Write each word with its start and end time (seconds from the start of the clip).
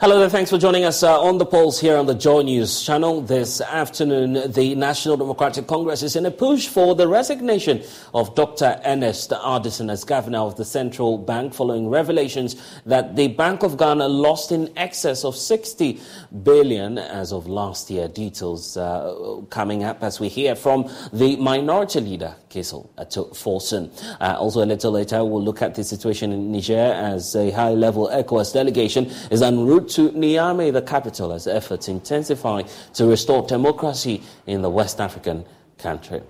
Hello 0.00 0.16
there, 0.20 0.30
thanks 0.30 0.48
for 0.48 0.58
joining 0.58 0.84
us 0.84 1.02
uh, 1.02 1.20
on 1.20 1.38
the 1.38 1.44
Pulse 1.44 1.80
here 1.80 1.96
on 1.96 2.06
the 2.06 2.14
Joy 2.14 2.42
News 2.42 2.84
channel. 2.84 3.20
This 3.20 3.60
afternoon, 3.60 4.52
the 4.52 4.76
National 4.76 5.16
Democratic 5.16 5.66
Congress 5.66 6.04
is 6.04 6.14
in 6.14 6.24
a 6.24 6.30
push 6.30 6.68
for 6.68 6.94
the 6.94 7.08
resignation 7.08 7.82
of 8.14 8.32
Dr. 8.36 8.80
Ernest 8.84 9.32
Addison 9.32 9.90
as 9.90 10.04
governor 10.04 10.38
of 10.38 10.56
the 10.56 10.64
central 10.64 11.18
bank 11.18 11.52
following 11.52 11.88
revelations 11.88 12.54
that 12.86 13.16
the 13.16 13.26
Bank 13.26 13.64
of 13.64 13.76
Ghana 13.76 14.06
lost 14.06 14.52
in 14.52 14.72
excess 14.76 15.24
of 15.24 15.34
60 15.34 16.00
billion 16.44 16.96
as 16.98 17.32
of 17.32 17.48
last 17.48 17.90
year. 17.90 18.06
Details 18.06 18.76
uh, 18.76 19.40
coming 19.50 19.82
up 19.82 20.04
as 20.04 20.20
we 20.20 20.28
hear 20.28 20.54
from 20.54 20.88
the 21.12 21.34
minority 21.38 21.98
leader, 22.00 22.36
Cassiel 22.50 22.88
Forson. 23.34 23.90
Uh, 24.20 24.36
also, 24.38 24.62
a 24.62 24.64
little 24.64 24.92
later, 24.92 25.24
we'll 25.24 25.42
look 25.42 25.60
at 25.60 25.74
the 25.74 25.82
situation 25.82 26.30
in 26.30 26.52
Niger 26.52 26.76
as 26.78 27.34
a 27.34 27.50
high 27.50 27.72
level 27.72 28.06
ECOWAS 28.06 28.52
delegation 28.54 29.06
is 29.32 29.42
en 29.42 29.66
route 29.66 29.87
to 29.90 30.10
Niamey, 30.10 30.72
the 30.72 30.82
capital, 30.82 31.32
as 31.32 31.46
efforts 31.46 31.88
intensify 31.88 32.62
to 32.94 33.06
restore 33.06 33.46
democracy 33.46 34.22
in 34.46 34.62
the 34.62 34.70
West 34.70 35.00
African 35.00 35.44
country. 35.78 36.22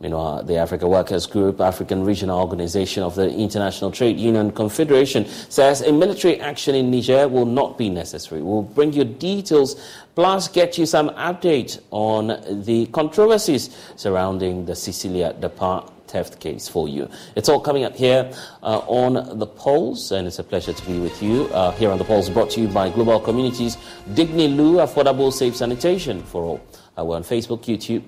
Meanwhile, 0.00 0.44
the 0.44 0.56
Africa 0.56 0.88
Workers 0.88 1.26
Group, 1.26 1.60
African 1.60 2.04
Regional 2.04 2.40
Organization 2.40 3.02
of 3.02 3.14
the 3.14 3.30
International 3.30 3.90
Trade 3.90 4.18
Union 4.18 4.50
Confederation, 4.50 5.26
says 5.48 5.82
a 5.82 5.92
military 5.92 6.40
action 6.40 6.74
in 6.74 6.90
Niger 6.90 7.28
will 7.28 7.46
not 7.46 7.76
be 7.76 7.88
necessary. 7.88 8.42
We'll 8.42 8.62
bring 8.62 8.92
you 8.92 9.04
details, 9.04 9.80
plus 10.14 10.48
get 10.48 10.78
you 10.78 10.86
some 10.86 11.10
update 11.10 11.80
on 11.90 12.64
the 12.64 12.86
controversies 12.86 13.76
surrounding 13.96 14.64
the 14.64 14.74
Cecilia 14.74 15.34
Dapaah 15.38 15.90
theft 16.10 16.40
case 16.40 16.68
for 16.68 16.88
you. 16.88 17.08
It's 17.36 17.48
all 17.48 17.60
coming 17.60 17.84
up 17.84 17.96
here 17.96 18.32
uh, 18.62 18.78
on 18.86 19.38
the 19.38 19.46
Pulse, 19.46 20.10
and 20.10 20.26
it's 20.26 20.38
a 20.38 20.44
pleasure 20.44 20.72
to 20.72 20.86
be 20.86 20.98
with 20.98 21.22
you 21.22 21.44
uh, 21.52 21.70
here 21.72 21.90
on 21.90 21.98
the 21.98 22.04
Pulse, 22.04 22.28
brought 22.28 22.50
to 22.50 22.60
you 22.60 22.68
by 22.68 22.90
Global 22.90 23.20
Communities, 23.20 23.76
Digni-Loo, 24.10 24.76
affordable 24.76 25.32
safe 25.32 25.56
sanitation 25.56 26.22
for 26.22 26.42
all. 26.42 26.60
Uh, 26.98 27.04
we're 27.04 27.16
on 27.16 27.22
Facebook, 27.22 27.64
YouTube, 27.64 28.02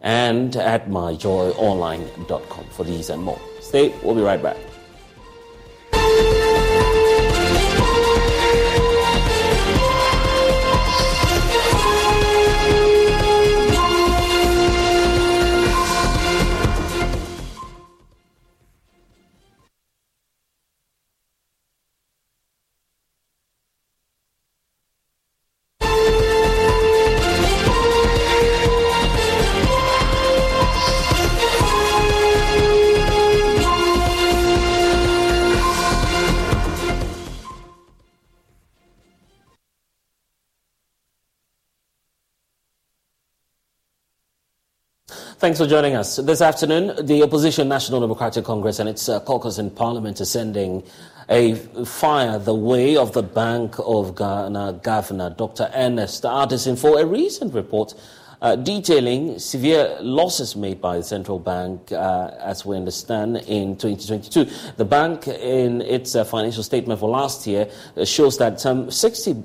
and 0.00 0.56
at 0.56 0.88
myjoyonline.com 0.88 2.64
for 2.70 2.84
these 2.84 3.10
and 3.10 3.22
more. 3.22 3.40
Stay, 3.60 3.94
we'll 4.02 4.14
be 4.14 4.22
right 4.22 4.42
back. 4.42 4.69
Thanks 45.40 45.58
for 45.58 45.66
joining 45.66 45.94
us. 45.94 46.16
This 46.16 46.42
afternoon, 46.42 47.06
the 47.06 47.22
opposition 47.22 47.66
National 47.66 47.98
Democratic 47.98 48.44
Congress 48.44 48.78
and 48.78 48.90
its 48.90 49.08
uh, 49.08 49.20
caucus 49.20 49.56
in 49.56 49.70
Parliament 49.70 50.20
is 50.20 50.30
sending 50.30 50.82
a 51.30 51.54
fire 51.86 52.38
the 52.38 52.52
way 52.52 52.94
of 52.94 53.14
the 53.14 53.22
Bank 53.22 53.76
of 53.78 54.14
Ghana 54.16 54.80
Governor 54.82 55.30
Dr. 55.30 55.70
Ernest 55.74 56.26
Addison 56.26 56.76
for 56.76 57.00
a 57.00 57.06
recent 57.06 57.54
report 57.54 57.94
uh, 58.42 58.54
detailing 58.54 59.38
severe 59.38 59.96
losses 60.02 60.56
made 60.56 60.78
by 60.78 60.98
the 60.98 61.02
central 61.02 61.38
bank, 61.38 61.90
uh, 61.90 62.32
as 62.38 62.66
we 62.66 62.76
understand, 62.76 63.38
in 63.46 63.78
2022. 63.78 64.44
The 64.76 64.84
bank, 64.84 65.26
in 65.26 65.80
its 65.80 66.14
uh, 66.14 66.24
financial 66.24 66.62
statement 66.62 67.00
for 67.00 67.08
last 67.08 67.46
year, 67.46 67.70
uh, 67.96 68.04
shows 68.04 68.36
that 68.36 68.60
some 68.60 68.90
60 68.90 69.42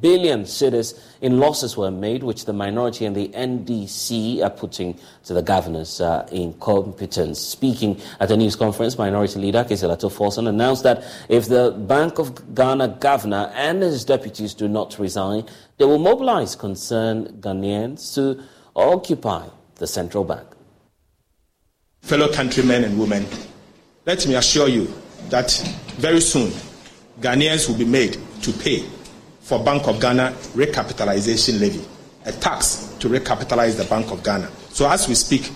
billion 0.00 0.44
cedis 0.44 0.98
in 1.20 1.38
losses 1.38 1.76
were 1.76 1.90
made, 1.90 2.22
which 2.22 2.44
the 2.44 2.52
minority 2.52 3.04
and 3.04 3.14
the 3.14 3.28
NDC 3.28 4.42
are 4.42 4.50
putting 4.50 4.98
to 5.24 5.34
the 5.34 5.42
governors 5.42 6.00
uh, 6.00 6.26
in 6.32 6.52
competence. 6.54 7.40
Speaking 7.40 8.00
at 8.20 8.30
a 8.30 8.36
news 8.36 8.56
conference, 8.56 8.98
Minority 8.98 9.40
Leader 9.40 9.64
Cassiel 9.64 9.92
Ato 9.92 10.08
Forson 10.08 10.48
announced 10.48 10.82
that 10.82 11.04
if 11.28 11.48
the 11.48 11.70
Bank 11.72 12.18
of 12.18 12.54
Ghana 12.54 12.98
governor 13.00 13.50
and 13.54 13.82
his 13.82 14.04
deputies 14.04 14.54
do 14.54 14.68
not 14.68 14.98
resign, 14.98 15.46
they 15.78 15.84
will 15.84 15.98
mobilize 15.98 16.56
concerned 16.56 17.28
Ghanaians 17.40 18.14
to 18.14 18.42
occupy 18.76 19.46
the 19.76 19.86
central 19.86 20.24
bank. 20.24 20.46
Fellow 22.02 22.30
countrymen 22.32 22.84
and 22.84 22.98
women, 22.98 23.26
let 24.06 24.26
me 24.26 24.34
assure 24.34 24.68
you 24.68 24.92
that 25.30 25.50
very 25.96 26.20
soon 26.20 26.52
Ghanaians 27.20 27.68
will 27.68 27.78
be 27.78 27.84
made 27.84 28.18
to 28.42 28.52
pay 28.52 28.84
for 29.44 29.62
Bank 29.62 29.86
of 29.86 30.00
Ghana 30.00 30.32
recapitalization 30.54 31.60
levy, 31.60 31.84
a 32.24 32.32
tax 32.32 32.96
to 32.98 33.08
recapitalize 33.10 33.76
the 33.76 33.84
Bank 33.84 34.10
of 34.10 34.24
Ghana. 34.24 34.50
So 34.70 34.90
as 34.90 35.06
we 35.06 35.14
speak, 35.14 35.52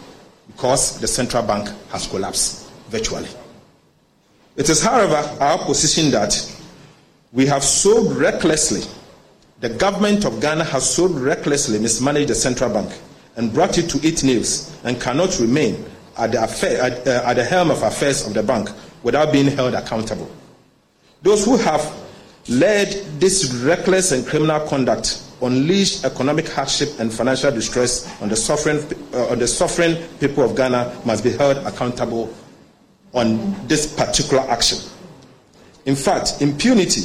because 0.47 1.00
the 1.00 1.09
central 1.09 1.43
bank 1.43 1.71
has 1.91 2.06
collapsed 2.06 2.69
virtually. 2.91 3.28
It 4.56 4.69
is, 4.69 4.82
however, 4.82 5.16
our 5.41 5.59
position 5.65 6.10
that 6.10 6.34
we 7.32 7.47
have 7.47 7.65
so 7.65 8.10
recklessly, 8.12 8.82
the 9.60 9.71
government 9.71 10.26
of 10.26 10.38
Ghana 10.41 10.65
has 10.65 10.88
so 10.94 11.09
recklessly 11.09 11.78
mismanaged 11.78 12.28
the 12.28 12.34
central 12.34 12.70
bank 12.70 12.93
and 13.37 13.53
brought 13.55 13.78
it 13.78 13.88
to 13.88 14.06
its 14.06 14.22
knees 14.22 14.76
and 14.84 15.00
cannot 15.00 15.38
remain 15.41 15.82
at 16.19 16.32
the, 16.32 16.44
affair, 16.44 16.82
at, 16.82 17.06
uh, 17.06 17.22
at 17.25 17.34
the 17.34 17.44
helm 17.44 17.70
of 17.70 17.82
affairs 17.82 18.26
of 18.26 18.34
the 18.34 18.43
bank 18.43 18.69
without 19.03 19.32
being 19.32 19.47
held 19.47 19.72
accountable. 19.72 20.31
Those 21.22 21.44
who 21.47 21.56
have 21.56 21.81
led 22.48 22.88
this 23.20 23.53
reckless 23.64 24.12
and 24.12 24.26
criminal 24.26 24.60
conduct 24.66 25.22
unleashed 25.42 26.04
economic 26.04 26.48
hardship 26.48 26.88
and 26.98 27.12
financial 27.12 27.50
distress 27.50 28.20
on 28.20 28.28
the 28.28 28.36
suffering, 28.36 28.78
uh, 29.14 29.28
on 29.28 29.38
the 29.38 29.47
suffering 29.47 29.97
people 30.19 30.42
of 30.42 30.56
Ghana 30.56 31.00
must 31.04 31.22
be 31.22 31.31
held 31.31 31.58
accountable 31.58 32.34
on 33.12 33.54
this 33.69 33.87
particular 33.94 34.42
action. 34.50 34.78
In 35.87 35.94
fact, 35.97 36.42
impunity 36.42 37.03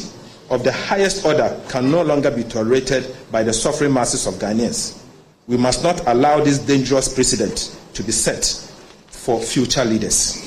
of 0.49 0.63
the 0.63 0.71
highest 0.71 1.25
order 1.25 1.59
can 1.69 1.89
no 1.89 2.01
longer 2.01 2.31
be 2.31 2.43
tolerated 2.43 3.15
by 3.31 3.43
the 3.43 3.53
suffering 3.53 3.93
masses 3.93 4.27
of 4.27 4.35
Ghanaians. 4.35 5.01
We 5.47 5.57
must 5.57 5.83
not 5.83 6.05
allow 6.07 6.43
this 6.43 6.59
dangerous 6.59 7.13
precedent 7.13 7.77
to 7.93 8.03
be 8.03 8.11
set 8.11 8.45
for 9.07 9.39
future 9.39 9.85
leaders. 9.85 10.37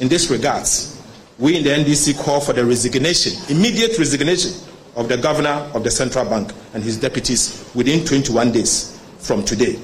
In 0.00 0.08
this 0.08 0.30
regards, 0.30 0.97
we 1.38 1.56
in 1.56 1.62
the 1.62 1.70
NDC 1.70 2.18
call 2.18 2.40
for 2.40 2.52
the 2.52 2.64
resignation, 2.64 3.32
immediate 3.48 3.96
resignation 3.98 4.52
of 4.96 5.08
the 5.08 5.16
governor 5.16 5.70
of 5.74 5.84
the 5.84 5.90
central 5.90 6.24
bank 6.24 6.52
and 6.74 6.82
his 6.82 6.98
deputies 6.98 7.70
within 7.74 8.04
21 8.04 8.50
days 8.50 9.00
from 9.18 9.44
today. 9.44 9.78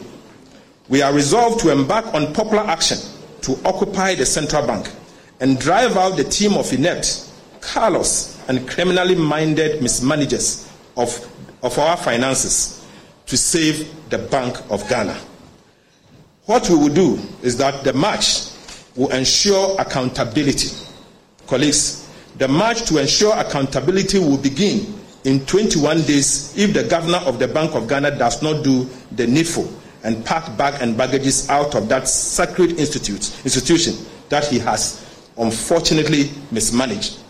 We 0.89 1.01
are 1.03 1.13
resolved 1.13 1.61
to 1.61 1.71
embark 1.71 2.13
on 2.13 2.35
popular 2.35 2.65
action 2.65 2.99
to 3.43 3.57
occupy 3.65 4.17
the 4.17 4.27
central 4.27 4.67
bank 4.67 4.91
and 5.41 5.59
drive 5.59 5.97
out 5.97 6.17
the 6.17 6.25
team 6.25 6.55
of 6.55 6.73
inept, 6.73 7.31
callous, 7.63 8.43
and 8.49 8.69
criminally 8.69 9.15
minded 9.15 9.81
mismanagers 9.81 10.71
of, 10.97 11.31
of 11.63 11.79
our 11.79 11.97
finances 11.97 12.85
to 13.27 13.37
save 13.37 13.89
the 14.11 14.19
Bank 14.19 14.57
of 14.71 14.87
Ghana. 14.89 15.19
What 16.47 16.69
we 16.69 16.77
will 16.77 16.93
do 16.95 17.19
is 17.43 17.57
that 17.59 17.85
the 17.85 17.93
march 17.93 18.49
will 18.97 19.11
ensure 19.13 19.81
accountability 19.81 20.84
Colleagues, 21.55 22.09
the 22.37 22.49
march 22.49 22.83
to 22.87 22.99
ensure 23.01 23.33
accountability 23.37 24.19
will 24.19 24.39
begin 24.39 24.93
in 25.23 25.47
21 25.47 26.03
days 26.03 26.53
if 26.59 26.75
the 26.75 26.83
governor 26.83 27.19
of 27.19 27.39
the 27.39 27.47
Bank 27.47 27.77
of 27.77 27.87
Ghana 27.87 28.19
does 28.19 28.43
not 28.43 28.65
do 28.65 28.91
the 29.13 29.25
needful 29.29 29.73
and 30.03 30.25
pack 30.27 30.59
bag 30.59 30.83
and 30.83 30.97
baggages 30.99 31.49
out 31.49 31.77
of 31.77 31.89
that 31.91 32.09
sacred 32.09 32.73
institute, 32.73 33.33
institution 33.45 33.95
that 34.31 34.49
he 34.49 34.59
has 34.59 35.31
unfortunately 35.39 36.29
mismanaged. 36.51 37.21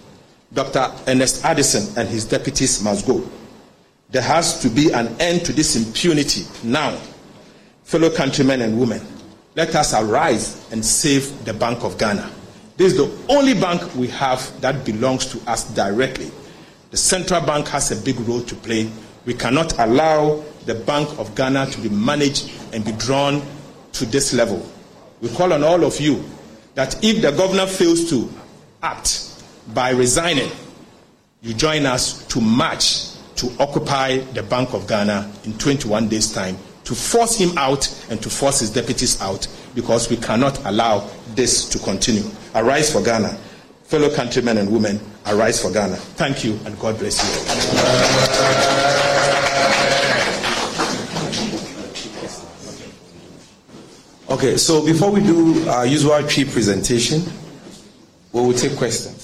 Dr. 0.55 0.91
Ernest 1.06 1.44
Addison 1.44 1.94
and 1.99 2.09
his 2.09 2.25
deputies 2.25 2.82
must 2.82 3.06
go. 3.06 3.23
There 4.09 4.23
has 4.23 4.59
to 4.62 4.71
be 4.71 4.91
an 4.91 5.09
end 5.21 5.44
to 5.44 5.53
this 5.53 5.76
impunity 5.76 6.47
now. 6.67 6.99
Fellow 7.82 8.09
countrymen 8.09 8.62
and 8.62 8.81
women, 8.81 9.03
let 9.55 9.75
us 9.75 9.93
arise 9.93 10.67
and 10.73 10.82
save 10.82 11.44
the 11.44 11.53
Bank 11.53 11.85
of 11.85 11.99
Ghana. 11.99 12.31
This 12.76 12.93
is 12.93 12.99
the 12.99 13.32
only 13.32 13.55
bank 13.55 13.94
we 13.94 14.09
have 14.09 14.61
that 14.61 14.85
belongs 14.85 15.26
to 15.26 15.50
us 15.50 15.65
directly. 15.75 16.32
The 16.91 16.97
central 16.97 17.41
bank 17.41 17.69
has 17.69 17.91
a 17.93 17.97
big 18.05 18.19
role 18.21 18.43
to 18.43 18.55
play. 18.56 18.91
We 19.26 19.35
cannot 19.35 19.79
allow 19.79 20.43
the 20.67 20.75
Bank 20.75 21.09
of 21.19 21.35
Ghana 21.35 21.67
to 21.67 21.81
be 21.81 21.88
managed 21.88 22.50
and 22.73 22.85
be 22.85 22.93
drawn 22.93 23.43
to 23.93 24.06
this 24.06 24.32
level. 24.32 24.69
We 25.21 25.29
call 25.29 25.53
on 25.53 25.62
all 25.62 25.85
of 25.85 26.00
you 26.00 26.25
that 26.75 27.03
if 27.05 27.23
the 27.23 27.31
governor 27.31 27.67
fails 27.67 28.11
to 28.11 28.29
act 28.82 29.43
by 29.73 29.91
resigning, 29.91 30.50
you 31.43 31.55
join 31.55 31.87
us 31.87 32.26
to 32.26 32.41
march 32.41 33.11
to 33.37 33.50
occupy 33.59 34.19
the 34.19 34.43
Bank 34.43 34.75
of 34.75 34.87
Ghana 34.88 35.31
in 35.44 35.56
21 35.59 36.09
days' 36.09 36.32
time, 36.32 36.56
to 36.85 36.94
force 36.94 37.37
him 37.37 37.56
out 37.56 37.88
and 38.11 38.23
to 38.23 38.31
force 38.31 38.61
his 38.61 38.71
deputies 38.71 39.21
out, 39.21 39.47
because 39.75 40.09
we 40.11 40.17
cannot 40.17 40.65
allow 40.67 41.09
this 41.35 41.69
to 41.69 41.79
continue. 41.79 42.25
Arise 42.55 42.93
for 42.93 43.03
Ghana. 43.03 43.37
Fellow 43.85 44.09
countrymen 44.15 44.59
and 44.59 44.71
women, 44.71 45.00
arise 45.26 45.61
for 45.61 45.71
Ghana. 45.71 45.97
Thank 45.97 46.44
you, 46.44 46.59
and 46.65 46.79
God 46.79 46.99
bless 46.99 47.19
you. 47.23 47.55
Okay, 54.35 54.56
so 54.56 54.85
before 54.85 55.11
we 55.11 55.21
do 55.21 55.69
our 55.69 55.87
usual 55.87 56.21
tree 56.26 56.44
presentation, 56.44 57.23
we 58.32 58.41
will 58.41 58.53
take 58.53 58.76
questions. 58.76 59.24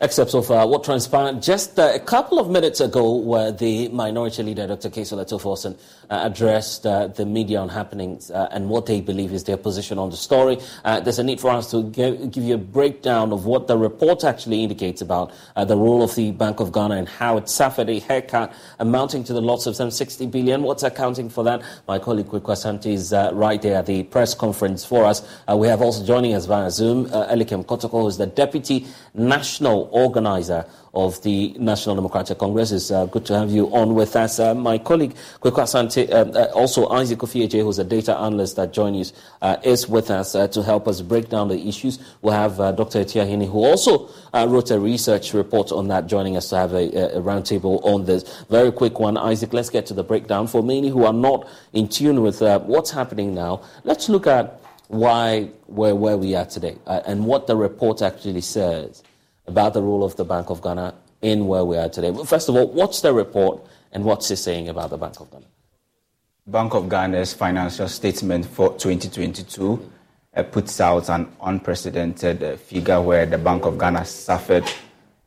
Excerpts 0.00 0.32
of 0.32 0.50
uh, 0.50 0.66
what 0.66 0.82
transpired 0.82 1.42
just 1.42 1.78
uh, 1.78 1.92
a 1.94 2.00
couple 2.00 2.38
of 2.38 2.48
minutes 2.48 2.80
ago, 2.80 3.14
where 3.16 3.52
the 3.52 3.88
minority 3.88 4.42
leader, 4.42 4.66
Dr. 4.66 4.88
Cassiel 4.88 5.20
Ato 5.20 5.38
Forson, 5.38 5.78
uh, 6.08 6.20
addressed 6.24 6.86
uh, 6.86 7.08
the 7.08 7.26
media 7.26 7.60
on 7.60 7.68
happenings 7.68 8.30
uh, 8.30 8.48
and 8.50 8.70
what 8.70 8.86
they 8.86 9.02
believe 9.02 9.30
is 9.32 9.44
their 9.44 9.58
position 9.58 9.98
on 9.98 10.08
the 10.08 10.16
story. 10.16 10.58
Uh, 10.86 11.00
there's 11.00 11.18
a 11.18 11.22
need 11.22 11.38
for 11.38 11.50
us 11.50 11.70
to 11.70 11.82
give, 11.90 12.30
give, 12.30 12.42
you 12.42 12.54
a 12.54 12.58
breakdown 12.58 13.30
of 13.30 13.44
what 13.44 13.66
the 13.66 13.76
report 13.76 14.24
actually 14.24 14.62
indicates 14.62 15.02
about 15.02 15.32
the 15.66 15.76
role 15.76 16.02
of 16.02 16.14
the 16.14 16.30
Bank 16.32 16.60
of 16.60 16.72
Ghana 16.72 16.96
and 16.96 17.08
how 17.08 17.36
it 17.36 17.48
suffered 17.50 17.90
a 17.90 17.98
haircut 17.98 18.54
amounting 18.78 19.22
to 19.24 19.34
the 19.34 19.42
loss 19.42 19.66
of 19.66 19.76
some 19.76 19.90
60 19.90 20.26
billion. 20.28 20.62
What's 20.62 20.82
accounting 20.82 21.28
for 21.28 21.44
that? 21.44 21.62
My 21.86 21.98
colleague 21.98 22.26
Kweku 22.26 22.40
Asante 22.40 22.86
is 22.86 23.12
right 23.34 23.60
there 23.60 23.76
at 23.76 23.86
the 23.86 24.04
press 24.04 24.34
conference 24.34 24.84
for 24.84 25.04
us. 25.04 25.22
we 25.54 25.68
have 25.68 25.82
also 25.82 26.04
joining 26.04 26.32
us 26.32 26.46
via 26.46 26.70
Zoom, 26.70 27.06
Elikem 27.06 27.66
Kotoko, 27.66 28.00
who 28.00 28.06
is 28.06 28.16
the 28.16 28.26
Deputy 28.26 28.86
National 29.12 29.89
organizer 29.90 30.64
of 30.92 31.22
the 31.22 31.54
National 31.58 31.94
Democratic 31.94 32.38
Congress. 32.38 32.72
It's 32.72 32.90
uh, 32.90 33.06
good 33.06 33.24
to 33.26 33.38
have 33.38 33.50
you 33.50 33.66
on 33.74 33.94
with 33.94 34.16
us. 34.16 34.40
Uh, 34.40 34.54
my 34.54 34.78
colleague, 34.78 35.14
Kweku 35.40 35.62
Asante, 35.62 36.10
uh, 36.10 36.38
uh, 36.38 36.52
also 36.52 36.88
Isaac 36.88 37.20
Ofieje, 37.20 37.62
who's 37.62 37.78
a 37.78 37.84
data 37.84 38.16
analyst 38.16 38.56
that 38.56 38.72
joins 38.72 39.12
us, 39.12 39.18
uh, 39.42 39.56
is 39.62 39.88
with 39.88 40.10
us 40.10 40.34
uh, 40.34 40.48
to 40.48 40.62
help 40.62 40.88
us 40.88 41.00
break 41.00 41.28
down 41.28 41.48
the 41.48 41.68
issues. 41.68 41.98
We'll 42.22 42.34
have 42.34 42.56
Dr. 42.76 43.04
Etiahini, 43.04 43.50
who 43.50 43.64
also 43.64 44.08
wrote 44.34 44.70
a 44.70 44.80
research 44.80 45.32
report 45.32 45.70
on 45.70 45.88
that, 45.88 46.06
joining 46.06 46.36
us 46.36 46.48
to 46.50 46.56
have 46.56 46.72
a, 46.72 47.16
a 47.16 47.20
roundtable 47.20 47.84
on 47.84 48.04
this. 48.04 48.44
Very 48.50 48.72
quick 48.72 48.98
one, 48.98 49.16
Isaac, 49.16 49.52
let's 49.52 49.70
get 49.70 49.86
to 49.86 49.94
the 49.94 50.04
breakdown. 50.04 50.48
For 50.48 50.62
many 50.62 50.88
who 50.88 51.04
are 51.04 51.12
not 51.12 51.48
in 51.72 51.88
tune 51.88 52.22
with 52.22 52.40
what's 52.40 52.90
happening 52.90 53.34
now, 53.34 53.62
let's 53.84 54.08
look 54.08 54.26
at 54.26 54.60
why 54.88 55.48
we're 55.68 55.94
where 55.94 56.16
we 56.16 56.34
are 56.34 56.46
today 56.46 56.76
and 56.86 57.24
what 57.24 57.46
the 57.46 57.54
report 57.54 58.02
actually 58.02 58.40
says 58.40 59.04
about 59.50 59.74
the 59.74 59.82
role 59.82 60.04
of 60.04 60.14
the 60.14 60.24
Bank 60.24 60.48
of 60.48 60.62
Ghana 60.62 60.94
in 61.22 61.46
where 61.46 61.64
we 61.64 61.76
are 61.76 61.88
today. 61.88 62.12
First 62.24 62.48
of 62.48 62.54
all, 62.54 62.68
what's 62.68 63.00
the 63.00 63.12
report 63.12 63.66
and 63.92 64.04
what's 64.04 64.30
it 64.30 64.36
saying 64.36 64.68
about 64.68 64.90
the 64.90 64.96
Bank 64.96 65.18
of 65.20 65.28
Ghana? 65.30 65.46
Bank 66.46 66.74
of 66.74 66.88
Ghana's 66.88 67.34
financial 67.34 67.88
statement 67.88 68.46
for 68.46 68.68
2022 68.78 69.90
uh, 70.36 70.42
puts 70.44 70.80
out 70.80 71.08
an 71.08 71.26
unprecedented 71.42 72.42
uh, 72.42 72.56
figure 72.56 73.02
where 73.02 73.26
the 73.26 73.38
Bank 73.38 73.66
of 73.66 73.76
Ghana 73.76 74.04
suffered 74.04 74.64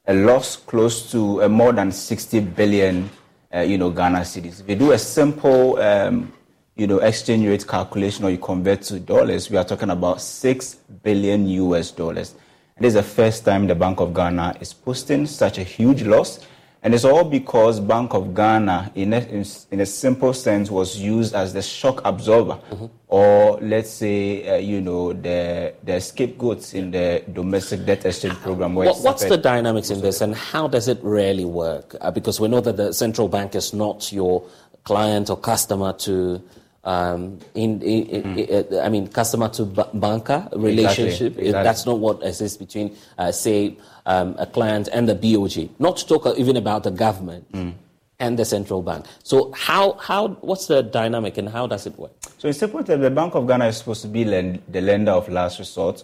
a 0.07 0.13
loss 0.13 0.55
close 0.55 1.11
to 1.11 1.43
uh, 1.43 1.49
more 1.49 1.73
than 1.73 1.91
60 1.91 2.39
billion, 2.39 3.09
uh, 3.53 3.59
you 3.59 3.77
know, 3.77 3.89
Ghana 3.89 4.19
cedis. 4.19 4.61
If 4.61 4.69
you 4.69 4.75
do 4.75 4.91
a 4.93 4.97
simple, 4.97 5.77
um, 5.79 6.31
you 6.75 6.87
know, 6.87 6.99
exchange 6.99 7.45
rate 7.45 7.67
calculation 7.67 8.23
or 8.23 8.31
you 8.31 8.37
convert 8.37 8.83
to 8.83 8.99
dollars, 8.99 9.49
we 9.49 9.57
are 9.57 9.65
talking 9.65 9.89
about 9.89 10.21
6 10.21 10.75
billion 11.03 11.45
US 11.47 11.91
dollars. 11.91 12.35
It 12.79 12.85
is 12.85 12.95
the 12.95 13.03
first 13.03 13.45
time 13.45 13.67
the 13.67 13.75
Bank 13.75 13.99
of 13.99 14.13
Ghana 14.13 14.57
is 14.59 14.73
posting 14.73 15.27
such 15.27 15.57
a 15.57 15.63
huge 15.63 16.03
loss. 16.03 16.39
And 16.81 16.93
it's 16.93 17.05
all 17.05 17.23
because 17.23 17.79
Bank 17.79 18.13
of 18.13 18.35
Ghana, 18.35 18.91
in 18.95 19.13
a, 19.13 19.19
in, 19.19 19.45
in 19.71 19.79
a 19.79 19.85
simple 19.85 20.33
sense, 20.33 20.69
was 20.69 20.97
used 20.97 21.33
as 21.33 21.53
the 21.53 21.61
shock 21.61 22.01
absorber, 22.03 22.59
mm-hmm. 22.69 22.87
or 23.07 23.57
let's 23.61 23.89
say, 23.89 24.49
uh, 24.49 24.57
you 24.57 24.81
know, 24.81 25.13
the 25.13 25.73
the 25.83 26.01
scapegoats 26.01 26.73
in 26.73 26.91
the 26.91 27.23
domestic 27.31 27.85
debt 27.85 28.03
exchange 28.03 28.35
program. 28.39 28.75
What, 28.75 28.97
what's 28.97 29.23
the 29.23 29.37
dynamics 29.37 29.91
in 29.91 30.01
this, 30.01 30.19
and 30.19 30.35
how 30.35 30.67
does 30.67 30.89
it 30.89 30.99
really 31.01 31.45
work? 31.45 31.95
Uh, 32.01 32.11
because 32.11 32.41
we 32.41 32.49
know 32.49 32.59
that 32.59 32.75
the 32.75 32.91
central 32.91 33.29
bank 33.29 33.55
is 33.55 33.73
not 33.73 34.11
your 34.11 34.43
client 34.83 35.29
or 35.29 35.37
customer 35.37 35.93
to 35.93 36.43
um, 36.83 37.39
in, 37.55 37.81
in, 37.81 38.23
mm. 38.23 38.47
in, 38.47 38.79
I 38.79 38.89
mean, 38.89 39.07
customer 39.07 39.49
to 39.49 39.65
banker 39.93 40.47
relationship. 40.53 41.33
Exactly. 41.33 41.47
Exactly. 41.47 41.51
That's 41.51 41.85
not 41.85 41.99
what 41.99 42.23
exists 42.23 42.57
between, 42.57 42.95
uh, 43.17 43.31
say, 43.31 43.77
um, 44.05 44.35
a 44.37 44.45
client 44.45 44.89
and 44.91 45.07
the 45.07 45.15
BOG. 45.15 45.69
Not 45.79 45.97
to 45.97 46.07
talk 46.07 46.37
even 46.37 46.57
about 46.57 46.83
the 46.83 46.91
government 46.91 47.49
mm. 47.53 47.73
and 48.19 48.37
the 48.37 48.45
central 48.45 48.81
bank. 48.81 49.05
So, 49.23 49.51
how, 49.53 49.93
how, 49.93 50.29
what's 50.41 50.67
the 50.67 50.83
dynamic 50.83 51.37
and 51.37 51.47
how 51.47 51.67
does 51.67 51.85
it 51.85 51.97
work? 51.97 52.11
So, 52.37 52.49
in 52.49 52.53
simple 52.53 52.83
terms, 52.83 53.01
the 53.01 53.11
Bank 53.11 53.35
of 53.35 53.47
Ghana 53.47 53.67
is 53.67 53.77
supposed 53.77 54.01
to 54.01 54.09
be 54.09 54.25
lend, 54.25 54.61
the 54.67 54.81
lender 54.81 55.11
of 55.11 55.29
last 55.29 55.59
resort 55.59 56.03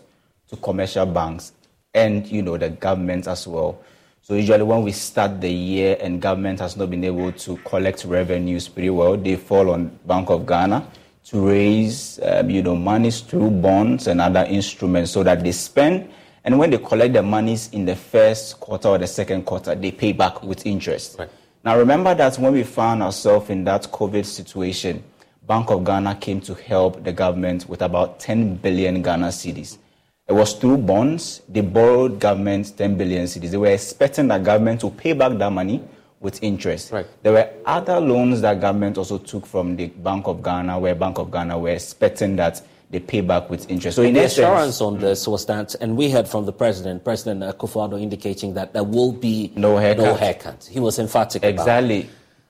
to 0.49 0.55
commercial 0.57 1.05
banks 1.05 1.51
and, 1.93 2.25
you 2.27 2.41
know, 2.41 2.57
the 2.57 2.69
government 2.69 3.27
as 3.27 3.47
well. 3.47 3.79
So 4.29 4.35
usually 4.35 4.61
when 4.61 4.83
we 4.83 4.91
start 4.91 5.41
the 5.41 5.49
year 5.49 5.97
and 5.99 6.21
government 6.21 6.59
has 6.59 6.77
not 6.77 6.91
been 6.91 7.03
able 7.03 7.31
to 7.31 7.57
collect 7.65 8.05
revenues 8.05 8.67
pretty 8.67 8.91
well, 8.91 9.17
they 9.17 9.35
fall 9.35 9.71
on 9.71 9.87
Bank 10.05 10.29
of 10.29 10.45
Ghana 10.45 10.87
to 11.25 11.47
raise, 11.47 12.19
um, 12.21 12.47
you 12.47 12.61
know, 12.61 12.75
monies 12.75 13.21
through 13.21 13.49
bonds 13.49 14.05
and 14.05 14.21
other 14.21 14.45
instruments 14.47 15.09
so 15.09 15.23
that 15.23 15.43
they 15.43 15.51
spend. 15.51 16.11
And 16.43 16.59
when 16.59 16.69
they 16.69 16.77
collect 16.77 17.13
the 17.13 17.23
monies 17.23 17.71
in 17.71 17.85
the 17.85 17.95
first 17.95 18.59
quarter 18.59 18.89
or 18.89 18.97
the 18.99 19.07
second 19.07 19.45
quarter, 19.45 19.73
they 19.73 19.89
pay 19.91 20.11
back 20.11 20.43
with 20.43 20.63
interest. 20.63 21.17
Right. 21.17 21.29
Now 21.65 21.79
remember 21.79 22.13
that 22.13 22.37
when 22.37 22.53
we 22.53 22.61
found 22.61 23.01
ourselves 23.01 23.49
in 23.49 23.63
that 23.63 23.91
COVID 23.91 24.27
situation, 24.27 25.03
Bank 25.47 25.71
of 25.71 25.83
Ghana 25.83 26.17
came 26.17 26.39
to 26.41 26.53
help 26.53 27.03
the 27.03 27.11
government 27.11 27.67
with 27.67 27.81
about 27.81 28.19
10 28.19 28.57
billion 28.57 29.01
Ghana 29.01 29.29
cedis. 29.29 29.79
It 30.29 30.33
was 30.33 30.53
through 30.53 30.77
bonds. 30.77 31.41
They 31.49 31.61
borrowed 31.61 32.19
government 32.19 32.77
10 32.77 32.97
billion 32.97 33.25
cedis. 33.25 33.49
They 33.49 33.57
were 33.57 33.67
expecting 33.67 34.27
that 34.27 34.43
government 34.43 34.81
to 34.81 34.91
pay 34.91 35.13
back 35.13 35.37
that 35.39 35.51
money 35.51 35.81
with 36.19 36.43
interest. 36.43 36.91
Right. 36.91 37.07
There 37.23 37.33
were 37.33 37.49
other 37.65 37.99
loans 37.99 38.41
that 38.41 38.61
government 38.61 38.99
also 38.99 39.17
took 39.17 39.47
from 39.47 39.75
the 39.75 39.87
Bank 39.87 40.27
of 40.27 40.43
Ghana, 40.43 40.77
where 40.77 40.93
Bank 40.93 41.17
of 41.17 41.31
Ghana 41.31 41.57
were 41.57 41.69
expecting 41.69 42.35
that 42.35 42.61
they 42.91 42.99
pay 42.99 43.21
back 43.21 43.49
with 43.49 43.69
interest. 43.71 43.95
So, 43.95 44.03
in 44.03 44.13
the 44.13 44.21
essence, 44.21 44.39
assurance 44.39 44.81
on 44.81 44.99
this 44.99 45.27
was 45.27 45.45
that, 45.45 45.75
and 45.81 45.95
we 45.95 46.09
heard 46.09 46.27
from 46.27 46.45
the 46.45 46.53
president, 46.53 47.03
President 47.03 47.41
Akufo-Addo, 47.41 48.01
indicating 48.01 48.53
that 48.55 48.73
there 48.73 48.83
will 48.83 49.11
be 49.11 49.51
no 49.55 49.77
haircut. 49.77 50.05
No 50.05 50.13
haircut. 50.15 50.69
He 50.69 50.79
was 50.79 50.99
emphatic. 50.99 51.43
Exactly. 51.43 52.09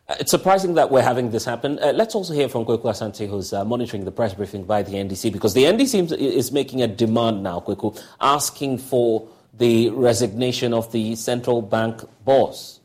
Uh, 0.09 0.15
it's 0.19 0.31
surprising 0.31 0.73
that 0.73 0.89
we're 0.89 1.03
having 1.03 1.29
this 1.29 1.45
happen. 1.45 1.77
Uh, 1.79 1.93
let's 1.93 2.15
also 2.15 2.33
hear 2.33 2.49
from 2.49 2.65
Kweku 2.65 2.85
Asante, 2.85 3.29
who's 3.29 3.53
uh, 3.53 3.63
monitoring 3.63 4.05
the 4.05 4.11
press 4.11 4.33
briefing 4.33 4.63
by 4.63 4.81
the 4.81 4.93
NDC, 4.93 5.31
because 5.31 5.53
the 5.53 5.65
NDC 5.65 6.11
is 6.17 6.51
making 6.51 6.81
a 6.81 6.87
demand 6.87 7.43
now, 7.43 7.59
Kweku, 7.59 8.01
asking 8.19 8.79
for 8.79 9.29
the 9.53 9.91
resignation 9.91 10.73
of 10.73 10.91
the 10.91 11.15
central 11.15 11.61
bank 11.61 12.01
boss. 12.25 12.79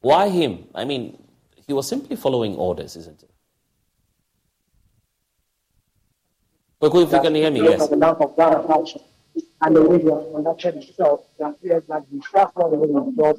Why 0.00 0.30
him? 0.30 0.64
I 0.74 0.86
mean, 0.86 1.22
he 1.66 1.74
was 1.74 1.86
simply 1.86 2.16
following 2.16 2.56
orders, 2.56 2.96
isn't 2.96 3.22
it? 3.22 3.30
Kweku, 6.80 7.04
if 7.04 7.12
you 7.12 7.20
can 7.20 7.34
hear 7.34 7.50
me, 7.50 7.62
yes. 7.64 7.90
And 9.60 9.76
the 9.76 9.82
way 9.82 9.98
they 9.98 10.10
are 10.10 10.24
conducted 10.32 10.76
itself, 10.76 11.20
that 11.38 11.50
appears 11.50 11.84
like 11.86 12.02
the 12.10 12.16
not 12.34 12.54
the 12.54 13.12
job 13.16 13.38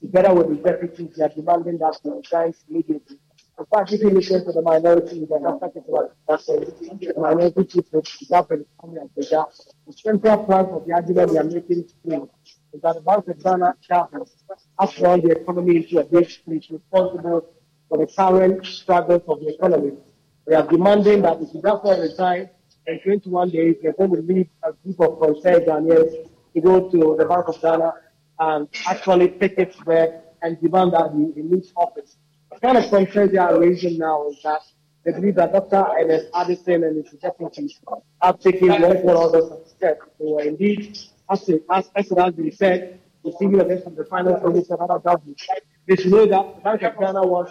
together 0.00 0.34
with 0.34 0.48
the 0.48 0.56
deputies, 0.56 1.16
they 1.16 1.24
are 1.24 1.28
demanding 1.28 1.78
that 1.78 1.98
the 2.02 2.10
resigns 2.12 2.64
immediately. 2.68 3.18
If 3.58 4.02
you 4.02 4.10
listen 4.10 4.44
to 4.44 4.52
the 4.52 4.60
minority, 4.60 5.20
the 5.20 5.26
the 6.26 7.14
minority 7.16 7.64
chief 7.64 7.84
of 7.94 8.04
the 8.04 8.26
government, 8.28 8.68
the 9.16 9.46
central 9.92 10.44
part 10.44 10.68
of 10.68 10.86
the 10.86 10.92
argument 10.92 11.32
they 11.32 11.38
are 11.38 11.44
making 11.44 11.88
is 12.76 12.82
that 12.82 12.94
the 12.96 13.00
Bank 13.00 13.26
of 13.28 13.42
Ghana 13.42 13.76
chairman 13.80 14.24
has 14.78 15.00
run 15.00 15.22
the 15.22 15.30
economy 15.30 15.76
into 15.76 15.98
a 15.98 16.04
ditch 16.04 16.42
and 16.46 16.62
is 16.62 16.70
responsible 16.70 17.46
for 17.88 17.98
the 17.98 18.06
current 18.06 18.66
struggles 18.66 19.22
of 19.26 19.40
the 19.40 19.54
economy. 19.54 19.92
We 20.46 20.54
are 20.54 20.66
demanding 20.66 21.22
that 21.22 21.40
if 21.40 21.54
you 21.54 21.62
therefore 21.62 21.94
resign 21.98 22.50
in 22.86 23.00
21 23.00 23.50
days, 23.50 23.76
they're 23.82 23.94
going 23.94 24.14
to 24.16 24.20
lead 24.20 24.50
a 24.64 24.72
group 24.72 25.00
of 25.00 25.18
concerned 25.18 25.66
Ghanaians 25.66 26.28
to 26.54 26.60
go 26.60 26.90
to 26.90 27.16
the 27.18 27.24
Bank 27.24 27.48
of 27.48 27.60
Ghana 27.62 27.94
and 28.38 28.68
actually 28.86 29.28
take 29.28 29.58
it 29.58 29.74
back 29.84 30.10
and 30.42 30.60
demand 30.60 30.92
that 30.92 31.12
he, 31.14 31.32
he 31.40 31.48
leaves 31.48 31.72
office. 31.76 32.16
The 32.52 32.60
kind 32.60 32.78
of 32.78 32.88
concerns 32.88 33.32
they 33.32 33.38
are 33.38 33.58
raising 33.58 33.98
now 33.98 34.28
is 34.28 34.40
that 34.42 34.60
they 35.04 35.12
believe 35.12 35.36
that 35.36 35.52
Dr. 35.52 35.86
Ernest 35.98 36.28
Addison 36.34 36.84
and 36.84 37.04
his 37.04 37.12
deputies 37.20 37.80
have 38.22 38.40
taken 38.40 38.68
multiple 38.68 39.16
orders 39.16 39.68
steps. 39.68 40.00
They 40.18 40.26
were 40.26 40.42
indeed, 40.42 40.98
as, 41.30 41.48
it, 41.48 41.64
as, 41.70 41.88
as 41.94 42.10
it 42.10 42.18
has 42.18 42.34
been 42.34 42.52
said, 42.52 43.00
receiving 43.22 43.60
against 43.60 43.84
from 43.84 43.94
the 43.94 44.04
finance 44.04 44.42
minister 44.42 44.80
other 44.80 44.98
government. 44.98 45.40
They 45.86 45.96
should 45.96 46.10
know 46.10 46.26
that 46.26 46.56
the 46.56 46.60
Bank 46.60 46.82
of 46.82 46.98
Ghana 46.98 47.22
was 47.22 47.50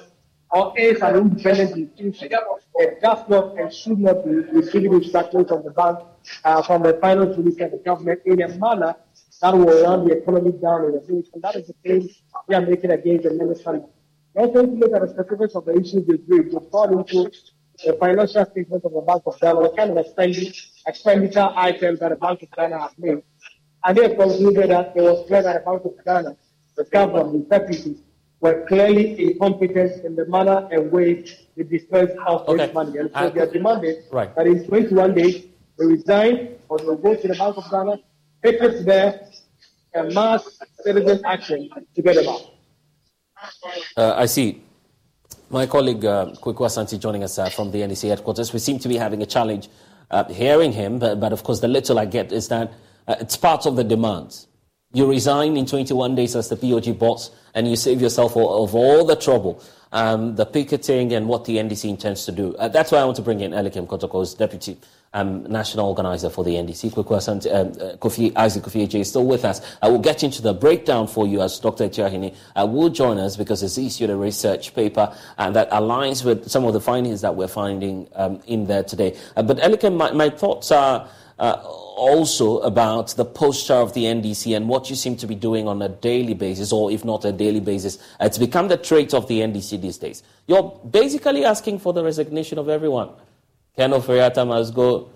or 0.51 0.77
is 0.77 1.01
an 1.01 1.15
independent 1.15 1.77
institution. 1.77 2.30
It 2.75 3.01
does 3.01 3.27
not 3.30 3.58
and 3.58 3.74
should 3.74 4.00
not 4.00 4.25
be 4.25 4.32
receiving 4.32 4.94
instructions 4.94 5.50
from 5.50 5.63
the 5.63 5.72
bank, 5.72 6.00
uh, 6.44 6.62
from 6.62 6.84
the 6.84 6.94
finance 7.01 7.38
minister 7.38 7.70
the 7.70 7.77
government 7.77 8.22
in 8.25 8.42
a 8.42 8.48
manner 8.50 8.96
that 9.42 9.54
will 9.58 9.84
run 9.84 10.08
the 10.08 10.18
economy 10.18 10.51
down 10.51 10.86
in. 10.86 11.24
And 11.34 11.44
that 11.44 11.56
is 11.56 11.68
the 11.68 11.74
claim 11.84 12.10
we 12.48 12.56
are 12.56 12.62
making 12.62 12.92
against 12.92 13.24
the 13.24 13.34
minister. 13.34 13.84
Let's 14.34 14.54
look 14.54 14.94
at 14.94 15.01
the 15.01 15.08
specifics 15.08 15.56
of 15.56 15.65
the 15.65 15.74
issues 15.74 16.06
they 16.08 16.18
raised. 16.27 16.54
We 16.54 16.70
fall 16.70 16.98
into 16.98 17.32
the 17.84 17.94
financial 17.94 18.46
statement 18.46 18.84
of 18.84 18.92
the 18.94 19.01
Bank 19.01 19.24
of 19.25 19.39
Ghana, 19.39 19.62
the 19.62 19.70
kind 19.75 19.98
of 19.98 20.06
expenditure 20.88 21.50
items 21.56 22.00
that 22.00 22.10
the 22.10 22.15
Bank 22.15 22.42
of 22.44 22.51
Ghana 22.51 22.80
has 22.80 22.92
made. 22.98 23.24
And 23.84 23.98
they 23.98 24.15
concluded 24.15 24.72
that 24.72 24.94
it 24.96 25.01
was 25.01 25.27
clear 25.27 25.44
that 25.44 25.63
the 25.63 25.72
Bank 25.72 25.86
of 25.86 26.06
Ghana, 26.06 26.38
the 26.75 26.84
government, 26.86 27.50
the 27.50 27.60
deputies, 27.60 28.00
were 28.39 28.65
clearly 28.68 29.32
incompetent 29.32 30.04
in 30.06 30.15
the 30.15 30.25
manner 30.25 30.68
and 30.72 30.92
way 30.92 31.25
they 31.56 31.63
dispersed 31.63 32.18
of 32.27 32.48
okay. 32.50 32.72
money. 32.74 32.98
And 32.98 33.10
so 33.12 33.15
uh, 33.15 33.30
they 33.30 33.42
are 33.42 33.51
demanding 33.51 34.01
right. 34.12 34.36
that 34.36 34.48
in 34.48 34.68
21 34.68 35.15
days 35.15 35.46
they 35.77 35.86
resign 35.86 36.56
or 36.70 36.77
they 36.80 36.86
go 36.86 37.15
to 37.15 37.27
the 37.27 37.36
Bank 37.36 37.58
of 37.58 37.70
Ghana, 37.72 38.00
it 38.46 38.86
there, 38.86 39.28
and 39.94 40.14
mass 40.14 40.60
citizen 40.84 41.22
action 41.25 41.70
to 41.96 42.02
get 42.02 42.16
them 42.16 42.28
out. 42.30 42.42
Uh, 43.98 44.14
I 44.16 44.25
see. 44.25 44.62
My 45.50 45.68
colleague 45.68 46.04
uh, 46.04 46.32
Asante 46.42 47.00
joining 47.00 47.24
us 47.24 47.38
uh, 47.38 47.50
from 47.50 47.72
the 47.72 47.80
NDC 47.80 48.10
headquarters. 48.10 48.52
We 48.52 48.60
seem 48.60 48.80
to 48.80 48.90
be 48.90 48.98
having 48.98 49.22
a 49.22 49.25
challenge 49.25 49.70
uh, 50.10 50.24
hearing 50.25 50.72
him, 50.72 51.00
but, 51.00 51.20
but, 51.20 51.34
of 51.34 51.44
course, 51.44 51.60
the 51.60 51.68
little 51.68 52.00
I 52.00 52.06
get 52.06 52.32
is 52.32 52.48
that 52.50 52.74
uh, 53.08 53.16
it's 53.20 53.38
part 53.38 53.66
of 53.66 53.75
the 53.75 53.84
demands. 53.84 54.48
You 54.94 55.10
resign 55.10 55.58
in 55.58 55.66
21 55.66 56.16
days 56.16 56.36
as 56.36 56.50
the 56.50 56.56
BOG 56.56 56.98
boss, 56.98 57.32
and 57.54 57.68
you 57.68 57.75
save 57.75 58.02
yourself 58.02 58.32
of 58.36 58.75
all 58.75 59.06
the 59.06 59.16
trouble, 59.16 59.62
um, 59.92 60.36
the 60.36 60.46
picketing, 60.46 61.14
and 61.14 61.28
what 61.28 61.46
the 61.46 61.58
NDC 61.58 61.90
intends 61.90 62.25
to 62.25 62.32
do. 62.32 62.56
Uh, 62.56 62.68
that's 62.68 62.92
why 62.92 63.00
I 63.00 63.06
want 63.06 63.18
to 63.18 63.22
bring 63.22 63.42
in 63.42 63.52
Elikem 63.52 63.88
Kotoko's 63.88 64.34
deputy 64.34 64.78
um, 65.15 65.43
national 65.43 65.88
organizer 65.88 66.29
for 66.29 66.43
the 66.43 66.51
NDC, 66.51 66.95
um, 66.98 67.67
uh, 67.69 67.95
Kofi, 67.98 68.36
Isaac 68.36 68.63
Kofi 68.63 69.00
is 69.00 69.10
still 69.10 69.25
with 69.25 69.45
us. 69.45 69.62
I 69.81 69.88
will 69.88 70.00
get 70.00 70.24
into 70.24 70.41
the 70.41 70.53
breakdown 70.53 71.07
for 71.07 71.25
you 71.25 71.41
as 71.41 71.57
Dr. 71.57 71.88
Tiahini 71.88 72.36
uh, 72.55 72.67
will 72.67 72.89
join 72.89 73.17
us 73.17 73.38
because 73.38 73.62
he's 73.62 73.77
issued 73.77 74.10
a 74.10 74.15
research 74.15 74.75
paper 74.75 75.15
uh, 75.38 75.50
that 75.51 75.72
aligns 75.72 76.25
with 76.25 76.50
some 76.50 76.65
of 76.65 76.74
the 76.74 76.81
findings 76.81 77.22
that 77.22 77.34
we're 77.34 77.48
finding 77.48 78.07
um, 78.15 78.41
in 78.45 78.67
there 78.67 78.84
today. 78.84 79.17
Uh, 79.38 79.41
but 79.41 79.57
Elikem, 79.60 79.95
my, 79.95 80.12
my 80.12 80.29
thoughts 80.29 80.69
are 80.72 81.07
uh, 81.39 81.53
also 81.63 82.60
about 82.60 83.07
the 83.15 83.24
posture 83.24 83.74
of 83.74 83.93
the 83.93 84.03
NDC 84.03 84.55
and 84.55 84.67
what 84.67 84.89
you 84.89 84.98
seem 84.98 85.15
to 85.15 85.27
be 85.27 85.36
doing 85.36 85.65
on 85.65 85.81
a 85.81 85.88
daily 85.88 86.34
basis, 86.34 86.74
or 86.74 86.91
if 86.91 87.05
not 87.05 87.24
a 87.24 87.31
daily 87.31 87.62
basis. 87.62 87.98
It's 88.19 88.38
become 88.38 88.67
the 88.67 88.77
trait 88.77 89.13
of 89.13 89.29
the 89.29 89.39
NDC 89.39 89.81
these 89.81 89.98
days. 89.98 90.24
You're 90.48 90.77
basically 90.89 91.45
asking 91.45 91.79
for 91.79 91.93
the 91.93 92.03
resignation 92.03 92.57
of 92.57 92.67
everyone. 92.67 93.12
Ken 93.77 93.91
Ofori-Atta 93.91 94.46
must 94.46 94.74
go. 94.74 95.10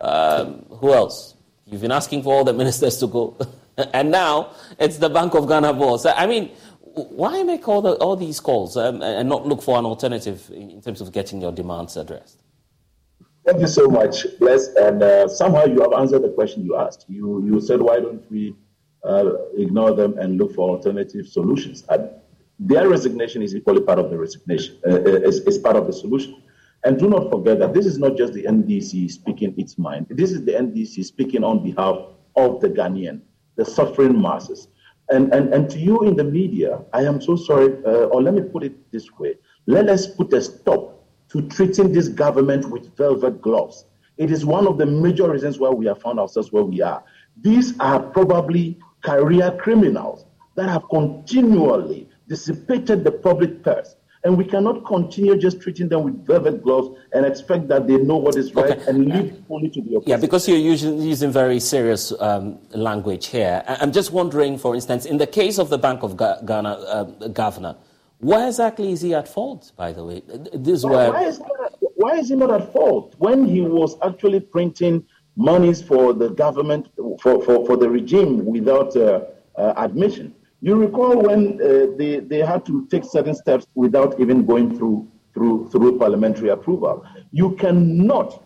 Um, 0.00 0.66
who 0.68 0.92
else? 0.92 1.34
You've 1.66 1.80
been 1.80 1.92
asking 1.92 2.22
for 2.22 2.34
all 2.34 2.44
the 2.44 2.52
ministers 2.52 2.98
to 2.98 3.06
go. 3.06 3.36
and 3.92 4.10
now 4.10 4.52
it's 4.78 4.98
the 4.98 5.08
Bank 5.08 5.34
of 5.34 5.48
Ghana 5.48 5.72
boss. 5.74 6.06
I 6.06 6.26
mean, 6.26 6.50
why 6.80 7.42
make 7.42 7.66
all, 7.66 7.82
the, 7.82 7.92
all 7.94 8.16
these 8.16 8.38
calls 8.38 8.76
um, 8.76 9.02
and 9.02 9.28
not 9.28 9.46
look 9.46 9.62
for 9.62 9.78
an 9.78 9.84
alternative 9.84 10.48
in 10.52 10.80
terms 10.80 11.00
of 11.00 11.10
getting 11.12 11.40
your 11.40 11.52
demands 11.52 11.96
addressed? 11.96 12.40
Thank 13.44 13.60
you 13.60 13.66
so 13.66 13.88
much, 13.88 14.26
Bless. 14.38 14.68
And 14.68 15.02
uh, 15.02 15.28
somehow 15.28 15.64
you 15.64 15.82
have 15.82 15.92
answered 15.92 16.22
the 16.22 16.30
question 16.30 16.64
you 16.64 16.76
asked. 16.76 17.04
You, 17.08 17.44
you 17.44 17.60
said, 17.60 17.82
why 17.82 18.00
don't 18.00 18.24
we 18.30 18.54
uh, 19.02 19.32
ignore 19.56 19.92
them 19.92 20.18
and 20.18 20.38
look 20.38 20.54
for 20.54 20.70
alternative 20.70 21.26
solutions? 21.26 21.84
And 21.88 22.08
their 22.58 22.88
resignation 22.88 23.42
is 23.42 23.54
equally 23.54 23.82
part 23.82 23.98
of 23.98 24.10
the 24.10 24.18
resignation, 24.18 24.78
uh, 24.86 24.92
uh 24.92 25.28
is, 25.28 25.40
is 25.40 25.58
part 25.58 25.76
of 25.76 25.86
the 25.86 25.92
solution. 25.92 26.42
And 26.84 26.98
do 26.98 27.08
not 27.08 27.30
forget 27.30 27.58
that 27.60 27.72
this 27.72 27.86
is 27.86 27.98
not 27.98 28.16
just 28.16 28.34
the 28.34 28.44
NDC 28.44 29.10
speaking 29.10 29.54
its 29.56 29.78
mind. 29.78 30.06
This 30.10 30.32
is 30.32 30.44
the 30.44 30.52
NDC 30.52 31.04
speaking 31.04 31.42
on 31.42 31.62
behalf 31.62 31.96
of 32.36 32.60
the 32.60 32.68
Ghanaian, 32.68 33.22
the 33.56 33.64
suffering 33.64 34.20
masses. 34.20 34.68
And, 35.10 35.32
and, 35.32 35.52
and 35.52 35.68
to 35.70 35.78
you 35.78 36.02
in 36.02 36.16
the 36.16 36.24
media, 36.24 36.82
I 36.92 37.02
am 37.02 37.20
so 37.20 37.36
sorry, 37.36 37.74
uh, 37.86 38.06
or 38.06 38.22
let 38.22 38.34
me 38.34 38.42
put 38.42 38.64
it 38.64 38.90
this 38.92 39.10
way. 39.18 39.36
Let 39.66 39.88
us 39.88 40.06
put 40.06 40.32
a 40.34 40.42
stop 40.42 41.06
to 41.30 41.42
treating 41.48 41.92
this 41.92 42.08
government 42.08 42.70
with 42.70 42.94
velvet 42.96 43.40
gloves. 43.40 43.86
It 44.18 44.30
is 44.30 44.44
one 44.44 44.66
of 44.66 44.78
the 44.78 44.86
major 44.86 45.30
reasons 45.30 45.58
why 45.58 45.70
we 45.70 45.86
have 45.86 46.00
found 46.00 46.20
ourselves 46.20 46.52
where 46.52 46.64
we 46.64 46.82
are. 46.82 47.02
These 47.40 47.78
are 47.80 48.00
probably 48.00 48.78
career 49.02 49.56
criminals 49.60 50.26
that 50.54 50.68
have 50.68 50.88
continually 50.88 52.08
dissipated 52.28 53.04
the 53.04 53.12
public 53.12 53.62
purse. 53.62 53.96
And 54.24 54.38
we 54.38 54.44
cannot 54.46 54.86
continue 54.86 55.36
just 55.36 55.60
treating 55.60 55.88
them 55.90 56.02
with 56.02 56.26
velvet 56.26 56.62
gloves 56.62 56.98
and 57.12 57.26
expect 57.26 57.68
that 57.68 57.86
they 57.86 57.98
know 57.98 58.16
what 58.16 58.36
is 58.36 58.54
right 58.54 58.70
okay. 58.70 58.84
and 58.88 59.04
leave 59.04 59.44
fully 59.46 59.68
to 59.68 59.82
the 59.82 59.96
opposite. 59.96 60.08
Yeah, 60.08 60.16
because 60.16 60.48
you're 60.48 60.56
using, 60.56 60.98
using 60.98 61.30
very 61.30 61.60
serious 61.60 62.10
um, 62.20 62.58
language 62.70 63.26
here. 63.26 63.62
I'm 63.66 63.92
just 63.92 64.12
wondering, 64.12 64.56
for 64.56 64.74
instance, 64.74 65.04
in 65.04 65.18
the 65.18 65.26
case 65.26 65.58
of 65.58 65.68
the 65.68 65.76
Bank 65.76 66.02
of 66.02 66.16
Ghana 66.16 66.70
uh, 66.70 67.04
governor, 67.28 67.76
why 68.20 68.46
exactly 68.46 68.92
is 68.92 69.02
he 69.02 69.14
at 69.14 69.28
fault, 69.28 69.72
by 69.76 69.92
the 69.92 70.02
way? 70.02 70.22
This 70.54 70.84
why, 70.84 70.90
where... 70.90 71.12
why, 71.12 71.24
is 71.24 71.42
why 71.96 72.16
is 72.16 72.30
he 72.30 72.36
not 72.36 72.50
at 72.50 72.72
fault 72.72 73.14
when 73.18 73.44
he 73.44 73.60
was 73.60 73.96
actually 74.02 74.40
printing 74.40 75.04
monies 75.36 75.82
for 75.82 76.14
the 76.14 76.30
government, 76.30 76.88
for, 77.20 77.42
for, 77.42 77.66
for 77.66 77.76
the 77.76 77.90
regime 77.90 78.46
without 78.46 78.96
uh, 78.96 79.20
uh, 79.56 79.74
admission? 79.76 80.34
You 80.64 80.76
recall 80.76 81.20
when 81.20 81.60
uh, 81.60 81.94
they, 81.98 82.20
they 82.20 82.38
had 82.38 82.64
to 82.64 82.86
take 82.86 83.04
certain 83.04 83.34
steps 83.34 83.66
without 83.74 84.18
even 84.18 84.46
going 84.46 84.78
through, 84.78 85.06
through, 85.34 85.68
through 85.68 85.98
parliamentary 85.98 86.48
approval. 86.48 87.04
You 87.32 87.50
cannot 87.56 88.42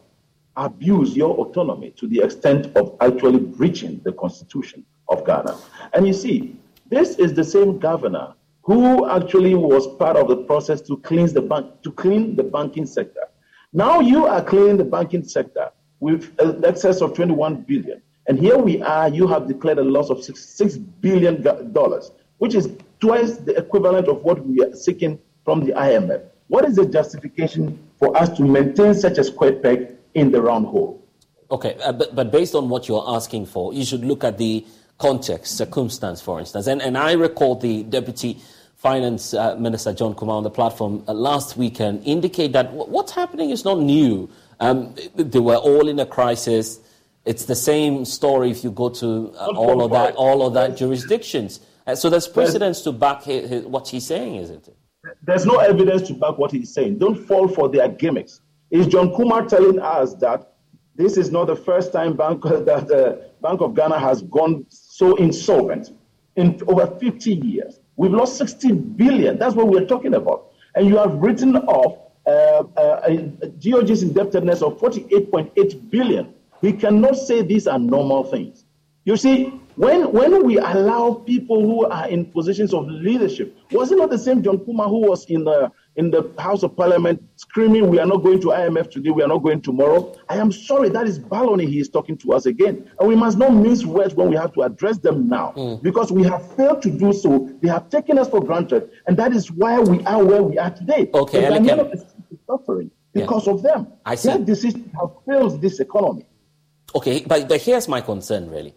abuse 0.57 1.17
your 1.17 1.37
autonomy 1.37 1.91
to 1.93 2.09
the 2.09 2.19
extent 2.19 2.77
of 2.77 2.97
actually 3.01 3.39
breaching 3.39 4.01
the 4.05 4.11
constitution 4.11 4.85
of 5.09 5.25
Ghana. 5.25 5.59
And 5.93 6.09
you 6.09 6.13
see, 6.13 6.57
this 6.91 7.15
is 7.21 7.35
the 7.35 7.45
same 7.45 7.79
governor 7.79 8.35
who 8.63 9.09
actually 9.09 9.55
was 9.55 9.87
part 9.95 10.17
of 10.17 10.27
the 10.27 10.39
process 10.39 10.81
to 10.89 10.97
cleanse 10.97 11.33
the 11.33 11.43
bank 11.43 11.83
to 11.83 11.93
clean 11.93 12.35
the 12.35 12.43
banking 12.43 12.87
sector. 12.87 13.29
Now 13.73 14.01
you 14.01 14.27
are 14.27 14.43
cleaning 14.43 14.77
the 14.77 14.85
banking 14.85 15.23
sector 15.23 15.71
with 16.01 16.35
an 16.41 16.65
excess 16.65 17.01
of 17.01 17.15
21 17.15 17.63
billion. 17.63 18.03
And 18.29 18.39
here 18.39 18.59
we 18.59 18.83
are, 18.83 19.09
you 19.09 19.27
have 19.27 19.49
declared 19.49 19.79
a 19.79 19.85
loss 19.85 20.11
of 20.11 20.23
six, 20.23 20.45
six 20.45 20.77
billion 20.77 21.43
dollars, 21.73 22.13
which 22.37 22.55
is 22.55 22.71
twice 23.01 23.39
the 23.39 23.57
equivalent 23.57 24.07
of 24.07 24.23
what 24.23 24.45
we 24.47 24.63
are 24.63 24.75
seeking 24.77 25.19
from 25.45 25.65
the 25.65 25.73
IMF. 25.73 26.23
What 26.49 26.67
is 26.67 26.77
the 26.77 26.85
justification 26.85 27.79
for 27.99 28.15
us 28.17 28.29
to 28.37 28.43
maintain 28.43 28.95
such 28.95 29.17
a 29.17 29.25
square 29.25 29.55
peg 29.55 29.97
in 30.13 30.31
the 30.31 30.43
round 30.43 30.67
hole? 30.67 31.03
Okay, 31.51 31.79
uh, 31.83 31.93
but, 31.93 32.15
but 32.15 32.31
based 32.31 32.55
on 32.55 32.69
what 32.69 32.87
you're 32.87 33.05
asking 33.07 33.47
for, 33.47 33.73
you 33.73 33.83
should 33.83 34.05
look 34.05 34.23
at 34.25 34.37
the 34.37 34.67
context, 34.99 35.57
circumstance, 35.57 36.21
for 36.21 36.39
instance. 36.39 36.67
And, 36.67 36.83
and 36.83 36.99
I 36.99 37.13
recall 37.13 37.55
the 37.55 37.83
deputy 37.85 38.41
Finance 38.77 39.33
uh, 39.35 39.57
Minister 39.57 39.93
John 39.95 40.15
Kumah 40.15 40.35
on 40.35 40.43
the 40.45 40.51
platform 40.51 41.03
uh, 41.09 41.15
last 41.15 41.57
weekend 41.57 42.03
indicate 42.05 42.53
that 42.53 42.67
w- 42.67 42.85
what's 42.85 43.11
happening 43.11 43.51
is 43.51 43.65
not 43.65 43.79
new. 43.79 44.31
Um, 44.61 44.95
they 45.17 45.41
were 45.41 45.57
all 45.57 45.89
in 45.89 45.99
a 45.99 46.07
crisis. 46.07 46.79
It's 47.29 47.45
the 47.45 47.55
same 47.55 48.07
story 48.07 48.51
if 48.51 48.65
you 48.65 48.71
go 48.71 48.89
to 48.89 49.35
uh, 49.39 49.53
all 49.55 49.83
of 49.83 49.91
that, 49.91 50.15
all 50.15 50.47
of 50.47 50.55
that 50.55 50.79
jurisdictions. 50.79 51.61
Uh, 51.87 51.95
so 51.95 52.09
there's 52.09 52.27
precedence 52.27 52.81
to 52.81 52.91
back 52.91 53.25
his, 53.25 53.51
his, 53.51 53.67
what 53.67 53.87
he's 53.87 54.07
saying, 54.07 54.37
isn't 54.37 54.67
it? 54.67 54.77
There's 55.23 55.45
no 55.45 55.59
evidence 55.59 56.09
to 56.09 56.15
back 56.15 56.39
what 56.39 56.53
he's 56.53 56.73
saying. 56.73 56.97
Don't 56.97 57.17
fall 57.27 57.47
for 57.47 57.69
their 57.69 57.87
gimmicks. 57.87 58.41
Is 58.71 58.87
John 58.87 59.11
Kumah 59.11 59.47
telling 59.47 59.79
us 59.79 60.15
that 60.15 60.55
this 60.97 61.19
is 61.19 61.31
not 61.31 61.49
the 61.49 61.57
first 61.57 61.93
time 61.93 62.17
Bank, 62.17 62.43
that 62.45 62.89
the 62.89 63.31
Bank 63.43 63.61
of 63.61 63.75
Ghana 63.75 63.99
has 63.99 64.23
gone 64.23 64.65
so 64.71 65.15
insolvent 65.17 65.91
in 66.37 66.59
over 66.67 66.87
50 66.87 67.35
years? 67.35 67.79
We've 67.97 68.11
lost 68.11 68.39
60 68.39 68.73
billion. 68.73 69.39
That's 69.39 69.55
what 69.55 69.69
we're 69.69 69.87
talking 69.87 70.15
about. 70.15 70.53
And 70.75 70.89
you 70.89 70.97
have 70.97 71.13
written 71.17 71.57
off 71.57 71.99
uh, 72.27 72.63
uh, 72.81 73.09
GOG's 73.63 74.03
indebtedness 74.03 74.63
of 74.63 74.79
48.8 74.81 75.91
billion. 75.91 76.35
We 76.61 76.73
cannot 76.73 77.17
say 77.17 77.43
these 77.43 77.67
are 77.67 77.79
normal 77.79 78.25
things. 78.25 78.65
You 79.05 79.17
see, 79.17 79.47
when, 79.77 80.13
when 80.13 80.45
we 80.45 80.59
allow 80.59 81.15
people 81.15 81.63
who 81.63 81.87
are 81.87 82.09
in 82.09 82.27
positions 82.27 82.75
of 82.75 82.87
leadership, 82.89 83.57
was 83.71 83.93
it 83.93 83.97
not 83.97 84.11
the 84.11 84.19
same 84.19 84.43
John 84.43 84.59
Kumah 84.59 84.89
who 84.89 85.09
was 85.09 85.25
in 85.27 85.45
the 85.45 85.73
in 85.99 86.13
the 86.13 86.33
House 86.39 86.63
of 86.63 86.77
Parliament 86.77 87.21
screaming, 87.35 87.91
We 87.91 87.99
are 87.99 88.07
not 88.07 88.19
going 88.19 88.41
to 88.43 88.49
IMF 88.49 88.89
today, 88.91 89.11
we 89.11 89.23
are 89.23 89.29
not 89.29 89.43
going 89.43 89.61
tomorrow. 89.61 90.15
I 90.29 90.37
am 90.37 90.53
sorry, 90.53 90.89
that 90.91 91.09
is 91.09 91.19
baloney 91.19 91.69
he 91.69 91.81
is 91.81 91.89
talking 91.89 92.17
to 92.19 92.33
us 92.35 92.47
again. 92.47 92.89
And 93.01 93.09
we 93.09 93.17
must 93.17 93.37
not 93.37 93.53
mince 93.53 93.85
words 93.85 94.15
when 94.15 94.31
we 94.31 94.37
have 94.37 94.53
to 94.55 94.63
address 94.63 94.99
them 94.99 95.29
now 95.29 95.55
mm. 95.57 95.83
because 95.83 96.13
we 96.13 96.23
have 96.23 96.55
failed 96.55 96.83
to 96.83 96.91
do 96.91 97.13
so. 97.13 97.51
They 97.61 97.69
have 97.69 97.91
taken 97.91 98.17
us 98.17 98.29
for 98.29 98.41
granted. 98.41 98.91
And 99.09 99.17
that 99.17 99.33
is 99.33 99.51
why 99.51 99.81
we 99.81 100.05
are 100.05 100.25
where 100.25 100.43
we 100.43 100.57
are 100.57 100.71
today. 100.71 101.11
Okay, 101.13 101.47
and 101.47 101.69
is 101.93 102.05
suffering 102.47 102.93
because 103.13 103.47
yeah. 103.49 103.53
of 103.55 103.63
them. 103.63 103.89
I 104.07 104.15
see. 104.15 104.29
Their 104.29 104.39
decisions 104.39 104.89
have 105.01 105.11
failed 105.27 105.61
this 105.61 105.81
economy. 105.81 106.27
Okay, 106.95 107.25
but, 107.27 107.49
but 107.49 107.61
here's 107.61 107.89
my 107.89 108.01
concern 108.01 108.51
really. 108.51 108.75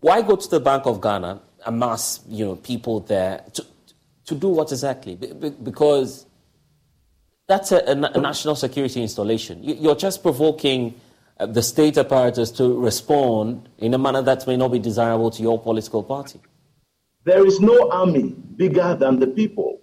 Why 0.00 0.22
go 0.22 0.36
to 0.36 0.48
the 0.48 0.60
Bank 0.60 0.86
of 0.86 1.00
Ghana, 1.00 1.40
amass 1.66 2.20
you 2.28 2.46
know, 2.46 2.56
people 2.56 3.00
there 3.00 3.44
to, 3.54 3.66
to 4.26 4.34
do 4.34 4.48
what 4.48 4.72
exactly? 4.72 5.16
Because 5.16 6.26
that's 7.46 7.72
a, 7.72 7.78
a, 7.78 7.94
national 7.94 8.54
security 8.54 9.02
installation. 9.02 9.62
You're 9.62 9.96
just 9.96 10.22
provoking 10.22 10.94
uh, 11.40 11.46
the 11.46 11.62
state 11.62 11.96
apparatus 11.96 12.50
to 12.52 12.78
respond 12.78 13.68
in 13.78 13.94
a 13.94 13.98
manner 13.98 14.20
that 14.20 14.46
may 14.46 14.56
not 14.56 14.68
be 14.68 14.78
desirable 14.78 15.30
to 15.30 15.42
your 15.42 15.58
political 15.58 16.02
party? 16.02 16.38
There 17.24 17.46
is 17.46 17.60
no 17.60 17.90
army 17.90 18.34
bigger 18.56 18.94
than 18.94 19.18
the 19.18 19.26
people. 19.26 19.80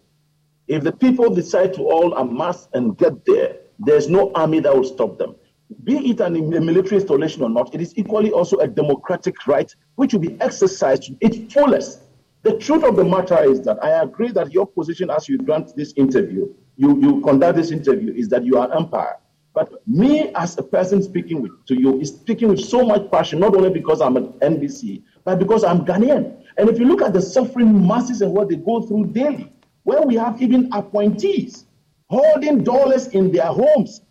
If 0.67 0.83
the 0.83 0.91
people 0.91 1.33
decide 1.33 1.73
to 1.73 1.81
all 1.81 2.13
amass 2.15 2.67
and 2.73 2.97
get 2.97 3.25
there, 3.25 3.57
there's 3.79 4.07
no 4.07 4.31
army 4.33 4.59
that 4.59 4.75
will 4.75 4.83
stop 4.83 5.17
them. 5.17 5.35
Be 5.83 6.11
it 6.11 6.19
an, 6.21 6.35
a 6.53 6.61
military 6.61 7.01
installation 7.01 7.43
or 7.43 7.49
not, 7.49 7.73
it 7.73 7.81
is 7.81 7.97
equally 7.97 8.31
also 8.31 8.57
a 8.57 8.67
democratic 8.67 9.45
right 9.47 9.73
which 9.95 10.13
will 10.13 10.21
be 10.21 10.37
exercised 10.39 11.03
to 11.03 11.17
its 11.19 11.53
fullest. 11.53 12.03
The 12.43 12.57
truth 12.57 12.83
of 12.83 12.95
the 12.95 13.03
matter 13.03 13.43
is 13.43 13.61
that 13.61 13.83
I 13.83 14.01
agree 14.01 14.31
that 14.31 14.53
your 14.53 14.65
position 14.65 15.09
as 15.09 15.27
you 15.27 15.37
grant 15.39 15.75
this 15.75 15.93
interview, 15.97 16.53
you, 16.77 17.01
you 17.01 17.21
conduct 17.21 17.57
this 17.57 17.71
interview, 17.71 18.13
is 18.13 18.29
that 18.29 18.45
you 18.45 18.57
are 18.57 18.71
an 18.71 18.77
empire. 18.77 19.17
But 19.53 19.85
me 19.87 20.31
as 20.35 20.57
a 20.57 20.63
person 20.63 21.01
speaking 21.01 21.41
with, 21.41 21.65
to 21.65 21.73
you 21.73 21.99
is 21.99 22.09
speaking 22.09 22.49
with 22.49 22.59
so 22.59 22.85
much 22.85 23.09
passion, 23.11 23.39
not 23.39 23.55
only 23.55 23.71
because 23.71 24.01
I'm 24.01 24.15
an 24.15 24.27
NDC, 24.33 25.01
but 25.25 25.39
because 25.39 25.63
I'm 25.63 25.83
Ghanaian. 25.83 26.43
And 26.57 26.69
if 26.69 26.79
you 26.79 26.85
look 26.85 27.01
at 27.01 27.11
the 27.11 27.21
suffering 27.21 27.87
masses 27.87 28.21
and 28.21 28.31
what 28.31 28.49
they 28.49 28.55
go 28.55 28.83
through 28.83 29.07
daily, 29.07 29.51
where 29.83 30.01
we 30.03 30.15
have 30.15 30.41
even 30.41 30.69
appointees 30.73 31.65
holding 32.09 32.63
dollars 32.63 33.07
in 33.07 33.31
their 33.31 33.47
homes, 33.47 34.01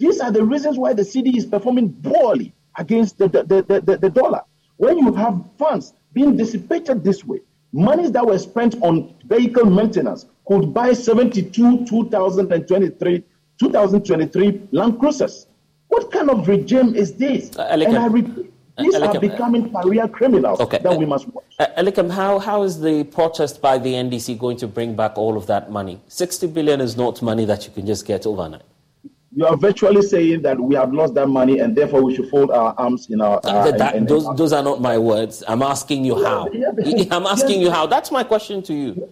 these 0.00 0.18
are 0.18 0.32
the 0.32 0.42
reasons 0.42 0.78
why 0.78 0.94
the 0.94 1.02
cedi 1.02 1.36
is 1.36 1.44
performing 1.44 1.92
poorly 2.02 2.54
against 2.78 3.18
the, 3.18 3.28
the, 3.28 3.42
the, 3.44 3.80
the, 3.82 3.98
the 3.98 4.10
dollar. 4.10 4.40
When 4.78 4.96
you 4.98 5.12
have 5.12 5.38
funds 5.58 5.92
being 6.14 6.36
dissipated 6.38 7.04
this 7.04 7.22
way, 7.22 7.40
monies 7.72 8.10
that 8.12 8.26
were 8.26 8.38
spent 8.38 8.76
on 8.82 9.14
vehicle 9.24 9.66
maintenance 9.66 10.24
could 10.46 10.72
buy 10.72 10.94
72 10.94 11.84
2023 11.84 13.24
2023 13.58 14.68
Land 14.72 14.98
Cruisers. 14.98 15.46
What 15.88 16.10
kind 16.10 16.30
of 16.30 16.48
regime 16.48 16.94
is 16.94 17.12
this? 17.12 17.54
Uh, 17.58 17.64
and 17.64 17.98
I 17.98 18.06
repeat, 18.06 18.50
uh, 18.78 18.82
these 18.82 18.94
are 18.94 19.20
becoming 19.20 19.70
career 19.70 20.08
criminals 20.08 20.60
okay. 20.60 20.78
that 20.78 20.98
we 20.98 21.04
must 21.04 21.28
watch. 21.28 21.44
Uh, 21.58 22.08
how, 22.10 22.38
how 22.38 22.62
is 22.62 22.80
the 22.80 23.04
protest 23.04 23.60
by 23.60 23.76
the 23.76 23.92
NDC 23.92 24.38
going 24.38 24.56
to 24.56 24.66
bring 24.66 24.96
back 24.96 25.18
all 25.18 25.36
of 25.36 25.46
that 25.48 25.70
money? 25.70 26.00
60 26.08 26.46
billion 26.46 26.80
is 26.80 26.96
not 26.96 27.20
money 27.20 27.44
that 27.44 27.66
you 27.66 27.72
can 27.72 27.86
just 27.86 28.06
get 28.06 28.26
overnight. 28.26 28.62
You 29.32 29.46
are 29.46 29.56
virtually 29.56 30.02
saying 30.02 30.42
that 30.42 30.58
we 30.58 30.74
have 30.74 30.92
lost 30.92 31.14
that 31.14 31.28
money 31.28 31.60
and 31.60 31.76
therefore 31.76 32.02
we 32.02 32.16
should 32.16 32.28
fold 32.28 32.50
our 32.50 32.74
arms 32.76 33.08
in 33.10 33.20
our. 33.20 33.40
Uh, 33.44 33.70
that, 33.70 33.94
in, 33.94 34.00
in 34.02 34.06
those, 34.06 34.26
those 34.36 34.52
are 34.52 34.62
not 34.62 34.80
my 34.80 34.98
words. 34.98 35.44
I'm 35.46 35.62
asking 35.62 36.04
you 36.04 36.22
how. 36.22 36.48
I'm 37.10 37.26
asking 37.26 37.60
yes. 37.60 37.66
you 37.66 37.70
how. 37.70 37.86
That's 37.86 38.10
my 38.10 38.24
question 38.24 38.60
to 38.64 38.74
you. 38.74 39.08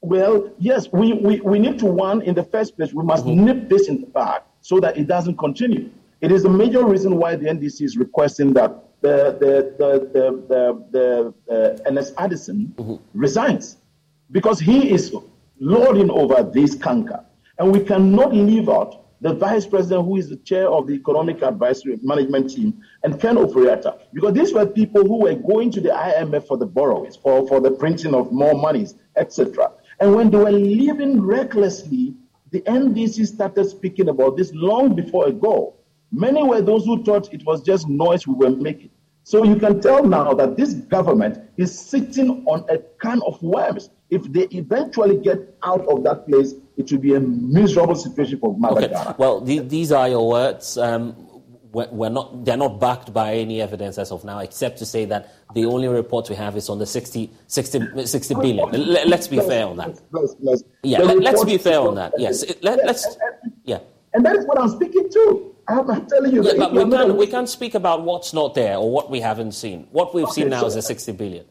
Well, 0.00 0.50
yes, 0.58 0.88
we, 0.92 1.12
we, 1.12 1.40
we 1.40 1.58
need 1.58 1.78
to, 1.80 1.86
one, 1.86 2.22
in 2.22 2.34
the 2.34 2.42
first 2.42 2.76
place, 2.76 2.92
we 2.92 3.04
must 3.04 3.24
mm-hmm. 3.24 3.44
nip 3.44 3.68
this 3.68 3.88
in 3.88 4.00
the 4.00 4.06
bud 4.06 4.42
so 4.60 4.80
that 4.80 4.96
it 4.96 5.06
doesn't 5.06 5.36
continue. 5.36 5.90
It 6.20 6.32
is 6.32 6.44
a 6.44 6.48
major 6.48 6.84
reason 6.84 7.16
why 7.16 7.36
the 7.36 7.46
NDC 7.46 7.82
is 7.82 7.96
requesting 7.96 8.52
that 8.54 8.82
the, 9.02 9.36
the, 9.38 9.74
the, 9.78 10.10
the, 10.12 10.84
the, 10.90 11.34
the 11.46 11.82
Ernest 11.86 12.14
Addison 12.18 12.74
mm-hmm. 12.76 12.96
resigns 13.18 13.76
because 14.30 14.58
he 14.58 14.90
is 14.90 15.14
lording 15.58 16.10
over 16.10 16.42
this 16.42 16.74
canker. 16.74 17.24
And 17.58 17.72
we 17.72 17.80
cannot 17.80 18.34
leave 18.34 18.68
out 18.68 19.04
the 19.20 19.34
vice 19.34 19.66
president, 19.66 20.06
who 20.06 20.16
is 20.16 20.28
the 20.28 20.36
chair 20.36 20.68
of 20.68 20.86
the 20.86 20.94
economic 20.94 21.42
advisory 21.42 21.98
management 22.02 22.50
team, 22.50 22.80
and 23.04 23.20
Ken 23.20 23.36
Ofori-Atta, 23.36 23.98
because 24.12 24.32
these 24.32 24.52
were 24.52 24.66
people 24.66 25.06
who 25.06 25.20
were 25.20 25.34
going 25.34 25.70
to 25.72 25.80
the 25.80 25.90
IMF 25.90 26.46
for 26.46 26.56
the 26.56 26.66
borrowings, 26.66 27.16
for, 27.16 27.46
for 27.46 27.60
the 27.60 27.70
printing 27.70 28.14
of 28.14 28.32
more 28.32 28.54
monies, 28.54 28.94
etc. 29.16 29.72
And 30.00 30.14
when 30.14 30.30
they 30.30 30.38
were 30.38 30.50
living 30.50 31.20
recklessly, 31.20 32.14
the 32.50 32.62
NDC 32.62 33.26
started 33.26 33.64
speaking 33.66 34.08
about 34.08 34.36
this 34.36 34.52
long 34.54 34.94
before 34.94 35.28
ago. 35.28 35.74
Many 36.10 36.42
were 36.42 36.62
those 36.62 36.84
who 36.84 37.04
thought 37.04 37.32
it 37.32 37.44
was 37.44 37.62
just 37.62 37.88
noise 37.88 38.26
we 38.26 38.34
were 38.34 38.50
making. 38.50 38.90
So 39.22 39.44
you 39.44 39.56
can 39.56 39.80
tell 39.80 40.02
now 40.04 40.32
that 40.34 40.56
this 40.56 40.74
government 40.74 41.38
is 41.56 41.78
sitting 41.78 42.42
on 42.46 42.64
a 42.68 42.78
can 43.00 43.20
of 43.26 43.40
worms. 43.42 43.90
If 44.08 44.24
they 44.32 44.48
eventually 44.50 45.18
get 45.18 45.54
out 45.62 45.86
of 45.86 46.02
that 46.04 46.26
place, 46.26 46.54
it 46.80 46.90
will 46.90 46.98
be 46.98 47.14
a 47.14 47.20
miserable 47.20 47.94
situation 47.94 48.38
for 48.38 48.56
Madagascar. 48.58 49.10
Okay. 49.10 49.16
Well, 49.18 49.40
the, 49.40 49.58
these 49.60 49.92
are 49.92 50.08
your 50.08 50.28
words. 50.28 50.76
Um, 50.78 51.14
we're 51.72 52.08
not, 52.08 52.44
they're 52.44 52.56
not 52.56 52.80
backed 52.80 53.12
by 53.12 53.34
any 53.34 53.60
evidence 53.62 53.96
as 53.96 54.10
of 54.10 54.24
now, 54.24 54.40
except 54.40 54.78
to 54.78 54.86
say 54.86 55.04
that 55.04 55.32
the 55.54 55.66
only 55.66 55.86
report 55.86 56.28
we 56.28 56.34
have 56.34 56.56
is 56.56 56.68
on 56.68 56.80
the 56.80 56.86
60, 56.86 57.30
60, 57.46 58.06
60 58.06 58.34
billion. 58.34 58.70
Let's 59.08 59.28
be 59.28 59.38
fair 59.38 59.66
on 59.66 59.76
that. 59.76 60.00
Yeah, 60.82 60.98
let, 60.98 61.34
us 61.34 61.44
be 61.44 61.58
fair 61.58 61.78
on 61.78 61.94
that. 61.94 62.14
Yes, 62.18 62.44
let, 62.62 62.80
us 62.80 63.06
yeah. 63.64 63.78
And 64.14 64.24
that 64.24 64.34
is 64.34 64.46
what 64.46 64.60
I'm 64.60 64.68
speaking 64.68 65.08
to. 65.10 65.54
I'm 65.68 66.06
telling 66.06 66.32
you. 66.32 66.42
Yeah, 66.42 66.54
but 66.56 66.72
we 66.72 66.90
can't, 66.90 67.14
we 67.16 67.26
can't 67.28 67.48
speak 67.48 67.76
about 67.76 68.02
what's 68.02 68.32
not 68.32 68.54
there 68.54 68.76
or 68.76 68.90
what 68.90 69.08
we 69.08 69.20
haven't 69.20 69.52
seen. 69.52 69.86
What 69.92 70.12
we've 70.12 70.24
okay, 70.24 70.42
seen 70.42 70.48
now 70.48 70.66
is 70.66 70.74
a 70.74 70.82
60 70.82 71.12
billion. 71.12 71.44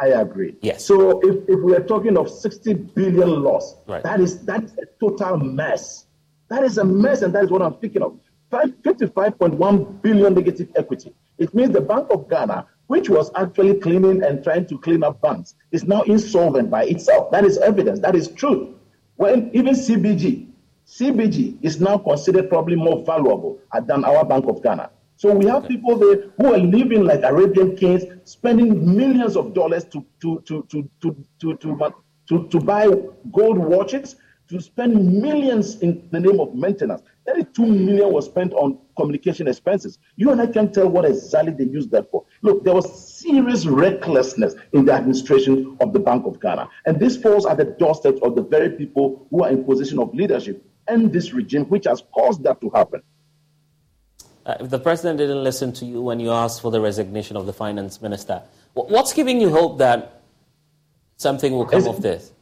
I 0.00 0.06
agree. 0.08 0.56
Yes. 0.62 0.84
So 0.84 1.20
if, 1.20 1.48
if 1.48 1.60
we 1.60 1.76
are 1.76 1.82
talking 1.82 2.16
of 2.16 2.30
60 2.30 2.72
billion 2.72 3.42
loss, 3.42 3.76
right. 3.86 4.02
that 4.02 4.20
is 4.20 4.44
that 4.46 4.64
is 4.64 4.72
a 4.78 4.86
total 4.98 5.36
mess. 5.36 6.06
That 6.48 6.64
is 6.64 6.78
a 6.78 6.84
mess, 6.84 7.22
and 7.22 7.34
that 7.34 7.44
is 7.44 7.50
what 7.50 7.62
I'm 7.62 7.74
speaking 7.74 8.02
of. 8.02 8.18
55.1 8.50 10.02
billion 10.02 10.34
negative 10.34 10.68
equity. 10.74 11.14
It 11.38 11.54
means 11.54 11.70
the 11.70 11.80
Bank 11.80 12.08
of 12.10 12.28
Ghana, 12.28 12.66
which 12.88 13.08
was 13.08 13.30
actually 13.36 13.78
cleaning 13.78 14.24
and 14.24 14.42
trying 14.42 14.66
to 14.66 14.78
clean 14.78 15.04
up 15.04 15.20
banks, 15.20 15.54
is 15.70 15.84
now 15.84 16.02
insolvent 16.02 16.70
by 16.70 16.84
itself. 16.84 17.30
That 17.30 17.44
is 17.44 17.58
evidence. 17.58 18.00
That 18.00 18.16
is 18.16 18.28
truth. 18.28 18.74
When 19.16 19.50
even 19.54 19.74
CBG, 19.74 20.48
CBG 20.86 21.58
is 21.62 21.80
now 21.80 21.98
considered 21.98 22.48
probably 22.48 22.74
more 22.74 23.04
valuable 23.04 23.60
than 23.86 24.04
our 24.04 24.24
Bank 24.24 24.46
of 24.46 24.62
Ghana. 24.62 24.90
So 25.20 25.34
we 25.34 25.44
have 25.48 25.68
people 25.68 25.98
there 25.98 26.30
who 26.38 26.54
are 26.54 26.58
living 26.58 27.04
like 27.04 27.20
Arabian 27.24 27.76
kings, 27.76 28.04
spending 28.24 28.96
millions 28.96 29.36
of 29.36 29.52
dollars 29.52 29.84
to 29.92 30.02
to 30.22 30.40
to 30.46 30.62
to 30.70 30.88
to 31.02 31.18
to 31.40 31.56
to, 31.56 31.94
to, 32.28 32.48
to 32.48 32.58
buy 32.58 32.86
gold 33.30 33.58
watches, 33.58 34.16
to 34.48 34.58
spend 34.62 35.20
millions 35.20 35.78
in 35.82 36.08
the 36.10 36.20
name 36.20 36.40
of 36.40 36.54
maintenance. 36.54 37.02
32 37.26 37.66
million 37.66 38.10
was 38.10 38.24
spent 38.24 38.54
on 38.54 38.78
communication 38.96 39.46
expenses. 39.46 39.98
You 40.16 40.30
and 40.30 40.40
I 40.40 40.46
can 40.46 40.72
tell 40.72 40.88
what 40.88 41.04
exactly 41.04 41.52
they 41.52 41.70
used 41.70 41.90
that 41.90 42.10
for. 42.10 42.24
Look, 42.40 42.64
there 42.64 42.72
was 42.72 42.88
serious 43.20 43.66
recklessness 43.66 44.54
in 44.72 44.86
the 44.86 44.94
administration 44.94 45.76
of 45.82 45.92
the 45.92 45.98
Bank 45.98 46.24
of 46.24 46.40
Ghana. 46.40 46.66
And 46.86 46.98
this 46.98 47.18
falls 47.18 47.44
at 47.44 47.58
the 47.58 47.66
doorstep 47.66 48.16
of 48.22 48.36
the 48.36 48.42
very 48.42 48.70
people 48.70 49.26
who 49.28 49.44
are 49.44 49.50
in 49.50 49.64
position 49.64 49.98
of 49.98 50.14
leadership 50.14 50.64
and 50.88 51.12
this 51.12 51.34
regime, 51.34 51.66
which 51.66 51.84
has 51.84 52.04
caused 52.14 52.42
that 52.44 52.62
to 52.62 52.70
happen. 52.70 53.02
Uh, 54.46 54.56
if 54.60 54.70
the 54.70 54.78
president 54.78 55.18
didn't 55.18 55.44
listen 55.44 55.72
to 55.72 55.84
you 55.84 56.00
when 56.00 56.18
you 56.18 56.30
asked 56.30 56.62
for 56.62 56.70
the 56.70 56.80
resignation 56.80 57.36
of 57.36 57.46
the 57.46 57.52
finance 57.52 58.00
minister, 58.00 58.42
what's 58.74 59.12
giving 59.12 59.40
you 59.40 59.50
hope 59.50 59.78
that 59.78 60.22
something 61.16 61.52
will 61.52 61.66
come 61.66 61.80
it's, 61.80 61.88
of 61.88 62.00
this? 62.00 62.32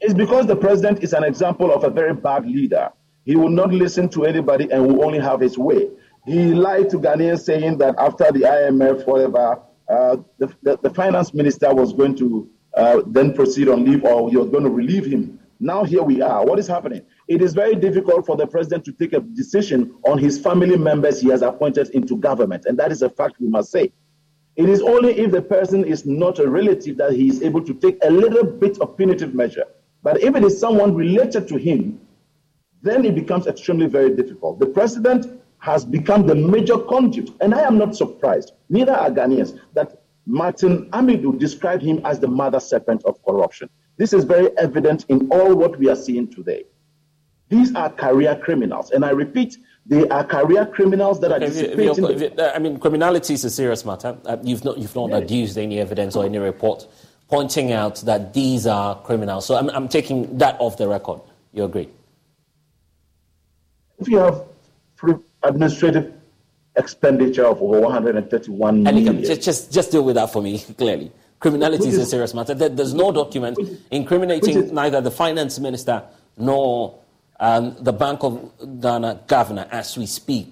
It's 0.00 0.14
because 0.14 0.46
the 0.46 0.56
president 0.56 1.02
is 1.02 1.12
an 1.12 1.24
example 1.24 1.72
of 1.72 1.84
a 1.84 1.90
very 1.90 2.14
bad 2.14 2.46
leader. 2.46 2.90
He 3.24 3.36
will 3.36 3.50
not 3.50 3.72
listen 3.72 4.08
to 4.10 4.24
anybody 4.24 4.70
and 4.70 4.86
will 4.86 5.04
only 5.04 5.18
have 5.18 5.40
his 5.40 5.58
way. 5.58 5.88
He 6.26 6.54
lied 6.54 6.90
to 6.90 6.98
Ghanaians 6.98 7.40
saying 7.40 7.78
that 7.78 7.96
after 7.98 8.30
the 8.30 8.40
IMF, 8.40 9.06
whatever, 9.06 9.60
uh, 9.88 10.16
the, 10.38 10.54
the, 10.62 10.78
the, 10.82 10.90
finance 10.90 11.34
minister 11.34 11.74
was 11.74 11.92
going 11.92 12.16
to 12.16 12.48
uh, 12.76 13.02
then 13.06 13.34
proceed 13.34 13.68
on 13.68 13.84
leave 13.84 14.04
or 14.04 14.30
he 14.30 14.36
was 14.36 14.48
going 14.48 14.62
to 14.62 14.70
relieve 14.70 15.04
him. 15.04 15.40
Now 15.58 15.84
here 15.84 16.02
we 16.02 16.22
are. 16.22 16.46
What 16.46 16.58
is 16.58 16.68
happening? 16.68 17.02
It 17.28 17.40
is 17.40 17.54
very 17.54 17.74
difficult 17.74 18.26
for 18.26 18.36
the 18.36 18.46
president 18.46 18.84
to 18.86 18.92
take 18.92 19.12
a 19.12 19.20
decision 19.20 19.94
on 20.06 20.18
his 20.18 20.38
family 20.38 20.76
members 20.76 21.20
he 21.20 21.28
has 21.28 21.42
appointed 21.42 21.90
into 21.90 22.16
government. 22.16 22.66
And 22.66 22.78
that 22.78 22.90
is 22.90 23.02
a 23.02 23.10
fact 23.10 23.36
we 23.40 23.48
must 23.48 23.70
say. 23.70 23.92
It 24.56 24.68
is 24.68 24.82
only 24.82 25.18
if 25.18 25.30
the 25.30 25.40
person 25.40 25.84
is 25.84 26.04
not 26.04 26.38
a 26.38 26.48
relative 26.48 26.98
that 26.98 27.12
he 27.12 27.28
is 27.28 27.42
able 27.42 27.62
to 27.64 27.74
take 27.74 27.98
a 28.02 28.10
little 28.10 28.44
bit 28.44 28.78
of 28.80 28.96
punitive 28.96 29.34
measure. 29.34 29.64
But 30.02 30.22
if 30.22 30.34
it 30.34 30.44
is 30.44 30.58
someone 30.58 30.94
related 30.94 31.48
to 31.48 31.56
him, 31.56 32.00
then 32.82 33.04
it 33.04 33.14
becomes 33.14 33.46
extremely 33.46 33.86
very 33.86 34.14
difficult. 34.14 34.58
The 34.58 34.66
president 34.66 35.40
has 35.58 35.84
become 35.84 36.26
the 36.26 36.34
major 36.34 36.76
conduit, 36.76 37.30
and 37.40 37.54
I 37.54 37.60
am 37.60 37.78
not 37.78 37.94
surprised, 37.94 38.52
neither 38.68 38.92
are 38.92 39.10
Ghanaians, 39.10 39.58
that 39.74 40.02
Martin 40.26 40.90
Amidu 40.90 41.38
described 41.38 41.82
him 41.82 42.00
as 42.04 42.18
the 42.18 42.26
mother 42.26 42.58
serpent 42.58 43.04
of 43.04 43.24
corruption. 43.24 43.70
This 43.96 44.12
is 44.12 44.24
very 44.24 44.56
evident 44.58 45.06
in 45.08 45.28
all 45.30 45.54
what 45.54 45.78
we 45.78 45.88
are 45.88 45.96
seeing 45.96 46.28
today. 46.28 46.64
These 47.52 47.74
are 47.74 47.90
career 47.90 48.34
criminals, 48.42 48.92
and 48.92 49.04
I 49.04 49.10
repeat, 49.10 49.58
they 49.84 50.08
are 50.08 50.24
career 50.24 50.64
criminals 50.64 51.20
that 51.20 51.32
are 51.32 51.38
dissipating. 51.38 52.40
I 52.40 52.58
mean, 52.58 52.78
criminality 52.78 53.34
is 53.34 53.44
a 53.44 53.50
serious 53.50 53.84
matter. 53.84 54.16
Uh, 54.24 54.38
you've 54.42 54.64
not, 54.64 54.78
you've 54.78 54.96
not 54.96 55.10
yeah. 55.10 55.18
adduced 55.18 55.58
any 55.58 55.78
evidence 55.78 56.16
or 56.16 56.24
any 56.24 56.38
report 56.38 56.86
pointing 57.28 57.72
out 57.72 57.96
that 58.06 58.32
these 58.32 58.66
are 58.66 58.98
criminals. 59.02 59.44
So 59.44 59.56
I'm, 59.56 59.68
I'm 59.70 59.86
taking 59.86 60.38
that 60.38 60.56
off 60.60 60.78
the 60.78 60.88
record. 60.88 61.20
You 61.52 61.64
agree? 61.64 61.90
If 63.98 64.08
you 64.08 64.16
have 64.16 64.44
administrative 65.42 66.14
expenditure 66.76 67.44
of 67.44 67.60
over 67.60 67.80
131 67.82 68.82
million. 68.82 69.22
Just, 69.22 69.42
just, 69.42 69.72
just 69.72 69.90
deal 69.90 70.04
with 70.04 70.14
that 70.14 70.32
for 70.32 70.40
me 70.40 70.58
clearly. 70.78 71.12
Criminality 71.38 71.88
is, 71.88 71.94
is, 71.94 72.00
a 72.00 72.06
serious 72.06 72.32
matter. 72.32 72.54
There, 72.54 72.70
there's 72.70 72.94
no 72.94 73.12
document 73.12 73.58
incriminating 73.90 74.56
is, 74.56 74.72
neither 74.72 75.02
the 75.02 75.10
finance 75.10 75.58
minister 75.58 76.02
nor 76.38 77.01
um, 77.42 77.76
the 77.80 77.92
Bank 77.92 78.22
of 78.22 78.52
Ghana 78.80 79.24
governor 79.26 79.66
as 79.70 79.98
we 79.98 80.06
speak. 80.06 80.50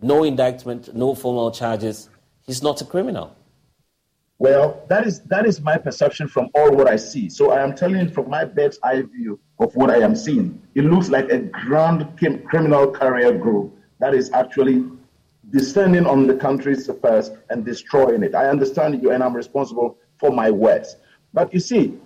no 0.00 0.22
indictment, 0.22 0.94
no 0.94 1.12
formal 1.14 1.50
charges, 1.50 2.08
he's 2.46 2.62
not 2.62 2.80
a 2.80 2.84
criminal. 2.84 3.34
Well, 4.38 4.66
that 4.88 5.04
is 5.04 5.20
that 5.22 5.44
is 5.46 5.60
my 5.60 5.76
perception 5.76 6.28
from 6.28 6.48
all 6.54 6.70
what 6.78 6.86
I 6.86 6.94
see. 6.94 7.28
So 7.28 7.50
I 7.50 7.60
am 7.66 7.74
telling 7.74 8.06
you 8.06 8.08
from 8.16 8.30
my 8.30 8.44
bird's 8.44 8.78
eye 8.84 9.02
view 9.02 9.40
of 9.58 9.74
what 9.74 9.90
I 9.90 9.98
am 9.98 10.14
seeing. 10.14 10.62
It 10.76 10.84
looks 10.84 11.08
like 11.08 11.28
a 11.30 11.40
grand 11.66 12.16
criminal 12.50 12.84
career 13.00 13.32
group 13.36 13.76
that 13.98 14.14
is 14.14 14.30
actually 14.32 14.84
descending 15.50 16.06
on 16.06 16.28
the 16.28 16.36
country's 16.36 16.88
affairs 16.88 17.32
and 17.50 17.64
destroying 17.64 18.22
it. 18.22 18.36
I 18.36 18.48
understand 18.48 19.02
you, 19.02 19.10
and 19.10 19.24
I'm 19.24 19.34
responsible 19.34 19.98
for 20.20 20.30
my 20.30 20.52
words. 20.52 20.94
But 21.34 21.52
you 21.52 21.58
see, 21.58 21.98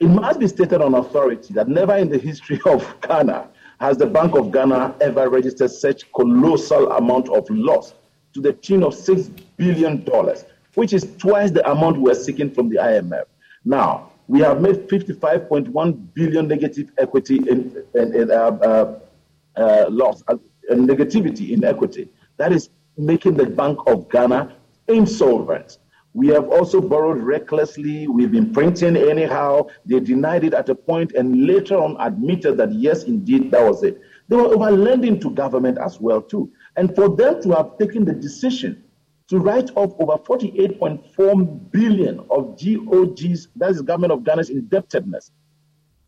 it 0.00 0.08
must 0.08 0.40
be 0.40 0.48
stated 0.48 0.80
on 0.80 0.94
authority 0.94 1.52
that 1.54 1.68
never 1.68 1.96
in 1.96 2.08
the 2.08 2.18
history 2.18 2.60
of 2.66 2.94
Ghana 3.02 3.48
has 3.78 3.96
the 3.96 4.06
Bank 4.06 4.34
of 4.34 4.50
Ghana 4.50 4.96
ever 5.00 5.28
registered 5.28 5.70
such 5.70 6.10
colossal 6.12 6.90
amount 6.92 7.28
of 7.28 7.48
loss 7.50 7.94
to 8.34 8.40
the 8.40 8.52
tune 8.52 8.82
of 8.82 8.94
six 8.94 9.28
billion 9.56 10.04
dollars 10.04 10.44
which 10.74 10.92
is 10.92 11.14
twice 11.18 11.50
the 11.50 11.68
amount 11.70 11.98
we're 11.98 12.14
seeking 12.14 12.50
from 12.50 12.68
the 12.68 12.76
IMF. 12.76 13.24
Now, 13.64 14.12
we 14.28 14.40
have 14.40 14.60
made 14.60 14.88
55.1 14.88 16.14
billion 16.14 16.46
negative 16.46 16.92
equity 16.98 17.36
in, 17.36 17.84
in, 17.94 18.14
in 18.14 18.30
uh, 18.30 18.34
uh, 18.34 18.98
uh, 19.56 19.86
loss, 19.90 20.22
uh, 20.28 20.36
negativity 20.70 21.50
in 21.50 21.64
equity. 21.64 22.08
That 22.36 22.52
is 22.52 22.70
making 22.96 23.34
the 23.34 23.46
Bank 23.46 23.80
of 23.86 24.08
Ghana 24.08 24.54
insolvent. 24.86 25.78
We 26.12 26.26
have 26.28 26.48
also 26.48 26.80
borrowed 26.80 27.18
recklessly. 27.18 28.08
We've 28.08 28.32
been 28.32 28.52
printing 28.52 28.96
anyhow. 28.96 29.68
They 29.86 30.00
denied 30.00 30.42
it 30.44 30.54
at 30.54 30.68
a 30.68 30.74
point 30.74 31.12
and 31.12 31.46
later 31.46 31.76
on 31.76 31.96
admitted 32.00 32.56
that, 32.56 32.72
yes, 32.72 33.04
indeed, 33.04 33.52
that 33.52 33.62
was 33.62 33.84
it. 33.84 34.00
They 34.28 34.36
were 34.36 34.46
over 34.46 34.70
lending 34.70 35.20
to 35.20 35.30
government 35.30 35.78
as 35.78 36.00
well, 36.00 36.20
too. 36.20 36.50
And 36.76 36.94
for 36.96 37.08
them 37.08 37.40
to 37.42 37.50
have 37.52 37.78
taken 37.78 38.04
the 38.04 38.12
decision 38.12 38.82
to 39.28 39.38
write 39.38 39.70
off 39.76 39.92
over 40.00 40.14
48.4 40.14 41.70
billion 41.70 42.18
of 42.30 42.58
GOG's, 42.58 43.48
that 43.56 43.70
is 43.70 43.82
government 43.82 44.12
of 44.12 44.24
Ghana's 44.24 44.50
indebtedness. 44.50 45.30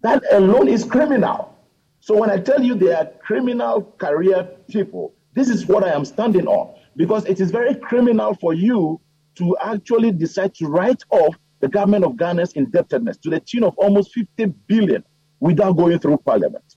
That 0.01 0.25
alone 0.33 0.67
is 0.67 0.83
criminal. 0.85 1.57
So 2.01 2.17
when 2.17 2.31
I 2.31 2.39
tell 2.39 2.61
you 2.61 2.75
they 2.75 2.93
are 2.93 3.07
criminal 3.21 3.95
career 3.99 4.49
people, 4.69 5.15
this 5.35 5.49
is 5.49 5.67
what 5.67 5.85
I 5.85 5.91
am 5.91 6.05
standing 6.05 6.49
on. 6.49 6.75
Because 6.97 7.25
it 7.27 7.41
is 7.41 7.53
very 7.53 7.77
criminal 7.77 8.35
for 8.35 8.53
you 8.53 9.01
to 9.37 9.57
actually 9.63 10.13
decide 10.13 10.55
to 10.57 10.67
write 10.67 11.03
off 11.11 11.37
the 11.61 11.69
government 11.69 12.05
of 12.05 12.17
Ghana's 12.17 12.53
indebtedness 12.53 13.17
to 13.19 13.31
the 13.31 13.41
tune 13.41 13.65
of 13.65 13.77
almost 13.79 14.13
50 14.13 14.47
billion 14.67 15.05
without 15.41 15.73
going 15.73 15.99
through 15.99 16.19
parliament. 16.19 16.77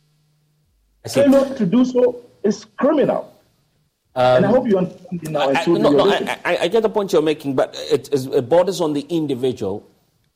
Failure 1.08 1.54
to 1.56 1.66
do 1.66 1.86
so 1.86 2.24
is 2.44 2.66
criminal. 2.78 3.32
Um, 4.16 4.38
and 4.38 4.46
I 4.46 4.50
hope 4.50 4.68
you 4.68 4.78
understand 4.78 5.30
now. 5.30 5.52
I, 5.52 5.66
no, 5.66 5.90
no, 5.92 6.10
I, 6.10 6.40
I, 6.46 6.58
I, 6.58 6.68
get 6.70 6.84
the 6.84 6.90
point 6.90 7.12
you're 7.12 7.22
making, 7.22 7.54
but 7.54 7.76
it, 7.92 8.08
it, 8.14 8.48
borders 8.48 8.80
on 8.80 8.94
the 8.94 9.02
individual, 9.10 9.86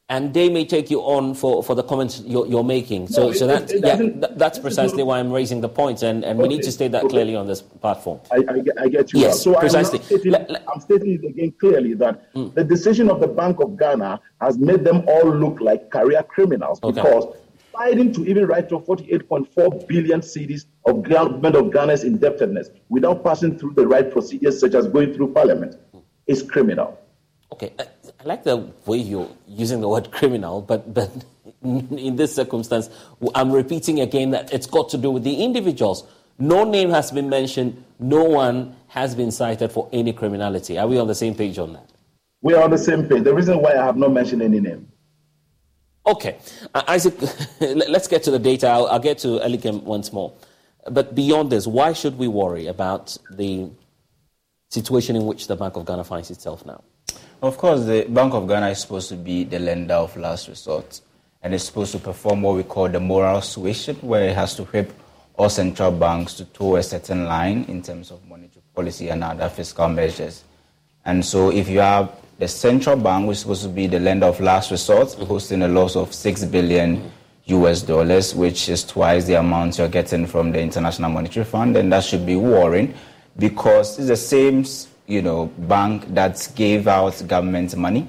and 0.09 0.33
they 0.33 0.49
may 0.49 0.65
take 0.65 0.89
you 0.89 1.01
on 1.01 1.35
for, 1.35 1.63
for 1.63 1.75
the 1.75 1.83
comments 1.83 2.21
you're, 2.25 2.47
you're 2.47 2.63
making. 2.63 3.07
So, 3.07 3.27
no, 3.27 3.33
so 3.33 3.47
that, 3.47 3.71
yeah, 3.71 4.27
that's 4.35 4.57
precisely 4.57 5.03
why 5.03 5.19
I'm 5.19 5.31
raising 5.31 5.61
the 5.61 5.69
point, 5.69 6.01
and, 6.01 6.25
and 6.25 6.39
okay, 6.39 6.47
we 6.47 6.55
need 6.55 6.63
to 6.63 6.71
state 6.71 6.91
that 6.93 7.03
okay. 7.03 7.11
clearly 7.11 7.35
on 7.35 7.45
this 7.47 7.61
platform. 7.61 8.19
I, 8.31 8.43
I, 8.81 8.89
get 8.89 9.13
you. 9.13 9.19
Yes, 9.19 9.43
so 9.43 9.53
precisely. 9.53 9.99
I'm, 9.99 10.05
stating, 10.05 10.35
I'm 10.67 10.79
stating 10.81 11.13
it 11.13 11.25
again 11.27 11.53
clearly 11.59 11.93
that 11.95 12.33
mm. 12.33 12.53
the 12.55 12.63
decision 12.63 13.09
of 13.09 13.19
the 13.21 13.27
Bank 13.27 13.59
of 13.59 13.77
Ghana 13.77 14.19
has 14.41 14.57
made 14.57 14.83
them 14.83 15.03
all 15.07 15.29
look 15.29 15.61
like 15.61 15.91
career 15.91 16.23
criminals 16.23 16.79
okay. 16.81 17.01
because 17.01 17.35
deciding 17.71 18.11
to 18.13 18.25
even 18.25 18.47
write 18.47 18.71
off 18.71 18.85
48.4 18.87 19.87
billion 19.87 20.21
cedis 20.21 20.65
of 20.85 21.03
government 21.03 21.55
of 21.55 21.71
Ghana's 21.71 22.03
indebtedness 22.03 22.71
without 22.89 23.23
passing 23.23 23.57
through 23.57 23.73
the 23.73 23.87
right 23.87 24.11
procedures, 24.11 24.59
such 24.59 24.73
as 24.73 24.87
going 24.87 25.13
through 25.13 25.33
parliament, 25.33 25.75
is 26.27 26.41
criminal. 26.41 26.99
Okay, 27.51 27.73
I, 28.19 28.23
like 28.23 28.43
the 28.43 28.58
way 28.86 28.97
you're 28.97 29.29
using 29.47 29.82
the 29.82 29.88
word 29.88 30.12
criminal, 30.12 30.62
but, 30.62 30.93
but 30.93 31.12
in 31.63 32.15
this 32.15 32.36
circumstance, 32.36 32.89
I'm 33.36 33.51
repeating 33.51 33.99
again 33.99 34.32
that 34.32 34.53
it's 34.53 34.67
got 34.67 34.89
to 34.89 34.97
do 34.97 35.12
with 35.12 35.23
the 35.23 35.43
individuals. 35.43 36.05
No 36.38 36.63
name 36.63 36.89
has 36.89 37.12
been 37.12 37.29
mentioned, 37.29 37.84
no 37.99 38.23
one 38.23 38.75
has 38.88 39.15
been 39.15 39.32
cited 39.32 39.71
for 39.71 39.89
any 39.91 40.13
criminality. 40.13 40.77
Are 40.77 40.88
we 40.88 40.97
on 40.97 41.08
the 41.08 41.15
same 41.15 41.36
page 41.36 41.58
on 41.60 41.73
that? 41.73 41.89
We 42.41 42.53
are 42.53 42.63
on 42.63 42.71
the 42.71 42.77
same 42.77 43.08
page. 43.08 43.23
The 43.23 43.34
reason 43.34 43.62
why 43.62 43.73
I 43.73 43.86
have 43.86 43.97
not 43.97 44.12
mentioned 44.13 44.41
any 44.41 44.60
name 44.60 44.89
Okay, 46.10 46.38
uh, 46.73 46.84
Isaac, 46.88 47.13
let's 47.60 48.08
get 48.08 48.23
to 48.23 48.32
the 48.32 48.39
data. 48.39 48.67
I'll, 48.67 48.88
I'll 48.88 48.99
get 48.99 49.19
to 49.19 49.39
Elikem 49.39 49.84
once 49.84 50.12
more. 50.12 50.34
But 50.89 51.13
beyond 51.13 51.51
this, 51.51 51.67
why 51.67 51.93
should 51.93 52.17
we 52.17 52.27
worry 52.27 52.65
about 52.65 53.15
the 53.29 53.69
situation 54.69 55.15
in 55.15 55.27
which 55.27 55.47
the 55.47 55.55
Bank 55.55 55.75
of 55.75 55.86
Ghana 55.86 56.05
finds 56.05 56.32
itself 56.32 56.65
now? 56.65 56.84
Of 57.41 57.58
course, 57.58 57.86
the 57.86 58.06
Bank 58.10 58.34
of 58.34 58.49
Ghana 58.49 58.67
is 58.69 58.80
supposed 58.80 59.08
to 59.10 59.15
be 59.15 59.45
the 59.45 59.60
lender 59.60 59.93
of 59.93 60.17
last 60.17 60.49
resort, 60.49 60.99
and 61.41 61.54
it's 61.54 61.63
supposed 61.63 61.93
to 61.93 61.99
perform 61.99 62.41
what 62.41 62.58
we 62.58 62.63
call 62.63 62.89
the 62.89 62.99
moral 62.99 63.39
suasion, 63.39 63.95
where 64.02 64.28
it 64.28 64.36
has 64.36 64.56
to 64.56 64.63
whip 64.65 64.91
all 65.38 65.47
central 65.49 65.89
banks 65.89 66.34
to 66.34 66.43
toe 66.45 66.75
a 66.75 66.84
certain 66.84 67.23
line 67.23 67.63
in 67.69 67.82
terms 67.82 68.12
of 68.12 68.28
monetary 68.28 68.62
policy 68.75 69.08
and 69.08 69.23
other 69.23 69.47
fiscal 69.47 69.88
measures. 69.88 70.43
And 71.06 71.23
so, 71.23 71.49
if 71.49 71.69
you 71.69 71.80
have 71.80 72.12
the 72.39 72.47
central 72.49 72.97
bank, 72.97 73.25
which 73.25 73.36
is 73.36 73.41
supposed 73.41 73.63
to 73.63 73.69
be 73.69 73.88
the 73.88 74.02
lender 74.02 74.25
of 74.25 74.41
last 74.41 74.69
resort, 74.69 75.13
hosting 75.13 75.62
a 75.62 75.67
loss 75.69 75.95
of 75.95 76.13
six 76.13 76.43
billion 76.43 77.10
US 77.45 77.84
dollars, 77.84 78.36
which 78.36 78.67
is 78.67 78.84
twice 78.84 79.23
the 79.23 79.36
amount 79.36 79.78
you're 79.78 79.88
getting 79.88 80.28
from 80.28 80.52
the 80.52 80.60
International 80.60 81.10
Monetary 81.10 81.45
Fund, 81.45 81.73
then 81.73 81.89
that 81.89 82.04
should 82.04 82.25
be 82.25 82.36
worrying 82.36 82.93
because 83.38 83.97
it's 83.97 84.10
the 84.10 84.17
same, 84.17 84.65
you 85.09 85.21
know, 85.21 85.47
bank 85.57 86.05
that 86.13 86.49
gave 86.55 86.87
out 86.87 87.21
government 87.27 87.75
money. 87.75 88.07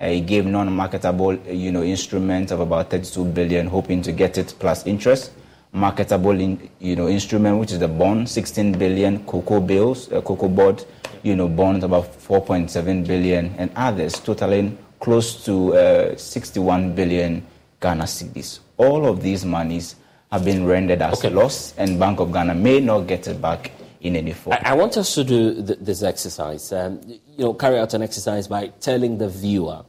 Uh, 0.00 0.06
it 0.06 0.26
gave 0.26 0.46
non-marketable, 0.46 1.34
you 1.46 1.70
know, 1.72 1.82
instrument 1.82 2.50
of 2.50 2.60
about 2.60 2.88
32 2.90 3.24
billion, 3.26 3.66
hoping 3.66 4.00
to 4.00 4.12
get 4.12 4.38
it 4.38 4.54
plus 4.58 4.86
interest. 4.86 5.32
Marketable, 5.72 6.38
in, 6.40 6.70
you 6.78 6.96
know, 6.96 7.08
instrument, 7.08 7.58
which 7.58 7.72
is 7.72 7.78
the 7.78 7.88
bond, 7.88 8.28
16 8.28 8.72
billion, 8.78 9.22
cocoa 9.26 9.60
bills, 9.60 10.10
uh, 10.10 10.22
cocoa 10.22 10.48
board 10.48 10.82
you 11.26 11.34
know, 11.34 11.48
bonds 11.48 11.84
about 11.84 12.04
4.7 12.04 13.04
billion 13.04 13.52
and 13.58 13.68
others 13.74 14.14
totaling 14.20 14.78
close 15.00 15.44
to 15.44 15.74
uh, 15.74 16.16
61 16.16 16.94
billion 16.94 17.44
Ghana 17.80 18.04
cedis. 18.04 18.60
All 18.76 19.04
of 19.06 19.22
these 19.22 19.44
monies 19.44 19.96
have 20.30 20.44
been 20.44 20.64
rendered 20.64 21.02
as 21.02 21.18
okay. 21.18 21.34
loss, 21.34 21.74
and 21.78 21.98
Bank 21.98 22.20
of 22.20 22.32
Ghana 22.32 22.54
may 22.54 22.78
not 22.78 23.08
get 23.08 23.26
it 23.26 23.42
back 23.42 23.72
in 24.06 24.16
any 24.16 24.32
form. 24.32 24.56
I, 24.62 24.70
I 24.70 24.74
want 24.74 24.96
us 24.96 25.14
to 25.14 25.24
do 25.24 25.62
th- 25.62 25.78
this 25.80 26.02
exercise. 26.02 26.72
Um, 26.72 27.00
you 27.06 27.44
know, 27.44 27.54
carry 27.54 27.78
out 27.78 27.94
an 27.94 28.02
exercise 28.02 28.48
by 28.48 28.68
telling 28.80 29.18
the 29.18 29.28
viewer 29.28 29.84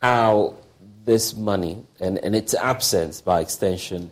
how 0.00 0.56
this 1.04 1.34
money 1.34 1.84
and, 2.00 2.18
and 2.18 2.34
its 2.34 2.54
absence, 2.54 3.20
by 3.20 3.40
extension, 3.40 4.10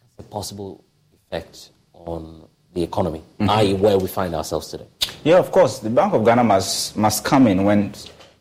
has 0.00 0.26
a 0.26 0.28
possible 0.28 0.84
effect 1.14 1.70
on 1.92 2.46
the 2.74 2.82
economy, 2.82 3.22
mm-hmm. 3.40 3.50
i.e., 3.50 3.74
where 3.74 3.98
we 3.98 4.08
find 4.08 4.34
ourselves 4.34 4.68
today. 4.68 4.86
Yeah, 5.24 5.38
of 5.38 5.50
course. 5.50 5.78
The 5.80 5.90
Bank 5.90 6.14
of 6.14 6.24
Ghana 6.24 6.44
must, 6.44 6.96
must 6.96 7.24
come 7.24 7.46
in 7.46 7.64
when 7.64 7.92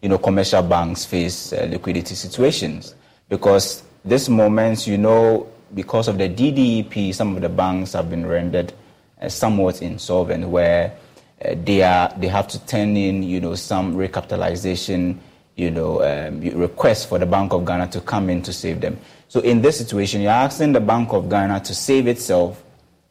you 0.01 0.09
know, 0.09 0.17
commercial 0.17 0.61
banks 0.61 1.05
face 1.05 1.53
uh, 1.53 1.67
liquidity 1.69 2.15
situations. 2.15 2.95
Because 3.29 3.83
this 4.05 4.29
moment, 4.29 4.87
you 4.87 4.97
know, 4.97 5.47
because 5.73 6.07
of 6.07 6.17
the 6.17 6.29
DDEP, 6.29 7.13
some 7.13 7.35
of 7.35 7.41
the 7.41 7.49
banks 7.49 7.93
have 7.93 8.09
been 8.09 8.25
rendered 8.25 8.73
uh, 9.21 9.29
somewhat 9.29 9.81
insolvent, 9.81 10.47
where 10.47 10.93
uh, 11.43 11.55
they 11.63 11.83
are 11.83 12.13
they 12.17 12.27
have 12.27 12.47
to 12.47 12.65
turn 12.65 12.97
in, 12.97 13.23
you 13.23 13.39
know, 13.39 13.55
some 13.55 13.95
recapitalization, 13.95 15.17
you 15.55 15.71
know, 15.71 16.01
um, 16.03 16.41
requests 16.41 17.05
for 17.05 17.19
the 17.19 17.25
Bank 17.25 17.53
of 17.53 17.65
Ghana 17.65 17.87
to 17.87 18.01
come 18.01 18.29
in 18.29 18.41
to 18.43 18.53
save 18.53 18.81
them. 18.81 18.99
So 19.27 19.41
in 19.41 19.61
this 19.61 19.77
situation, 19.77 20.21
you're 20.21 20.31
asking 20.31 20.73
the 20.73 20.79
Bank 20.79 21.11
of 21.13 21.29
Ghana 21.29 21.59
to 21.61 21.75
save 21.75 22.07
itself, 22.07 22.63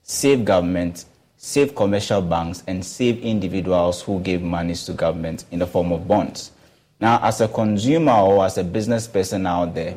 save 0.03 0.45
government, 0.45 1.05
save 1.37 1.75
commercial 1.75 2.23
banks, 2.23 2.63
and 2.67 2.85
save 2.85 3.21
individuals 3.21 4.01
who 4.03 4.21
gave 4.21 4.43
monies 4.43 4.85
to 4.87 4.93
government 4.93 5.45
in 5.51 5.59
the 5.59 5.67
form 5.67 5.93
of 5.93 6.09
bonds. 6.09 6.53
Now, 6.99 7.21
as 7.23 7.43
a 7.43 7.49
consumer 7.49 8.13
or 8.13 8.47
as 8.47 8.57
a 8.57 8.65
business 8.65 9.07
person 9.07 9.47
out 9.47 9.75
there, 9.75 9.97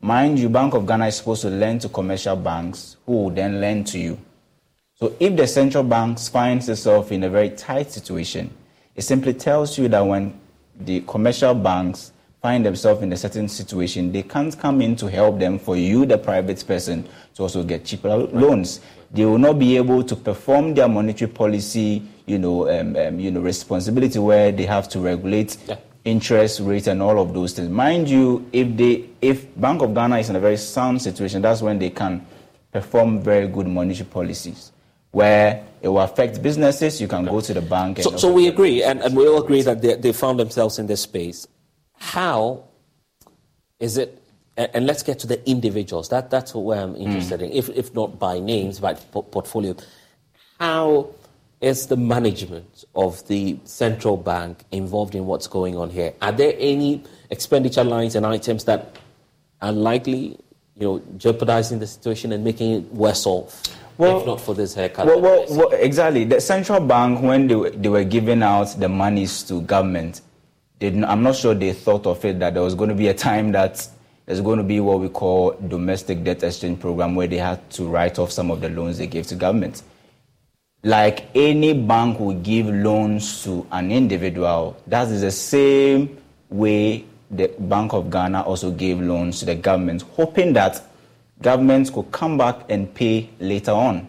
mind 0.00 0.38
you, 0.38 0.50
Bank 0.50 0.74
of 0.74 0.86
Ghana 0.86 1.06
is 1.06 1.16
supposed 1.16 1.42
to 1.42 1.48
lend 1.48 1.80
to 1.80 1.88
commercial 1.88 2.36
banks 2.36 2.98
who 3.06 3.12
will 3.12 3.30
then 3.30 3.60
lend 3.60 3.86
to 3.88 3.98
you. 3.98 4.18
So 4.96 5.14
if 5.18 5.36
the 5.36 5.46
central 5.46 5.84
bank 5.84 6.18
finds 6.18 6.68
itself 6.68 7.12
in 7.12 7.24
a 7.24 7.30
very 7.30 7.50
tight 7.50 7.90
situation, 7.90 8.50
it 8.94 9.02
simply 9.02 9.34
tells 9.34 9.76
you 9.76 9.88
that 9.88 10.00
when 10.00 10.38
the 10.78 11.00
commercial 11.02 11.54
banks 11.54 12.12
find 12.40 12.64
themselves 12.64 13.02
in 13.02 13.12
a 13.12 13.16
certain 13.16 13.48
situation, 13.48 14.12
they 14.12 14.22
can't 14.22 14.56
come 14.58 14.80
in 14.80 14.94
to 14.96 15.06
help 15.10 15.38
them 15.38 15.58
for 15.58 15.76
you, 15.76 16.06
the 16.06 16.18
private 16.18 16.62
person, 16.66 17.08
to 17.34 17.42
also 17.42 17.62
get 17.62 17.84
cheaper 17.84 18.14
loans 18.16 18.80
they 19.14 19.24
will 19.24 19.38
not 19.38 19.58
be 19.60 19.76
able 19.76 20.02
to 20.02 20.16
perform 20.16 20.74
their 20.74 20.88
monetary 20.88 21.30
policy, 21.30 22.02
you 22.26 22.36
know, 22.36 22.68
um, 22.68 22.96
um, 22.96 23.20
you 23.20 23.30
know, 23.30 23.40
responsibility 23.40 24.18
where 24.18 24.50
they 24.50 24.66
have 24.66 24.88
to 24.88 24.98
regulate 24.98 25.56
yeah. 25.68 25.76
interest 26.04 26.60
rates 26.60 26.88
and 26.88 27.00
all 27.00 27.20
of 27.20 27.32
those 27.32 27.52
things. 27.52 27.68
Mind 27.68 28.10
you, 28.10 28.44
if 28.52 28.76
they, 28.76 29.08
if 29.22 29.58
Bank 29.58 29.82
of 29.82 29.94
Ghana 29.94 30.18
is 30.18 30.30
in 30.30 30.36
a 30.36 30.40
very 30.40 30.56
sound 30.56 31.00
situation, 31.00 31.42
that's 31.42 31.62
when 31.62 31.78
they 31.78 31.90
can 31.90 32.26
perform 32.72 33.20
very 33.20 33.46
good 33.46 33.68
monetary 33.68 34.08
policies. 34.08 34.72
Where 35.14 35.64
it 35.80 35.88
will 35.88 36.00
affect 36.00 36.42
businesses. 36.42 37.00
You 37.00 37.08
can 37.08 37.24
go 37.24 37.40
to 37.40 37.54
the 37.54 37.62
bank. 37.62 38.00
so, 38.02 38.16
so 38.16 38.32
we 38.32 38.48
agree, 38.48 38.82
and, 38.82 39.00
and 39.00 39.16
we 39.16 39.26
all 39.26 39.42
agree 39.42 39.62
that 39.62 39.80
they, 39.80 39.94
they 39.94 40.12
found 40.12 40.38
themselves 40.38 40.78
in 40.78 40.86
this 40.86 41.02
space. 41.02 41.46
How 41.98 42.64
is 43.80 43.96
it? 43.96 44.20
And 44.56 44.86
let's 44.86 45.02
get 45.02 45.18
to 45.20 45.26
the 45.26 45.48
individuals. 45.48 46.08
That, 46.10 46.30
that's 46.30 46.54
what 46.54 46.78
I'm 46.78 46.94
interested 46.94 47.40
mm. 47.40 47.46
in, 47.46 47.52
if, 47.52 47.68
if 47.70 47.94
not 47.94 48.18
by 48.18 48.38
names, 48.38 48.78
by 48.78 48.94
portfolio. 48.94 49.74
How 50.60 51.10
is 51.60 51.88
the 51.88 51.96
management 51.96 52.84
of 52.94 53.26
the 53.26 53.58
central 53.64 54.16
bank 54.16 54.64
involved 54.70 55.14
in 55.14 55.26
what's 55.26 55.46
going 55.48 55.76
on 55.76 55.90
here? 55.90 56.12
Are 56.22 56.30
there 56.30 56.54
any 56.58 57.02
expenditure 57.30 57.82
lines 57.82 58.14
and 58.14 58.24
items 58.24 58.64
that 58.64 58.96
are 59.60 59.72
likely, 59.72 60.38
you 60.76 60.86
know, 60.86 61.02
jeopardizing 61.16 61.78
the 61.80 61.86
situation 61.86 62.32
and 62.32 62.44
making 62.44 62.72
it 62.72 62.92
worse 62.92 63.26
off? 63.26 63.62
Well, 63.98 64.20
if 64.20 64.26
not 64.26 64.40
for 64.40 64.54
this 64.54 64.74
haircut. 64.74 65.06
Well, 65.06 65.20
well, 65.20 65.46
well, 65.50 65.70
exactly. 65.72 66.24
The 66.24 66.40
central 66.40 66.80
bank, 66.80 67.22
when 67.22 67.46
they, 67.46 67.70
they 67.70 67.88
were 67.88 68.04
giving 68.04 68.42
out 68.42 68.78
the 68.78 68.88
monies 68.88 69.42
to 69.44 69.60
government, 69.62 70.20
I'm 70.80 71.22
not 71.22 71.36
sure 71.36 71.54
they 71.54 71.72
thought 71.72 72.06
of 72.06 72.24
it 72.24 72.38
that 72.40 72.54
there 72.54 72.62
was 72.62 72.74
going 72.74 72.90
to 72.90 72.96
be 72.96 73.08
a 73.08 73.14
time 73.14 73.52
that 73.52 73.88
there's 74.26 74.40
going 74.40 74.58
to 74.58 74.64
be 74.64 74.80
what 74.80 75.00
we 75.00 75.08
call 75.08 75.52
domestic 75.68 76.24
debt 76.24 76.42
exchange 76.42 76.80
program 76.80 77.14
where 77.14 77.26
they 77.26 77.38
had 77.38 77.70
to 77.70 77.84
write 77.84 78.18
off 78.18 78.32
some 78.32 78.50
of 78.50 78.60
the 78.60 78.68
loans 78.68 78.98
they 78.98 79.06
gave 79.06 79.26
to 79.28 79.34
government. 79.34 79.82
Like 80.82 81.28
any 81.34 81.72
bank 81.72 82.20
would 82.20 82.42
give 82.42 82.66
loans 82.66 83.42
to 83.44 83.66
an 83.72 83.90
individual, 83.90 84.76
that 84.86 85.08
is 85.08 85.22
the 85.22 85.30
same 85.30 86.18
way 86.50 87.06
the 87.30 87.48
Bank 87.58 87.92
of 87.94 88.10
Ghana 88.10 88.42
also 88.42 88.70
gave 88.70 89.00
loans 89.00 89.40
to 89.40 89.46
the 89.46 89.54
government, 89.54 90.02
hoping 90.02 90.52
that 90.52 90.82
governments 91.42 91.90
could 91.90 92.10
come 92.12 92.38
back 92.38 92.64
and 92.68 92.92
pay 92.94 93.30
later 93.40 93.72
on. 93.72 94.08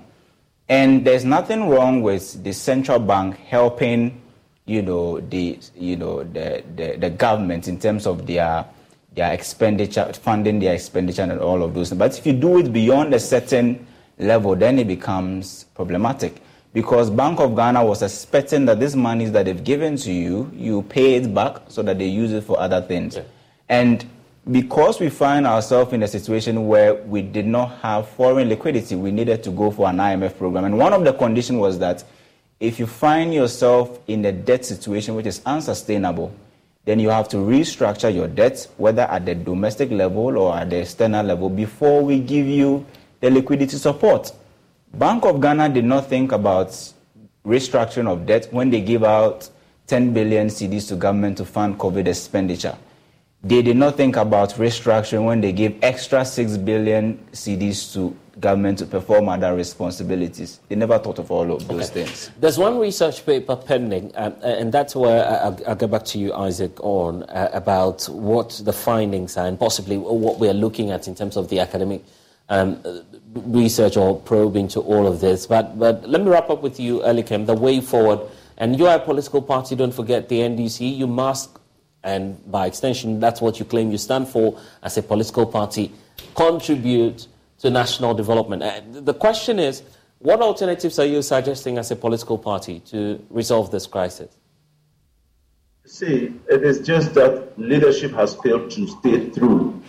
And 0.68 1.06
there's 1.06 1.26
nothing 1.26 1.70
wrong 1.70 2.02
with 2.02 2.44
the 2.44 2.52
central 2.52 3.00
bank 3.00 3.38
helping, 3.38 4.22
you 4.66 4.82
know, 4.82 5.20
the 5.20 5.60
you 5.76 5.96
know 5.96 6.24
the, 6.24 6.64
the, 6.76 6.98
the 6.98 7.10
government 7.10 7.68
in 7.68 7.80
terms 7.80 8.08
of 8.08 8.26
their 8.26 8.66
their 9.14 9.32
expenditure, 9.32 10.12
funding 10.14 10.60
their 10.60 10.74
expenditure 10.74 11.22
and 11.22 11.40
all 11.40 11.64
of 11.64 11.74
those. 11.74 11.94
But 11.94 12.18
if 12.18 12.26
you 12.26 12.34
do 12.34 12.58
it 12.60 12.74
beyond 12.74 13.14
a 13.14 13.20
certain 13.20 13.86
level, 14.18 14.56
then 14.56 14.80
it 14.80 14.88
becomes 14.88 15.66
problematic. 15.76 16.42
Because 16.74 17.10
Bank 17.10 17.40
of 17.40 17.56
Ghana 17.56 17.86
was 17.86 18.02
expecting 18.02 18.66
that 18.66 18.82
this 18.82 18.96
money 18.96 19.26
that 19.26 19.46
they've 19.46 19.64
given 19.64 19.96
to 19.98 20.12
you, 20.12 20.52
you 20.54 20.82
pay 20.82 21.16
it 21.16 21.34
back 21.34 21.62
so 21.70 21.82
that 21.84 21.98
they 21.98 22.08
use 22.08 22.34
it 22.34 22.44
for 22.44 22.60
other 22.60 22.82
things. 22.82 23.16
Yeah. 23.16 23.24
And 23.70 24.06
because 24.52 25.00
we 25.00 25.10
find 25.10 25.48
ourselves 25.48 25.92
in 25.94 26.04
a 26.04 26.08
situation 26.08 26.68
where 26.68 26.94
we 26.94 27.22
did 27.24 27.48
not 27.48 27.80
have 27.80 28.08
foreign 28.10 28.48
liquidity, 28.48 28.96
we 28.96 29.12
needed 29.12 29.44
to 29.44 29.50
go 29.52 29.72
for 29.72 29.90
an 29.90 29.98
IMF 29.98 30.38
program. 30.38 30.66
And 30.66 30.78
one 30.78 30.94
of 30.94 31.04
the 31.04 31.14
conditions 31.14 31.58
was 31.58 31.80
that 31.80 32.04
if 32.60 32.80
you 32.80 32.86
find 32.86 33.34
yourself 33.34 34.00
in 34.08 34.24
a 34.26 34.32
debt 34.32 34.64
situation 34.64 35.16
which 35.16 35.26
is 35.26 35.42
unsustainable, 35.46 36.32
then 36.86 37.00
you 37.00 37.10
have 37.10 37.28
to 37.30 37.38
restructure 37.38 38.14
your 38.14 38.28
debt, 38.28 38.68
whether 38.78 39.02
at 39.04 39.26
the 39.26 39.34
domestic 39.34 39.90
level 39.90 40.38
or 40.38 40.56
at 40.56 40.70
the 40.70 40.78
external 40.78 41.26
level, 41.26 41.50
before 41.50 42.04
we 42.04 42.20
give 42.20 42.46
you 42.46 42.86
the 43.22 43.32
liquidity 43.32 43.78
support. 43.78 44.32
Bank 44.94 45.26
of 45.26 45.42
Ghana 45.42 45.70
did 45.70 45.86
not 45.86 46.08
think 46.08 46.32
about 46.32 46.70
restructuring 47.44 48.08
of 48.08 48.28
debt 48.28 48.48
when 48.52 48.70
they 48.70 48.82
gave 48.82 49.04
out 49.04 49.50
10 49.88 50.14
billion 50.14 50.48
cedis 50.48 50.88
to 50.90 50.96
government 50.96 51.38
to 51.38 51.46
fund 51.46 51.80
COVID 51.80 52.08
expenditure. 52.08 52.78
They 53.46 53.62
did 53.62 53.78
not 53.78 53.96
think 53.96 54.16
about 54.16 54.50
restructuring 54.54 55.24
when 55.24 55.40
they 55.40 55.52
gave 55.52 55.78
extra 55.84 56.26
6 56.26 56.58
billion 56.58 57.20
cedis 57.32 57.94
to 57.94 58.18
government 58.40 58.80
to 58.80 58.88
perform 58.88 59.30
other 59.30 59.56
responsibilities. 59.56 60.62
They 60.68 60.74
never 60.76 60.98
thought 60.98 61.20
of 61.20 61.30
all 61.30 61.52
of 61.52 61.68
those 61.68 61.92
okay. 61.92 62.06
things. 62.06 62.32
There's 62.40 62.58
one 62.58 62.80
research 62.80 63.24
paper 63.24 63.56
pending, 63.56 64.12
um, 64.16 64.34
and 64.42 64.72
that's 64.72 64.96
where 64.96 65.24
I'll, 65.28 65.60
I'll, 65.68 65.76
get 65.76 65.92
back 65.92 66.06
to 66.06 66.18
you, 66.18 66.34
Isaac, 66.34 66.84
on 66.84 67.22
uh, 67.22 67.52
about 67.54 68.06
what 68.06 68.60
the 68.66 68.74
findings 68.74 69.38
are 69.38 69.46
and 69.46 69.60
possibly 69.60 70.00
what 70.00 70.40
we're 70.40 70.52
looking 70.52 70.90
at 70.90 71.08
in 71.08 71.14
terms 71.14 71.38
of 71.38 71.48
the 71.50 71.60
academic 71.60 72.04
um, 72.50 72.82
research 73.36 73.96
or 73.96 74.20
probe 74.22 74.56
into 74.56 74.80
all 74.80 75.06
of 75.06 75.22
this. 75.22 75.46
But, 75.46 75.78
but 75.78 76.10
let 76.10 76.20
me 76.24 76.32
wrap 76.32 76.50
up 76.50 76.64
with 76.64 76.80
you, 76.80 77.02
Elikem, 77.02 77.46
the 77.46 77.54
way 77.54 77.80
forward. 77.80 78.22
And 78.58 78.76
you 78.80 78.88
are 78.88 78.96
a 78.96 79.00
political 79.00 79.44
party, 79.44 79.76
don't 79.76 79.94
forget 79.94 80.30
the 80.30 80.40
NDC. 80.40 80.98
You 80.98 81.06
must 81.06 81.52
and 82.06 82.40
by 82.52 82.68
extension, 82.68 83.20
that's 83.20 83.42
what 83.42 83.60
you 83.60 83.66
claim 83.66 83.92
you 83.92 83.98
stand 83.98 84.28
for 84.28 84.58
as 84.84 84.96
a 84.98 85.04
political 85.04 85.46
party, 85.46 85.92
contribute 86.36 87.28
to 87.60 87.70
national 87.70 88.14
development. 88.14 88.62
Uh, 88.62 88.82
the 88.92 89.14
question 89.14 89.60
is, 89.60 89.82
what 90.20 90.40
alternatives 90.40 91.00
are 91.00 91.06
you 91.06 91.22
suggesting 91.22 91.78
as 91.78 91.92
a 91.92 91.96
political 91.96 92.38
party 92.38 92.80
to 92.92 93.20
resolve 93.30 93.72
this 93.72 93.88
crisis? 93.88 94.32
See, 95.86 96.34
it 96.48 96.64
is 96.64 96.80
just 96.82 97.14
that 97.16 97.58
leadership 97.58 98.12
has 98.14 98.36
failed 98.36 98.72
to 98.72 98.88
stay 98.88 99.30
true, 99.30 99.82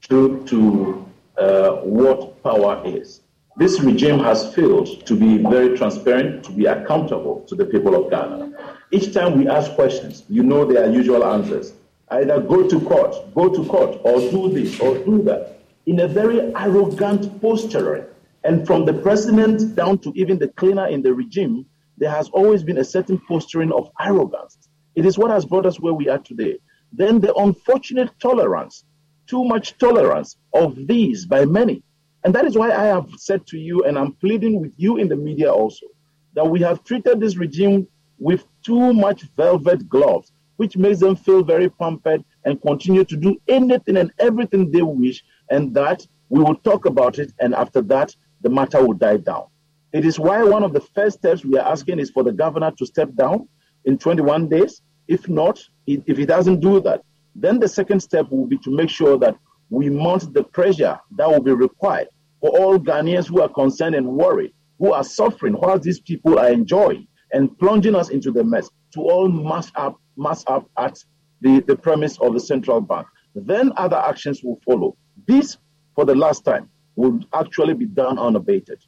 true 0.00 0.44
to 0.46 1.04
uh, 1.36 1.70
what 1.82 2.42
power 2.42 2.80
is. 2.84 3.20
This 3.56 3.80
regime 3.80 4.18
has 4.20 4.54
failed 4.54 5.06
to 5.06 5.16
be 5.16 5.38
very 5.38 5.76
transparent, 5.76 6.44
to 6.44 6.52
be 6.52 6.66
accountable 6.66 7.40
to 7.48 7.54
the 7.54 7.64
people 7.64 7.94
of 7.94 8.10
Ghana. 8.10 8.75
Each 8.92 9.12
time 9.12 9.36
we 9.36 9.48
ask 9.48 9.72
questions, 9.72 10.24
you 10.28 10.44
know 10.44 10.64
their 10.64 10.90
usual 10.90 11.24
answers. 11.24 11.72
Either 12.08 12.40
go 12.40 12.68
to 12.68 12.80
court, 12.80 13.16
go 13.34 13.48
to 13.48 13.64
court, 13.64 14.00
or 14.04 14.20
do 14.20 14.48
this, 14.52 14.78
or 14.78 14.96
do 14.98 15.22
that, 15.22 15.58
in 15.86 16.00
a 16.00 16.08
very 16.08 16.54
arrogant 16.54 17.40
posture. 17.42 18.14
And 18.44 18.64
from 18.64 18.84
the 18.84 18.92
president 18.92 19.74
down 19.74 19.98
to 19.98 20.12
even 20.14 20.38
the 20.38 20.48
cleaner 20.48 20.86
in 20.86 21.02
the 21.02 21.12
regime, 21.12 21.66
there 21.98 22.10
has 22.10 22.28
always 22.28 22.62
been 22.62 22.78
a 22.78 22.84
certain 22.84 23.20
posturing 23.26 23.72
of 23.72 23.90
arrogance. 24.00 24.56
It 24.94 25.04
is 25.04 25.18
what 25.18 25.32
has 25.32 25.44
brought 25.44 25.66
us 25.66 25.80
where 25.80 25.94
we 25.94 26.08
are 26.08 26.18
today. 26.18 26.58
Then 26.92 27.20
the 27.20 27.34
unfortunate 27.34 28.12
tolerance, 28.20 28.84
too 29.26 29.44
much 29.44 29.76
tolerance 29.78 30.36
of 30.54 30.76
these 30.86 31.26
by 31.26 31.44
many. 31.44 31.82
And 32.22 32.32
that 32.36 32.44
is 32.44 32.56
why 32.56 32.70
I 32.70 32.84
have 32.84 33.08
said 33.16 33.48
to 33.48 33.58
you, 33.58 33.82
and 33.82 33.98
I'm 33.98 34.12
pleading 34.12 34.60
with 34.60 34.74
you 34.76 34.98
in 34.98 35.08
the 35.08 35.16
media 35.16 35.52
also, 35.52 35.86
that 36.34 36.48
we 36.48 36.60
have 36.60 36.84
treated 36.84 37.18
this 37.18 37.36
regime 37.36 37.88
with 38.18 38.44
too 38.62 38.92
much 38.92 39.22
velvet 39.36 39.88
gloves, 39.88 40.32
which 40.56 40.76
makes 40.76 41.00
them 41.00 41.16
feel 41.16 41.42
very 41.42 41.68
pampered 41.68 42.24
and 42.44 42.60
continue 42.62 43.04
to 43.04 43.16
do 43.16 43.36
anything 43.48 43.96
and 43.96 44.10
everything 44.18 44.70
they 44.70 44.82
wish, 44.82 45.22
and 45.50 45.74
that 45.74 46.06
we 46.28 46.40
will 46.40 46.56
talk 46.56 46.86
about 46.86 47.18
it, 47.18 47.32
and 47.40 47.54
after 47.54 47.82
that, 47.82 48.14
the 48.42 48.48
matter 48.48 48.84
will 48.84 48.94
die 48.94 49.18
down. 49.18 49.44
It 49.92 50.04
is 50.04 50.18
why 50.18 50.42
one 50.42 50.62
of 50.62 50.72
the 50.72 50.80
first 50.80 51.18
steps 51.18 51.44
we 51.44 51.58
are 51.58 51.66
asking 51.70 51.98
is 51.98 52.10
for 52.10 52.22
the 52.22 52.32
governor 52.32 52.70
to 52.72 52.86
step 52.86 53.14
down 53.14 53.48
in 53.84 53.98
21 53.98 54.48
days. 54.48 54.82
If 55.08 55.28
not, 55.28 55.62
if 55.86 56.16
he 56.16 56.26
doesn't 56.26 56.60
do 56.60 56.80
that, 56.80 57.02
then 57.34 57.58
the 57.60 57.68
second 57.68 58.00
step 58.00 58.30
will 58.30 58.46
be 58.46 58.58
to 58.58 58.70
make 58.70 58.90
sure 58.90 59.18
that 59.18 59.36
we 59.70 59.88
mount 59.90 60.32
the 60.32 60.42
pressure 60.42 60.98
that 61.16 61.28
will 61.28 61.42
be 61.42 61.52
required 61.52 62.08
for 62.40 62.50
all 62.58 62.78
Ghanaians 62.78 63.28
who 63.28 63.40
are 63.40 63.48
concerned 63.48 63.94
and 63.94 64.06
worried, 64.06 64.52
who 64.78 64.92
are 64.92 65.04
suffering 65.04 65.54
while 65.54 65.78
these 65.78 66.00
people 66.00 66.38
are 66.38 66.48
enjoying 66.48 67.06
and 67.32 67.58
plunging 67.58 67.94
us 67.94 68.10
into 68.10 68.30
the 68.30 68.44
mess 68.44 68.70
to 68.94 69.00
all 69.00 69.28
mass 69.28 69.70
up, 69.74 70.00
mass 70.16 70.44
up 70.46 70.68
at 70.78 70.98
the, 71.40 71.60
the 71.66 71.76
premise 71.76 72.18
of 72.18 72.32
the 72.32 72.40
central 72.40 72.80
bank. 72.80 73.06
Then 73.34 73.72
other 73.76 73.96
actions 73.96 74.42
will 74.42 74.60
follow. 74.64 74.96
This, 75.26 75.58
for 75.94 76.04
the 76.04 76.14
last 76.14 76.44
time, 76.44 76.70
will 76.94 77.20
actually 77.34 77.74
be 77.74 77.84
done 77.84 78.18
unabated. 78.18 78.78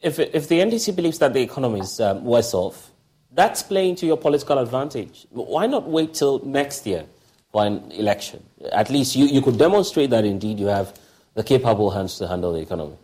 If, 0.00 0.18
if 0.18 0.48
the 0.48 0.60
NDC 0.60 0.94
believes 0.94 1.18
that 1.20 1.32
the 1.32 1.40
economy 1.40 1.80
is 1.80 1.98
um, 2.00 2.24
worse 2.24 2.52
off, 2.52 2.92
that's 3.32 3.62
playing 3.62 3.96
to 3.96 4.06
your 4.06 4.16
political 4.16 4.58
advantage. 4.58 5.26
Why 5.30 5.66
not 5.66 5.88
wait 5.88 6.14
till 6.14 6.44
next 6.44 6.86
year 6.86 7.06
for 7.50 7.64
an 7.64 7.90
election? 7.92 8.44
At 8.72 8.90
least 8.90 9.16
you, 9.16 9.26
you 9.26 9.40
could 9.40 9.58
demonstrate 9.58 10.10
that 10.10 10.24
indeed 10.24 10.58
you 10.58 10.66
have 10.66 10.98
the 11.34 11.42
capable 11.42 11.90
hands 11.90 12.18
to 12.18 12.28
handle 12.28 12.52
the 12.52 12.60
economy. 12.60 12.96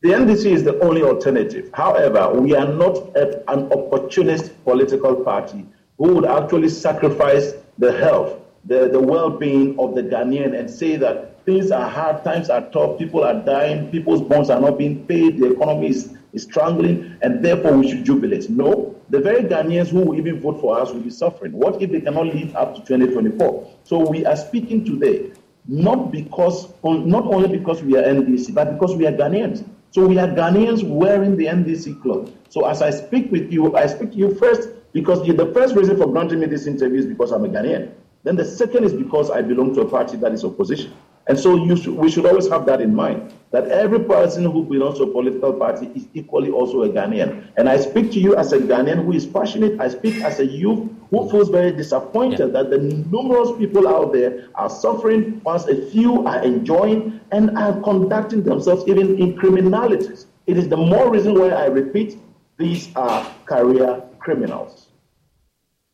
The 0.00 0.10
NDC 0.10 0.52
is 0.52 0.62
the 0.62 0.78
only 0.78 1.02
alternative. 1.02 1.70
However, 1.74 2.32
we 2.32 2.54
are 2.54 2.72
not 2.72 3.16
an 3.16 3.72
opportunist 3.72 4.52
political 4.62 5.16
party 5.24 5.66
who 5.96 6.14
would 6.14 6.24
actually 6.24 6.68
sacrifice 6.68 7.54
the 7.78 7.90
health, 7.90 8.38
the, 8.64 8.88
the 8.88 9.00
well 9.00 9.28
being 9.28 9.76
of 9.76 9.96
the 9.96 10.04
Ghanaian 10.04 10.56
and 10.56 10.70
say 10.70 10.94
that 10.94 11.44
things 11.44 11.72
are 11.72 11.90
hard, 11.90 12.22
times 12.22 12.48
are 12.48 12.60
tough, 12.70 12.96
people 12.96 13.24
are 13.24 13.42
dying, 13.42 13.90
people's 13.90 14.22
bonds 14.22 14.50
are 14.50 14.60
not 14.60 14.78
being 14.78 15.04
paid, 15.06 15.36
the 15.40 15.50
economy 15.50 15.88
is, 15.88 16.16
is 16.32 16.44
strangling, 16.44 17.18
and 17.22 17.44
therefore 17.44 17.72
we 17.72 17.90
should 17.90 18.04
jubilate. 18.04 18.48
No, 18.48 18.94
the 19.08 19.18
very 19.18 19.42
Ghanaians 19.42 19.88
who 19.88 20.02
will 20.02 20.16
even 20.16 20.40
vote 20.40 20.60
for 20.60 20.78
us 20.78 20.92
will 20.92 21.00
be 21.00 21.10
suffering. 21.10 21.50
What 21.50 21.82
if 21.82 21.90
they 21.90 22.02
cannot 22.02 22.26
live 22.26 22.54
up 22.54 22.76
to 22.76 22.80
2024? 22.82 23.68
So 23.82 24.08
we 24.08 24.24
are 24.24 24.36
speaking 24.36 24.84
today 24.84 25.32
not 25.66 26.12
because 26.12 26.72
not 26.84 27.24
only 27.26 27.58
because 27.58 27.82
we 27.82 27.96
are 27.96 28.02
NDC, 28.02 28.54
but 28.54 28.72
because 28.72 28.94
we 28.94 29.04
are 29.06 29.12
Ghanaians. 29.12 29.64
So 29.90 30.06
we 30.06 30.18
are 30.18 30.28
Ghanaians 30.28 30.82
wearing 30.82 31.36
the 31.36 31.46
NDC 31.46 32.02
cloth. 32.02 32.30
So 32.50 32.66
as 32.66 32.82
I 32.82 32.90
speak 32.90 33.32
with 33.32 33.50
you, 33.50 33.74
I 33.74 33.86
speak 33.86 34.12
to 34.12 34.16
you 34.16 34.34
first 34.34 34.68
because 34.92 35.26
the 35.26 35.50
first 35.54 35.74
reason 35.74 35.96
for 35.96 36.06
granting 36.10 36.40
me 36.40 36.46
this 36.46 36.66
interview 36.66 36.98
is 36.98 37.06
because 37.06 37.32
I'm 37.32 37.44
a 37.44 37.48
Ghanaian. 37.48 37.92
Then 38.24 38.36
the 38.36 38.44
second 38.44 38.84
is 38.84 38.92
because 38.92 39.30
I 39.30 39.42
belong 39.42 39.74
to 39.74 39.82
a 39.82 39.88
party 39.88 40.16
that 40.18 40.32
is 40.32 40.44
opposition. 40.44 40.92
And 41.28 41.38
so 41.38 41.56
should, 41.76 41.94
we 41.94 42.10
should 42.10 42.24
always 42.24 42.48
have 42.48 42.64
that 42.66 42.80
in 42.80 42.94
mind 42.94 43.34
that 43.50 43.68
every 43.68 44.00
person 44.00 44.44
who 44.44 44.64
belongs 44.64 44.98
to 44.98 45.04
a 45.04 45.06
political 45.06 45.52
party 45.52 45.90
is 45.94 46.06
equally 46.14 46.50
also 46.50 46.82
a 46.82 46.88
Ghanaian. 46.88 47.50
And 47.56 47.68
I 47.68 47.76
speak 47.76 48.10
to 48.12 48.20
you 48.20 48.34
as 48.36 48.52
a 48.52 48.58
Ghanaian 48.58 49.04
who 49.04 49.12
is 49.12 49.26
passionate. 49.26 49.80
I 49.80 49.88
speak 49.88 50.22
as 50.22 50.38
a 50.40 50.46
youth 50.46 50.88
who 51.10 51.30
feels 51.30 51.48
very 51.48 51.72
disappointed 51.72 52.40
yeah. 52.40 52.46
that 52.46 52.70
the 52.70 52.78
numerous 52.78 53.56
people 53.58 53.88
out 53.88 54.12
there 54.12 54.48
are 54.54 54.68
suffering 54.70 55.40
whilst 55.44 55.68
a 55.68 55.90
few 55.90 56.26
are 56.26 56.42
enjoying 56.42 57.20
and 57.30 57.56
are 57.58 57.78
conducting 57.82 58.42
themselves 58.42 58.84
even 58.86 59.18
in 59.18 59.36
criminalities. 59.36 60.26
It 60.46 60.56
is 60.56 60.68
the 60.68 60.76
more 60.76 61.10
reason 61.10 61.34
why 61.34 61.50
I 61.50 61.66
repeat 61.66 62.18
these 62.58 62.94
are 62.96 63.26
career 63.44 64.02
criminals. 64.18 64.88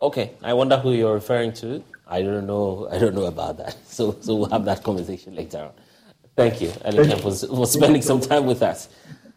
Okay, 0.00 0.32
I 0.42 0.54
wonder 0.54 0.76
who 0.76 0.92
you're 0.92 1.14
referring 1.14 1.52
to. 1.54 1.82
I 2.06 2.22
don't 2.22 2.46
know. 2.46 2.88
I 2.90 2.98
don't 2.98 3.14
know 3.14 3.26
about 3.26 3.58
that. 3.58 3.76
So, 3.86 4.16
so 4.20 4.34
we'll 4.34 4.50
have 4.50 4.64
that 4.64 4.82
conversation 4.82 5.36
later 5.36 5.58
on. 5.58 5.72
Thank 6.36 6.60
you, 6.60 6.68
Elikem, 6.68 7.20
for, 7.20 7.56
for 7.56 7.66
spending 7.66 8.02
some 8.02 8.20
time 8.20 8.44
with 8.46 8.60
us. 8.62 8.88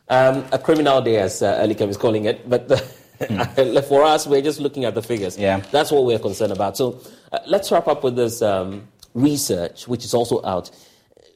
Um, 0.10 0.43
a 0.51 0.58
criminal 0.58 0.99
day, 1.01 1.17
as 1.17 1.43
uh, 1.43 1.60
Elikem 1.63 1.89
is 1.89 1.97
calling 1.97 2.25
it, 2.25 2.49
but 2.49 2.67
mm. 3.19 3.84
for 3.88 4.03
us, 4.03 4.25
we're 4.25 4.41
just 4.41 4.60
looking 4.60 4.86
at 4.86 4.95
the 4.95 5.03
figures. 5.03 5.38
Yeah. 5.38 5.60
That's 5.71 5.91
what 5.91 6.06
we're 6.06 6.17
concerned 6.17 6.53
about. 6.53 6.75
So 6.75 6.99
uh, 7.32 7.39
let's 7.45 7.71
wrap 7.71 7.88
up 7.88 8.03
with 8.03 8.15
this 8.15 8.41
um, 8.41 8.88
research, 9.13 9.88
which 9.88 10.06
is 10.06 10.13
also 10.15 10.43
out, 10.43 10.71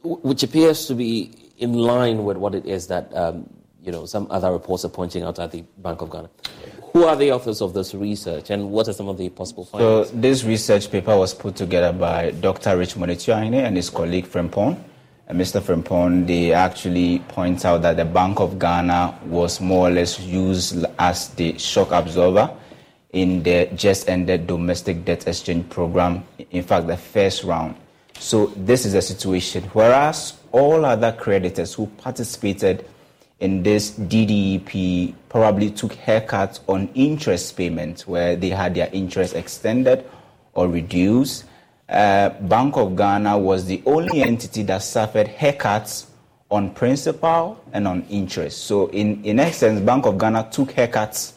which 0.03 0.41
appears 0.41 0.87
to 0.87 0.95
be 0.95 1.31
in 1.57 1.73
line 1.73 2.23
with 2.23 2.37
what 2.37 2.55
it 2.55 2.65
is 2.65 2.87
that 2.87 3.15
um, 3.15 3.47
you 3.81 3.91
know 3.91 4.05
some 4.05 4.27
other 4.31 4.51
reports 4.51 4.83
are 4.85 4.89
pointing 4.89 5.23
out 5.23 5.37
at 5.37 5.51
the 5.51 5.63
Bank 5.77 6.01
of 6.01 6.09
Ghana. 6.09 6.29
Who 6.93 7.05
are 7.05 7.15
the 7.15 7.31
authors 7.31 7.61
of 7.61 7.73
this 7.73 7.93
research, 7.95 8.49
and 8.49 8.69
what 8.69 8.89
are 8.89 8.93
some 8.93 9.07
of 9.07 9.17
the 9.17 9.29
possible 9.29 9.63
findings? 9.63 10.09
So 10.09 10.15
this 10.15 10.43
research 10.43 10.91
paper 10.91 11.15
was 11.15 11.33
put 11.33 11.55
together 11.55 11.97
by 11.97 12.31
Dr. 12.31 12.77
Richmond 12.77 13.13
Atuahene 13.13 13.65
and 13.65 13.77
his 13.77 13.89
colleague 13.89 14.25
Frimpong. 14.25 14.77
Mr. 15.29 15.61
Frimpong, 15.61 16.27
they 16.27 16.51
actually 16.51 17.19
point 17.29 17.63
out 17.63 17.81
that 17.83 17.95
the 17.95 18.03
Bank 18.03 18.41
of 18.41 18.59
Ghana 18.59 19.19
was 19.27 19.61
more 19.61 19.87
or 19.87 19.91
less 19.91 20.19
used 20.19 20.85
as 20.99 21.29
the 21.29 21.57
shock 21.57 21.91
absorber 21.91 22.53
in 23.13 23.41
the 23.43 23.69
just 23.73 24.09
ended 24.09 24.45
domestic 24.45 25.05
debt 25.05 25.25
exchange 25.27 25.69
program, 25.69 26.25
in 26.49 26.63
fact, 26.63 26.87
the 26.87 26.97
first 26.97 27.45
round. 27.45 27.75
So, 28.19 28.47
this 28.47 28.85
is 28.85 28.93
a 28.93 29.01
situation. 29.01 29.63
Whereas 29.71 30.33
all 30.51 30.83
other 30.83 31.13
creditors 31.13 31.73
who 31.73 31.87
participated 31.87 32.85
in 33.41 33.63
this 33.63 33.91
DDEP 33.91 35.13
probably 35.29 35.69
took 35.69 35.91
haircuts 35.93 36.61
on 36.67 36.89
interest 36.95 37.57
payments 37.57 38.07
where 38.07 38.35
they 38.35 38.49
had 38.49 38.75
their 38.75 38.89
interest 38.93 39.35
extended 39.35 40.05
or 40.53 40.67
reduced 40.67 41.43
uh, 41.91 42.29
Bank 42.29 42.77
of 42.77 42.95
Ghana 42.95 43.37
was 43.37 43.65
the 43.65 43.83
only 43.85 44.21
entity 44.21 44.63
that 44.63 44.81
suffered 44.81 45.27
haircuts 45.27 46.05
on 46.49 46.69
principal 46.73 47.61
and 47.73 47.85
on 47.85 48.05
interest. 48.09 48.63
So, 48.63 48.87
in, 48.87 49.23
in 49.25 49.39
essence, 49.39 49.81
Bank 49.81 50.05
of 50.05 50.17
Ghana 50.17 50.49
took 50.51 50.69
haircuts 50.69 51.33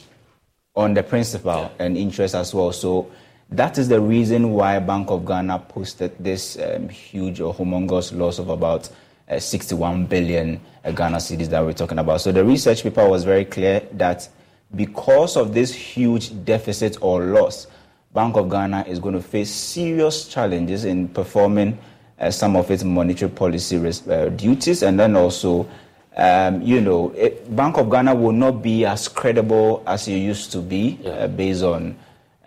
on 0.76 0.94
the 0.94 1.02
principal 1.02 1.72
and 1.80 1.96
interest 1.96 2.36
as 2.36 2.54
well. 2.54 2.72
So, 2.72 3.10
that 3.50 3.78
is 3.78 3.88
the 3.88 4.00
reason 4.00 4.52
why 4.52 4.78
Bank 4.78 5.10
of 5.10 5.26
Ghana 5.26 5.58
posted 5.68 6.12
this 6.20 6.56
um, 6.58 6.88
huge 6.88 7.40
or 7.40 7.52
humongous 7.52 8.16
loss 8.16 8.38
of 8.38 8.48
about 8.48 8.88
uh, 9.28 9.38
61 9.38 10.06
billion 10.06 10.60
uh, 10.84 10.90
Ghana 10.90 11.18
cedis 11.18 11.48
that 11.48 11.64
we're 11.64 11.72
talking 11.72 11.98
about. 11.98 12.20
So, 12.20 12.32
the 12.32 12.44
research 12.44 12.82
paper 12.82 13.08
was 13.08 13.24
very 13.24 13.44
clear 13.44 13.80
that 13.92 14.28
because 14.74 15.36
of 15.36 15.54
this 15.54 15.72
huge 15.72 16.44
deficit 16.44 16.98
or 17.00 17.22
loss, 17.22 17.66
Bank 18.12 18.36
of 18.36 18.48
Ghana 18.48 18.84
is 18.86 18.98
going 18.98 19.14
to 19.14 19.22
face 19.22 19.50
serious 19.50 20.28
challenges 20.28 20.84
in 20.84 21.08
performing 21.08 21.78
uh, 22.18 22.30
some 22.30 22.56
of 22.56 22.70
its 22.70 22.84
monetary 22.84 23.30
policy 23.30 23.76
res- 23.76 24.06
uh, 24.08 24.28
duties, 24.28 24.82
and 24.82 24.98
then 24.98 25.16
also, 25.16 25.68
um, 26.16 26.62
you 26.62 26.80
know, 26.80 27.10
it, 27.10 27.54
Bank 27.56 27.76
of 27.76 27.90
Ghana 27.90 28.14
will 28.14 28.32
not 28.32 28.62
be 28.62 28.84
as 28.84 29.08
credible 29.08 29.82
as 29.86 30.06
it 30.06 30.16
used 30.18 30.52
to 30.52 30.58
be 30.58 30.98
yeah. 31.02 31.10
uh, 31.10 31.26
based 31.28 31.64
on 31.64 31.96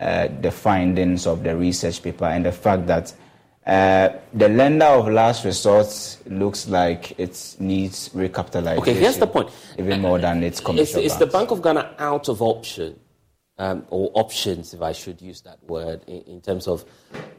uh, 0.00 0.28
the 0.40 0.50
findings 0.50 1.26
of 1.26 1.42
the 1.42 1.54
research 1.54 2.02
paper 2.02 2.24
and 2.24 2.46
the 2.46 2.52
fact 2.52 2.86
that 2.86 3.12
uh, 3.68 4.18
the 4.32 4.48
lender 4.48 4.86
of 4.86 5.08
last 5.08 5.44
resort 5.44 6.18
looks 6.26 6.66
like 6.68 7.12
it 7.18 7.56
needs 7.60 8.08
recapitalization. 8.10 8.78
Okay, 8.78 8.94
here's 8.94 9.18
the 9.18 9.26
point. 9.26 9.50
Even 9.78 10.00
more 10.00 10.18
than 10.18 10.42
its 10.42 10.58
commercial. 10.58 11.00
Is, 11.00 11.12
is 11.12 11.18
the 11.18 11.26
Bank 11.26 11.50
of 11.50 11.60
Ghana 11.60 11.94
out 11.98 12.30
of 12.30 12.40
option 12.40 12.98
um, 13.58 13.84
or 13.90 14.10
options, 14.14 14.72
if 14.72 14.80
I 14.80 14.92
should 14.92 15.20
use 15.20 15.42
that 15.42 15.62
word, 15.64 16.02
in, 16.06 16.22
in, 16.22 16.40
terms 16.40 16.66
of 16.66 16.86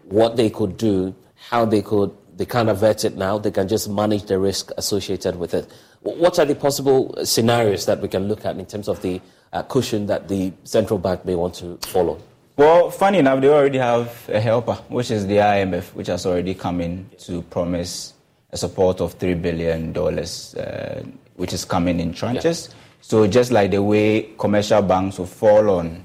what 0.03 0.35
they 0.35 0.51
could 0.51 0.77
do, 0.77 1.15
how 1.49 1.65
they 1.65 1.81
could, 1.81 2.15
they 2.35 2.45
can't 2.45 2.69
avert 2.69 3.05
it 3.05 3.15
now, 3.15 3.39
they 3.39 3.51
can 3.51 3.67
just 3.67 3.89
manage 3.89 4.23
the 4.25 4.37
risk 4.37 4.71
associated 4.77 5.35
with 5.35 5.55
it. 5.55 5.71
What 6.01 6.37
are 6.37 6.45
the 6.45 6.55
possible 6.55 7.15
scenarios 7.25 7.87
that 7.87 8.01
we 8.01 8.07
can 8.07 8.27
look 8.27 8.45
at 8.45 8.55
in 8.57 8.67
terms 8.67 8.87
of 8.87 9.01
the 9.01 9.19
uh, 9.51 9.63
cushion 9.63 10.05
that 10.05 10.27
the 10.27 10.53
central 10.63 10.99
bank 10.99 11.25
may 11.25 11.33
want 11.33 11.55
to 11.55 11.77
follow? 11.87 12.19
Well, 12.59 12.91
funny 12.91 13.19
enough, 13.19 13.39
they 13.39 13.47
already 13.47 13.77
have 13.77 14.27
a 14.27 14.41
helper, 14.41 14.73
which 14.89 15.11
is 15.11 15.25
the 15.25 15.37
IMF, 15.37 15.93
which 15.93 16.07
has 16.07 16.25
already 16.25 16.53
come 16.53 16.81
in 16.81 17.09
to 17.19 17.41
promise 17.43 18.13
a 18.51 18.57
support 18.57 18.99
of 18.99 19.17
$3 19.17 19.41
billion, 19.41 19.97
uh, 19.97 21.03
which 21.37 21.53
is 21.53 21.63
coming 21.63 22.01
in 22.01 22.13
tranches. 22.13 22.67
Yeah. 22.67 22.75
So 22.99 23.27
just 23.27 23.53
like 23.53 23.71
the 23.71 23.81
way 23.81 24.33
commercial 24.37 24.81
banks 24.81 25.19
will 25.19 25.25
fall 25.25 25.69
on 25.69 26.03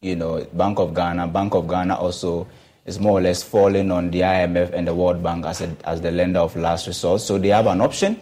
you 0.00 0.16
know, 0.16 0.42
Bank 0.54 0.78
of 0.78 0.94
Ghana. 0.94 1.28
Bank 1.28 1.52
of 1.52 1.68
Ghana 1.68 1.96
also 1.96 2.46
is 2.86 2.98
more 2.98 3.18
or 3.18 3.20
less 3.20 3.42
falling 3.42 3.90
on 3.90 4.10
the 4.10 4.22
IMF 4.22 4.72
and 4.72 4.88
the 4.88 4.94
World 4.94 5.22
Bank 5.22 5.44
as, 5.44 5.60
a, 5.60 5.76
as 5.84 6.00
the 6.00 6.10
lender 6.10 6.40
of 6.40 6.56
last 6.56 6.86
resort. 6.86 7.20
So 7.20 7.36
they 7.36 7.48
have 7.48 7.66
an 7.66 7.82
option. 7.82 8.18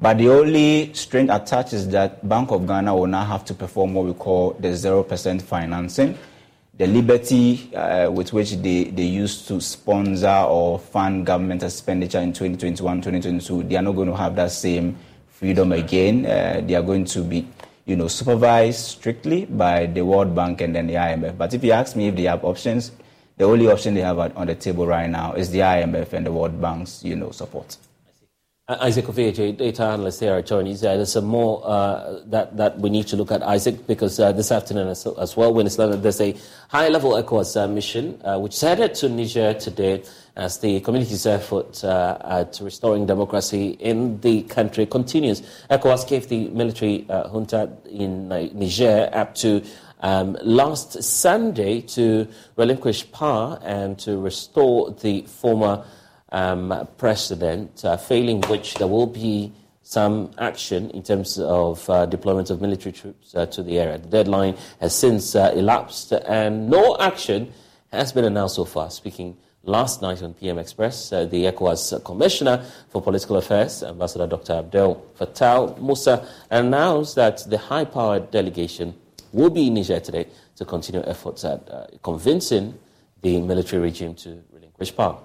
But 0.00 0.18
the 0.18 0.30
only 0.30 0.92
string 0.94 1.30
attached 1.30 1.74
is 1.74 1.88
that 1.90 2.28
Bank 2.28 2.50
of 2.50 2.66
Ghana 2.66 2.92
will 2.92 3.06
now 3.06 3.24
have 3.24 3.44
to 3.44 3.54
perform 3.54 3.94
what 3.94 4.04
we 4.04 4.14
call 4.14 4.54
the 4.58 4.70
0% 4.70 5.42
financing. 5.42 6.18
The 6.76 6.88
liberty 6.88 7.72
uh, 7.74 8.10
with 8.10 8.32
which 8.32 8.52
they, 8.56 8.84
they 8.84 9.04
used 9.04 9.46
to 9.46 9.60
sponsor 9.60 10.44
or 10.48 10.80
fund 10.80 11.24
government 11.24 11.62
expenditure 11.62 12.18
in 12.18 12.32
2021, 12.32 12.96
2022, 12.98 13.62
they 13.62 13.76
are 13.76 13.82
not 13.82 13.92
going 13.92 14.08
to 14.08 14.16
have 14.16 14.34
that 14.36 14.50
same 14.50 14.96
freedom 15.28 15.70
again. 15.70 16.26
Uh, 16.26 16.62
they 16.66 16.74
are 16.74 16.82
going 16.82 17.04
to 17.04 17.22
be 17.22 17.46
you 17.86 17.96
know, 17.96 18.08
supervised 18.08 18.80
strictly 18.86 19.44
by 19.44 19.86
the 19.86 20.04
World 20.04 20.34
Bank 20.34 20.60
and 20.62 20.74
then 20.74 20.86
the 20.86 20.94
IMF. 20.94 21.36
But 21.36 21.54
if 21.54 21.62
you 21.62 21.72
ask 21.72 21.94
me 21.94 22.08
if 22.08 22.16
they 22.16 22.24
have 22.24 22.44
options, 22.44 22.90
the 23.36 23.44
only 23.44 23.68
option 23.68 23.94
they 23.94 24.00
have 24.00 24.18
on 24.18 24.46
the 24.46 24.54
table 24.54 24.86
right 24.86 25.08
now 25.08 25.34
is 25.34 25.50
the 25.50 25.60
IMF 25.60 26.12
and 26.12 26.26
the 26.26 26.32
World 26.32 26.60
Bank's, 26.60 27.04
you 27.04 27.14
know, 27.14 27.30
support. 27.30 27.76
Uh, 28.66 28.78
Isaac 28.80 29.04
Ofeje, 29.04 29.54
data 29.58 29.82
analyst 29.84 30.20
here 30.20 30.36
at 30.36 30.46
Joy 30.46 30.62
News. 30.62 30.82
Uh, 30.82 30.96
there's 30.96 31.12
some 31.12 31.26
more 31.26 31.60
uh, 31.68 32.20
that, 32.24 32.56
that 32.56 32.78
we 32.78 32.88
need 32.88 33.06
to 33.08 33.14
look 33.14 33.30
at, 33.30 33.42
Isaac, 33.42 33.86
because 33.86 34.18
uh, 34.18 34.32
this 34.32 34.50
afternoon 34.50 34.88
as, 34.88 35.06
as 35.06 35.36
well, 35.36 35.52
when 35.52 35.66
it's 35.66 35.76
there's 35.76 36.20
a 36.22 36.34
high-level 36.70 37.10
ECOWAS 37.22 37.62
uh, 37.62 37.68
mission 37.68 38.12
which 38.40 38.54
is 38.54 38.62
headed 38.62 38.94
to 38.94 39.10
Niger 39.10 39.52
today 39.52 40.02
as 40.36 40.60
the 40.60 40.80
community's 40.80 41.26
effort 41.26 41.84
at 41.84 42.58
restoring 42.62 43.04
democracy 43.04 43.72
in 43.80 44.18
the 44.22 44.44
country 44.44 44.86
continues. 44.86 45.42
ECOWAS 45.70 46.08
gave 46.08 46.28
the 46.28 46.48
military 46.48 47.04
junta 47.10 47.70
in 47.90 48.28
Niger 48.28 49.10
up 49.12 49.34
to 49.34 49.62
um, 50.00 50.38
last 50.42 51.02
Sunday 51.02 51.82
to 51.82 52.26
relinquish 52.56 53.12
power 53.12 53.60
and 53.62 53.98
to 53.98 54.18
restore 54.18 54.90
the 54.90 55.20
former 55.26 55.84
um, 56.32 56.88
president, 56.98 57.84
uh, 57.84 57.96
failing 57.96 58.40
which 58.42 58.74
there 58.74 58.88
will 58.88 59.06
be 59.06 59.52
some 59.82 60.30
action 60.38 60.90
in 60.90 61.02
terms 61.02 61.38
of 61.38 61.88
uh, 61.90 62.06
deployment 62.06 62.48
of 62.50 62.60
military 62.60 62.92
troops 62.92 63.34
uh, 63.34 63.44
to 63.46 63.62
the 63.62 63.78
area. 63.78 63.98
The 63.98 64.08
deadline 64.08 64.56
has 64.80 64.96
since 64.96 65.34
uh, 65.36 65.52
elapsed 65.54 66.12
and 66.12 66.68
no 66.70 66.96
action 66.98 67.52
has 67.92 68.10
been 68.10 68.24
announced 68.24 68.56
so 68.56 68.64
far. 68.64 68.90
Speaking 68.90 69.36
last 69.62 70.00
night 70.00 70.22
on 70.22 70.32
PM 70.34 70.58
Express, 70.58 71.12
uh, 71.12 71.26
the 71.26 71.44
ECOWAS 71.44 72.02
Commissioner 72.02 72.64
for 72.88 73.02
Political 73.02 73.36
Affairs, 73.36 73.82
Ambassador 73.82 74.26
Dr. 74.26 74.54
Abdel 74.54 75.04
Fattah 75.18 75.78
Musa, 75.80 76.26
announced 76.50 77.14
that 77.16 77.44
the 77.48 77.58
high 77.58 77.84
powered 77.84 78.30
delegation 78.30 78.94
will 79.32 79.50
be 79.50 79.66
in 79.66 79.74
Niger 79.74 80.00
today 80.00 80.26
to 80.56 80.64
continue 80.64 81.02
efforts 81.06 81.44
at 81.44 81.68
uh, 81.68 81.86
convincing 82.02 82.78
the 83.20 83.40
military 83.40 83.82
regime 83.82 84.14
to 84.14 84.42
relinquish 84.52 84.96
power. 84.96 85.18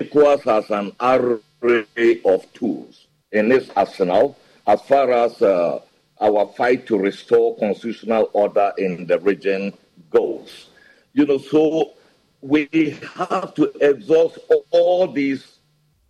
ECOWAS 0.00 0.42
has 0.44 0.70
an 0.70 0.92
array 1.00 2.20
of 2.24 2.50
tools 2.54 3.06
in 3.32 3.52
its 3.52 3.68
arsenal 3.76 4.36
as 4.66 4.80
far 4.82 5.12
as 5.12 5.42
uh, 5.42 5.78
our 6.20 6.46
fight 6.56 6.86
to 6.86 6.98
restore 6.98 7.56
constitutional 7.58 8.30
order 8.32 8.72
in 8.78 9.06
the 9.06 9.18
region 9.20 9.72
goes. 10.10 10.70
You 11.12 11.26
know, 11.26 11.36
so 11.36 11.92
we 12.40 12.98
have 13.14 13.54
to 13.54 13.72
exhaust 13.80 14.38
all 14.70 15.06
these, 15.06 15.58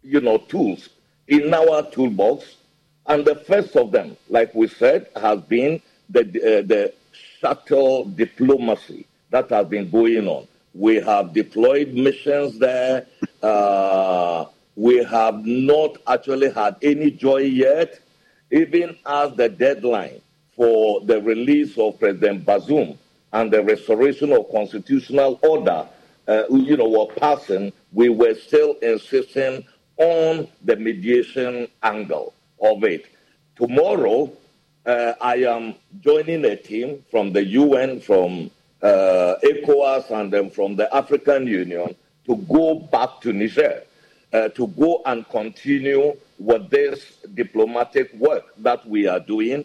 you 0.03 0.20
know, 0.20 0.38
tools 0.38 0.91
in 1.26 1.53
our 1.53 1.82
toolbox. 1.91 2.57
And 3.07 3.24
the 3.24 3.34
first 3.34 3.74
of 3.74 3.91
them, 3.91 4.16
like 4.28 4.55
we 4.55 4.68
said, 4.68 5.09
has 5.16 5.41
been 5.41 5.82
the, 6.09 6.20
uh, 6.20 6.62
the 6.66 6.93
shuttle 7.41 8.05
diplomacy 8.05 9.07
that 9.30 9.51
has 9.51 9.66
been 9.66 9.91
going 9.91 10.28
on. 10.28 10.47
We 10.74 10.96
have 10.96 11.32
deployed 11.32 11.94
missions 11.94 12.58
there. 12.58 13.06
Uh, 13.42 14.46
we 14.76 15.02
have 15.04 15.44
not 15.44 15.98
actually 16.06 16.50
had 16.50 16.76
any 16.82 17.10
joy 17.10 17.38
yet, 17.42 17.98
even 18.50 18.96
as 19.04 19.34
the 19.34 19.48
deadline 19.48 20.20
for 20.54 21.00
the 21.00 21.20
release 21.22 21.76
of 21.78 21.98
President 21.98 22.44
Bazoum 22.44 22.96
and 23.32 23.50
the 23.50 23.62
restoration 23.62 24.32
of 24.32 24.50
constitutional 24.50 25.38
order, 25.42 25.86
uh, 26.28 26.42
you 26.50 26.76
know, 26.76 26.88
were 26.88 27.12
passing, 27.14 27.72
we 27.92 28.08
were 28.08 28.34
still 28.34 28.74
insisting 28.82 29.64
on 29.96 30.48
the 30.64 30.76
mediation 30.76 31.68
angle 31.82 32.32
of 32.62 32.84
it. 32.84 33.06
Tomorrow, 33.56 34.32
uh, 34.86 35.12
I 35.20 35.36
am 35.36 35.74
joining 36.00 36.44
a 36.44 36.56
team 36.56 37.04
from 37.10 37.32
the 37.32 37.44
UN, 37.44 38.00
from 38.00 38.50
uh, 38.83 39.37
ECOWAS, 39.43 40.11
and 40.11 40.33
then 40.33 40.51
from 40.51 40.76
the 40.76 40.95
African 40.95 41.47
Union 41.47 41.95
to 42.26 42.37
go 42.37 42.74
back 42.93 43.20
to 43.22 43.33
Niger, 43.33 43.83
uh, 44.33 44.49
to 44.51 44.66
go 44.68 45.03
and 45.07 45.28
continue 45.28 46.16
with 46.39 46.70
this 46.70 47.16
diplomatic 47.35 48.12
work 48.14 48.45
that 48.59 48.87
we 48.89 49.07
are 49.07 49.20
doing. 49.20 49.64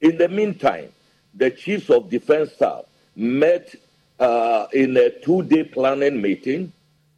In 0.00 0.18
the 0.18 0.28
meantime, 0.28 0.88
the 1.34 1.50
chiefs 1.50 1.90
of 1.90 2.10
defense 2.10 2.52
staff 2.52 2.84
met 3.16 3.74
uh, 4.20 4.66
in 4.72 4.96
a 4.96 5.10
two 5.10 5.42
day 5.42 5.64
planning 5.64 6.20
meeting 6.20 6.72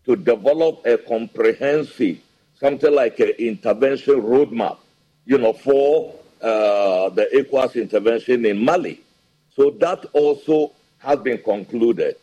to 0.06 0.16
develop 0.16 0.84
a 0.86 0.98
comprehensive, 0.98 2.18
something 2.58 2.94
like 2.94 3.18
an 3.20 3.30
intervention 3.38 4.20
roadmap, 4.22 4.78
you 5.26 5.38
know, 5.38 5.52
for 5.52 6.14
uh, 6.42 7.08
the 7.10 7.26
ECOWAS 7.34 7.74
intervention 7.74 8.44
in 8.44 8.62
Mali. 8.64 9.00
So 9.56 9.70
that 9.80 10.04
also 10.12 10.72
has 11.04 11.18
been 11.20 11.38
concluded. 11.38 12.16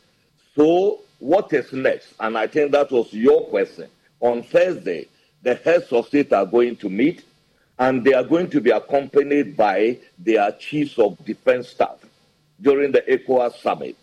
So 0.54 1.00
what 1.18 1.52
is 1.52 1.72
next? 1.72 2.14
And 2.20 2.36
I 2.36 2.46
think 2.46 2.72
that 2.72 2.90
was 2.90 3.12
your 3.12 3.46
question. 3.46 3.88
On 4.20 4.42
Thursday, 4.42 5.08
the 5.42 5.54
heads 5.54 5.92
of 5.92 6.06
state 6.06 6.32
are 6.32 6.46
going 6.46 6.76
to 6.76 6.88
meet, 6.90 7.24
and 7.78 8.04
they 8.04 8.12
are 8.12 8.24
going 8.24 8.50
to 8.50 8.60
be 8.60 8.70
accompanied 8.70 9.56
by 9.56 9.98
their 10.18 10.52
chiefs 10.52 10.98
of 10.98 11.16
defense 11.24 11.68
staff 11.68 11.98
during 12.60 12.92
the 12.92 13.02
ECOWAS 13.02 13.60
summit. 13.60 13.96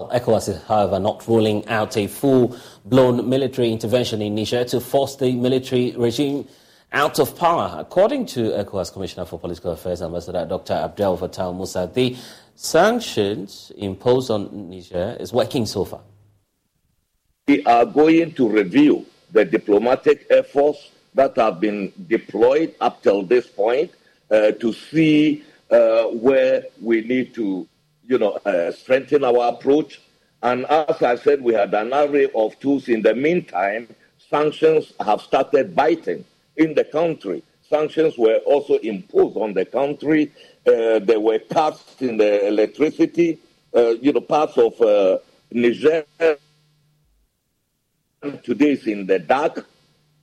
ECOWAS 0.00 0.48
is, 0.48 0.62
however, 0.62 1.00
not 1.00 1.26
ruling 1.26 1.66
out 1.66 1.96
a 1.96 2.06
full-blown 2.06 3.28
military 3.28 3.72
intervention 3.72 4.22
in 4.22 4.36
Niger 4.36 4.62
to 4.62 4.78
force 4.78 5.16
the 5.16 5.32
military 5.32 5.90
regime 5.96 6.46
out 6.92 7.18
of 7.18 7.36
power. 7.36 7.74
According 7.80 8.26
to 8.26 8.50
ECOWAS 8.52 8.92
Commissioner 8.92 9.26
for 9.26 9.40
Political 9.40 9.72
Affairs, 9.72 10.00
Ambassador 10.00 10.46
Dr. 10.46 10.74
Abdel-Fatau 10.74 11.52
Musah, 11.52 11.92
the 11.92 12.16
sanctions 12.54 13.72
imposed 13.76 14.30
on 14.30 14.70
Niger 14.70 15.16
is 15.18 15.32
working 15.32 15.66
so 15.66 15.84
far. 15.84 16.00
We 17.48 17.64
are 17.64 17.84
going 17.84 18.34
to 18.34 18.48
review 18.48 19.04
the 19.32 19.44
diplomatic 19.44 20.28
efforts 20.30 20.92
that 21.14 21.36
have 21.36 21.58
been 21.58 21.92
deployed 22.06 22.72
up 22.80 23.02
till 23.02 23.24
this 23.24 23.48
point 23.48 23.90
uh, 24.30 24.52
to 24.52 24.72
see 24.72 25.42
uh, 25.72 26.04
where 26.04 26.62
we 26.80 27.00
need 27.00 27.34
to 27.34 27.66
you 28.08 28.18
know, 28.18 28.32
uh, 28.44 28.72
strengthen 28.72 29.22
our 29.22 29.48
approach. 29.50 30.00
And 30.42 30.64
as 30.66 31.02
I 31.02 31.16
said, 31.16 31.42
we 31.42 31.52
had 31.52 31.74
an 31.74 31.92
array 31.92 32.28
of 32.34 32.58
tools. 32.58 32.88
In 32.88 33.02
the 33.02 33.14
meantime, 33.14 33.86
sanctions 34.30 34.92
have 34.98 35.20
started 35.20 35.76
biting 35.76 36.24
in 36.56 36.74
the 36.74 36.84
country. 36.84 37.42
Sanctions 37.68 38.16
were 38.16 38.38
also 38.46 38.78
imposed 38.78 39.36
on 39.36 39.52
the 39.52 39.66
country. 39.66 40.32
Uh, 40.66 40.98
there 41.00 41.20
were 41.20 41.38
cuts 41.38 42.00
in 42.00 42.16
the 42.16 42.46
electricity. 42.46 43.38
Uh, 43.76 43.90
you 43.90 44.12
know, 44.12 44.22
parts 44.22 44.56
of 44.56 44.80
uh, 44.80 45.18
Niger 45.52 46.04
today 48.42 48.72
is 48.72 48.86
in 48.86 49.06
the 49.06 49.18
dark. 49.18 49.66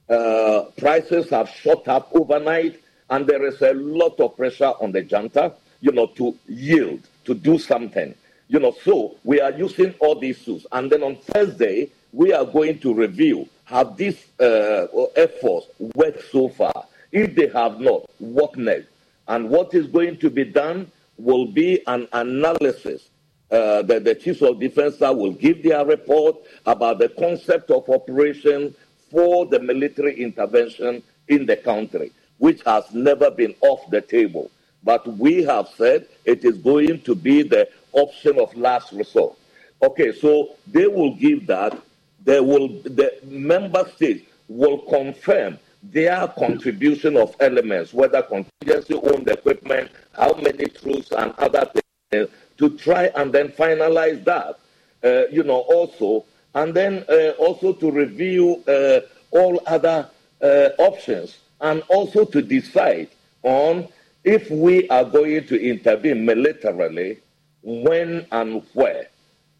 Uh, 0.09 0.63
prices 0.77 1.29
have 1.29 1.49
shot 1.49 1.87
up 1.87 2.09
overnight, 2.13 2.79
and 3.11 3.27
there 3.27 3.45
is 3.45 3.61
a 3.61 3.73
lot 3.73 4.19
of 4.19 4.35
pressure 4.35 4.73
on 4.81 4.91
the 4.91 5.03
junta, 5.03 5.53
you 5.81 5.91
know, 5.91 6.07
to 6.07 6.35
yield 6.47 7.01
to 7.25 7.33
do 7.33 7.57
something. 7.59 8.15
You 8.47 8.59
know, 8.59 8.75
so 8.83 9.17
we 9.23 9.41
are 9.41 9.51
using 9.51 9.93
all 9.99 10.15
these 10.15 10.43
tools. 10.43 10.65
And 10.71 10.91
then 10.91 11.03
on 11.03 11.17
Thursday, 11.17 11.89
we 12.13 12.31
are 12.31 12.45
going 12.45 12.79
to 12.79 12.93
review 12.93 13.49
have 13.65 13.97
these 13.97 14.25
uh, 14.39 14.87
efforts 15.15 15.67
worked 15.95 16.23
so 16.31 16.49
far. 16.49 16.85
If 17.11 17.35
they 17.35 17.47
have 17.47 17.79
not, 17.79 18.09
what 18.19 18.55
next? 18.55 18.87
And 19.27 19.49
what 19.49 19.73
is 19.73 19.87
going 19.87 20.17
to 20.17 20.29
be 20.29 20.45
done 20.45 20.91
will 21.17 21.47
be 21.47 21.81
an 21.87 22.07
analysis 22.13 23.09
uh, 23.51 23.81
that 23.83 24.03
the 24.03 24.15
chiefs 24.15 24.41
of 24.41 24.59
defense 24.59 24.99
will 24.99 25.31
give 25.31 25.63
their 25.63 25.85
report 25.85 26.35
about 26.65 26.99
the 26.99 27.09
concept 27.09 27.71
of 27.71 27.89
operation 27.89 28.75
for 29.09 29.45
the 29.45 29.59
military 29.59 30.21
intervention 30.21 31.01
in 31.27 31.45
the 31.45 31.55
country, 31.55 32.11
which 32.37 32.61
has 32.65 32.91
never 32.93 33.31
been 33.31 33.55
off 33.61 33.89
the 33.89 34.01
table. 34.01 34.51
But 34.85 35.05
we 35.17 35.43
have 35.43 35.67
said 35.75 36.07
it 36.23 36.45
is 36.45 36.57
going 36.59 37.01
to 37.01 37.15
be 37.15 37.41
the 37.41 37.67
option 37.91 38.39
of 38.39 38.55
last 38.55 38.93
resort. 38.93 39.35
Okay, 39.81 40.13
so 40.13 40.55
they 40.67 40.87
will 40.87 41.15
give 41.15 41.47
that. 41.47 41.77
They 42.23 42.39
will, 42.39 42.69
the 42.83 43.13
member 43.25 43.89
states 43.95 44.29
will 44.47 44.77
confirm 44.77 45.59
their 45.91 46.27
contribution 46.27 47.17
of 47.17 47.35
elements, 47.39 47.93
whether 47.93 48.21
contingency 48.21 48.93
owned 48.93 49.27
equipment, 49.27 49.91
how 50.13 50.33
many 50.35 50.65
troops, 50.65 51.11
and 51.11 51.33
other 51.39 51.69
things, 52.11 52.29
to 52.57 52.69
try 52.77 53.11
and 53.15 53.33
then 53.33 53.49
finalize 53.49 54.23
that. 54.23 54.59
Uh, 55.03 55.27
you 55.31 55.43
know, 55.43 55.59
also, 55.59 56.25
and 56.55 56.73
then 56.73 57.03
uh, 57.09 57.31
also 57.37 57.73
to 57.73 57.91
review 57.91 58.63
uh, 58.67 59.01
all 59.31 59.61
other 59.67 60.09
uh, 60.41 60.69
options 60.79 61.37
and 61.61 61.83
also 61.89 62.25
to 62.25 62.41
decide 62.41 63.09
on 63.43 63.87
if 64.25 64.49
we 64.49 64.89
are 64.89 65.05
going 65.05 65.45
to 65.47 65.61
intervene 65.61 66.25
militarily, 66.25 67.19
when 67.61 68.25
and 68.31 68.63
where, 68.73 69.07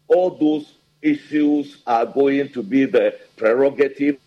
all 0.08 0.30
those 0.30 0.74
issues 1.02 1.82
are 1.86 2.04
going 2.04 2.48
to 2.50 2.62
be 2.62 2.84
the 2.84 3.16
prerogative 3.36 4.18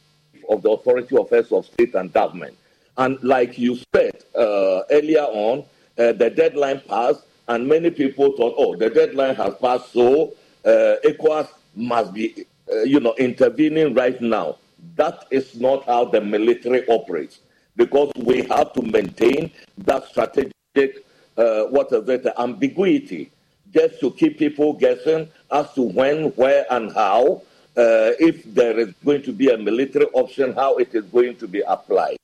of 0.50 0.62
the 0.64 0.70
authority 0.72 1.16
of 1.18 1.30
heads 1.30 1.52
of 1.52 1.66
state 1.66 1.94
and 1.94 2.12
government. 2.14 2.58
And 2.98 3.22
like 3.22 3.58
you 3.58 3.78
said 3.94 4.24
uh, 4.36 4.82
earlier 4.90 5.24
on, 5.24 5.66
uh, 5.98 6.14
the 6.14 6.30
deadline 6.30 6.82
passed, 6.88 7.22
and 7.50 7.68
many 7.68 7.90
people 7.90 8.32
thought, 8.38 8.56
oh, 8.58 8.76
the 8.76 8.90
deadline 8.90 9.36
has 9.36 9.56
passed, 9.56 9.92
so 9.92 10.34
uh, 10.66 10.96
ECOWAS 11.04 11.50
must 11.76 12.14
be, 12.14 12.46
uh, 12.72 12.82
you 12.84 13.00
know, 13.02 13.14
intervening 13.18 13.94
right 13.94 14.20
now. 14.22 14.58
That 14.96 15.26
is 15.32 15.60
not 15.60 15.86
how 15.86 16.06
the 16.06 16.22
military 16.22 16.88
operates 16.88 17.40
because 17.80 18.12
we 18.18 18.44
have 18.44 18.74
to 18.74 18.82
maintain 18.82 19.50
that 19.78 20.06
strategic, 20.10 21.06
uh, 21.38 21.64
what 21.76 21.90
is 21.94 22.08
it, 22.10 22.28
ambiguity, 22.38 23.32
just 23.74 24.02
to 24.02 24.12
keep 24.12 24.38
people 24.38 24.74
guessing 24.74 25.30
as 25.50 25.74
to 25.74 25.84
when, 25.84 26.26
where, 26.36 26.66
and 26.72 26.92
how, 26.92 27.42
uh, 27.78 28.12
if 28.20 28.44
there 28.54 28.78
is 28.78 28.94
going 29.06 29.24
to 29.24 29.32
be 29.32 29.50
a 29.50 29.58
military 29.58 30.08
option, 30.08 30.52
how 30.52 30.76
it 30.76 30.94
is 30.94 31.06
going 31.06 31.38
to 31.38 31.48
be 31.48 31.62
applied. 31.62 32.19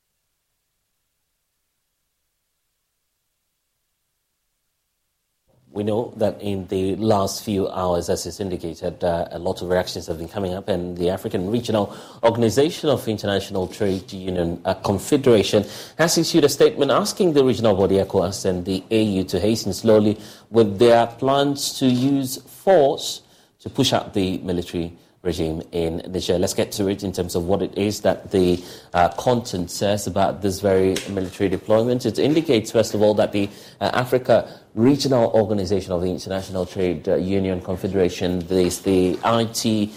We 5.76 5.84
know 5.84 6.13
that 6.15 6.41
in 6.41 6.67
the 6.67 6.95
last 6.95 7.43
few 7.43 7.67
hours, 7.67 8.07
as 8.09 8.26
is 8.26 8.39
indicated, 8.39 9.03
uh, 9.03 9.28
a 9.32 9.38
lot 9.38 9.61
of 9.61 9.67
reactions 9.67 10.07
have 10.07 10.17
been 10.17 10.30
coming 10.30 10.53
up, 10.53 10.69
and 10.69 10.97
the 10.97 11.09
African 11.09 11.51
Regional 11.51 11.93
Organization 12.23 12.88
of 12.88 13.05
International 13.09 13.67
Trade 13.67 14.09
Union 14.13 14.61
uh, 14.63 14.76
Confederation 14.76 15.65
has 15.97 16.17
issued 16.17 16.45
a 16.45 16.49
statement 16.49 16.91
asking 16.91 17.34
the 17.34 17.43
regional 17.43 17.76
body 17.76 17.95
ECOWAS 17.95 18.45
and 18.45 18.63
the 18.63 18.86
AU 18.89 19.23
to 19.28 19.38
hasten 19.38 19.73
slowly 19.73 20.17
with 20.49 20.80
their 20.80 21.07
plans 21.07 21.78
to 21.80 21.88
use 21.88 22.38
force 22.38 23.23
to 23.59 23.69
push 23.69 23.91
out 23.91 24.13
the 24.13 24.38
military 24.38 24.97
regime 25.26 25.61
in 25.71 26.01
Niger. 26.07 26.38
Let's 26.39 26.53
get 26.53 26.71
to 26.73 26.88
it 26.88 27.03
in 27.03 27.11
terms 27.11 27.36
of 27.36 27.45
what 27.45 27.61
it 27.61 27.78
is 27.78 28.01
that 28.01 28.32
the 28.32 28.63
uh, 28.93 29.09
content 29.09 29.71
says 29.71 30.07
about 30.07 30.41
this 30.41 30.61
very 30.61 30.95
military 31.09 31.49
deployment. 31.49 32.05
It 32.05 32.19
indicates, 32.19 32.71
first 32.71 32.93
of 32.93 33.01
all, 33.01 33.13
that 33.15 33.32
the 33.32 33.49
uh, 33.82 33.89
Africa 33.93 34.61
Regional 34.76 35.32
Organization 35.32 35.91
of 35.91 36.01
the 36.01 36.11
International 36.11 36.65
Trade 36.65 37.09
uh, 37.09 37.15
Union 37.15 37.61
Confederation, 37.61 38.39
this, 38.47 38.80
the 38.80 39.15
ITUC 39.23 39.93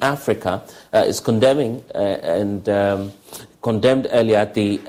Africa, 0.00 0.62
uh, 0.92 0.98
is 1.06 1.20
condemning 1.20 1.84
uh, 1.94 1.98
and 1.98 2.68
um, 2.68 3.12
condemned 3.62 4.08
earlier 4.12 4.44
the 4.46 4.80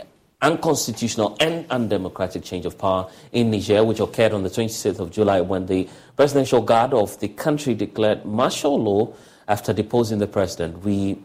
unconstitutional 0.41 1.35
and 1.39 1.65
undemocratic 1.69 2.43
change 2.43 2.65
of 2.65 2.77
power 2.77 3.09
in 3.31 3.51
Niger, 3.51 3.83
which 3.83 3.99
occurred 3.99 4.33
on 4.33 4.43
the 4.43 4.49
26th 4.49 4.99
of 4.99 5.11
July 5.11 5.41
when 5.41 5.65
the 5.65 5.87
presidential 6.15 6.61
guard 6.61 6.93
of 6.93 7.19
the 7.19 7.27
country 7.29 7.73
declared 7.73 8.25
martial 8.25 8.81
law 8.81 9.13
after 9.47 9.73
deposing 9.73 10.19
the 10.19 10.27
president. 10.27 10.83
We 10.83 11.19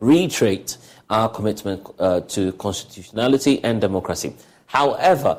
reiterate 0.00 0.78
our 1.08 1.28
commitment 1.28 1.86
uh, 1.98 2.20
to 2.20 2.52
constitutionality 2.52 3.62
and 3.62 3.80
democracy. 3.80 4.34
However, 4.66 5.38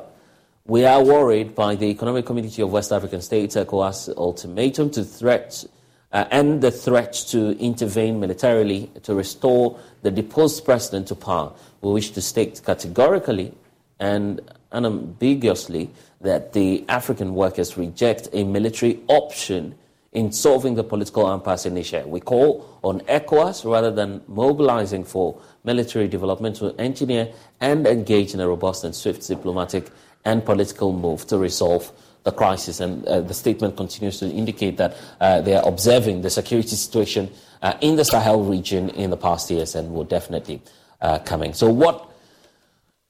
We 0.64 0.84
are 0.84 1.02
worried 1.02 1.56
by 1.56 1.74
the 1.74 1.86
Economic 1.86 2.24
Community 2.24 2.62
of 2.62 2.70
West 2.70 2.92
African 2.92 3.20
States, 3.20 3.56
ECOWAS 3.56 4.16
ultimatum 4.16 4.90
to 4.90 5.02
threat 5.02 5.64
uh, 6.12 6.26
and 6.30 6.60
the 6.60 6.70
threat 6.70 7.12
to 7.28 7.58
intervene 7.58 8.20
militarily 8.20 8.90
to 9.02 9.14
restore 9.14 9.78
the 10.02 10.10
deposed 10.10 10.64
president 10.64 11.08
to 11.08 11.14
power. 11.14 11.52
We 11.80 11.92
wish 11.92 12.10
to 12.12 12.22
state 12.22 12.60
categorically 12.64 13.54
and 13.98 14.40
unambiguously 14.72 15.90
that 16.20 16.52
the 16.52 16.84
African 16.88 17.34
workers 17.34 17.76
reject 17.76 18.28
a 18.32 18.44
military 18.44 19.00
option 19.08 19.74
in 20.12 20.30
solving 20.30 20.74
the 20.74 20.84
political 20.84 21.32
impasse 21.32 21.64
in 21.64 21.74
Niger. 21.74 22.04
We 22.06 22.20
call 22.20 22.78
on 22.82 23.00
ECOWAS, 23.02 23.64
rather 23.70 23.90
than 23.90 24.20
mobilizing 24.28 25.04
for 25.04 25.40
military 25.64 26.06
development, 26.06 26.56
to 26.56 26.74
engineer 26.78 27.32
and 27.60 27.86
engage 27.86 28.34
in 28.34 28.40
a 28.40 28.46
robust 28.46 28.84
and 28.84 28.94
swift 28.94 29.26
diplomatic 29.26 29.88
and 30.24 30.44
political 30.44 30.92
move 30.92 31.26
to 31.28 31.38
resolve 31.38 31.90
the 32.24 32.32
crisis. 32.32 32.80
And 32.80 33.04
uh, 33.06 33.20
the 33.20 33.34
statement 33.34 33.76
continues 33.76 34.18
to 34.20 34.28
indicate 34.28 34.76
that 34.76 34.96
uh, 35.20 35.40
they 35.40 35.54
are 35.54 35.66
observing 35.66 36.22
the 36.22 36.30
security 36.30 36.76
situation 36.76 37.30
uh, 37.62 37.74
in 37.80 37.96
the 37.96 38.04
Sahel 38.04 38.42
region 38.44 38.90
in 38.90 39.10
the 39.10 39.16
past 39.16 39.50
years 39.50 39.74
and 39.74 39.92
will 39.92 40.04
definitely 40.04 40.60
uh, 41.00 41.18
coming. 41.20 41.52
So, 41.52 41.70
what 41.70 42.08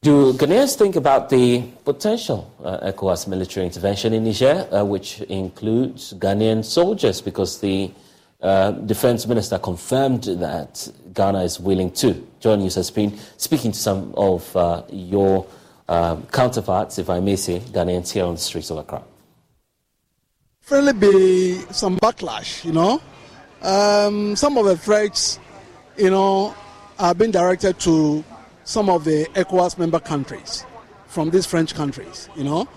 do 0.03 0.33
Ghanaians 0.33 0.77
think 0.77 0.97
about 0.97 1.29
the 1.29 1.63
potential 1.85 2.53
uh, 2.65 2.91
ECOWAS 2.93 3.29
military 3.29 3.67
intervention 3.67 4.13
in 4.13 4.25
Niger, 4.25 4.67
uh, 4.73 4.85
which 4.85 5.21
includes 5.23 6.13
Ghanaian 6.15 6.65
soldiers? 6.65 7.21
Because 7.21 7.61
the 7.61 7.91
defense 8.87 9.25
minister 9.29 9.57
confirmed 9.57 10.25
that 10.25 10.89
Ghana 11.15 11.45
is 11.45 11.61
willing 11.61 11.93
to. 11.93 12.27
Joy 12.41 12.57
News 12.57 12.75
has 12.75 12.91
been 12.91 13.17
speaking 13.37 13.71
to 13.71 13.79
some 13.79 14.13
of 14.17 14.51
your 14.91 15.47
um, 15.89 16.27
counterparts, 16.27 16.99
if 16.99 17.11
I 17.11 17.21
may 17.21 17.37
say, 17.37 17.61
Ghanaians 17.61 18.11
here 18.13 18.25
on 18.25 18.35
the 18.35 18.41
streets 18.41 18.71
of 18.71 18.79
Accra? 18.79 19.03
Really 20.71 20.93
be 20.93 21.59
some 21.71 21.99
backlash, 21.99 22.65
you 22.65 22.73
know. 22.73 23.01
Um, 23.63 24.37
some 24.37 24.57
of 24.57 24.65
the 24.65 24.77
threats, 24.77 25.39
you 25.97 26.11
know, 26.11 26.55
are 26.99 27.15
being 27.15 27.31
directed 27.31 27.79
to 27.81 28.25
some 28.65 28.89
of 28.89 29.05
the 29.05 29.27
ECOWAS 29.35 29.77
member 29.79 30.01
countries 30.01 30.65
from 31.07 31.31
these 31.31 31.47
French 31.47 31.75
countries, 31.75 32.29
you 32.37 32.45
know. 32.45 32.69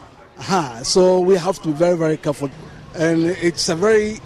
So 0.84 1.20
we 1.20 1.38
have 1.38 1.62
to 1.62 1.70
be 1.70 1.74
very, 1.74 1.96
very 1.98 2.18
careful. 2.18 2.50
And 2.96 3.26
it's 3.26 3.70
a 3.70 3.76
very 3.76 4.20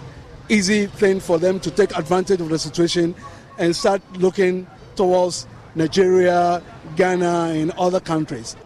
easy 0.48 0.86
thing 0.86 1.20
for 1.20 1.38
them 1.38 1.60
to 1.60 1.70
take 1.70 1.96
advantage 1.96 2.40
of 2.40 2.48
the 2.48 2.58
situation 2.58 3.14
and 3.58 3.74
start 3.76 4.02
looking 4.14 4.66
towards 4.96 5.46
Nigeria, 5.74 6.62
Ghana, 6.96 7.52
and 7.54 7.70
other 7.72 8.00
countries. 8.00 8.56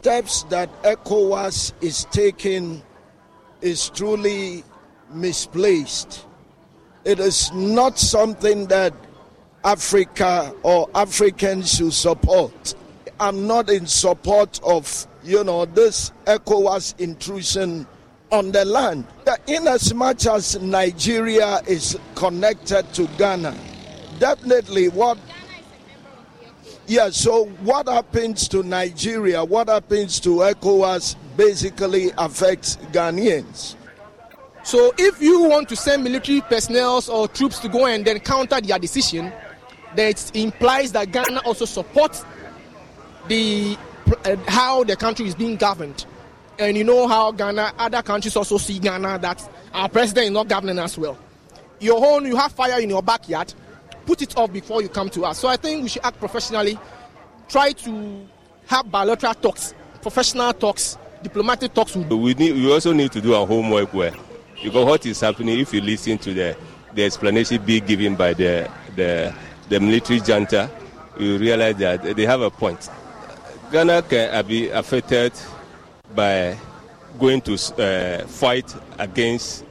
Steps 0.00 0.44
that 0.44 0.70
ECOWAS 0.82 1.74
is 1.82 2.06
taking 2.06 2.80
is 3.60 3.90
truly 3.90 4.64
misplaced. 5.12 6.24
It 7.04 7.20
is 7.20 7.52
not 7.52 7.98
something 7.98 8.66
that 8.68 8.94
Africa 9.62 10.54
or 10.62 10.88
Africans 10.94 11.74
should 11.76 11.92
support. 11.92 12.74
I'm 13.20 13.46
not 13.46 13.68
in 13.68 13.86
support 13.86 14.58
of, 14.64 15.06
you 15.22 15.44
know, 15.44 15.66
this 15.66 16.12
ECOWAS 16.24 16.98
intrusion 16.98 17.86
on 18.32 18.52
the 18.52 18.64
land. 18.64 19.04
In 19.48 19.68
as 19.68 19.92
much 19.92 20.26
as 20.26 20.58
Nigeria 20.62 21.60
is 21.66 21.98
connected 22.14 22.90
to 22.94 23.06
Ghana, 23.18 23.54
definitely 24.18 24.88
what 24.88 25.18
yeah, 26.90 27.08
so 27.10 27.44
what 27.62 27.86
happens 27.86 28.48
to 28.48 28.64
Nigeria, 28.64 29.44
what 29.44 29.68
happens 29.68 30.18
to 30.18 30.30
ECOWAS 30.40 31.14
basically 31.36 32.10
affects 32.18 32.78
Ghanaians. 32.90 33.76
So 34.64 34.92
if 34.98 35.22
you 35.22 35.44
want 35.44 35.68
to 35.68 35.76
send 35.76 36.02
military 36.02 36.40
personnel 36.40 37.00
or 37.08 37.28
troops 37.28 37.60
to 37.60 37.68
go 37.68 37.86
and 37.86 38.04
then 38.04 38.18
counter 38.18 38.60
their 38.60 38.80
decision, 38.80 39.32
then 39.94 40.08
it 40.10 40.32
implies 40.34 40.90
that 40.90 41.12
Ghana 41.12 41.42
also 41.44 41.64
supports 41.64 42.24
the 43.28 43.78
uh, 44.24 44.34
how 44.48 44.82
the 44.82 44.96
country 44.96 45.28
is 45.28 45.36
being 45.36 45.54
governed. 45.54 46.06
And 46.58 46.76
you 46.76 46.82
know 46.82 47.06
how 47.06 47.30
Ghana, 47.30 47.72
other 47.78 48.02
countries 48.02 48.34
also 48.34 48.58
see 48.58 48.80
Ghana 48.80 49.20
that 49.20 49.48
our 49.72 49.88
president 49.88 50.24
is 50.24 50.32
not 50.32 50.48
governing 50.48 50.80
as 50.80 50.98
well. 50.98 51.16
Your 51.78 52.04
own, 52.04 52.26
you 52.26 52.34
have 52.34 52.50
fire 52.50 52.80
in 52.80 52.90
your 52.90 53.00
backyard 53.02 53.54
put 54.10 54.22
it 54.22 54.36
off 54.36 54.52
before 54.52 54.82
you 54.82 54.88
come 54.88 55.08
to 55.08 55.24
us. 55.24 55.38
So 55.38 55.46
I 55.46 55.56
think 55.56 55.84
we 55.84 55.88
should 55.88 56.04
act 56.04 56.18
professionally, 56.18 56.76
try 57.48 57.70
to 57.70 58.26
have 58.66 58.90
bilateral 58.90 59.34
talks, 59.34 59.72
professional 60.02 60.52
talks, 60.52 60.98
diplomatic 61.22 61.72
talks. 61.72 61.94
We, 61.94 62.34
need, 62.34 62.54
we 62.54 62.72
also 62.72 62.92
need 62.92 63.12
to 63.12 63.20
do 63.20 63.34
our 63.34 63.46
homework 63.46 63.94
well. 63.94 64.12
Because 64.60 64.84
what 64.84 65.06
is 65.06 65.20
happening, 65.20 65.60
if 65.60 65.72
you 65.72 65.80
listen 65.80 66.18
to 66.18 66.34
the, 66.34 66.56
the 66.92 67.04
explanation 67.04 67.64
being 67.64 67.86
given 67.86 68.16
by 68.16 68.34
the, 68.34 68.68
the, 68.96 69.32
the 69.68 69.78
military 69.78 70.18
junta, 70.18 70.68
you 71.16 71.38
realize 71.38 71.76
that 71.76 72.16
they 72.16 72.26
have 72.26 72.40
a 72.40 72.50
point. 72.50 72.90
Ghana 73.70 74.02
can 74.02 74.44
be 74.44 74.70
affected 74.70 75.32
by 76.16 76.58
going 77.16 77.42
to 77.42 77.54
uh, 77.54 78.26
fight 78.26 78.74
against 78.98 79.64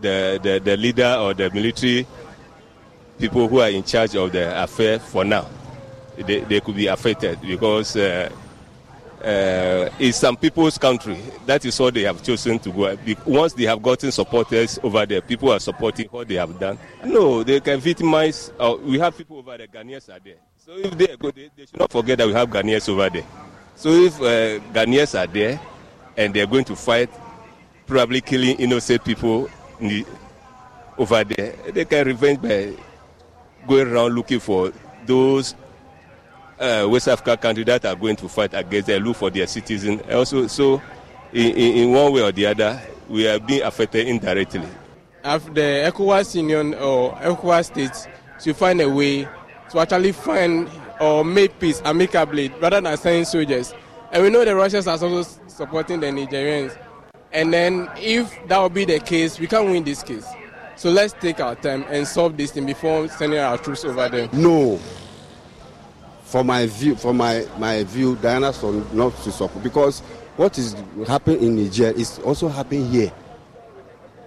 the, 0.00 0.40
the, 0.42 0.58
the 0.58 0.76
leader 0.76 1.16
or 1.20 1.32
the 1.32 1.48
military 1.50 2.08
people 3.18 3.48
who 3.48 3.60
are 3.60 3.70
in 3.70 3.82
charge 3.82 4.14
of 4.16 4.32
the 4.32 4.62
affair 4.62 4.98
for 4.98 5.24
now. 5.24 5.48
They, 6.16 6.40
they 6.40 6.60
could 6.60 6.76
be 6.76 6.86
affected 6.86 7.40
because 7.40 7.96
uh, 7.96 8.30
uh, 9.24 9.88
it's 9.98 10.18
some 10.18 10.36
people's 10.36 10.76
country. 10.78 11.18
That 11.46 11.64
is 11.64 11.80
what 11.80 11.94
they 11.94 12.02
have 12.02 12.22
chosen 12.22 12.58
to 12.60 12.70
go. 12.70 12.96
Once 13.24 13.54
they 13.54 13.64
have 13.64 13.82
gotten 13.82 14.12
supporters 14.12 14.78
over 14.82 15.06
there, 15.06 15.22
people 15.22 15.50
are 15.50 15.58
supporting 15.58 16.06
what 16.08 16.28
they 16.28 16.34
have 16.34 16.58
done. 16.60 16.78
No, 17.04 17.42
they 17.42 17.58
can 17.60 17.80
victimize. 17.80 18.52
Uh, 18.60 18.76
we 18.82 18.98
have 18.98 19.16
people 19.16 19.38
over 19.38 19.56
there, 19.56 19.66
Ghanaians 19.66 20.14
are 20.14 20.20
there. 20.20 20.36
So 20.58 20.76
if 20.76 20.96
they 20.96 21.16
go, 21.16 21.30
they, 21.30 21.50
they, 21.56 21.66
should 21.66 21.80
not 21.80 21.90
forget 21.90 22.18
that 22.18 22.26
we 22.26 22.34
have 22.34 22.48
Ghanaians 22.50 22.88
over 22.88 23.08
there. 23.08 23.26
So 23.76 23.90
if 23.90 24.20
uh, 24.20 24.60
Ghanaians 24.72 25.18
are 25.18 25.26
there 25.26 25.58
and 26.16 26.34
they're 26.34 26.46
going 26.46 26.64
to 26.64 26.76
fight, 26.76 27.10
probably 27.86 28.20
killing 28.20 28.56
innocent 28.58 29.04
people 29.04 29.48
over 30.98 31.24
there, 31.24 31.52
they 31.72 31.84
can 31.84 32.06
revenge 32.06 32.42
by 32.42 32.74
going 33.66 33.88
around 33.88 34.14
looking 34.14 34.40
for 34.40 34.72
those 35.06 35.54
uh, 36.58 36.86
West 36.88 37.08
African 37.08 37.36
countries 37.36 37.66
that 37.66 37.84
are 37.84 37.96
going 37.96 38.16
to 38.16 38.28
fight 38.28 38.54
against 38.54 38.86
them, 38.86 39.02
look 39.04 39.16
for 39.16 39.30
their 39.30 39.46
citizens. 39.46 40.02
Also, 40.10 40.46
so 40.46 40.80
in, 41.32 41.56
in, 41.56 41.92
one 41.92 42.12
way 42.12 42.22
or 42.22 42.32
the 42.32 42.46
other, 42.46 42.80
we 43.08 43.26
are 43.28 43.38
being 43.38 43.62
affected 43.62 44.06
indirectly. 44.06 44.62
If 45.24 45.44
the 45.54 45.90
ECOWAS 45.90 46.34
Union 46.34 46.74
or 46.74 47.14
ECOWAS 47.16 47.66
states 47.66 48.06
to 48.40 48.54
find 48.54 48.80
a 48.80 48.88
way 48.88 49.28
to 49.70 49.78
actually 49.80 50.12
find 50.12 50.68
or 51.00 51.24
make 51.24 51.58
peace 51.58 51.82
amicably 51.84 52.48
rather 52.60 52.80
than 52.80 52.96
sending 52.96 53.24
soldiers. 53.24 53.74
And 54.12 54.22
we 54.22 54.30
know 54.30 54.44
the 54.44 54.54
Russians 54.54 54.86
are 54.86 54.92
also 54.92 55.22
supporting 55.48 56.00
the 56.00 56.06
Nigerians. 56.06 56.76
And 57.32 57.52
then 57.52 57.88
if 57.96 58.32
that 58.46 58.58
will 58.58 58.68
be 58.68 58.84
the 58.84 59.00
case, 59.00 59.40
we 59.40 59.46
can 59.46 59.70
win 59.70 59.82
this 59.84 60.02
case. 60.02 60.26
So 60.76 60.90
let's 60.90 61.12
take 61.14 61.40
our 61.40 61.54
time 61.54 61.84
and 61.88 62.06
solve 62.06 62.36
this 62.36 62.50
thing 62.52 62.66
before 62.66 63.08
sending 63.08 63.38
our 63.38 63.56
troops 63.58 63.84
over 63.84 64.08
there. 64.08 64.28
No. 64.32 64.78
For 66.24 66.42
my 66.42 66.66
view, 66.66 66.96
for 66.96 67.14
my, 67.14 67.46
my 67.58 67.84
view, 67.84 68.16
Diana 68.16 68.52
son 68.52 68.84
not 68.92 69.14
to 69.22 69.30
support 69.30 69.62
because 69.62 70.00
what 70.36 70.58
is 70.58 70.74
happening 71.06 71.42
in 71.42 71.56
Niger 71.56 71.90
is 71.90 72.18
also 72.20 72.48
happening 72.48 72.88
here. 72.90 73.12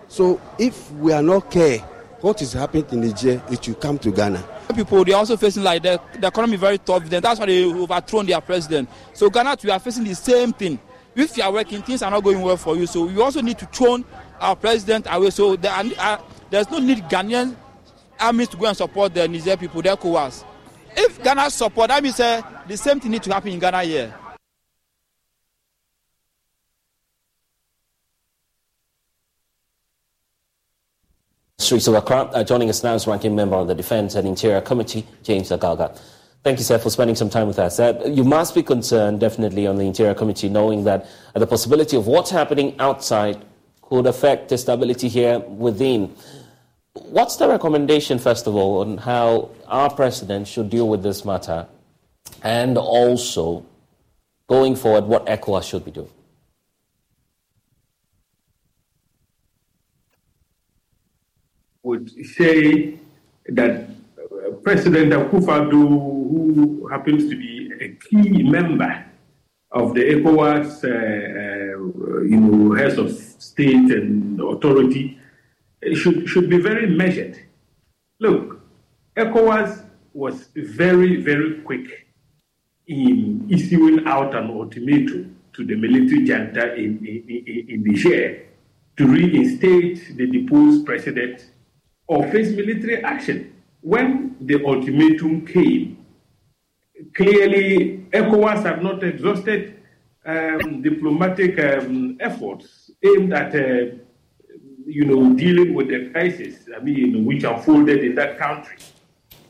So 0.07 0.39
if 0.57 0.89
we 0.93 1.11
are 1.11 1.21
not 1.21 1.51
care 1.51 1.79
what 2.21 2.41
is 2.41 2.53
happening 2.53 2.85
in 2.91 3.01
Niger, 3.01 3.41
it 3.51 3.67
will 3.67 3.75
come 3.75 3.99
to 3.99 4.11
Ghana. 4.11 4.43
People 4.73 5.03
they 5.03 5.13
are 5.13 5.17
also 5.17 5.35
facing 5.37 5.63
like 5.63 5.83
the, 5.83 5.99
the 6.19 6.27
economy 6.27 6.55
very 6.55 6.77
tough. 6.77 7.03
Then 7.05 7.21
that's 7.21 7.39
why 7.39 7.45
they 7.45 7.65
overthrown 7.65 8.25
their 8.25 8.41
president. 8.41 8.89
So 9.13 9.29
Ghana, 9.29 9.57
we 9.63 9.69
are 9.69 9.79
facing 9.79 10.05
the 10.05 10.15
same 10.15 10.53
thing. 10.53 10.79
If 11.15 11.35
you 11.35 11.43
are 11.43 11.51
working, 11.51 11.81
things 11.81 12.01
are 12.03 12.11
not 12.11 12.23
going 12.23 12.41
well 12.41 12.57
for 12.57 12.77
you. 12.77 12.85
So 12.85 13.09
you 13.09 13.23
also 13.23 13.41
need 13.41 13.57
to 13.59 13.65
throw 13.65 14.03
our 14.39 14.55
president 14.55 15.07
away. 15.09 15.31
So 15.31 15.55
there 15.55 15.71
are, 15.71 15.83
uh, 15.97 16.17
there's 16.49 16.69
no 16.69 16.79
need 16.79 16.99
Ghanaian 17.09 17.55
armies 18.19 18.47
to 18.49 18.57
go 18.57 18.65
and 18.67 18.77
support 18.77 19.13
the 19.13 19.27
Niger 19.27 19.57
people, 19.57 19.81
their 19.81 19.95
coas. 19.95 20.43
If 20.95 21.21
Ghana 21.23 21.49
support, 21.51 21.89
that 21.89 22.01
means 22.01 22.19
uh, 22.19 22.41
the 22.67 22.75
same 22.77 22.99
thing 22.99 23.11
needs 23.11 23.25
to 23.27 23.33
happen 23.33 23.51
in 23.51 23.59
Ghana 23.59 23.83
here. 23.83 24.13
Of 31.69 31.87
Accra. 31.95 32.17
Uh, 32.31 32.43
joining 32.45 32.69
us 32.69 32.81
now 32.81 32.93
is 32.93 33.07
ranking 33.07 33.35
member 33.35 33.57
on 33.57 33.67
the 33.67 33.75
Defence 33.75 34.15
and 34.15 34.25
Interior 34.25 34.61
Committee, 34.61 35.05
James 35.21 35.49
Agalga. 35.49 35.99
Thank 36.41 36.59
you, 36.59 36.63
sir, 36.63 36.77
for 36.79 36.89
spending 36.89 37.15
some 37.15 37.29
time 37.29 37.45
with 37.45 37.59
us. 37.59 37.77
Uh, 37.77 38.01
you 38.05 38.23
must 38.23 38.55
be 38.55 38.63
concerned, 38.63 39.19
definitely, 39.19 39.67
on 39.67 39.75
the 39.75 39.83
Interior 39.83 40.13
Committee, 40.13 40.47
knowing 40.47 40.85
that 40.85 41.05
uh, 41.35 41.39
the 41.39 41.47
possibility 41.47 41.97
of 41.97 42.07
what's 42.07 42.31
happening 42.31 42.73
outside 42.79 43.43
could 43.81 44.05
affect 44.05 44.47
the 44.49 44.57
stability 44.57 45.09
here 45.09 45.39
within. 45.39 46.15
What's 47.05 47.35
the 47.35 47.47
recommendation, 47.47 48.17
first 48.17 48.47
of 48.47 48.55
all, 48.55 48.81
on 48.81 48.97
how 48.97 49.49
our 49.67 49.89
president 49.89 50.47
should 50.47 50.69
deal 50.69 50.87
with 50.89 51.03
this 51.03 51.23
matter 51.25 51.67
and 52.43 52.77
also 52.77 53.65
going 54.47 54.75
forward 54.75 55.05
what 55.05 55.25
ECOWAS 55.27 55.69
should 55.69 55.85
be 55.85 55.91
doing? 55.91 56.09
Would 61.83 62.09
say 62.25 62.99
that 63.47 63.89
uh, 64.19 64.51
President 64.63 65.13
Akufo-Addo, 65.13 65.71
who 65.71 66.87
happens 66.91 67.29
to 67.29 67.35
be 67.37 67.71
a 67.79 67.89
key 68.09 68.43
member 68.43 69.05
of 69.71 69.93
the 69.93 70.01
ECOWAS, 70.01 70.83
uh, 70.83 70.87
uh, 70.87 72.21
you 72.21 72.39
know, 72.39 72.75
heads 72.75 72.97
of 72.97 73.11
state 73.11 73.91
and 73.91 74.41
authority, 74.41 75.16
should 75.95 76.27
should 76.27 76.49
be 76.49 76.57
very 76.59 76.87
measured. 76.87 77.39
Look, 78.19 78.61
ECOWAS 79.15 79.83
was 80.13 80.49
very, 80.55 81.17
very 81.21 81.61
quick 81.61 82.07
in 82.87 83.47
issuing 83.49 84.07
out 84.07 84.33
an 84.35 84.49
ultimatum 84.49 85.35
to 85.53 85.65
the 85.65 85.75
military 85.75 86.23
junta 86.25 86.73
in, 86.75 87.05
in, 87.05 87.65
in 87.69 87.83
Niger 87.83 88.43
to 88.97 89.07
reinstate 89.07 90.17
the 90.17 90.25
deposed 90.27 90.85
president 90.85 91.51
or 92.07 92.27
face 92.31 92.49
military 92.55 93.03
action. 93.03 93.53
When 93.81 94.35
the 94.41 94.63
ultimatum 94.65 95.45
came, 95.45 96.05
clearly 97.15 98.05
ECOWAS 98.11 98.63
have 98.63 98.81
not 98.81 99.03
exhausted 99.03 99.77
um, 100.25 100.81
diplomatic 100.81 101.59
um, 101.59 102.17
efforts 102.19 102.91
aimed 103.03 103.33
at, 103.33 103.55
uh, 103.55 103.95
you 104.87 105.03
know, 105.03 105.33
dealing 105.35 105.73
with 105.73 105.89
the 105.89 106.09
crisis. 106.11 106.69
I 106.75 106.79
mean, 106.79 107.25
which 107.25 107.43
unfolded 107.43 108.03
in 108.03 108.15
that 108.15 108.39
country. 108.39 108.77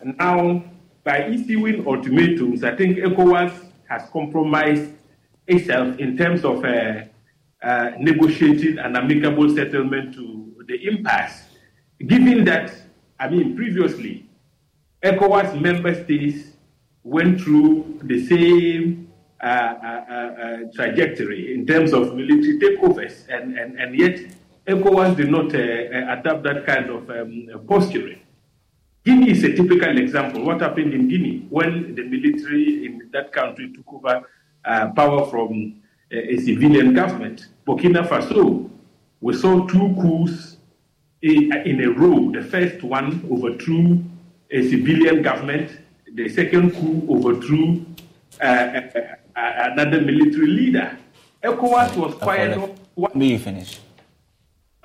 And 0.02 0.18
now, 0.18 0.64
by 1.04 1.28
issuing 1.28 1.88
ultimatums, 1.88 2.64
I 2.64 2.76
think 2.76 2.98
ECOWAS 2.98 3.72
has 3.88 4.10
compromised 4.10 4.92
itself 5.46 5.98
in 6.00 6.18
terms 6.18 6.44
of 6.44 6.66
uh, 6.66 7.04
uh, 7.62 7.92
negotiating 8.00 8.80
an 8.80 8.96
amicable 8.96 9.56
settlement 9.56 10.16
to 10.16 10.56
the 10.68 10.88
impasse. 10.88 11.44
Given 12.06 12.44
that, 12.46 12.74
I 13.20 13.30
mean, 13.30 13.56
previously, 13.56 14.28
ECOWAS 15.04 15.62
member 15.62 15.94
states 16.04 16.50
went 17.04 17.42
through 17.42 18.00
the 18.04 18.26
same 18.26 19.12
uh, 19.40 19.46
uh, 19.46 20.06
uh, 20.10 20.14
uh 20.14 20.58
trajectory 20.74 21.54
in 21.54 21.66
terms 21.68 21.94
of 21.94 22.16
military 22.16 22.60
takeovers, 22.60 23.28
and, 23.30 23.56
and, 23.56 23.80
and 23.80 23.96
yet 23.96 24.20
ECOWAS 24.68 25.16
did 25.16 25.32
not 25.32 25.54
adopt 25.54 26.44
that 26.44 26.66
kind 26.66 26.90
of 26.90 27.10
um, 27.10 27.66
posturing. 27.68 28.20
Guinea 29.06 29.32
is 29.32 29.44
a 29.46 29.56
typical 29.56 29.98
example. 29.98 30.44
What 30.44 30.60
happened 30.60 30.94
in 30.94 31.08
Guinea 31.08 31.46
when 31.50 31.96
the 31.96 32.04
military 32.04 32.86
in 32.86 33.10
that 33.14 33.32
country 33.32 33.72
took 33.74 33.94
over 33.94 34.28
uh, 34.66 34.90
power 34.90 35.26
from 35.28 35.82
a, 36.12 36.34
a, 36.34 36.38
civilian 36.40 36.94
government? 36.94 37.48
Burkina 37.66 38.06
Faso, 38.06 38.70
we 39.22 39.34
saw 39.34 39.66
two 39.68 39.96
coups 40.02 40.58
in, 41.22 41.56
in 41.66 41.82
a 41.86 41.90
row. 41.92 42.30
The 42.34 42.44
first 42.44 42.84
one 42.84 43.26
overthrew 43.32 44.04
a 44.52 44.70
civilian 44.70 45.22
government, 45.22 45.72
the 46.14 46.28
second 46.28 46.72
coup 46.72 47.08
overthrew 47.10 47.86
uh, 48.42 48.44
uh, 48.44 48.82
uh 49.38 49.70
another 49.72 50.02
military 50.02 50.48
leader. 50.48 50.98
ECOWAS 51.42 51.96
was 51.96 52.16
quiet. 52.16 52.60
What 52.96 53.16
you 53.16 53.40
finish? 53.40 53.80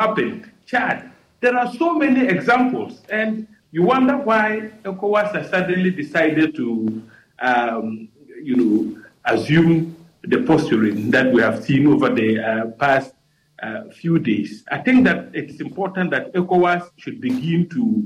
Happened. 0.02 0.50
Chad. 0.66 1.12
There 1.38 1.56
are 1.56 1.72
so 1.74 1.94
many 1.94 2.26
examples, 2.26 3.02
and 3.08 3.46
you 3.70 3.84
wonder 3.84 4.16
why 4.16 4.72
ECOWAS 4.84 5.32
has 5.32 5.48
suddenly 5.48 5.92
decided 5.92 6.56
to, 6.56 7.00
um, 7.38 8.08
you 8.42 8.56
know, 8.56 9.02
assume 9.24 9.94
the 10.24 10.42
posturing 10.42 11.12
that 11.12 11.32
we 11.32 11.40
have 11.40 11.62
seen 11.62 11.86
over 11.86 12.08
the 12.08 12.40
uh, 12.40 12.66
past 12.80 13.14
uh, 13.62 13.82
few 13.92 14.18
days. 14.18 14.64
I 14.72 14.78
think 14.78 15.04
that 15.04 15.30
it's 15.34 15.60
important 15.60 16.10
that 16.10 16.34
ECOWAS 16.34 16.90
should 16.96 17.20
begin 17.20 17.68
to 17.68 18.04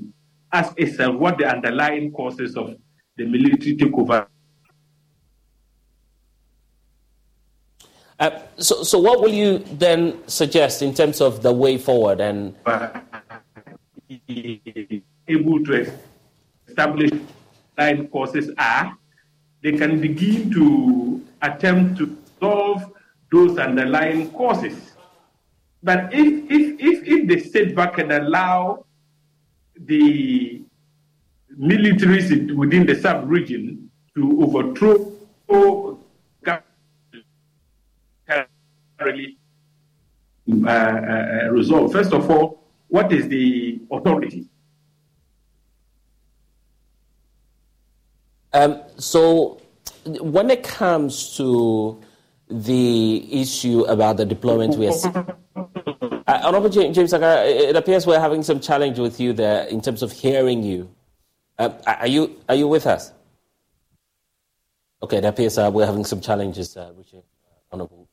ask 0.52 0.78
itself 0.78 1.16
what 1.16 1.38
the 1.38 1.46
underlying 1.46 2.12
causes 2.12 2.58
of 2.58 2.76
the 3.16 3.24
military 3.24 3.74
takeover. 3.74 4.26
Uh, 8.18 8.30
so, 8.56 8.82
so 8.82 8.98
what 8.98 9.20
will 9.20 9.32
you 9.32 9.58
then 9.72 10.26
suggest 10.26 10.80
in 10.82 10.94
terms 10.94 11.20
of 11.20 11.42
the 11.42 11.52
way 11.52 11.76
forward 11.76 12.20
and? 12.20 12.54
able 15.28 15.62
to 15.64 15.92
establish 16.68 17.10
line 17.76 18.08
causes 18.08 18.50
are, 18.58 18.96
they 19.62 19.72
can 19.72 20.00
begin 20.00 20.50
to 20.52 21.20
attempt 21.42 21.98
to 21.98 22.16
solve 22.40 22.92
those 23.32 23.58
underlying 23.58 24.30
causes. 24.30 24.92
But 25.82 26.12
if, 26.12 26.50
if, 26.50 26.80
if, 26.80 27.04
if 27.06 27.28
they 27.28 27.40
sit 27.40 27.74
back 27.74 27.98
and 27.98 28.12
allow 28.12 28.86
the 29.78 30.62
militaries 31.58 32.54
within 32.54 32.86
the 32.86 32.94
sub-region 32.94 33.90
to 34.14 34.42
overthrow 34.42 35.12
really 39.00 39.38
uh, 40.48 40.68
uh, 40.68 41.48
resolve. 41.50 41.92
First 41.92 42.12
of 42.12 42.30
all, 42.30 42.62
what 42.88 43.12
is 43.12 43.28
the 43.28 43.80
authority? 43.90 44.48
Um, 48.52 48.80
so, 48.96 49.60
when 50.04 50.50
it 50.50 50.62
comes 50.62 51.36
to 51.36 52.00
the 52.48 53.42
issue 53.42 53.82
about 53.82 54.16
the 54.16 54.24
deployment, 54.24 54.76
we 54.76 54.88
are. 54.88 55.36
Uh, 56.28 56.40
Honorable 56.42 56.68
James, 56.68 56.96
it 56.98 57.76
appears 57.76 58.06
we're 58.06 58.18
having 58.18 58.42
some 58.42 58.58
challenge 58.58 58.98
with 58.98 59.20
you 59.20 59.32
there 59.32 59.64
in 59.66 59.80
terms 59.80 60.02
of 60.02 60.10
hearing 60.10 60.62
you. 60.62 60.90
Uh, 61.58 61.70
are 61.86 62.06
you 62.06 62.36
are 62.48 62.54
you 62.54 62.68
with 62.68 62.86
us? 62.86 63.12
Okay, 65.02 65.18
it 65.18 65.24
appears 65.24 65.56
uh, 65.58 65.70
we're 65.72 65.86
having 65.86 66.04
some 66.04 66.20
challenges 66.20 66.76
uh, 66.76 66.92
with 66.96 67.12
Honorable 67.70 68.05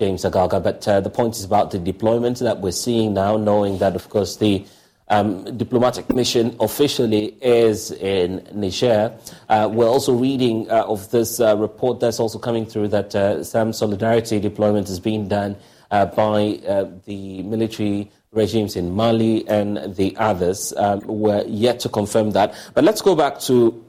James 0.00 0.24
Agalga. 0.24 0.62
But 0.62 0.88
uh, 0.88 1.00
the 1.00 1.10
point 1.10 1.36
is 1.36 1.44
about 1.44 1.70
the 1.70 1.78
deployment 1.78 2.38
that 2.38 2.60
we're 2.60 2.72
seeing 2.72 3.12
now, 3.14 3.36
knowing 3.36 3.78
that, 3.78 3.94
of 3.94 4.08
course, 4.08 4.36
the 4.36 4.64
um, 5.08 5.44
diplomatic 5.58 6.08
mission 6.14 6.56
officially 6.58 7.36
is 7.42 7.90
in 7.90 8.46
Niger. 8.54 9.12
Uh, 9.48 9.68
we're 9.70 9.88
also 9.88 10.14
reading 10.14 10.70
uh, 10.70 10.84
of 10.84 11.10
this 11.10 11.38
uh, 11.40 11.54
report 11.56 12.00
that's 12.00 12.18
also 12.18 12.38
coming 12.38 12.64
through 12.64 12.88
that 12.88 13.14
uh, 13.14 13.44
some 13.44 13.72
solidarity 13.74 14.40
deployment 14.40 14.88
is 14.88 14.98
being 15.00 15.28
done 15.28 15.56
uh, 15.90 16.06
by 16.06 16.60
uh, 16.66 16.88
the 17.04 17.42
military 17.42 18.10
regimes 18.32 18.76
in 18.76 18.92
Mali 18.92 19.46
and 19.48 19.96
the 19.96 20.16
others. 20.16 20.72
Um, 20.76 21.00
we're 21.04 21.44
yet 21.46 21.80
to 21.80 21.88
confirm 21.88 22.30
that. 22.30 22.54
But 22.72 22.84
let's 22.84 23.02
go 23.02 23.14
back 23.14 23.40
to 23.40 23.84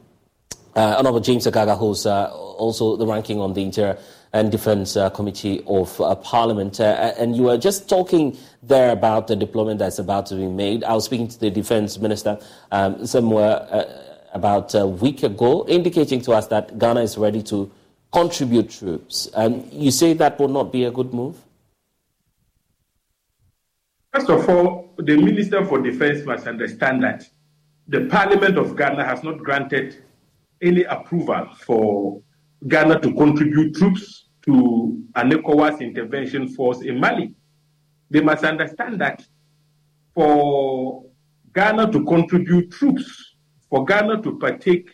Honorable 0.76 1.20
James 1.20 1.45
Agalga, 1.45 1.78
who's 1.78 2.05
also 2.07 2.97
the 2.97 3.05
ranking 3.05 3.39
on 3.39 3.53
the 3.53 3.62
Interior 3.62 3.97
and 4.34 4.51
Defense 4.51 4.95
uh, 4.95 5.09
Committee 5.09 5.63
of 5.67 5.99
uh, 5.99 6.15
Parliament. 6.15 6.79
Uh, 6.79 7.13
and 7.17 7.36
you 7.36 7.43
were 7.43 7.57
just 7.57 7.89
talking 7.89 8.38
there 8.63 8.91
about 8.91 9.27
the 9.27 9.36
deployment 9.36 9.79
that's 9.79 9.99
about 9.99 10.25
to 10.27 10.36
be 10.36 10.47
made. 10.47 10.84
I 10.84 10.93
was 10.93 11.05
speaking 11.05 11.27
to 11.27 11.39
the 11.39 11.49
Defense 11.49 11.97
Minister 11.99 12.39
um, 12.71 13.05
somewhere 13.05 14.07
about 14.34 14.73
a 14.75 14.88
week 14.88 15.23
ago, 15.23 15.65
indicating 15.67 16.21
to 16.21 16.32
us 16.32 16.47
that 16.47 16.79
Ghana 16.79 17.01
is 17.01 17.17
ready 17.17 17.43
to 17.43 17.69
contribute 18.11 18.69
troops. 18.69 19.27
And 19.36 19.71
you 19.71 19.91
say 19.91 20.13
that 20.13 20.39
will 20.39 20.47
not 20.47 20.71
be 20.71 20.86
a 20.86 20.91
good 20.91 21.13
move? 21.13 21.38
First 24.13 24.29
of 24.29 24.49
all, 24.49 24.93
the 24.97 25.17
Minister 25.17 25.65
for 25.65 25.82
Defense 25.82 26.25
must 26.25 26.47
understand 26.47 27.03
that 27.03 27.27
the 27.88 28.05
Parliament 28.05 28.57
of 28.57 28.75
Ghana 28.75 29.05
has 29.05 29.23
not 29.23 29.38
granted 29.38 30.03
any 30.61 30.84
approval 30.84 31.47
for 31.59 32.21
Ghana 32.68 32.99
to 33.01 33.14
contribute 33.14 33.76
troops 33.76 34.30
to 34.45 35.03
an 35.16 35.32
ECOWAS 35.32 35.82
intervention 35.82 36.47
force 36.49 36.82
in 36.82 36.99
Mali. 36.99 37.36
They 38.09 38.22
must 38.22 38.43
understand 38.43 39.01
that 39.01 39.24
for 40.14 41.03
Ghana 41.53 41.91
to 41.91 42.03
contribute 42.05 42.72
troops, 42.72 43.36
for 43.70 43.86
Ghana 43.86 44.22
to 44.24 44.38
partake 44.38 44.89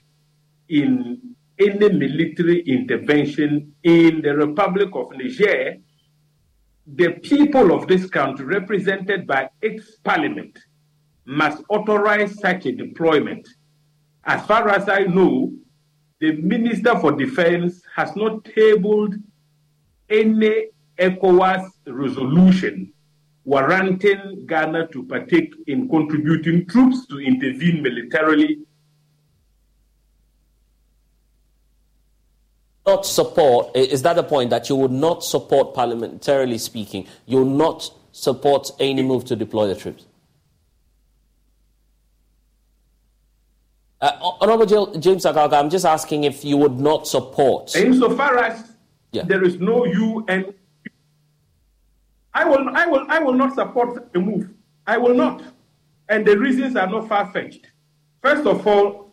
in 0.70 1.36
any 1.60 1.90
military 1.90 2.62
intervention 2.62 3.74
in 3.84 4.22
the 4.22 4.36
Republic 4.36 4.90
of 4.94 5.08
Niger, 5.16 5.78
the 6.86 7.10
people 7.24 7.74
of 7.74 7.88
this 7.88 8.06
country, 8.10 8.46
represented 8.46 9.28
by 9.28 9.50
its 9.62 9.98
parliament, 10.04 10.58
must 11.26 11.62
authorize 11.70 12.40
such 12.40 12.66
a 12.66 12.72
deployment. 12.72 13.48
As 14.24 14.46
far 14.46 14.70
as 14.70 14.88
I 14.88 15.00
know, 15.04 15.52
the 16.20 16.32
Minister 16.34 16.98
for 17.00 17.12
Defense 17.12 17.82
has 17.96 18.16
not 18.16 18.44
tabled 18.46 19.16
any 20.10 20.68
ECOWAS 20.98 21.70
resolution 21.86 22.92
warranting 23.48 24.46
Ghana 24.46 24.88
to 24.88 25.04
partake 25.04 25.54
in 25.68 25.88
contributing 25.88 26.66
troops 26.66 27.08
to 27.08 27.20
intervene 27.20 27.82
militarily. 27.82 28.60
Not 32.86 33.06
support, 33.06 33.76
is 33.76 34.02
that 34.02 34.16
the 34.16 34.24
point 34.24 34.50
that 34.50 34.68
you 34.68 34.76
would 34.76 34.92
not 34.92 35.24
support 35.24 35.74
parliamentarily 35.74 36.60
speaking? 36.60 37.08
You 37.26 37.38
will 37.38 37.46
not 37.46 37.90
support 38.12 38.70
any 38.80 39.02
move 39.02 39.24
to 39.26 39.36
deploy 39.36 39.68
the 39.68 39.76
troops? 39.76 40.07
Uh, 44.00 44.12
Honorable 44.42 44.66
James 45.00 45.26
Agalga, 45.26 45.54
I'm 45.54 45.70
just 45.70 45.86
asking 45.86 46.24
if 46.24 46.46
you 46.46 46.56
would 46.58 46.80
not 46.80 47.08
support. 47.08 47.76
Insofar 47.76 48.38
as 48.38 48.74
yeah. 49.12 49.24
there 49.24 49.44
is 49.44 49.60
no 49.60 49.86
UN, 49.86 50.54
I 52.34 52.46
will, 52.46 52.70
I 52.70 52.86
will, 52.86 53.06
I 53.10 53.20
will 53.20 53.34
not 53.34 53.56
support 53.56 54.14
the 54.14 54.20
move. 54.20 54.50
I 54.86 54.98
will 54.98 55.16
not, 55.16 55.42
and 56.10 56.26
the 56.26 56.38
reasons 56.38 56.76
are 56.76 56.88
not 56.88 57.08
far 57.08 57.32
fetched. 57.32 57.72
First 58.22 58.46
of 58.46 58.66
all, 58.68 59.12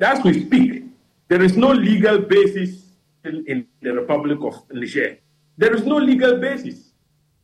as 0.00 0.22
we 0.24 0.44
speak, 0.46 0.84
there 1.28 1.42
is 1.42 1.56
no 1.56 1.70
legal 1.70 2.18
basis 2.18 2.86
in, 3.24 3.44
in 3.46 3.66
the 3.82 3.92
Republic 3.92 4.38
of 4.42 4.62
Niger. 4.72 5.18
There 5.56 5.74
is 5.74 5.84
no 5.84 5.96
legal 5.96 6.38
basis. 6.38 6.90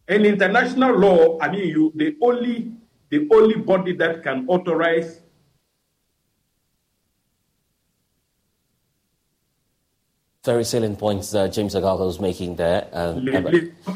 And 0.09 0.27
international 0.27 0.99
law, 0.99 1.39
I 1.41 1.51
mean, 1.51 1.69
you, 1.69 1.93
the 1.95 2.17
only 2.21 2.73
the 3.11 3.29
only 3.33 3.57
body 3.57 3.93
that 3.95 4.23
can 4.23 4.45
authorize 4.49 5.21
very 10.45 10.63
salient 10.63 10.99
points 10.99 11.35
uh, 11.35 11.49
James 11.49 11.75
Agalga 11.75 12.05
was 12.05 12.21
making 12.21 12.57
there. 12.57 12.87
Um, 12.93 13.27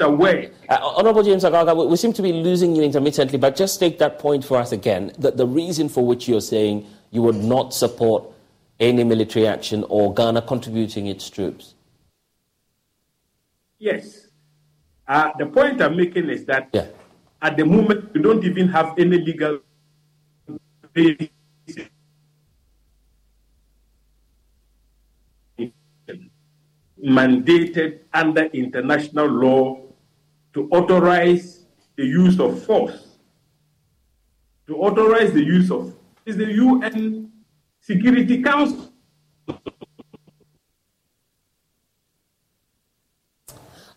away. 0.01 0.51
Uh, 0.69 0.79
Honorable 0.97 1.23
James 1.23 1.45
Agalga, 1.45 1.77
we, 1.77 1.87
we, 1.87 1.97
seem 1.97 2.13
to 2.15 2.23
be 2.23 2.33
losing 2.33 2.75
you 2.75 2.83
intermittently, 2.83 3.39
but 3.39 3.55
just 3.55 3.79
take 3.79 3.99
that 3.99 4.19
point 4.19 4.45
for 4.45 4.57
us 4.57 4.73
again. 4.73 5.13
The, 5.19 5.31
the 5.31 5.47
reason 5.47 5.89
for 5.89 6.05
which 6.07 6.27
you're 6.27 6.41
saying 6.41 6.87
you 7.11 7.23
would 7.23 7.37
not 7.37 7.75
support 7.75 8.25
any 8.81 9.05
military 9.05 9.47
action 9.47 9.85
or 9.89 10.15
Ghana 10.15 10.43
contributing 10.43 11.07
its 11.07 11.29
troops. 11.29 11.75
Yes. 13.79 14.29
Uh, 15.07 15.31
the 15.39 15.47
point 15.47 15.83
I'm 15.83 15.97
making 15.97 16.31
is 16.31 16.47
that 16.47 16.71
yeah. 16.73 16.87
at 17.43 17.57
the 17.57 17.65
moment, 17.65 18.13
we 18.15 18.23
don't 18.23 18.45
even 18.45 18.69
have 18.69 18.99
any 18.99 19.19
legal 19.19 19.61
basis 20.93 21.29
mandated 27.05 28.01
under 28.13 28.45
international 28.47 29.27
law 29.27 29.81
to 30.55 30.69
authorize 30.71 31.67
the 31.97 32.05
use 32.05 32.39
of 32.41 32.65
force. 32.65 33.17
To 34.67 34.77
authorize 34.77 35.33
the 35.33 35.43
use 35.43 35.71
of 35.71 35.95
is 36.27 36.37
the 36.37 36.53
UN 36.53 37.33
Security 37.81 38.43
Council. 38.43 38.93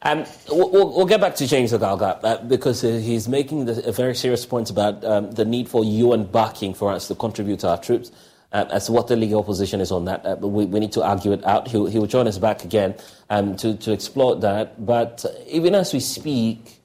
Um, 0.04 0.26
we'll, 0.50 0.72
we'll, 0.72 1.06
get 1.06 1.22
back 1.22 1.36
to 1.36 1.46
James 1.46 1.74
Agalga 1.74 2.20
uh, 2.24 2.38
because 2.44 2.84
uh, 2.84 2.88
he's 2.88 3.28
making 3.28 3.66
the, 3.66 3.88
a 3.88 3.92
very 3.92 4.16
serious 4.16 4.48
point 4.48 4.72
about 4.72 5.06
um, 5.06 5.30
the 5.30 5.46
need 5.46 5.70
for 5.70 5.84
UN 5.84 6.24
backing 6.24 6.74
for 6.74 6.92
us 6.92 7.08
to 7.10 7.14
contribute 7.14 7.60
to 7.60 7.70
our 7.70 7.78
troops. 7.78 8.12
Uh, 8.54 8.66
as 8.70 8.90
what 8.90 9.08
the 9.08 9.16
legal 9.16 9.44
position 9.44 9.80
is 9.80 9.92
on 9.92 10.04
that, 10.06 10.26
uh, 10.26 10.36
we, 10.42 10.66
we, 10.66 10.80
need 10.80 10.92
to 10.92 11.02
argue 11.02 11.32
it 11.32 11.42
out. 11.46 11.70
He'll, 11.70 11.86
he'll 11.86 12.06
join 12.06 12.28
us 12.28 12.38
back 12.38 12.66
again 12.66 12.96
um, 13.30 13.56
to, 13.56 13.78
to 13.78 13.94
explore 13.94 14.36
that. 14.38 14.86
But 14.86 15.26
even 15.48 15.74
as 15.74 15.94
we 15.94 16.02
speak, 16.02 16.82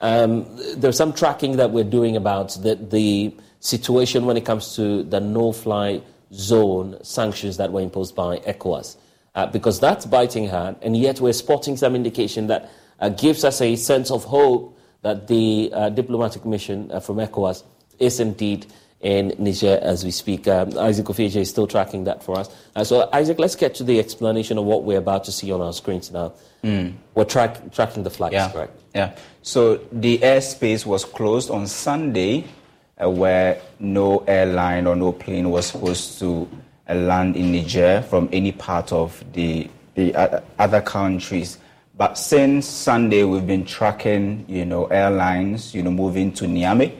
um, 0.00 0.44
there's 0.76 0.96
some 0.96 1.12
tracking 1.12 1.56
that 1.58 1.70
we're 1.70 1.84
doing 1.84 2.16
about 2.16 2.58
the, 2.60 2.74
the 2.74 3.32
situation 3.60 4.26
when 4.26 4.36
it 4.36 4.44
comes 4.44 4.74
to 4.74 5.04
the 5.04 5.20
no-fly 5.20 6.02
zone 6.32 6.98
sanctions 7.04 7.58
that 7.58 7.70
were 7.70 7.80
imposed 7.80 8.16
by 8.16 8.38
ECOWAS 8.38 8.96
uh, 9.34 9.46
because 9.46 9.80
that's 9.80 10.06
biting 10.06 10.48
hard, 10.48 10.76
and 10.82 10.96
yet 10.96 11.20
we're 11.20 11.32
spotting 11.32 11.76
some 11.76 11.94
indication 11.94 12.46
that 12.46 12.70
uh, 13.00 13.08
gives 13.08 13.44
us 13.44 13.60
a 13.60 13.76
sense 13.76 14.10
of 14.10 14.24
hope 14.24 14.78
that 15.02 15.28
the 15.28 15.70
uh, 15.72 15.88
diplomatic 15.90 16.44
mission 16.44 16.90
uh, 16.90 17.00
from 17.00 17.16
ECOWAS 17.16 17.64
is 17.98 18.20
indeed 18.20 18.66
in 19.04 19.34
Niger 19.38 19.78
as 19.82 20.02
we 20.02 20.10
speak. 20.10 20.48
Um, 20.48 20.76
Isaac 20.78 21.04
Ofeje 21.06 21.36
is 21.36 21.50
still 21.50 21.66
tracking 21.66 22.04
that 22.04 22.22
for 22.22 22.38
us. 22.38 22.48
Uh, 22.74 22.82
so, 22.84 23.08
Isaac, 23.12 23.38
let's 23.38 23.54
get 23.54 23.74
to 23.76 23.84
the 23.84 24.00
explanation 24.00 24.56
of 24.56 24.64
what 24.64 24.82
we're 24.82 24.98
about 24.98 25.24
to 25.24 25.32
see 25.32 25.52
on 25.52 25.60
our 25.60 25.74
screens 25.74 26.10
now. 26.10 26.32
Mm. 26.64 26.94
We're 27.14 27.26
track, 27.26 27.70
tracking 27.72 28.02
the 28.02 28.10
flights, 28.10 28.32
yeah. 28.32 28.50
correct? 28.50 28.80
Yeah. 28.94 29.14
So, 29.42 29.76
the 29.92 30.18
airspace 30.18 30.86
was 30.86 31.04
closed 31.04 31.50
on 31.50 31.66
Sunday, 31.66 32.46
uh, 33.02 33.10
where 33.10 33.60
no 33.78 34.20
airline 34.20 34.86
or 34.86 34.96
no 34.96 35.12
plane 35.12 35.50
was 35.50 35.66
supposed 35.66 36.18
to 36.20 36.48
land 36.88 37.36
in 37.36 37.52
Niger 37.52 38.02
from 38.08 38.30
any 38.32 38.52
part 38.52 38.90
of 38.90 39.22
the, 39.34 39.68
the 39.96 40.42
other 40.58 40.80
countries. 40.80 41.58
But 41.96 42.16
since 42.16 42.66
Sunday, 42.66 43.22
we've 43.24 43.46
been 43.46 43.66
tracking, 43.66 44.46
you 44.48 44.64
know, 44.64 44.86
airlines, 44.86 45.74
you 45.74 45.82
know, 45.82 45.90
moving 45.90 46.32
to 46.32 46.46
Niamey, 46.46 46.94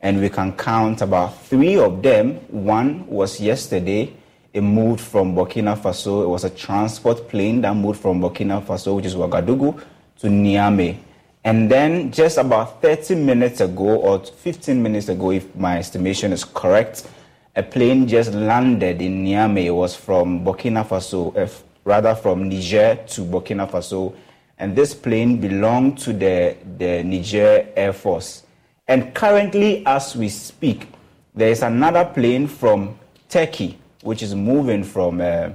and 0.00 0.20
we 0.20 0.28
can 0.28 0.52
count 0.56 1.02
about 1.02 1.42
three 1.44 1.76
of 1.76 2.02
them. 2.02 2.34
One 2.48 3.06
was 3.08 3.40
yesterday. 3.40 4.12
It 4.52 4.60
moved 4.62 5.00
from 5.00 5.34
Burkina 5.34 5.76
Faso. 5.76 6.22
It 6.22 6.28
was 6.28 6.44
a 6.44 6.50
transport 6.50 7.28
plane 7.28 7.60
that 7.62 7.74
moved 7.74 8.00
from 8.00 8.20
Burkina 8.20 8.62
Faso, 8.64 8.96
which 8.96 9.06
is 9.06 9.14
Ouagadougou, 9.14 9.80
to 10.20 10.26
Niamey. 10.28 10.96
And 11.44 11.70
then 11.70 12.10
just 12.12 12.38
about 12.38 12.80
30 12.82 13.14
minutes 13.16 13.60
ago, 13.60 13.96
or 13.96 14.24
15 14.24 14.82
minutes 14.82 15.08
ago, 15.08 15.30
if 15.32 15.54
my 15.56 15.78
estimation 15.78 16.32
is 16.32 16.44
correct, 16.44 17.08
a 17.56 17.62
plane 17.62 18.06
just 18.06 18.32
landed 18.32 19.02
in 19.02 19.24
Niamey. 19.24 19.64
It 19.66 19.70
was 19.70 19.96
from 19.96 20.44
Burkina 20.44 20.86
Faso, 20.86 21.36
uh, 21.36 21.48
rather 21.84 22.14
from 22.14 22.48
Niger 22.48 22.96
to 23.08 23.20
Burkina 23.22 23.68
Faso. 23.68 24.14
And 24.58 24.74
this 24.74 24.94
plane 24.94 25.40
belonged 25.40 25.98
to 25.98 26.12
the, 26.12 26.56
the 26.78 27.02
Niger 27.04 27.68
Air 27.76 27.92
Force. 27.92 28.44
And 28.88 29.14
currently, 29.14 29.84
as 29.86 30.16
we 30.16 30.30
speak, 30.30 30.88
there 31.34 31.50
is 31.50 31.62
another 31.62 32.06
plane 32.06 32.46
from 32.46 32.98
Turkey, 33.28 33.78
which 34.02 34.22
is 34.22 34.34
moving 34.34 34.82
from, 34.82 35.20
uh, 35.20 35.50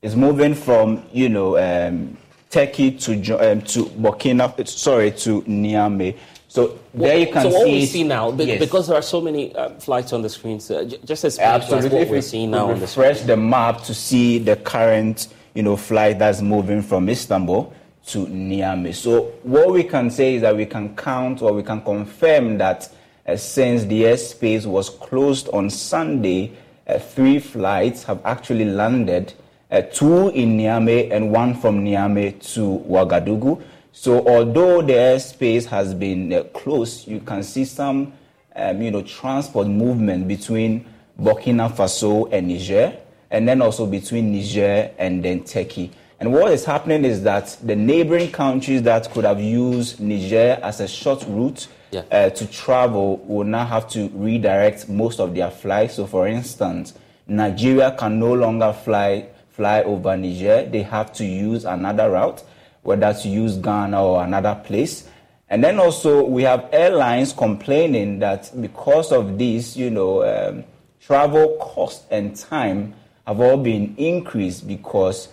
is 0.00 0.16
moving 0.16 0.54
from, 0.54 1.04
you 1.12 1.28
know, 1.28 1.58
um, 1.58 2.16
Turkey 2.48 2.92
to, 2.92 3.12
um, 3.34 3.60
to 3.62 3.84
Burkina, 3.84 4.66
sorry, 4.66 5.10
to 5.12 5.42
Niamey. 5.42 6.16
So 6.48 6.78
there 6.94 7.18
you 7.18 7.26
can 7.26 7.42
so 7.42 7.50
see. 7.50 7.56
what 7.56 7.66
we 7.66 7.86
see 7.86 8.04
now, 8.04 8.32
yes. 8.32 8.58
because 8.58 8.88
there 8.88 8.96
are 8.96 9.02
so 9.02 9.20
many 9.20 9.54
uh, 9.54 9.68
flights 9.78 10.12
on 10.12 10.22
the 10.22 10.28
screens, 10.28 10.68
uh, 10.70 10.82
just 11.04 11.24
as 11.24 11.38
Absolutely. 11.38 11.98
what 11.98 12.08
we're 12.08 12.22
seeing 12.22 12.50
now. 12.50 12.70
on 12.70 12.74
the 12.76 12.86
refresh 12.86 13.20
the 13.20 13.36
map 13.36 13.82
to 13.82 13.94
see 13.94 14.38
the 14.38 14.56
current, 14.56 15.28
you 15.54 15.62
know, 15.62 15.76
flight 15.76 16.18
that's 16.18 16.40
moving 16.40 16.82
from 16.82 17.08
Istanbul 17.08 17.72
to 18.10 18.26
Niamey. 18.26 18.94
So 18.94 19.32
what 19.42 19.70
we 19.72 19.84
can 19.84 20.10
say 20.10 20.34
is 20.34 20.42
that 20.42 20.56
we 20.56 20.66
can 20.66 20.96
count 20.96 21.42
or 21.42 21.52
we 21.52 21.62
can 21.62 21.80
confirm 21.82 22.58
that 22.58 22.88
uh, 23.26 23.36
since 23.36 23.84
the 23.84 24.02
airspace 24.02 24.66
was 24.66 24.90
closed 24.90 25.48
on 25.52 25.70
Sunday, 25.70 26.52
uh, 26.86 26.98
three 26.98 27.38
flights 27.38 28.02
have 28.04 28.20
actually 28.24 28.64
landed. 28.64 29.32
Uh, 29.70 29.82
two 29.82 30.30
in 30.30 30.58
Niamey 30.58 31.12
and 31.12 31.30
one 31.30 31.54
from 31.54 31.84
Niamey 31.84 32.32
to 32.54 32.84
Ouagadougou. 32.88 33.62
So 33.92 34.26
although 34.26 34.82
the 34.82 34.94
airspace 34.94 35.66
has 35.66 35.94
been 35.94 36.32
uh, 36.32 36.42
closed, 36.52 37.06
you 37.06 37.20
can 37.20 37.42
see 37.44 37.64
some, 37.64 38.12
um, 38.56 38.82
you 38.82 38.90
know, 38.90 39.02
transport 39.02 39.68
movement 39.68 40.26
between 40.26 40.86
Burkina 41.20 41.70
Faso 41.70 42.28
and 42.32 42.48
Niger, 42.48 42.96
and 43.30 43.46
then 43.46 43.62
also 43.62 43.86
between 43.86 44.32
Niger 44.32 44.90
and 44.98 45.24
then 45.24 45.44
Turkey. 45.44 45.92
And 46.20 46.34
what 46.34 46.52
is 46.52 46.66
happening 46.66 47.06
is 47.06 47.22
that 47.22 47.56
the 47.62 47.74
neighboring 47.74 48.30
countries 48.30 48.82
that 48.82 49.10
could 49.10 49.24
have 49.24 49.40
used 49.40 50.00
Niger 50.00 50.60
as 50.62 50.80
a 50.80 50.86
short 50.86 51.24
route 51.26 51.66
yeah. 51.90 52.02
uh, 52.10 52.28
to 52.28 52.46
travel 52.46 53.16
will 53.26 53.44
now 53.46 53.64
have 53.64 53.88
to 53.90 54.08
redirect 54.12 54.86
most 54.86 55.18
of 55.18 55.34
their 55.34 55.50
flights. 55.50 55.94
So, 55.94 56.06
for 56.06 56.28
instance, 56.28 56.92
Nigeria 57.26 57.96
can 57.98 58.18
no 58.18 58.34
longer 58.34 58.72
fly 58.72 59.28
fly 59.48 59.82
over 59.82 60.14
Niger; 60.16 60.66
they 60.70 60.82
have 60.82 61.12
to 61.14 61.24
use 61.24 61.64
another 61.64 62.10
route 62.10 62.44
whether 62.82 63.12
to 63.12 63.28
use 63.28 63.56
Ghana 63.56 64.02
or 64.02 64.22
another 64.24 64.60
place. 64.64 65.08
And 65.48 65.64
then 65.64 65.78
also 65.78 66.24
we 66.24 66.42
have 66.44 66.68
airlines 66.72 67.32
complaining 67.32 68.18
that 68.20 68.50
because 68.60 69.10
of 69.12 69.38
this, 69.38 69.76
you 69.76 69.90
know, 69.90 70.22
um, 70.24 70.64
travel 71.00 71.56
cost 71.60 72.04
and 72.10 72.36
time 72.36 72.94
have 73.26 73.40
all 73.40 73.56
been 73.56 73.94
increased 73.96 74.66
because 74.68 75.28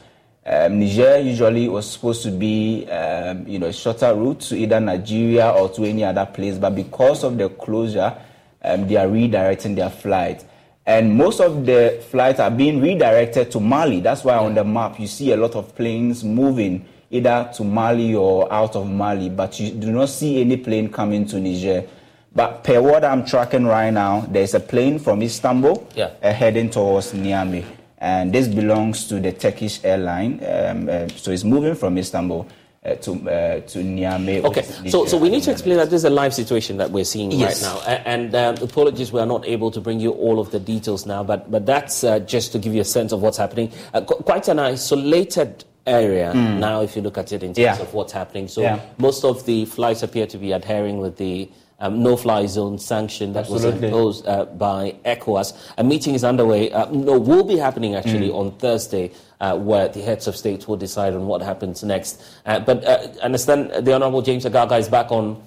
um, 0.47 0.79
Niger 0.79 1.17
usually 1.19 1.67
was 1.67 1.91
supposed 1.91 2.23
to 2.23 2.31
be, 2.31 2.89
um, 2.89 3.45
you 3.45 3.59
know, 3.59 3.67
a 3.67 3.73
shorter 3.73 4.15
route 4.15 4.39
to 4.41 4.55
either 4.55 4.79
Nigeria 4.79 5.49
or 5.51 5.67
to 5.69 5.83
any 5.83 6.05
other 6.05 6.25
place, 6.25 6.57
but 6.57 6.69
because 6.69 7.25
of 7.25 7.37
the 7.37 7.49
closure, 7.49 8.15
um, 8.63 8.87
they 8.87 8.95
are 8.95 9.07
redirecting 9.07 9.75
their 9.75 9.89
flight. 9.89 10.45
And 10.85 11.17
most 11.17 11.41
of 11.41 11.65
the 11.65 12.01
flights 12.09 12.39
are 12.39 12.49
being 12.49 12.79
redirected 12.79 13.51
to 13.51 13.59
Mali. 13.59 13.99
That's 13.99 14.23
why 14.23 14.37
on 14.37 14.55
the 14.55 14.63
map 14.63 14.97
you 15.01 15.07
see 15.07 15.33
a 15.33 15.37
lot 15.37 15.55
of 15.55 15.75
planes 15.75 16.23
moving 16.23 16.85
either 17.11 17.51
to 17.55 17.65
Mali 17.65 18.15
or 18.15 18.51
out 18.51 18.77
of 18.77 18.89
Mali, 18.89 19.29
but 19.29 19.59
you 19.59 19.71
do 19.71 19.91
not 19.91 20.07
see 20.07 20.39
any 20.39 20.55
plane 20.55 20.89
coming 20.89 21.25
to 21.25 21.41
Niger. 21.41 21.85
But 22.33 22.63
per 22.63 22.81
what 22.81 23.03
I'm 23.03 23.25
tracking 23.25 23.65
right 23.65 23.91
now, 23.91 24.21
there's 24.29 24.53
a 24.53 24.61
plane 24.61 24.97
from 24.99 25.21
Istanbul 25.21 25.89
yeah. 25.93 26.11
uh, 26.23 26.31
heading 26.31 26.69
towards 26.69 27.11
Niamey. 27.11 27.65
And 27.99 28.31
this 28.31 28.47
belongs 28.47 29.07
to 29.07 29.19
the 29.19 29.31
Turkish 29.33 29.83
airline. 29.83 30.39
Um, 30.45 30.87
uh, 30.89 31.07
so 31.09 31.31
it's 31.31 31.43
moving 31.43 31.75
from 31.75 31.97
Istanbul. 31.97 32.45
uh, 32.85 32.95
to 32.95 33.11
uh, 33.11 33.59
to 33.67 33.79
Niamey. 33.79 34.41
Okay, 34.45 34.61
so 34.89 35.05
so 35.05 35.17
we 35.17 35.27
need 35.29 35.43
to 35.43 35.51
explain 35.51 35.75
that 35.77 35.89
this 35.89 36.01
is 36.01 36.05
a 36.05 36.09
live 36.09 36.33
situation 36.33 36.77
that 36.77 36.89
we're 36.91 37.03
seeing 37.03 37.31
Yes. 37.31 37.61
right 37.65 37.67
now, 37.67 38.01
and 38.05 38.33
um, 38.35 38.55
apologies 38.61 39.11
we 39.11 39.19
are 39.19 39.25
not 39.25 39.45
able 39.45 39.71
to 39.71 39.81
bring 39.81 39.99
you 39.99 40.11
all 40.11 40.39
of 40.39 40.51
the 40.51 40.59
details 40.59 41.05
now, 41.05 41.21
but 41.23 41.51
but 41.51 41.65
that's 41.65 42.03
uh, 42.05 42.19
just 42.19 42.53
to 42.53 42.59
give 42.59 42.73
you 42.73 42.79
a 42.81 42.85
sense 42.85 43.11
of 43.11 43.21
what's 43.21 43.37
happening. 43.37 43.71
Uh, 43.93 44.01
qu- 44.01 44.23
quite 44.23 44.47
an 44.47 44.59
isolated 44.59 45.65
area 45.85 46.31
Mm. 46.33 46.59
now, 46.59 46.81
if 46.81 46.95
you 46.95 47.01
look 47.01 47.17
at 47.17 47.31
it 47.33 47.43
in 47.43 47.49
terms 47.49 47.57
Yeah. 47.57 47.81
of 47.81 47.93
what's 47.93 48.13
happening. 48.13 48.47
So 48.47 48.61
Yeah. 48.61 48.79
most 48.97 49.25
of 49.25 49.43
the 49.45 49.65
flights 49.65 50.01
appear 50.03 50.27
to 50.27 50.37
be 50.37 50.53
adhering 50.53 50.99
with 50.99 51.17
the. 51.17 51.49
Um, 51.80 52.01
no-fly 52.01 52.47
zone 52.47 52.80
sanction 52.80 53.34
that 53.34 53.41
Absolutely. 53.41 53.71
was 53.71 53.84
imposed 53.84 54.28
uh, 54.28 54.45
by 54.45 54.95
ECOWAS. 55.05 55.53
A 55.78 55.84
meeting 55.84 56.15
is 56.15 56.23
underway. 56.23 56.71
Uh, 56.71 56.89
no, 56.89 57.19
will 57.19 57.43
be 57.43 57.55
happening 57.55 57.93
actually 57.93 58.30
Mm. 58.30 58.36
on 58.39 58.51
Thursday, 58.53 59.11
uh, 59.39 59.55
where 59.55 59.88
the 59.88 60.01
heads 60.01 60.25
of 60.25 60.36
state 60.36 60.67
will 60.67 60.75
decide 60.78 61.13
on 61.13 61.28
what 61.28 61.43
happens 61.43 61.84
next. 61.84 62.19
Uh, 62.47 62.59
but 62.59 62.84
uh, 62.84 63.07
understand 63.21 63.69
the 63.86 63.93
Honourable 63.93 64.23
James 64.23 64.43
Agalga 64.43 64.80
is 64.80 64.89
back 64.89 65.11
on 65.11 65.38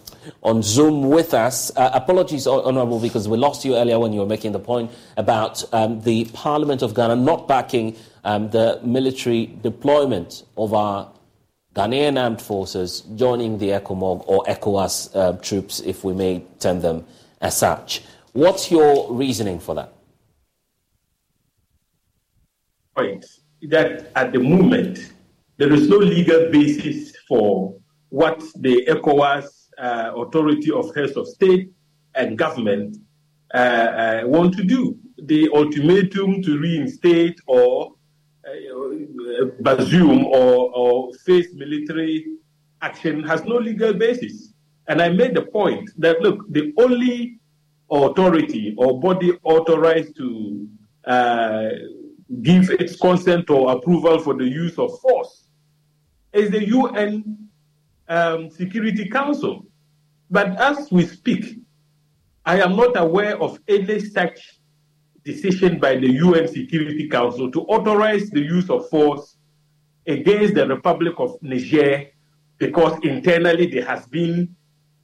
on 0.44 0.62
Zoom 0.62 1.08
with 1.08 1.34
us. 1.34 1.72
Uh, 1.76 1.90
apologies, 1.94 2.44
Hon- 2.44 2.62
Honourable, 2.64 3.00
because 3.00 3.26
we 3.26 3.36
lost 3.36 3.64
you 3.64 3.74
earlier 3.74 3.98
when 3.98 4.12
you 4.12 4.20
were 4.20 4.26
making 4.26 4.52
the 4.52 4.58
point 4.60 4.90
about 5.16 5.64
um, 5.74 6.00
the 6.02 6.26
Parliament 6.26 6.82
of 6.82 6.94
Ghana 6.94 7.16
not 7.16 7.48
backing 7.48 7.96
um, 8.22 8.50
the 8.50 8.78
military 8.84 9.46
deployment 9.62 10.44
of 10.56 10.74
our 10.74 11.10
Ghanaian 11.74 12.20
armed 12.20 12.42
forces 12.42 13.02
joining 13.14 13.58
the 13.58 13.68
ECOMOG 13.70 14.24
or 14.26 14.44
ECOWAS 14.48 15.10
uh, 15.14 15.32
troops, 15.38 15.80
if 15.80 16.02
we 16.04 16.12
may 16.14 16.44
term 16.58 16.80
them 16.80 17.04
as 17.40 17.56
such. 17.56 18.02
What's 18.32 18.70
your 18.70 19.12
reasoning 19.12 19.60
for 19.60 19.74
that? 19.74 19.92
point 23.00 23.24
that 23.62 24.10
at 24.16 24.32
the 24.32 24.38
moment 24.38 25.12
there 25.58 25.72
is 25.72 25.88
no 25.88 25.96
legal 25.96 26.50
basis 26.50 27.14
for 27.28 27.74
what 28.08 28.42
the 28.56 28.84
ECOWAS 28.86 29.68
uh, 29.78 30.12
authority 30.16 30.70
of 30.70 30.94
heads 30.94 31.16
of 31.16 31.28
state 31.28 31.70
and 32.14 32.36
government 32.36 32.96
uh, 33.54 33.56
uh, 33.56 34.22
want 34.24 34.56
to 34.56 34.64
do. 34.64 34.96
The 35.24 35.48
ultimatum 35.54 36.42
to 36.42 36.58
reinstate 36.58 37.38
or 37.46 37.92
uh, 38.50 39.62
Bazoum 39.62 40.24
or, 40.24 40.70
or 40.74 41.12
face 41.26 41.48
military 41.54 42.26
action 42.82 43.22
has 43.22 43.44
no 43.44 43.56
legal 43.56 43.92
basis. 43.92 44.52
And 44.88 45.00
I 45.00 45.08
made 45.10 45.34
the 45.34 45.42
point 45.42 45.90
that 45.98 46.20
look, 46.20 46.44
the 46.50 46.72
only 46.78 47.38
authority 47.90 48.74
or 48.76 49.00
body 49.00 49.32
authorized 49.42 50.16
to 50.16 50.68
uh, 51.04 51.68
give 52.42 52.70
its 52.70 52.96
consent 52.96 53.50
or 53.50 53.72
approval 53.72 54.18
for 54.18 54.34
the 54.34 54.44
use 54.44 54.78
of 54.78 54.98
force 55.00 55.48
is 56.32 56.50
the 56.50 56.66
UN 56.68 57.48
um, 58.08 58.50
Security 58.50 59.08
Council. 59.08 59.66
But 60.30 60.60
as 60.60 60.90
we 60.92 61.06
speak, 61.06 61.58
I 62.44 62.60
am 62.60 62.76
not 62.76 62.96
aware 62.96 63.40
of 63.40 63.58
any 63.68 64.00
such 64.00 64.59
decision 65.24 65.78
by 65.78 65.96
the 65.96 66.10
UN 66.12 66.48
Security 66.48 67.08
Council 67.08 67.50
to 67.50 67.60
authorize 67.62 68.30
the 68.30 68.40
use 68.40 68.70
of 68.70 68.88
force 68.88 69.36
against 70.06 70.54
the 70.54 70.66
Republic 70.66 71.14
of 71.18 71.36
Niger 71.42 72.06
because 72.58 72.98
internally 73.02 73.66
there 73.66 73.84
has 73.84 74.06
been 74.06 74.54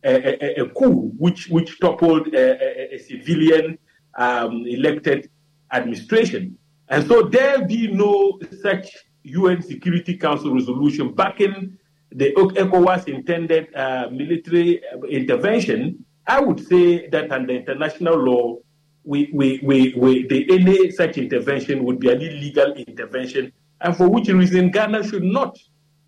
a, 0.05 0.61
a, 0.61 0.65
a 0.65 0.69
coup 0.71 1.13
which, 1.19 1.49
which 1.49 1.79
toppled 1.81 2.29
a, 2.35 2.95
a, 2.95 2.99
civilian 2.99 3.79
um, 4.17 4.65
elected 4.67 5.31
administration. 5.73 6.57
And 6.89 7.07
so 7.07 7.23
there 7.23 7.67
be 7.67 7.89
no 7.89 8.39
such 8.63 8.89
UN 9.25 9.61
Security 9.63 10.17
Council 10.17 10.55
resolution 10.55 11.15
backing 11.15 11.77
the 12.13 12.33
ECOWAS 12.35 13.09
intended 13.09 13.75
uh, 13.75 14.09
military 14.13 14.81
intervention. 15.11 16.05
I 16.27 16.41
would 16.41 16.65
say 16.67 17.09
that 17.09 17.33
under 17.33 17.53
international 17.53 18.17
law, 18.17 18.59
we, 19.07 19.31
we, 19.33 19.61
we, 19.63 19.95
we, 19.97 20.27
the, 20.27 20.53
any 20.53 20.91
such 20.91 21.17
intervention 21.17 21.85
would 21.85 22.01
be 22.01 22.11
an 22.11 22.21
illegal 22.21 22.73
intervention, 22.73 23.53
and 23.81 23.97
for 23.97 24.09
which 24.09 24.29
reason 24.29 24.71
Ghana 24.71 25.09
should 25.09 25.23
not 25.23 25.57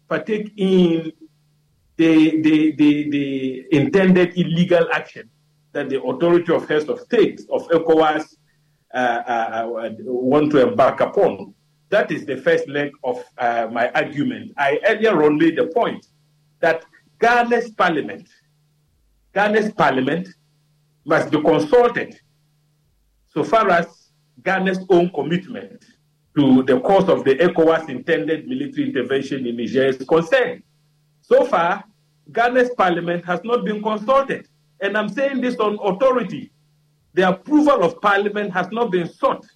partake 0.09 0.53
in 0.57 1.13
the, 1.97 2.43
the, 2.43 2.73
the, 2.73 3.11
the 3.11 3.65
intended 3.71 4.37
illegal 4.37 4.89
action 4.93 5.31
that 5.73 5.89
the 5.89 6.03
authority 6.03 6.53
of 6.53 6.69
heads 6.69 6.89
of 6.89 6.99
state 7.01 7.41
of 7.53 7.69
ECOWAS 7.69 8.37
uh, 8.93 8.97
uh, 8.97 9.67
want 10.01 10.51
to 10.51 10.69
embark 10.69 11.01
upon. 11.01 11.55
That 11.91 12.11
is 12.11 12.27
the 12.27 12.37
first 12.37 12.69
leg 12.69 12.91
of 13.05 13.25
uh, 13.39 13.69
my 13.71 13.91
argument. 13.91 14.53
I 14.57 14.81
earlier 14.87 15.23
on 15.23 15.39
made 15.39 15.57
the 15.57 15.69
point 15.69 16.07
that 16.61 16.85
Ghana's 17.21 17.71
parliament, 17.71 18.29
Ghana's 19.35 19.73
parliament 19.73 20.29
must 21.05 21.31
be 21.31 21.41
consulted 21.41 22.19
so 23.39 23.45
far 23.45 23.71
as 23.71 24.11
Ghana's 24.43 24.85
own 24.91 25.11
commitment 25.11 25.85
to 26.37 26.65
the 26.65 26.81
cause 26.81 27.09
of 27.09 27.23
the 27.23 27.37
ECOWAS 27.37 27.89
intended 27.89 28.49
military 28.49 28.89
intervention 28.89 29.47
in 29.47 29.57
Niger 29.57 29.85
is 29.87 29.99
concerned. 29.99 30.65
So 31.21 31.45
far, 31.45 31.85
Ghana's 32.33 32.71
parliament 32.77 33.25
has 33.27 33.39
not 33.45 33.65
been 33.65 33.81
consulted. 33.81 34.49
And 34.81 34.99
I'm 34.99 35.09
saying 35.09 35.41
this 35.41 35.55
on 35.59 35.79
authority. 35.85 36.51
The 37.15 37.29
approval 37.29 37.85
of 37.85 38.01
parliament 38.01 38.53
has 38.55 38.67
not 38.73 38.91
been 38.91 39.09
sought 39.09 39.47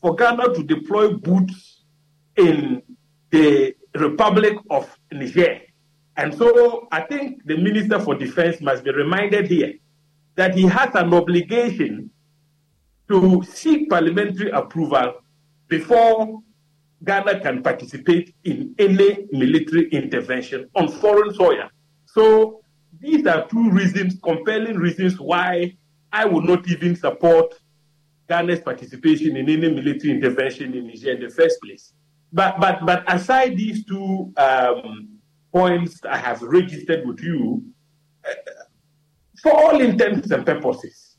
for 0.00 0.14
Ghana 0.16 0.54
to 0.54 0.62
deploy 0.62 1.12
boots 1.12 1.82
in 2.36 2.82
the 3.30 3.74
Republic 3.94 4.56
of 4.70 4.88
Niger. 5.12 5.60
And 6.16 6.34
so 6.34 6.88
I 6.92 7.02
think 7.02 7.44
the 7.44 7.58
Minister 7.58 8.00
for 8.00 8.14
Defense 8.14 8.62
must 8.62 8.84
be 8.84 8.90
reminded 8.90 9.48
here 9.48 9.74
that 10.36 10.54
he 10.54 10.62
has 10.62 10.94
an 10.94 11.12
obligation 11.12 12.10
to 13.08 13.42
seek 13.42 13.88
parliamentary 13.88 14.50
approval 14.50 15.14
before 15.68 16.42
Ghana 17.04 17.40
can 17.40 17.62
participate 17.62 18.34
in 18.44 18.74
any 18.78 19.26
military 19.30 19.88
intervention 19.90 20.68
on 20.74 20.88
foreign 20.88 21.32
soil. 21.32 21.68
So 22.06 22.60
these 23.00 23.26
are 23.26 23.46
two 23.48 23.70
reasons, 23.70 24.18
compelling 24.22 24.76
reasons 24.76 25.20
why 25.20 25.76
I 26.12 26.24
would 26.24 26.44
not 26.44 26.68
even 26.68 26.96
support 26.96 27.54
Ghana's 28.28 28.60
participation 28.60 29.36
in 29.36 29.48
any 29.48 29.70
military 29.70 30.12
intervention 30.12 30.74
in 30.74 30.86
Niger 30.86 31.12
in 31.12 31.20
the 31.20 31.30
first 31.30 31.60
place. 31.62 31.92
But 32.32 32.60
but 32.60 32.84
but 32.84 33.10
aside 33.12 33.56
these 33.56 33.84
two 33.86 34.32
um, 34.36 35.18
points 35.52 36.00
I 36.04 36.18
have 36.18 36.42
registered 36.42 37.06
with 37.06 37.20
you, 37.22 37.62
uh, 38.26 38.32
for 39.42 39.52
all 39.52 39.80
intents 39.80 40.30
and 40.30 40.44
purposes, 40.44 41.16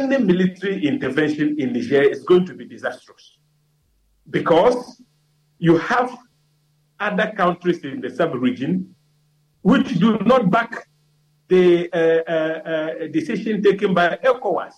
any 0.00 0.18
military 0.18 0.86
intervention 0.86 1.56
in 1.58 1.72
Niger 1.72 2.02
is 2.02 2.22
going 2.24 2.46
to 2.46 2.54
be 2.54 2.64
disastrous 2.64 3.38
because 4.30 5.02
you 5.58 5.76
have 5.78 6.16
other 7.00 7.32
countries 7.36 7.84
in 7.84 8.00
the 8.00 8.10
sub-region 8.10 8.94
which 9.62 9.98
do 9.98 10.18
not 10.20 10.50
back 10.50 10.86
the 11.48 11.88
uh, 11.92 11.98
uh, 11.98 12.70
uh, 12.72 13.06
decision 13.12 13.62
taken 13.62 13.92
by 13.94 14.18
ECOWAS. 14.24 14.74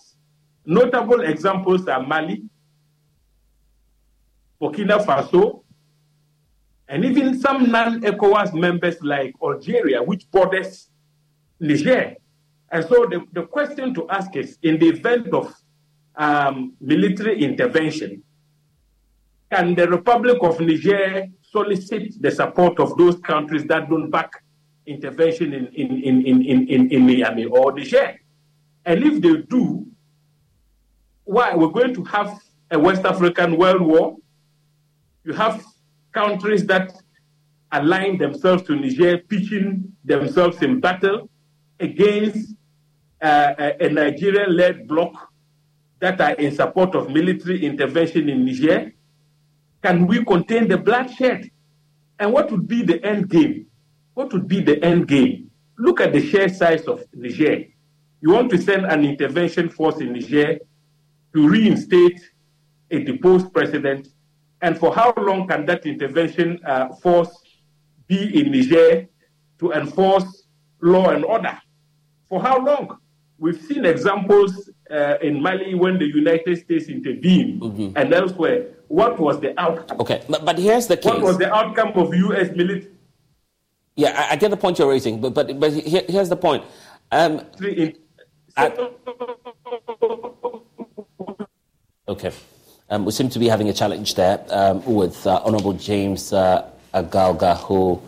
Notable 0.65 1.21
examples 1.21 1.87
are 1.87 2.01
Mali, 2.05 2.43
Burkina 4.61 4.97
Faso, 5.05 5.63
and 6.87 7.05
even 7.05 7.39
some 7.39 7.71
non-ECOWAS 7.71 8.53
members 8.53 8.97
like 9.01 9.33
Algeria, 9.41 10.03
which 10.03 10.29
borders 10.31 10.89
Niger. 11.59 12.15
And 12.75 12.83
so 12.83 13.05
the, 13.09 13.25
the 13.31 13.43
question 13.43 13.93
to 13.93 14.05
ask 14.09 14.35
is, 14.35 14.57
in 14.61 14.77
the 14.77 14.89
event 14.89 15.33
of 15.33 15.55
um, 16.17 16.73
military 16.81 17.41
intervention, 17.41 18.21
can 19.49 19.75
the 19.75 19.87
Republic 19.87 20.39
of 20.41 20.59
Niger 20.59 21.27
solicit 21.41 22.21
the 22.21 22.29
support 22.29 22.77
of 22.81 22.97
those 22.97 23.17
countries 23.19 23.63
that 23.67 23.89
don't 23.89 24.11
back 24.11 24.29
intervention 24.85 25.53
in, 25.53 25.67
in, 25.67 26.03
in, 26.03 26.25
in, 26.25 26.41
in, 26.41 26.67
in, 26.67 26.91
in 26.91 27.05
Miami 27.07 27.45
or 27.45 27.71
Niger? 27.71 28.19
And 28.83 29.01
if 29.05 29.21
they 29.21 29.37
do, 29.43 29.87
why? 31.23 31.55
We're 31.55 31.69
going 31.69 31.93
to 31.93 32.03
have 32.03 32.37
a 32.71 32.77
West 32.77 33.05
African 33.05 33.55
world 33.55 33.83
war. 33.83 34.17
You 35.23 35.31
have 35.31 35.63
countries 36.11 36.65
that 36.65 36.91
align 37.71 38.17
themselves 38.17 38.63
to 38.63 38.75
Niger, 38.75 39.19
pitching 39.19 39.93
themselves 40.03 40.61
in 40.61 40.81
battle 40.81 41.29
against 41.79 42.54
uh, 43.25 43.55
a, 43.57 43.85
a 43.85 43.89
Nigerian 43.89 44.55
led 44.55 44.87
bloc 44.87 45.13
that 45.99 46.21
are 46.21 46.33
in 46.33 46.53
support 46.55 46.93
of 46.95 47.09
military 47.09 47.65
intervention 47.65 48.29
in 48.29 48.45
Niger? 48.45 48.93
Can 49.81 50.05
we 50.07 50.23
contain 50.23 50.67
the 50.67 50.77
bloodshed? 50.77 51.49
And 52.19 52.31
what 52.31 52.51
would 52.51 52.67
be 52.67 52.83
the 52.83 53.03
end 53.03 53.29
game? 53.29 53.65
What 54.13 54.31
would 54.33 54.47
be 54.47 54.61
the 54.61 54.83
end 54.83 55.07
game? 55.07 55.49
Look 55.77 55.99
at 56.01 56.13
the 56.13 56.21
sheer 56.29 56.49
size 56.49 56.83
of 56.85 57.03
Niger. 57.13 57.65
You 58.21 58.29
want 58.31 58.49
to 58.51 58.57
send 58.57 58.85
an 58.85 59.03
intervention 59.03 59.69
force 59.69 59.97
in 59.97 60.13
Niger 60.13 60.59
to 61.33 61.47
reinstate 61.49 62.21
a 62.91 62.99
deposed 62.99 63.51
president. 63.53 64.07
And 64.61 64.77
for 64.77 64.93
how 64.93 65.13
long 65.17 65.47
can 65.47 65.65
that 65.65 65.85
intervention 65.85 66.59
uh, 66.65 66.89
force 67.01 67.35
be 68.07 68.39
in 68.39 68.51
Niger 68.51 69.07
to 69.59 69.71
enforce 69.71 70.45
law 70.81 71.09
and 71.09 71.25
order. 71.25 71.57
For 72.29 72.41
how 72.41 72.63
long? 72.63 72.97
We've 73.37 73.61
seen 73.61 73.85
examples 73.85 74.69
uh, 74.89 75.15
in 75.21 75.41
Mali 75.41 75.75
when 75.75 75.99
the 75.99 76.07
United 76.07 76.57
States 76.57 76.87
intervened 76.87 77.61
mm-hmm. 77.61 77.97
and 77.97 78.13
elsewhere. 78.13 78.67
What 78.87 79.19
was 79.19 79.39
the 79.39 79.59
outcome? 79.59 79.99
Okay, 80.01 80.23
but, 80.29 80.45
but 80.45 80.57
here's 80.57 80.87
the 80.87 80.95
case. 80.95 81.11
What 81.11 81.21
was 81.21 81.37
the 81.37 81.53
outcome 81.53 81.91
of 81.95 82.13
U.S. 82.13 82.55
military? 82.55 82.91
Yeah, 83.95 84.27
I, 84.29 84.33
I, 84.33 84.35
get 84.35 84.51
the 84.51 84.57
point 84.57 84.77
you're 84.77 84.89
raising, 84.89 85.19
but 85.21 85.33
but, 85.33 85.59
but 85.59 85.73
here, 85.73 86.03
here's 86.07 86.29
the 86.29 86.35
point. 86.35 86.63
Um, 87.11 87.41
okay. 92.07 92.31
Um, 92.89 93.05
we 93.05 93.11
seem 93.11 93.29
to 93.29 93.39
be 93.39 93.47
having 93.47 93.69
a 93.69 93.73
challenge 93.73 94.13
there 94.15 94.45
um, 94.49 94.85
with 94.85 95.25
uh, 95.25 95.41
Honorable 95.43 95.73
James 95.73 96.31
uh, 96.31 96.69
Agalga, 96.93 97.57
who 97.57 98.01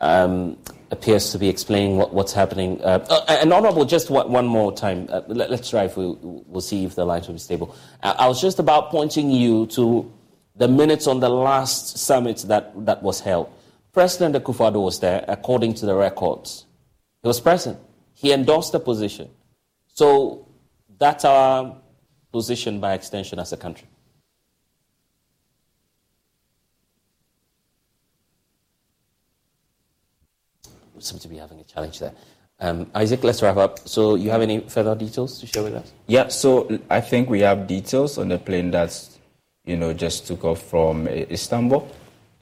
um, 0.00 0.56
appears 0.90 1.32
to 1.32 1.38
be 1.38 1.48
explaining 1.48 1.96
what, 1.96 2.12
what's 2.12 2.32
happening. 2.32 2.80
Uh, 2.82 3.04
uh 3.08 3.24
and 3.28 3.52
Honorable, 3.52 3.84
just 3.84 4.10
one, 4.10 4.30
one 4.30 4.46
more 4.46 4.72
time, 4.72 5.08
uh, 5.10 5.22
let, 5.28 5.50
us 5.50 5.68
try 5.68 5.84
if 5.84 5.96
we, 5.96 6.06
will 6.06 6.60
see 6.60 6.84
if 6.84 6.94
the 6.94 7.04
lines 7.04 7.26
will 7.26 7.34
be 7.34 7.40
stable. 7.40 7.74
I 8.02 8.28
was 8.28 8.40
just 8.40 8.58
about 8.58 8.90
pointing 8.90 9.30
you 9.30 9.66
to 9.68 10.12
the 10.56 10.68
minutes 10.68 11.06
on 11.06 11.20
the 11.20 11.28
last 11.28 11.98
summit 11.98 12.44
that, 12.48 12.72
that 12.86 13.02
was 13.02 13.20
held. 13.20 13.50
President 13.92 14.34
Akufo-Addo 14.34 14.82
was 14.82 15.00
there, 15.00 15.24
according 15.28 15.74
to 15.74 15.86
the 15.86 15.94
records. 15.94 16.66
He 17.22 17.28
was 17.28 17.40
present. 17.40 17.78
He 18.14 18.32
endorsed 18.32 18.72
the 18.72 18.80
position. 18.80 19.30
So 19.88 20.48
that's 20.98 21.24
our 21.24 21.76
position 22.32 22.80
by 22.80 22.94
extension 22.94 23.38
as 23.38 23.52
a 23.52 23.56
country. 23.56 23.88
We 30.93 30.93
seem 31.04 31.18
to 31.20 31.28
be 31.28 31.36
having 31.36 31.60
a 31.60 31.64
challenge 31.64 31.98
there. 31.98 32.12
Um, 32.60 32.90
Isaac, 32.94 33.24
let's 33.24 33.42
wrap 33.42 33.56
up. 33.56 33.88
So, 33.88 34.14
you 34.14 34.30
have 34.30 34.42
any 34.42 34.60
further 34.60 34.94
details 34.94 35.40
to 35.40 35.46
share 35.46 35.62
with 35.62 35.74
us? 35.74 35.92
Yeah, 36.06 36.28
so 36.28 36.78
I 36.88 37.00
think 37.00 37.28
we 37.28 37.40
have 37.40 37.66
details 37.66 38.16
on 38.16 38.28
the 38.28 38.38
plane 38.38 38.70
that's, 38.70 39.18
you 39.64 39.76
know, 39.76 39.92
just 39.92 40.26
took 40.26 40.44
off 40.44 40.62
from 40.62 41.08
Istanbul 41.08 41.88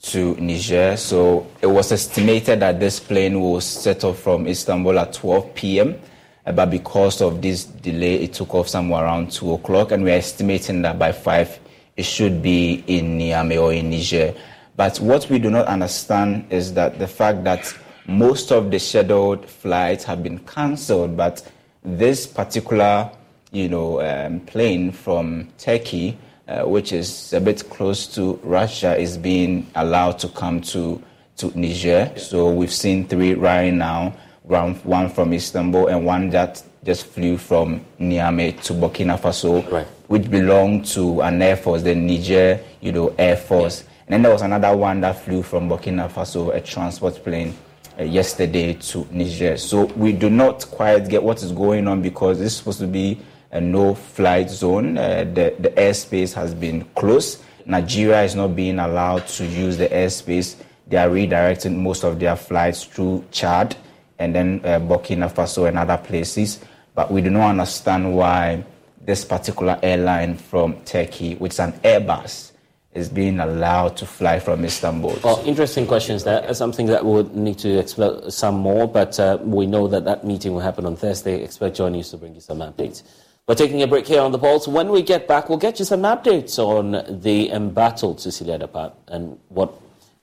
to 0.02 0.34
Niger. 0.36 0.96
So, 0.96 1.46
it 1.60 1.66
was 1.66 1.92
estimated 1.92 2.60
that 2.60 2.78
this 2.78 3.00
plane 3.00 3.40
will 3.40 3.60
set 3.60 4.04
off 4.04 4.18
from 4.18 4.46
Istanbul 4.46 4.98
at 4.98 5.14
12 5.14 5.54
p.m. 5.54 5.98
Uh, 6.44 6.52
but 6.52 6.66
because 6.70 7.22
of 7.22 7.40
this 7.40 7.64
delay, 7.64 8.16
it 8.16 8.34
took 8.34 8.54
off 8.54 8.68
somewhere 8.68 9.04
around 9.04 9.32
2 9.32 9.54
o'clock, 9.54 9.92
and 9.92 10.04
we're 10.04 10.16
estimating 10.18 10.82
that 10.82 10.98
by 10.98 11.12
5 11.12 11.58
it 11.96 12.04
should 12.04 12.42
be 12.42 12.82
in 12.86 13.18
Niamey 13.18 13.60
or 13.60 13.72
in 13.72 13.90
Niger. 13.90 14.34
But 14.76 14.98
what 15.00 15.28
we 15.28 15.38
do 15.38 15.50
not 15.50 15.66
understand 15.66 16.46
is 16.50 16.72
that 16.74 16.98
the 16.98 17.06
fact 17.06 17.44
that 17.44 17.74
most 18.07 18.50
of 18.53 18.70
the 18.70 18.78
scheduled 18.78 19.48
flights 19.48 20.05
have 20.05 20.22
been 20.22 20.38
cancelled, 20.40 21.16
but 21.16 21.46
this 21.84 22.26
particular, 22.26 23.11
you 23.53 23.68
know, 23.68 24.00
um, 24.00 24.40
plane 24.40 24.92
from 24.92 25.48
Turkey, 25.59 26.18
uh, 26.48 26.62
which 26.62 26.92
is 26.92 27.32
a 27.32 27.40
bit 27.40 27.68
close 27.70 28.07
to 28.14 28.38
Russia, 28.42 28.96
is 28.96 29.16
being 29.16 29.66
allowed 29.74 30.18
to 30.20 30.28
come 30.28 30.61
to 30.61 31.03
to 31.36 31.59
Niger. 31.59 32.12
So 32.18 32.50
we've 32.53 32.72
seen 32.72 33.09
three 33.09 33.34
right 33.34 33.72
now 33.72 34.14
one 34.44 35.09
from 35.09 35.32
Istanbul 35.32 35.86
and 35.88 36.05
one 36.05 36.30
that 36.30 36.62
just 36.84 37.07
flew 37.07 37.38
from 37.38 37.84
Niamey 38.00 38.61
to 38.64 38.72
Burkina 38.72 39.18
Faso, 39.18 39.70
right. 39.70 39.86
which 40.09 40.30
belonged 40.30 40.84
to 40.86 41.22
an 41.22 41.40
air 41.40 41.57
force, 41.57 41.82
the 41.82 41.94
Niger, 41.94 42.61
you 42.80 42.92
know, 42.92 43.14
Air 43.18 43.36
Force. 43.36 43.84
And 44.07 44.14
then 44.14 44.22
there 44.22 44.32
was 44.32 44.42
another 44.42 44.76
one 44.76 45.00
that 45.03 45.22
flew 45.24 45.42
from 45.42 45.68
Burkina 45.68 46.11
Faso, 46.11 46.55
a 46.55 46.61
transport 46.61 47.22
plane, 47.22 47.55
uh, 47.99 48.05
yesterday 48.05 48.74
to 48.74 49.07
Niger. 49.11 49.57
So 49.57 49.84
we 49.86 50.12
do 50.12 50.30
not 50.30 50.66
quite 50.70 51.09
get 51.09 51.22
what 51.22 51.43
is 51.43 51.53
going 51.53 51.88
on 51.88 52.03
because 52.03 52.38
this 52.38 52.53
is 52.53 52.57
supposed 52.59 52.80
to 52.80 52.86
be 52.86 53.20
a 53.51 53.61
no-flight 53.61 54.51
zone. 54.51 54.97
Uh, 54.99 55.24
the, 55.24 55.55
the 55.59 55.70
airspace 55.76 56.32
has 56.34 56.55
been 56.55 56.84
closed. 56.97 57.43
Nigeria 57.66 58.22
is 58.22 58.34
not 58.34 58.57
being 58.57 58.78
allowed 58.78 59.26
to 59.28 59.45
use 59.47 59.76
the 59.76 59.88
airspace. 59.88 60.57
They 60.88 60.97
are 60.97 61.09
redirecting 61.09 61.76
most 61.76 62.03
of 62.05 62.18
their 62.18 62.36
flights 62.36 62.84
through 62.84 63.24
Chad 63.30 63.76
and 64.18 64.34
then 64.34 64.61
uh, 64.64 64.78
Burkina 64.80 65.32
Faso 65.32 65.68
and 65.68 65.78
other 65.78 65.97
places. 65.97 66.61
But 66.95 67.11
we 67.11 67.20
do 67.22 67.30
not 67.30 67.51
understand 67.51 68.14
why 68.14 68.64
this 69.05 69.24
particular 69.24 69.78
airline 69.82 70.36
from 70.36 70.80
Turkey, 70.84 71.34
which 71.34 71.53
is 71.53 71.61
an 71.61 71.72
Airbus, 71.84 72.51
is 72.95 73.09
being 73.09 73.40
allowed 73.40 73.97
to 73.97 74.07
fly 74.07 74.38
from 74.38 74.64
Istanbul. 74.64 75.18
Well, 75.24 75.43
interesting 75.47 75.86
questions. 75.86 76.24
That 76.24 76.55
something 76.57 76.86
that 76.86 77.05
we 77.05 77.12
would 77.12 77.34
need 77.34 77.59
to 77.61 77.78
explore 77.78 78.30
some 78.30 78.57
more, 78.57 78.86
but 78.86 79.18
uh, 79.18 79.38
we 79.43 79.66
know 79.66 79.88
that 79.88 80.05
that 80.05 80.24
meeting 80.24 80.53
will 80.53 80.61
happen 80.61 80.84
on 80.84 80.97
Thursday. 80.97 81.43
Expect 81.43 81.76
Joy 81.76 81.88
News 81.88 82.11
to 82.11 82.18
bring 82.18 82.34
you 82.34 82.40
some 82.40 82.59
updates. 82.59 83.03
We're 83.49 83.55
taking 83.57 83.82
a 83.82 83.86
break 83.86 84.07
here 84.07 84.20
on 84.20 84.30
the 84.30 84.38
Pulse. 84.38 84.68
When 84.68 84.90
we 84.90 85.03
get 85.03 85.26
back, 85.26 85.49
we'll 85.49 85.59
get 85.59 85.78
you 85.78 85.84
some 85.84 86.03
updates 86.03 86.59
on 86.59 87.20
the 87.22 87.51
embattled 87.51 88.20
Cecilia 88.20 88.59
Dapaah 88.59 88.93
and 89.09 89.38
what 89.49 89.74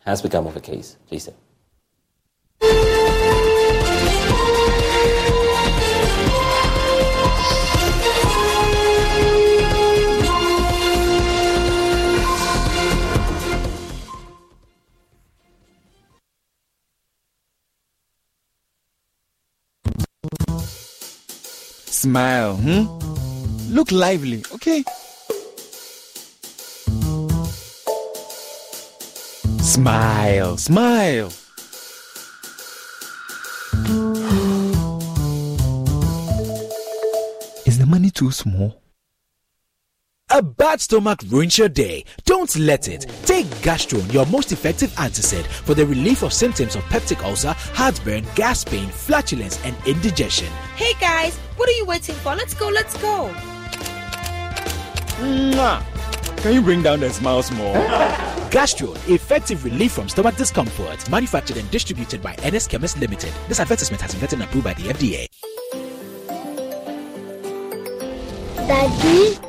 has 0.05 0.22
become 0.22 0.47
of 0.47 0.53
the 0.53 0.61
case. 0.61 0.95
Please 1.07 1.24
stay. 1.24 2.88
Smile, 21.99 22.55
hmm? 22.55 22.87
Look 23.75 23.91
lively, 23.91 24.41
okay? 24.53 24.85
Smile, 29.59 30.55
smile. 30.55 31.27
Is 37.65 37.77
the 37.77 37.85
money 37.85 38.11
too 38.11 38.31
small? 38.31 38.81
A 40.32 40.43
bad 40.43 40.80
stomach 40.80 41.21
ruins 41.30 41.57
your 41.57 41.69
day. 41.69 42.05
Don't 42.25 42.55
let 42.55 42.88
it. 42.88 43.07
Take 43.23 43.47
Gastron, 43.63 44.13
your 44.13 44.27
most 44.27 44.51
effective 44.51 44.91
antacid 44.91 45.43
for 45.47 45.73
the 45.73 45.84
relief 45.84 46.21
of 46.21 46.34
symptoms 46.34 46.75
of 46.75 46.84
peptic 46.84 47.23
ulcer, 47.23 47.55
heartburn, 47.73 48.23
gas 48.36 48.63
pain, 48.63 48.88
flatulence, 48.89 49.59
and 49.65 49.75
indigestion. 49.88 50.47
Hey 50.75 50.93
guys, 51.01 51.36
what 51.55 51.67
are 51.67 51.71
you 51.71 51.84
waiting 51.86 52.13
for? 52.13 52.36
Let's 52.36 52.53
go, 52.53 52.69
let's 52.69 52.95
go. 53.01 53.34
Mwah. 55.17 55.84
Can 56.43 56.53
you 56.53 56.61
bring 56.61 56.84
down 56.84 56.99
the 56.99 57.09
smiles 57.09 57.51
more? 57.51 57.73
Gastron, 58.51 58.95
effective 59.09 59.65
relief 59.65 59.93
from 59.93 60.09
stomach 60.09 60.36
discomfort. 60.36 61.09
Manufactured 61.09 61.57
and 61.57 61.69
distributed 61.71 62.21
by 62.21 62.36
NS 62.47 62.67
Chemist 62.67 62.99
Limited. 62.99 63.34
This 63.47 63.59
advertisement 63.59 64.01
has 64.03 64.13
been 64.13 64.21
vetted 64.21 64.34
and 64.34 64.43
approved 64.43 64.65
by 64.65 64.75
the 64.75 64.84
FDA. 64.84 65.25
Daddy, 68.67 69.48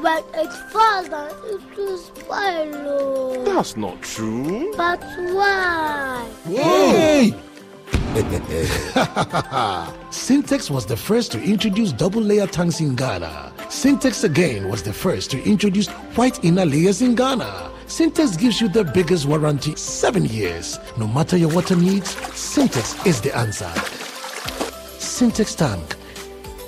When 0.00 0.22
it's 0.34 0.56
falls 0.72 1.08
down, 1.08 1.30
it 1.46 1.76
will 1.76 1.98
spoil. 1.98 3.44
That's 3.44 3.76
not 3.76 4.02
true. 4.02 4.72
But 4.76 5.00
why? 5.32 6.28
Hey! 6.44 7.34
Syntex 10.10 10.70
was 10.70 10.86
the 10.86 10.96
first 10.96 11.32
to 11.32 11.42
introduce 11.42 11.92
double 11.92 12.22
layer 12.22 12.46
tanks 12.46 12.80
in 12.80 12.94
Ghana. 12.94 13.52
Syntex 13.68 14.24
again 14.24 14.68
was 14.68 14.82
the 14.82 14.92
first 14.92 15.30
to 15.32 15.42
introduce 15.44 15.88
white 16.16 16.42
inner 16.42 16.64
layers 16.64 17.02
in 17.02 17.14
Ghana. 17.14 17.70
Syntex 17.86 18.38
gives 18.38 18.60
you 18.60 18.68
the 18.68 18.84
biggest 18.84 19.26
warranty, 19.26 19.76
seven 19.76 20.24
years. 20.24 20.78
No 20.96 21.06
matter 21.06 21.36
your 21.36 21.50
water 21.50 21.76
needs, 21.76 22.14
Syntex 22.16 23.06
is 23.06 23.20
the 23.20 23.36
answer. 23.36 23.70
Syntex 24.98 25.56
tank. 25.56 25.96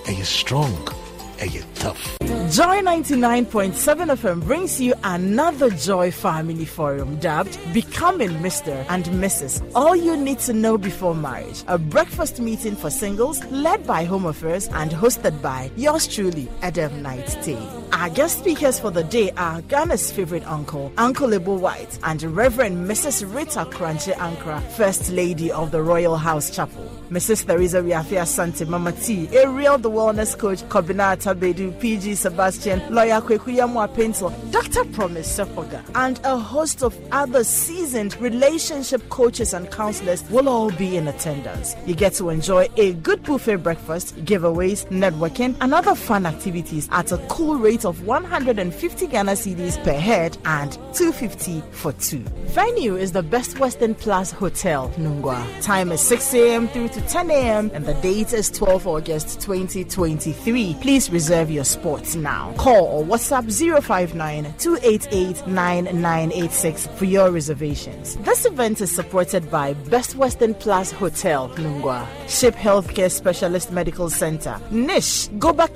Are 0.06 0.12
you 0.12 0.24
strong? 0.24 0.97
Ɛyɛ 1.38 1.62
tough. 1.74 2.18
Joy 2.50 2.80
99.7 2.80 4.08
FM 4.16 4.40
brings 4.40 4.80
you 4.80 4.94
another 5.04 5.70
Joy 5.70 6.10
Family 6.10 6.64
Forum 6.64 7.16
dubbed 7.18 7.58
Becoming 7.74 8.30
Mr. 8.40 8.84
and 8.88 9.04
Mrs. 9.06 9.62
All 9.74 9.94
you 9.94 10.16
need 10.16 10.38
to 10.40 10.52
know 10.54 10.78
before 10.78 11.14
marriage. 11.14 11.62
A 11.68 11.76
breakfast 11.76 12.40
meeting 12.40 12.74
for 12.74 12.90
singles 12.90 13.44
led 13.50 13.86
by 13.86 14.04
Home 14.04 14.24
Affairs 14.26 14.68
and 14.68 14.90
hosted 14.90 15.40
by 15.42 15.70
yours 15.76 16.06
truly, 16.06 16.48
Adam 16.62 17.02
Knight 17.02 17.26
Tea. 17.42 17.58
Our 17.92 18.10
guest 18.10 18.40
speakers 18.40 18.78
for 18.78 18.90
the 18.90 19.02
day 19.02 19.30
are 19.32 19.62
Ghana's 19.62 20.12
favorite 20.12 20.46
uncle, 20.46 20.92
Uncle 20.98 21.32
Ebo 21.32 21.54
Whyte, 21.56 21.98
and 22.02 22.22
Reverend 22.22 22.88
Mrs. 22.88 23.24
Rita 23.34 23.64
Korankye 23.70 24.12
Ankrah, 24.14 24.62
First 24.72 25.10
Lady 25.10 25.50
of 25.50 25.70
the 25.70 25.82
Royal 25.82 26.16
House 26.16 26.54
Chapel. 26.54 26.84
Mrs. 27.10 27.46
Theresa 27.46 27.78
Riafia 27.82 28.26
Sante 28.26 28.66
Mama 28.66 28.92
T, 28.92 29.28
Ariel 29.32 29.78
the 29.78 29.90
Wellness 29.90 30.36
Coach, 30.36 30.62
Kobina 30.64 31.16
Tabedu, 31.16 31.78
PG 31.80 32.14
Sebastian, 32.16 32.82
Lawyer 32.94 33.22
Kwekuyamwa 33.22 33.92
Pencil, 33.94 34.28
Dr. 34.50 34.84
Promise 34.92 35.38
Sepoga, 35.38 35.82
and 35.94 36.20
a 36.24 36.36
host 36.36 36.82
of 36.82 36.94
other 37.10 37.42
seasoned 37.42 38.20
relationship 38.20 39.08
coaches 39.08 39.54
and 39.54 39.70
counselors 39.70 40.22
will 40.30 40.48
all 40.48 40.70
be 40.72 40.98
in 40.98 41.08
attendance. 41.08 41.74
You 41.86 41.94
get 41.94 42.12
to 42.14 42.28
enjoy 42.28 42.68
a 42.76 42.92
good 42.94 43.22
buffet 43.22 43.56
breakfast, 43.56 44.14
giveaways, 44.26 44.86
networking, 44.88 45.56
and 45.62 45.72
other 45.72 45.94
fun 45.94 46.26
activities 46.26 46.88
at 46.92 47.10
a 47.12 47.18
cool 47.28 47.56
rate 47.56 47.77
of 47.84 48.06
150 48.06 49.06
Ghana 49.06 49.32
cedis 49.32 49.82
per 49.84 49.92
head 49.92 50.36
and 50.44 50.72
250 50.94 51.62
for 51.70 51.92
two. 51.92 52.20
Venue 52.54 52.96
is 52.96 53.12
the 53.12 53.22
Best 53.22 53.58
Western 53.58 53.94
Plus 53.94 54.30
Hotel, 54.30 54.88
Nungwa. 54.96 55.38
Time 55.62 55.92
is 55.92 56.00
6 56.00 56.34
a.m. 56.34 56.68
through 56.68 56.88
to 56.88 57.00
10 57.02 57.30
a.m. 57.30 57.70
and 57.74 57.86
the 57.86 57.94
date 57.94 58.32
is 58.32 58.50
12 58.50 58.86
August 58.86 59.40
2023. 59.40 60.76
Please 60.80 61.10
reserve 61.10 61.50
your 61.50 61.64
spots 61.64 62.14
now. 62.14 62.52
Call 62.58 62.84
or 62.86 63.04
WhatsApp 63.04 63.50
059 63.82 64.54
288 64.58 65.46
9986 65.46 66.86
for 66.88 67.04
your 67.04 67.30
reservations. 67.30 68.16
This 68.16 68.44
event 68.44 68.80
is 68.80 68.94
supported 68.94 69.50
by 69.50 69.74
Best 69.74 70.16
Western 70.16 70.54
Plus 70.54 70.90
Hotel, 70.90 71.48
Nungwa, 71.50 72.06
Ship 72.28 72.54
Healthcare 72.54 73.10
Specialist 73.10 73.72
Medical 73.72 74.10
Center, 74.10 74.60
Nish, 74.70 75.28
Goba 75.38 75.68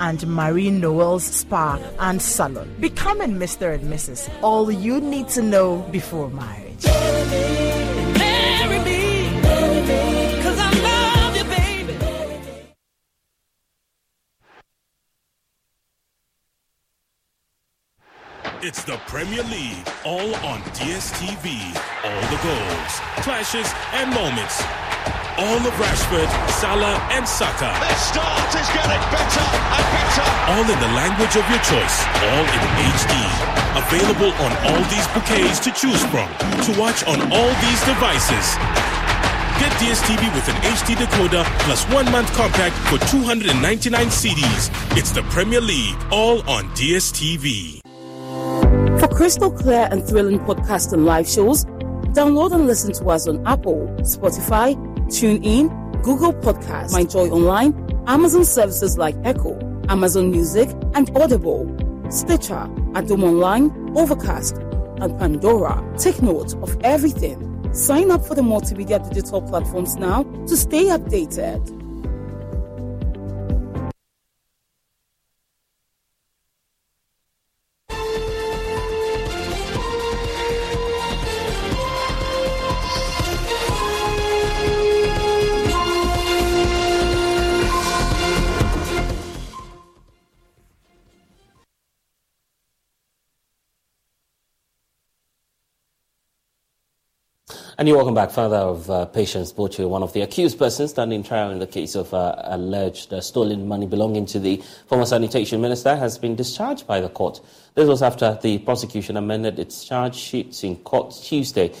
and 0.00 0.26
Marie 0.26 0.70
Noel's 0.70 1.24
Spa 1.38 1.78
and 2.00 2.20
Salon. 2.20 2.68
Becoming 2.80 3.34
Mr. 3.38 3.74
and 3.74 3.84
Mrs. 3.92 4.28
All 4.42 4.70
you 4.72 5.00
need 5.00 5.28
to 5.28 5.42
know 5.42 5.76
before 5.92 6.30
marriage. 6.30 7.87
It's 18.60 18.82
the 18.82 18.98
Premier 19.06 19.44
League, 19.54 19.86
all 20.04 20.34
on 20.42 20.58
DSTV. 20.74 21.46
All 22.02 22.22
the 22.26 22.40
goals, 22.42 22.92
clashes, 23.22 23.70
and 23.94 24.10
moments. 24.10 24.58
All 25.38 25.62
of 25.62 25.70
Rashford, 25.78 26.26
Salah, 26.58 26.98
and 27.14 27.22
Saka. 27.22 27.70
Their 27.70 28.00
start 28.02 28.50
is 28.58 28.66
getting 28.74 29.04
better 29.14 29.46
and 29.46 29.86
better. 29.94 30.26
All 30.50 30.66
in 30.66 30.74
the 30.74 30.90
language 30.98 31.38
of 31.38 31.46
your 31.46 31.62
choice. 31.70 31.96
All 32.18 32.46
in 32.50 32.62
HD. 32.98 33.14
Available 33.78 34.34
on 34.42 34.50
all 34.66 34.82
these 34.90 35.06
bouquets 35.14 35.62
to 35.62 35.70
choose 35.70 36.02
from. 36.10 36.26
To 36.66 36.74
watch 36.74 37.06
on 37.06 37.22
all 37.30 37.52
these 37.62 37.80
devices. 37.86 38.58
Get 39.62 39.70
DSTV 39.78 40.34
with 40.34 40.48
an 40.50 40.58
HD 40.74 40.98
decoder 40.98 41.46
plus 41.62 41.86
one 41.94 42.10
month 42.10 42.32
compact 42.34 42.74
for 42.90 42.98
299 43.06 44.06
cedis. 44.08 44.66
It's 44.98 45.12
the 45.12 45.22
Premier 45.30 45.60
League, 45.60 45.96
all 46.10 46.42
on 46.50 46.64
DSTV. 46.74 47.87
For 48.98 49.06
crystal 49.06 49.52
clear 49.52 49.86
and 49.92 50.04
thrilling 50.04 50.40
podcasts 50.40 50.92
and 50.92 51.04
live 51.04 51.28
shows, 51.28 51.64
download 52.16 52.52
and 52.52 52.66
listen 52.66 52.92
to 52.94 53.04
us 53.10 53.28
on 53.28 53.46
Apple, 53.46 53.86
Spotify, 54.00 54.74
TuneIn, 55.06 56.02
Google 56.02 56.32
Podcasts, 56.32 56.92
MyJoy 56.92 57.30
Online, 57.30 57.72
Amazon 58.08 58.44
services 58.44 58.98
like 58.98 59.14
Echo, 59.22 59.56
Amazon 59.88 60.32
Music, 60.32 60.68
and 60.94 61.16
Audible, 61.16 61.64
Stitcher, 62.10 62.68
Adom 62.94 63.22
Online, 63.22 63.70
Overcast, 63.96 64.56
and 65.00 65.16
Pandora. 65.16 65.80
Take 65.96 66.20
note 66.20 66.54
of 66.60 66.76
everything. 66.82 67.72
Sign 67.72 68.10
up 68.10 68.26
for 68.26 68.34
the 68.34 68.42
multimedia 68.42 68.98
digital 69.08 69.42
platforms 69.42 69.94
now 69.94 70.24
to 70.48 70.56
stay 70.56 70.86
updated. 70.86 71.77
And 97.78 97.86
you're 97.86 97.96
welcome 97.96 98.16
back. 98.16 98.32
Father 98.32 98.56
of 98.56 98.90
uh, 98.90 99.06
Patience 99.06 99.52
Botwe, 99.52 99.88
one 99.88 100.02
of 100.02 100.12
the 100.12 100.22
accused 100.22 100.58
persons 100.58 100.90
standing 100.90 101.22
trial 101.22 101.52
in 101.52 101.60
the 101.60 101.66
case 101.68 101.94
of 101.94 102.12
uh, 102.12 102.34
alleged 102.46 103.12
uh, 103.12 103.20
stolen 103.20 103.68
money 103.68 103.86
belonging 103.86 104.26
to 104.26 104.40
the 104.40 104.60
former 104.88 105.06
sanitation 105.06 105.60
minister, 105.60 105.94
has 105.94 106.18
been 106.18 106.34
discharged 106.34 106.88
by 106.88 107.00
the 107.00 107.08
court. 107.08 107.40
This 107.76 107.86
was 107.86 108.02
after 108.02 108.36
the 108.42 108.58
prosecution 108.58 109.16
amended 109.16 109.60
its 109.60 109.84
charge 109.84 110.16
sheets 110.16 110.64
in 110.64 110.74
court 110.78 111.14
Tuesday. 111.22 111.72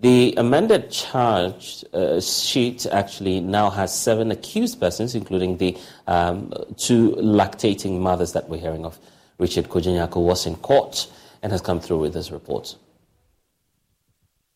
The 0.00 0.34
amended 0.38 0.90
charge 0.90 1.84
uh, 1.94 2.20
sheet 2.20 2.84
actually 2.86 3.38
now 3.38 3.70
has 3.70 3.96
seven 3.96 4.32
accused 4.32 4.80
persons, 4.80 5.14
including 5.14 5.58
the 5.58 5.78
um, 6.08 6.52
two 6.76 7.12
lactating 7.12 8.00
mothers 8.00 8.32
that 8.32 8.48
we're 8.48 8.58
hearing 8.58 8.84
of. 8.84 8.98
Richard 9.38 9.68
Kojinyako 9.68 10.16
was 10.16 10.46
in 10.46 10.56
court 10.56 11.08
and 11.44 11.52
has 11.52 11.60
come 11.60 11.78
through 11.78 11.98
with 11.98 12.12
this 12.12 12.32
report. 12.32 12.74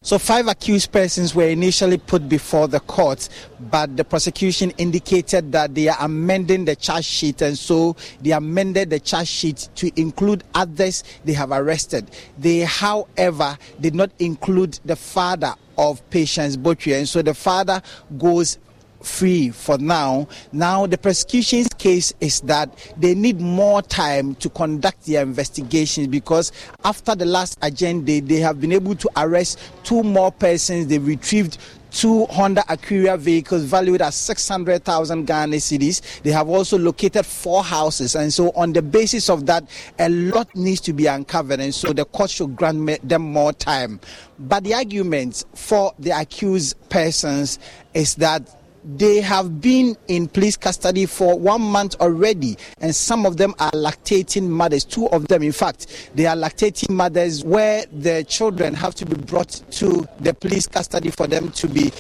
So, 0.01 0.17
five 0.17 0.47
accused 0.47 0.93
persons 0.93 1.35
were 1.35 1.49
initially 1.49 1.99
put 1.99 2.29
before 2.29 2.69
the 2.69 2.79
court, 2.79 3.29
but 3.59 3.97
the 3.97 4.05
prosecution 4.05 4.71
indicated 4.79 5.51
that 5.51 5.75
they 5.75 5.89
are 5.89 5.97
amending 5.99 6.67
the 6.67 6.77
charge 6.77 7.05
sheet, 7.05 7.43
and 7.43 7.59
so 7.59 7.97
they 8.21 8.31
amended 8.31 8.91
the 8.91 9.01
charge 9.01 9.27
sheet 9.27 9.69
to 9.75 9.91
include 10.01 10.45
others 10.55 11.03
they 11.25 11.33
have 11.33 11.51
arrested. 11.51 12.13
They, 12.39 12.61
however, 12.61 13.59
did 13.81 13.97
not 13.97 14.13
include 14.21 14.79
the 14.85 14.95
father 14.95 15.55
of 15.77 16.09
Patience 16.11 16.57
Botwe, 16.57 16.97
and 16.97 17.09
so 17.09 17.21
the 17.21 17.35
father 17.35 17.83
goes 18.19 18.59
free 19.03 19.51
for 19.51 19.79
now. 19.79 20.29
Now, 20.53 20.87
the 20.87 20.99
prosecution's 20.99 21.69
case 21.69 22.13
is 22.21 22.41
that 22.43 22.71
they 22.97 23.15
need 23.15 23.41
more 23.41 23.83
time 23.83 24.35
to 24.37 24.49
conduct 24.51 25.07
their 25.07 25.23
investigations 25.23 26.09
because 26.09 26.53
after 26.85 27.15
the 27.15 27.27
last 27.27 27.59
agenda, 27.63 28.21
they 28.21 28.41
have 28.41 28.61
been 28.61 28.73
able 28.73 28.95
to 28.97 29.09
arrest 29.17 29.59
two 29.85 30.03
more 30.03 30.33
persons. 30.33 30.87
They 30.87 30.99
retrieved 30.99 31.59
two 31.91 32.27
Honda 32.27 32.63
Acura 32.63 33.19
vehicles 33.19 33.65
valued 33.65 34.03
at 34.03 34.15
600,000 34.15 35.25
Ghana 35.27 35.57
cedis. 35.57 36.23
They 36.23 36.31
have 36.33 36.49
also 36.49 36.79
located 36.79 37.25
four 37.25 37.65
houses. 37.65 38.15
And 38.15 38.33
so, 38.33 38.51
on 38.51 38.73
the 38.73 38.83
basis 38.83 39.31
of 39.31 39.47
that, 39.47 39.69
a 39.99 40.09
lot 40.09 40.55
needs 40.55 40.81
to 40.83 40.93
be 40.93 41.07
uncovered. 41.07 41.61
And 41.61 41.75
so, 41.75 41.93
the 41.93 42.05
court 42.05 42.31
should 42.31 42.57
grant 42.57 43.09
them 43.09 43.23
more 43.23 43.53
time. 43.53 44.01
But 44.39 44.65
the 44.65 44.75
argument 44.75 45.45
for 45.55 45.93
the 45.99 46.11
accused 46.11 46.77
persons 46.91 47.59
is 47.95 48.15
that 48.17 48.58
they 48.85 49.21
have 49.21 49.61
been 49.61 49.97
in 50.09 50.29
police 50.29 50.57
custody 50.57 51.07
for 51.07 51.39
one 51.39 51.61
month 51.61 51.97
already, 52.01 52.57
and 52.81 52.95
some 52.95 53.27
of 53.27 53.37
them 53.37 53.55
are 53.59 53.71
lactating 53.73 54.49
mothers. 54.49 54.85
Two 54.85 55.09
of 55.09 55.29
them, 55.29 55.43
in 55.43 55.53
fact, 55.53 56.11
they 56.15 56.27
are 56.27 56.37
lactating 56.37 56.91
mothers 56.91 57.45
where 57.45 57.85
the 57.93 58.25
children 58.25 58.75
have 58.75 58.95
to 58.97 59.07
be 59.07 59.17
brought 59.17 59.63
to 59.71 60.07
the 60.21 60.35
police 60.35 60.67
custody 60.67 61.11
for 61.11 61.27
them 61.27 61.51
to 61.53 61.69
be 61.69 61.93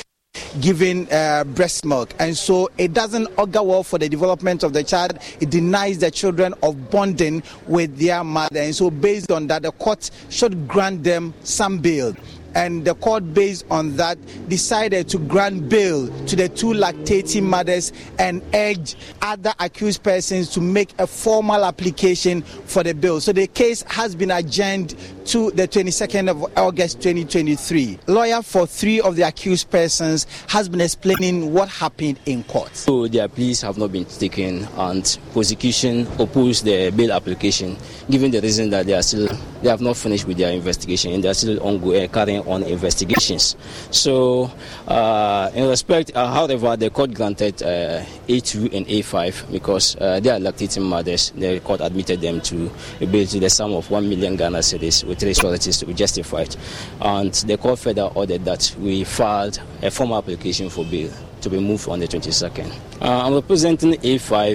given 0.60 1.08
uh, 1.10 1.44
breast 1.44 1.84
milk. 1.84 2.14
And 2.18 2.36
so 2.36 2.70
it 2.78 2.92
doesn't 2.92 3.26
augur 3.38 3.62
well 3.62 3.82
for 3.82 3.98
the 3.98 4.08
development 4.08 4.62
of 4.62 4.72
the 4.72 4.84
child. 4.84 5.18
It 5.40 5.50
denies 5.50 5.98
the 5.98 6.10
children 6.10 6.54
of 6.62 6.90
bonding 6.90 7.42
with 7.66 7.98
their 7.98 8.22
mother. 8.24 8.60
And 8.60 8.74
so 8.74 8.90
based 8.90 9.30
on 9.30 9.46
that 9.48 9.62
the 9.62 9.72
court 9.72 10.10
should 10.30 10.68
grant 10.68 11.04
them 11.04 11.34
some 11.42 11.78
bail 11.78 12.14
and 12.54 12.84
the 12.84 12.94
court, 12.94 13.34
based 13.34 13.64
on 13.70 13.96
that, 13.96 14.18
decided 14.48 15.08
to 15.10 15.18
grant 15.18 15.68
bail 15.68 16.08
to 16.26 16.36
the 16.36 16.48
two 16.48 16.68
lactating 16.68 17.42
mothers 17.44 17.92
and 18.18 18.42
urged 18.54 18.96
other 19.22 19.52
accused 19.60 20.02
persons 20.02 20.50
to 20.50 20.60
make 20.60 20.92
a 20.98 21.06
formal 21.06 21.64
application 21.64 22.42
for 22.42 22.82
the 22.82 22.94
bail. 22.94 23.20
So 23.20 23.32
the 23.32 23.46
case 23.46 23.82
has 23.88 24.14
been 24.14 24.30
adjourned 24.30 24.94
to 25.26 25.50
the 25.50 25.68
22nd 25.68 26.30
of 26.30 26.58
August 26.58 27.02
2023. 27.02 27.98
Lawyer 28.06 28.42
for 28.42 28.66
three 28.66 29.00
of 29.00 29.16
the 29.16 29.22
accused 29.22 29.70
persons 29.70 30.26
has 30.48 30.68
been 30.68 30.80
explaining 30.80 31.52
what 31.52 31.68
happened 31.68 32.18
in 32.26 32.42
court. 32.44 32.74
So 32.74 33.06
their 33.08 33.28
pleas 33.28 33.60
have 33.62 33.76
not 33.76 33.92
been 33.92 34.06
taken 34.06 34.64
and 34.76 35.18
prosecution 35.32 36.06
opposed 36.18 36.64
the 36.64 36.90
bail 36.90 37.12
application 37.12 37.76
given 38.10 38.30
the 38.30 38.40
reason 38.40 38.70
that 38.70 38.86
they 38.86 38.94
are 38.94 39.02
still 39.02 39.28
they 39.62 39.68
have 39.68 39.80
not 39.80 39.96
finished 39.96 40.24
with 40.26 40.38
their 40.38 40.52
investigation 40.52 41.12
and 41.12 41.22
they 41.22 41.28
are 41.28 41.34
still 41.34 41.60
ongoing 41.62 42.04
uh, 42.04 42.12
carrying 42.12 42.37
on 42.46 42.62
investigations. 42.62 43.56
So 43.90 44.50
uh, 44.86 45.50
in 45.54 45.68
respect, 45.68 46.12
uh, 46.14 46.32
however, 46.32 46.76
the 46.76 46.90
court 46.90 47.14
granted 47.14 47.62
uh, 47.62 48.02
A2 48.28 48.74
and 48.74 48.86
A5 48.86 49.50
because 49.52 49.96
uh, 49.96 50.20
they 50.20 50.30
are 50.30 50.38
lactating 50.38 50.82
mothers. 50.82 51.30
The 51.30 51.60
court 51.60 51.80
admitted 51.80 52.20
them 52.20 52.40
to 52.42 52.70
a 53.00 53.06
to 53.26 53.40
the 53.40 53.50
sum 53.50 53.72
of 53.72 53.90
1 53.90 54.08
million 54.08 54.36
Ghana 54.36 54.58
cedis 54.58 55.04
with 55.04 55.18
three 55.18 55.34
surety 55.34 55.72
to 55.72 55.86
be 55.86 55.94
justified. 55.94 56.54
And 57.00 57.32
the 57.34 57.56
court 57.58 57.78
further 57.78 58.10
ordered 58.14 58.44
that 58.44 58.74
we 58.78 59.04
filed 59.04 59.60
a 59.82 59.90
formal 59.90 60.18
application 60.18 60.70
for 60.70 60.84
bail 60.84 61.10
to 61.42 61.50
be 61.50 61.58
moved 61.60 61.88
on 61.88 62.00
the 62.00 62.06
22nd. 62.08 62.70
Uh, 63.00 63.26
I'm 63.26 63.34
representing 63.34 63.92
A5, 63.94 64.54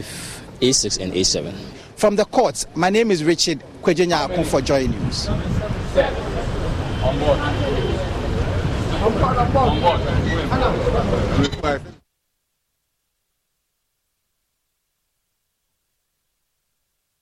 A6, 0.60 1.00
and 1.02 1.14
A7. 1.14 1.54
From 1.96 2.16
the 2.16 2.26
courts, 2.26 2.66
my 2.76 2.90
name 2.90 3.12
is 3.12 3.24
Richard 3.24 3.64
Kwejenya 3.82 4.46
for 4.46 4.62
Joy 4.62 4.88
News. 4.88 5.30
On 7.04 7.20
board. 7.20 7.40
On 7.40 9.12
board, 9.12 9.38
on 9.56 9.82
board. 9.82 10.00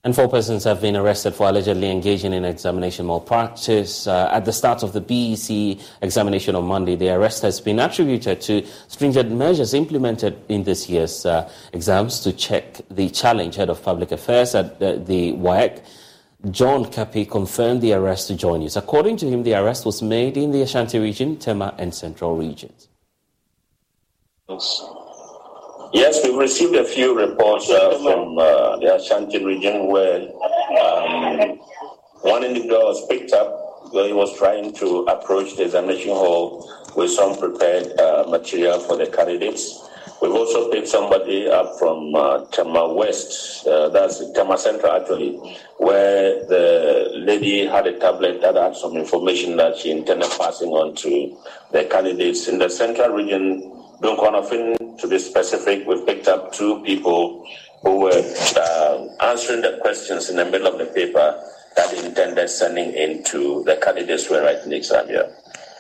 And 0.04 0.16
four 0.16 0.28
persons 0.28 0.64
have 0.64 0.82
been 0.82 0.96
arrested 0.96 1.36
for 1.36 1.48
allegedly 1.48 1.92
engaging 1.92 2.34
in 2.34 2.44
examination 2.44 3.06
malpractice. 3.06 4.08
Uh, 4.08 4.30
at 4.32 4.46
the 4.46 4.54
start 4.54 4.82
of 4.82 4.94
the 4.94 5.02
BEC 5.02 5.78
examination 6.02 6.56
on 6.56 6.66
Monday, 6.66 6.96
the 6.96 7.10
arrest 7.10 7.44
has 7.44 7.62
been 7.62 7.80
attributed 7.80 8.42
to 8.42 8.66
stringent 8.88 9.32
measures 9.32 9.76
implemented 9.76 10.42
in 10.50 10.64
this 10.64 10.90
year's 10.90 11.24
uh, 11.26 11.48
exams 11.74 12.20
to 12.22 12.34
check 12.34 12.82
the 12.90 13.10
challenge. 13.10 13.58
Head 13.58 13.70
of 13.70 13.84
Public 13.84 14.12
Affairs 14.12 14.56
at 14.56 14.82
uh, 14.82 14.96
the 14.96 15.34
WAEC, 15.34 15.84
John 16.50 16.86
Kapi, 16.86 17.26
confirmed 17.26 17.82
the 17.82 17.94
arrest 17.94 18.28
to 18.30 18.36
Joy 18.36 18.58
News. 18.58 18.76
According 18.76 19.18
to 19.18 19.30
him, 19.30 19.44
the 19.44 19.54
arrest 19.54 19.86
was 19.86 20.02
made 20.02 20.38
in 20.38 20.52
the 20.52 20.64
Ashanti 20.64 20.98
region, 20.98 21.38
Tema, 21.38 21.76
and 21.78 21.94
Central 21.94 22.36
regions. 22.36 22.88
Yes, 25.94 26.20
we've 26.24 26.38
received 26.38 26.76
a 26.76 26.84
few 26.84 27.18
reports 27.18 27.70
uh, 27.70 27.98
from 28.02 28.40
uh, 28.40 28.78
the 28.78 28.96
Ashanti 28.96 29.44
region 29.44 29.88
where 29.88 30.22
um, 30.82 31.60
one 32.22 32.44
individual 32.44 32.86
was 32.86 33.06
picked 33.08 33.34
up 33.34 33.94
where 33.94 34.08
he 34.08 34.14
was 34.14 34.36
trying 34.38 34.74
to 34.74 35.00
approach 35.04 35.56
the 35.58 35.66
examination 35.66 36.12
hall 36.12 36.68
with 36.96 37.12
some 37.12 37.38
prepared 37.38 37.98
uh, 38.00 38.26
material 38.28 38.80
for 38.80 38.96
the 38.96 39.06
candidates. 39.06 39.88
We've 40.22 40.34
also 40.34 40.70
picked 40.70 40.88
somebody 40.88 41.50
up 41.50 41.80
from 41.80 42.14
uh, 42.14 42.46
Tema 42.52 42.94
West, 42.94 43.66
uh, 43.66 43.90
that's 43.90 44.22
Tema 44.34 44.56
Central 44.56 44.92
actually, 44.92 45.32
where 45.78 46.46
the 46.46 47.10
lady 47.16 47.66
had 47.66 47.88
a 47.88 47.98
tablet 47.98 48.40
that 48.42 48.54
had 48.54 48.76
some 48.76 48.96
information 48.98 49.58
that 49.58 49.78
she 49.78 49.90
intended 49.90 50.30
passing 50.38 50.70
on 50.70 50.94
to 50.98 51.36
the 51.72 51.86
candidates. 51.86 52.48
In 52.48 52.60
the 52.60 52.70
Central 52.70 53.10
region, 53.16 53.64
Dunkwa-on-Offin, 54.04 54.98
to 55.00 55.08
be 55.08 55.18
specific, 55.18 55.88
we 55.88 56.06
picked 56.06 56.28
up 56.28 56.54
two 56.54 56.84
people 56.84 57.44
who 57.82 58.02
were 58.02 58.22
uh, 58.58 59.08
answering 59.26 59.62
the 59.62 59.80
questions 59.82 60.30
in 60.30 60.36
the 60.36 60.46
middle 60.46 60.68
of 60.68 60.78
the 60.78 60.86
paper 60.86 61.44
that 61.76 61.92
intended 61.94 62.48
sending 62.48 62.94
into 62.94 63.64
the 63.64 63.76
candidates 63.78 64.28
who 64.28 64.36
were 64.36 64.44
writing 64.44 64.70
the 64.70 64.76
exam 64.76 65.08
here. 65.08 65.34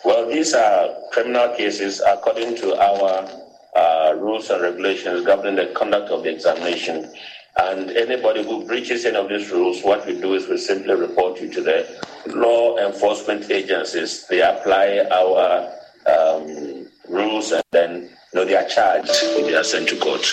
Well, 0.03 0.27
these 0.27 0.55
are 0.55 0.89
criminal 1.11 1.55
cases 1.55 2.01
according 2.01 2.55
to 2.55 2.75
our 2.81 3.40
uh, 3.75 4.13
rules 4.17 4.49
and 4.49 4.61
regulations 4.61 5.25
governing 5.25 5.55
the 5.55 5.73
conduct 5.73 6.09
of 6.09 6.23
the 6.23 6.29
examination. 6.29 7.11
And 7.57 7.91
anybody 7.91 8.43
who 8.43 8.65
breaches 8.65 9.05
any 9.05 9.17
of 9.17 9.29
these 9.29 9.51
rules, 9.51 9.81
what 9.83 10.05
we 10.05 10.19
do 10.19 10.33
is 10.35 10.47
we 10.47 10.57
simply 10.57 10.95
report 10.95 11.39
you 11.41 11.51
to 11.53 11.61
the 11.61 12.05
law 12.27 12.77
enforcement 12.77 13.49
agencies. 13.51 14.25
They 14.27 14.41
apply 14.41 15.05
our 15.11 15.71
um, 16.07 16.87
rules 17.09 17.51
and 17.51 17.63
then 17.71 18.09
you 18.33 18.39
know, 18.39 18.45
they 18.45 18.55
are 18.55 18.67
charged 18.67 19.11
they 19.11 19.55
are 19.55 19.63
sent 19.63 19.89
to 19.89 19.97
court. 19.97 20.25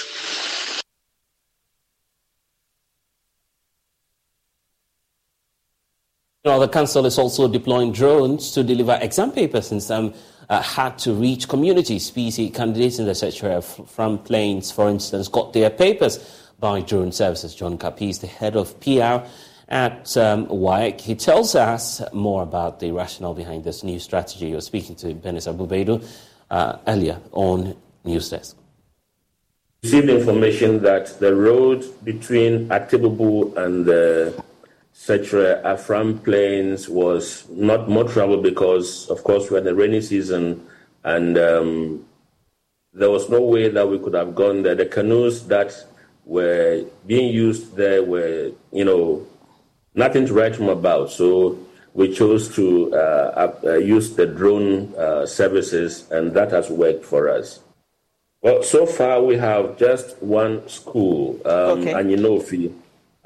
Now, 6.45 6.59
the 6.59 6.69
council 6.69 7.05
is 7.05 7.19
also 7.19 7.47
deploying 7.49 7.93
drones 7.93 8.53
to 8.53 8.63
deliver 8.63 8.99
exam 9.03 9.33
papers 9.33 9.71
in 9.73 9.81
some 9.81 10.15
uh, 10.49 10.63
had 10.63 10.99
to 10.99 11.13
reach 11.13 11.49
communities. 11.49 12.11
PC 12.11 12.55
candidates 12.55 12.99
in 12.99 13.07
the 13.07 13.13
Afram 13.13 14.25
Plains, 14.25 14.71
for 14.71 14.89
instance, 14.89 15.29
got 15.29 15.53
their 15.53 15.71
papers 15.71 16.19
by 16.59 16.81
drone 16.81 17.13
services. 17.13 17.55
John 17.55 17.79
Kapi 17.79 18.11
is 18.11 18.19
the 18.19 18.27
head 18.27 18.57
of 18.57 18.79
PR 18.81 19.27
at 19.69 20.17
um. 20.17 20.49
He 20.99 21.15
tells 21.15 21.55
us 21.55 22.03
more 22.13 22.43
about 22.43 22.81
the 22.81 22.91
rationale 22.93 23.35
behind 23.35 23.65
this 23.65 23.83
new 23.83 24.01
strategy. 24.01 24.49
You're 24.49 24.61
speaking 24.61 24.97
to 24.97 25.15
Benis 25.15 25.53
Abubedu 25.53 26.05
uh, 26.51 26.79
earlier 26.87 27.21
on 27.33 27.77
News 28.05 28.31
Desk. 28.31 28.57
Received 29.83 30.09
information 30.09 30.83
that 30.83 31.21
the 31.21 31.35
road 31.37 31.85
between 32.05 32.69
Atebubu 32.69 33.57
and 33.57 33.85
the 33.85 34.43
Setre 34.99 35.63
Afram 35.65 36.25
Plains 36.25 36.89
was 36.89 37.49
not 37.51 37.89
more 37.89 38.03
trouble 38.03 38.43
because, 38.43 39.09
of 39.09 39.23
course, 39.23 39.49
we're 39.49 39.59
in 39.59 39.65
the 39.65 39.73
rainy 39.73 40.01
season 40.01 40.67
and 41.05 41.39
um, 41.39 42.05
there 42.93 43.09
was 43.09 43.31
no 43.31 43.41
way 43.41 43.69
that 43.69 43.89
we 43.89 44.01
could 44.01 44.15
have 44.15 44.35
gone 44.35 44.65
there. 44.65 44.75
The 44.75 44.87
canoes 44.87 45.47
that 45.47 45.73
were 46.25 46.85
being 47.07 47.33
used 47.33 47.77
there 47.77 48.03
were, 48.03 48.51
you 48.73 48.85
know, 48.85 49.25
nothing 49.95 50.27
to 50.27 50.35
write 50.35 50.57
home 50.57 50.69
about. 50.69 51.13
So 51.13 51.57
we 51.95 52.13
chose 52.13 52.53
to 52.57 52.93
uh, 52.93 53.53
uh, 53.63 53.75
use 53.75 54.17
the 54.17 54.27
drone 54.27 54.93
uh, 54.97 55.27
services, 55.27 56.11
and 56.11 56.35
that 56.35 56.51
has 56.51 56.71
worked 56.71 57.05
for 57.05 57.29
us. 57.29 57.61
Well, 58.43 58.65
so 58.65 58.85
far 58.85 59.23
we 59.23 59.37
have 59.37 59.79
just 59.79 60.21
one 60.21 60.69
school, 60.69 61.41
um, 61.47 61.83
okay. 61.83 61.93
Anyinofi, 61.93 62.75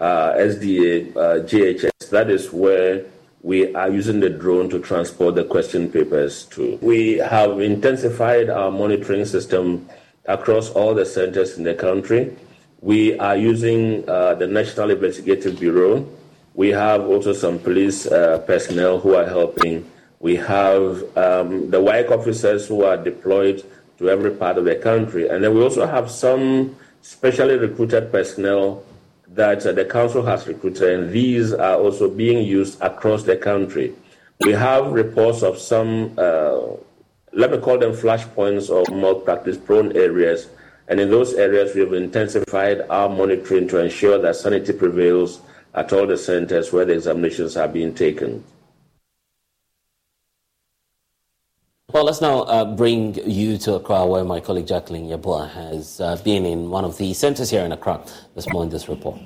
uh, 0.03 0.35
SDA, 0.35 1.16
uh, 1.16 1.47
JHS. 1.47 2.11
That 2.11 2.29
is 2.29 2.53
where 2.53 3.05
we 3.43 3.73
are 3.74 3.89
using 3.89 4.19
the 4.19 4.31
drone 4.31 4.69
to 4.70 4.81
transport 4.81 5.37
the 5.37 5.45
question 5.45 5.91
papers 5.91 6.45
to. 6.47 6.77
We 6.83 7.19
have 7.19 7.61
intensified 7.61 8.51
our 8.51 8.70
monitoring 8.73 9.24
system 9.24 9.89
across 10.27 10.70
all 10.70 10.95
the 10.95 11.07
centers 11.07 11.57
in 11.57 11.62
the 11.62 11.74
country. 11.74 12.37
We 12.81 13.16
are 13.19 13.37
using 13.37 14.09
uh, 14.09 14.35
the 14.35 14.49
National 14.49 14.91
Investigative 14.91 15.61
Bureau. 15.61 16.09
We 16.55 16.70
have 16.70 17.07
also 17.07 17.33
some 17.33 17.61
police 17.61 18.07
uh, 18.07 18.39
personnel 18.45 18.99
who 18.99 19.15
are 19.15 19.24
helping. 19.24 19.89
We 20.19 20.35
have 20.37 21.03
um, 21.16 21.70
the 21.70 21.81
WAEC 21.81 22.11
officers 22.11 22.66
who 22.66 22.83
are 22.83 22.97
deployed 22.97 23.65
to 23.99 24.11
every 24.11 24.33
part 24.33 24.59
of 24.59 24.65
the 24.65 24.74
country. 24.74 25.29
And 25.29 25.45
then 25.45 25.55
we 25.55 25.62
also 25.62 25.87
have 25.87 26.11
some 26.11 26.77
specially 27.03 27.57
recruited 27.57 28.11
personnel 28.11 28.85
that 29.35 29.65
uh, 29.67 29.73
the 29.73 29.85
council 29.85 30.23
has 30.25 30.47
recruited, 30.47 31.01
and 31.01 31.13
these 31.13 31.53
are 31.53 31.77
also 31.77 32.09
being 32.09 32.45
used 32.45 32.81
across 32.81 33.23
the 33.23 33.37
country. 33.37 33.95
We 34.41 34.53
have 34.53 34.93
reports 34.93 35.43
of 35.43 35.59
some, 35.59 36.15
uh, 36.19 36.61
let 37.33 37.51
me 37.51 37.59
call 37.59 37.79
them 37.79 37.93
flashpoints 37.93 38.69
or 38.69 38.85
malpractice 38.95 39.57
prone 39.57 39.97
areas. 39.97 40.49
And 40.89 41.01
in 41.01 41.11
those 41.11 41.35
areas, 41.35 41.75
we 41.75 41.81
have 41.81 41.93
intensified 41.93 42.83
our 42.91 43.09
monitoring 43.09 43.69
to 43.69 43.79
ensure 43.79 44.19
that 44.19 44.37
sanity 44.37 44.73
prevails 44.73 45.41
at 45.75 45.93
all 45.93 46.07
the 46.07 46.19
centers 46.19 46.73
where 46.73 46.85
the 46.85 46.93
examinations 46.93 47.57
are 47.57 47.69
being 47.69 47.95
taken. 47.95 48.45
Well, 51.93 52.05
let's 52.05 52.23
now 52.23 52.44
uh, 52.44 52.64
bring 52.64 53.16
you 53.28 53.59
to 53.59 53.74
Accra, 53.74 54.06
where 54.06 54.24
my 54.24 54.40
colleague 54.40 54.66
Jacqueline 54.66 55.10
Yeboah 55.10 55.51
has 55.51 56.01
uh, 56.01 56.16
been 56.24 56.47
in 56.47 56.70
one 56.70 56.86
of 56.86 56.97
the 56.97 57.12
centers 57.12 57.51
here 57.51 57.62
in 57.66 57.70
Accra 57.70 58.02
this 58.35 58.51
morning. 58.51 58.70
This 58.70 58.89
report. 58.89 59.20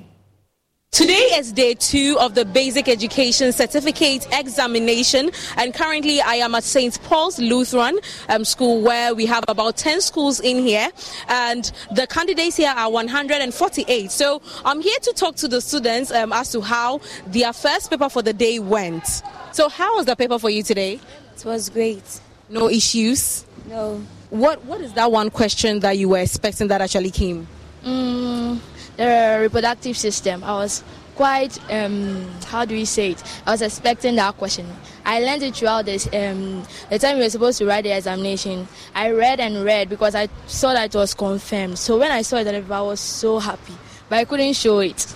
Today 0.91 1.29
is 1.35 1.53
day 1.53 1.75
two 1.75 2.17
of 2.19 2.35
the 2.35 2.43
Basic 2.43 2.89
Education 2.89 3.53
Certificate 3.53 4.27
examination, 4.33 5.31
and 5.55 5.73
currently 5.73 6.19
I 6.19 6.35
am 6.35 6.55
at 6.55 6.65
St. 6.65 7.01
Paul's 7.03 7.39
Lutheran 7.39 7.99
um, 8.27 8.43
School, 8.43 8.81
where 8.81 9.15
we 9.15 9.25
have 9.27 9.45
about 9.47 9.77
10 9.77 10.01
schools 10.01 10.41
in 10.41 10.57
here, 10.57 10.89
and 11.29 11.71
the 11.95 12.05
candidates 12.05 12.57
here 12.57 12.73
are 12.75 12.91
148. 12.91 14.11
So 14.11 14.41
I'm 14.65 14.81
here 14.81 14.99
to 15.03 15.13
talk 15.13 15.37
to 15.37 15.47
the 15.47 15.61
students 15.61 16.11
um, 16.11 16.33
as 16.33 16.51
to 16.51 16.59
how 16.59 16.99
their 17.27 17.53
first 17.53 17.89
paper 17.89 18.09
for 18.09 18.21
the 18.21 18.33
day 18.33 18.59
went. 18.59 19.23
So, 19.53 19.69
how 19.69 19.95
was 19.95 20.05
the 20.05 20.17
paper 20.17 20.37
for 20.37 20.49
you 20.49 20.63
today? 20.63 20.99
It 21.37 21.45
was 21.45 21.69
great. 21.69 22.19
No 22.49 22.69
issues? 22.69 23.45
No. 23.67 24.01
What 24.29 24.63
What 24.65 24.81
is 24.81 24.93
that 24.93 25.11
one 25.11 25.29
question 25.29 25.79
that 25.81 25.97
you 25.97 26.09
were 26.09 26.19
expecting 26.19 26.67
that 26.69 26.81
actually 26.81 27.11
came? 27.11 27.47
Mm, 27.83 28.59
the 28.95 29.39
reproductive 29.41 29.97
system. 29.97 30.43
I 30.43 30.53
was 30.53 30.83
quite, 31.15 31.57
um, 31.71 32.27
how 32.45 32.63
do 32.63 32.75
we 32.75 32.85
say 32.85 33.11
it? 33.11 33.23
I 33.45 33.51
was 33.51 33.61
expecting 33.61 34.15
that 34.15 34.37
question. 34.37 34.67
I 35.05 35.19
learned 35.19 35.43
it 35.43 35.55
throughout 35.55 35.85
this, 35.85 36.05
um, 36.13 36.63
the 36.89 36.99
time 36.99 37.17
we 37.17 37.23
were 37.23 37.29
supposed 37.29 37.57
to 37.59 37.65
write 37.65 37.83
the 37.85 37.95
examination. 37.95 38.67
I 38.93 39.11
read 39.11 39.39
and 39.39 39.63
read 39.63 39.89
because 39.89 40.15
I 40.15 40.27
saw 40.45 40.73
that 40.73 40.93
it 40.93 40.97
was 40.97 41.13
confirmed. 41.13 41.79
So 41.79 41.97
when 41.97 42.11
I 42.11 42.21
saw 42.21 42.37
it, 42.37 42.47
I 42.47 42.81
was 42.81 42.99
so 42.99 43.39
happy, 43.39 43.73
but 44.09 44.19
I 44.19 44.25
couldn't 44.25 44.53
show 44.53 44.79
it. 44.79 45.13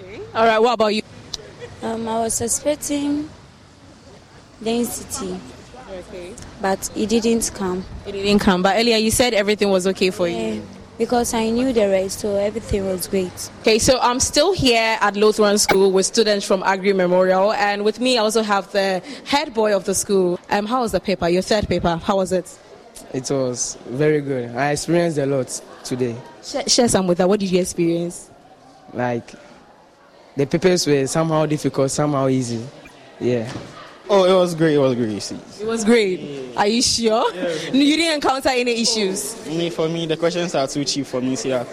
Okay. 0.00 0.20
All 0.34 0.46
right. 0.46 0.58
What 0.58 0.74
about 0.74 0.94
you? 0.94 1.02
Um, 1.82 2.08
I 2.08 2.20
was 2.20 2.40
expecting 2.40 3.28
density. 4.62 5.38
Okay. 6.08 6.34
But 6.60 6.90
it 6.96 7.08
didn't 7.08 7.50
come. 7.54 7.84
It 8.06 8.12
didn't 8.12 8.40
come. 8.40 8.62
But 8.62 8.76
earlier 8.76 8.96
you 8.96 9.10
said 9.10 9.34
everything 9.34 9.70
was 9.70 9.86
okay 9.88 10.10
for 10.10 10.28
yeah, 10.28 10.52
you. 10.52 10.66
Because 10.96 11.34
I 11.34 11.50
knew 11.50 11.72
the 11.72 11.88
rest, 11.88 12.20
so 12.20 12.36
everything 12.36 12.86
was 12.86 13.08
great. 13.08 13.50
Okay, 13.62 13.80
so 13.80 13.98
I'm 14.00 14.20
still 14.20 14.52
here 14.52 14.96
at 15.00 15.16
Lutheran 15.16 15.58
School 15.58 15.90
with 15.90 16.06
students 16.06 16.46
from 16.46 16.62
Agri 16.62 16.92
Memorial, 16.92 17.52
and 17.52 17.84
with 17.84 17.98
me 17.98 18.16
I 18.16 18.22
also 18.22 18.42
have 18.42 18.70
the 18.70 19.02
head 19.24 19.52
boy 19.52 19.74
of 19.74 19.84
the 19.86 19.94
school. 19.94 20.38
Um, 20.50 20.66
how 20.66 20.82
was 20.82 20.92
the 20.92 21.00
paper? 21.00 21.28
Your 21.28 21.42
third 21.42 21.66
paper? 21.68 21.96
How 21.96 22.16
was 22.16 22.30
it? 22.30 22.56
It 23.12 23.28
was 23.28 23.76
very 23.86 24.20
good. 24.20 24.54
I 24.54 24.70
experienced 24.70 25.18
a 25.18 25.26
lot 25.26 25.60
today. 25.82 26.16
Share, 26.44 26.68
share 26.68 26.88
some 26.88 27.08
with 27.08 27.18
that. 27.18 27.28
What 27.28 27.40
did 27.40 27.50
you 27.50 27.60
experience? 27.60 28.30
Like 28.92 29.32
the 30.36 30.46
papers 30.46 30.86
were 30.86 31.06
somehow 31.08 31.46
difficult, 31.46 31.90
somehow 31.90 32.28
easy. 32.28 32.64
Yeah. 33.18 33.52
Oh, 34.08 34.24
it 34.24 34.34
was 34.34 34.54
great. 34.54 34.74
It 34.74 34.78
was 34.78 34.94
great. 34.94 35.32
It 35.60 35.66
was 35.66 35.84
great. 35.84 36.20
Yeah. 36.20 36.60
Are 36.60 36.66
you 36.66 36.82
sure? 36.82 37.34
Yeah. 37.34 37.48
You 37.72 37.96
didn't 37.96 38.14
encounter 38.16 38.50
any 38.50 38.82
issues? 38.82 39.42
Oh, 39.46 39.50
me, 39.50 39.70
for 39.70 39.88
me, 39.88 40.06
the 40.06 40.16
questions 40.16 40.54
are 40.54 40.66
too 40.66 40.84
cheap 40.84 41.06
for 41.06 41.20
me. 41.20 41.36
See, 41.36 41.50
so 41.50 41.64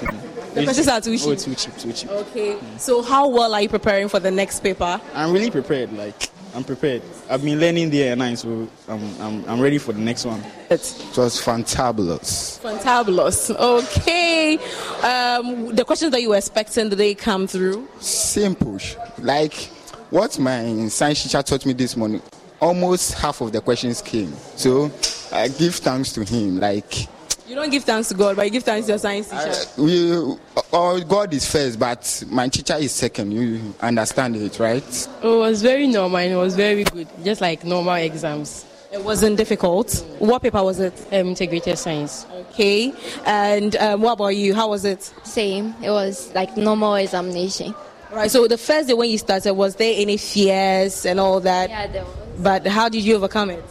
the 0.54 0.64
questions 0.64 0.88
are 0.88 1.02
too 1.02 1.18
cheap. 1.18 1.28
Oh, 1.28 1.36
too 1.36 1.56
cheap, 1.56 1.78
too 1.78 1.94
cheap. 1.94 2.10
Okay. 2.10 2.54
Mm. 2.54 2.80
So, 2.80 3.02
how 3.02 3.28
well 3.28 3.54
are 3.54 3.62
you 3.62 3.70
preparing 3.70 4.08
for 4.08 4.20
the 4.20 4.32
next 4.32 4.62
paper? 4.62 5.00
I'm 5.14 5.34
really 5.34 5.52
prepared. 5.52 5.92
Like, 5.92 6.30
I'm 6.54 6.64
prepared. 6.64 7.02
I've 7.30 7.44
been 7.44 7.60
learning 7.60 7.90
there 7.90 8.12
and 8.14 8.24
I, 8.24 8.34
so 8.34 8.68
I'm, 8.88 9.22
I'm, 9.22 9.46
I'm 9.50 9.60
ready 9.60 9.78
for 9.78 9.94
the 9.94 10.00
next 10.00 10.26
one. 10.26 10.42
It 10.70 10.80
was 11.18 11.42
fantabulous. 11.42 12.60
Fantabulous. 12.60 13.56
Okay. 13.56 14.58
Um, 15.02 15.74
the 15.76 15.86
questions 15.86 16.12
that 16.12 16.22
you 16.22 16.30
were 16.30 16.38
expecting, 16.38 16.90
did 16.90 16.98
they 16.98 17.16
come 17.16 17.48
through? 17.48 17.88
Simple. 18.00 18.80
Like 19.20 19.70
what 20.12 20.38
my 20.38 20.88
science 20.90 21.24
teacher 21.24 21.42
taught 21.42 21.66
me 21.66 21.74
this 21.74 21.98
morning, 21.98 22.22
almost 22.60 23.14
half 23.16 23.42
of 23.42 23.52
the 23.52 23.62
questions 23.62 24.02
came. 24.02 24.32
So 24.56 24.92
I 25.32 25.48
give 25.48 25.76
thanks 25.76 26.14
to 26.14 26.24
him. 26.24 26.60
Like 26.60 27.08
you 27.48 27.56
don't 27.56 27.70
give 27.70 27.84
thanks 27.84 28.10
to 28.10 28.14
God, 28.14 28.36
but 28.36 28.46
you 28.46 28.52
give 28.52 28.64
thanks 28.64 28.86
to 28.86 28.94
your 28.94 29.00
science 29.00 29.30
teacher. 29.30 29.50
Uh, 29.50 29.84
we, 29.84 30.38
uh, 30.72 31.00
God 31.00 31.34
is 31.34 31.50
first, 31.50 31.80
but 31.80 32.24
my 32.30 32.48
teacher 32.48 32.76
is 32.76 32.92
second. 32.92 33.32
You 33.32 33.74
understand 33.82 34.36
it, 34.36 34.60
right? 34.60 35.08
It 35.24 35.28
was 35.28 35.62
very 35.62 35.88
normal 35.88 36.18
and 36.18 36.34
it 36.34 36.38
was 36.38 36.56
very 36.56 36.84
good, 36.84 37.08
just 37.24 37.42
like 37.42 37.64
normal 37.64 37.96
exams. 37.96 38.66
It 38.92 39.04
wasn't 39.04 39.38
difficult. 39.38 40.06
What 40.20 40.42
paper 40.42 40.62
was 40.62 40.82
it? 40.82 40.94
Um, 41.14 41.28
integrated 41.28 41.78
science. 41.78 42.26
Okay. 42.50 42.94
And 43.26 43.76
um, 43.78 44.02
what 44.02 44.14
about 44.14 44.36
you? 44.36 44.54
How 44.54 44.70
was 44.70 44.84
it? 44.84 45.02
Same. 45.24 45.74
It 45.82 45.92
was 45.92 46.34
like 46.36 46.58
normal 46.58 46.96
examination. 46.96 47.74
Right. 48.12 48.30
So 48.30 48.46
the 48.48 48.58
first 48.58 48.90
day 48.90 48.94
when 48.94 49.10
you 49.10 49.18
started, 49.18 49.54
was 49.54 49.76
there 49.76 49.94
any 49.96 50.18
fears 50.18 51.06
and 51.06 51.20
all 51.20 51.40
that? 51.42 51.70
Yeah, 51.70 51.88
there 51.88 52.04
was. 52.04 52.14
But 52.40 52.68
how 52.68 52.90
did 52.90 53.04
you 53.04 53.16
overcome 53.16 53.52
it? 53.52 53.64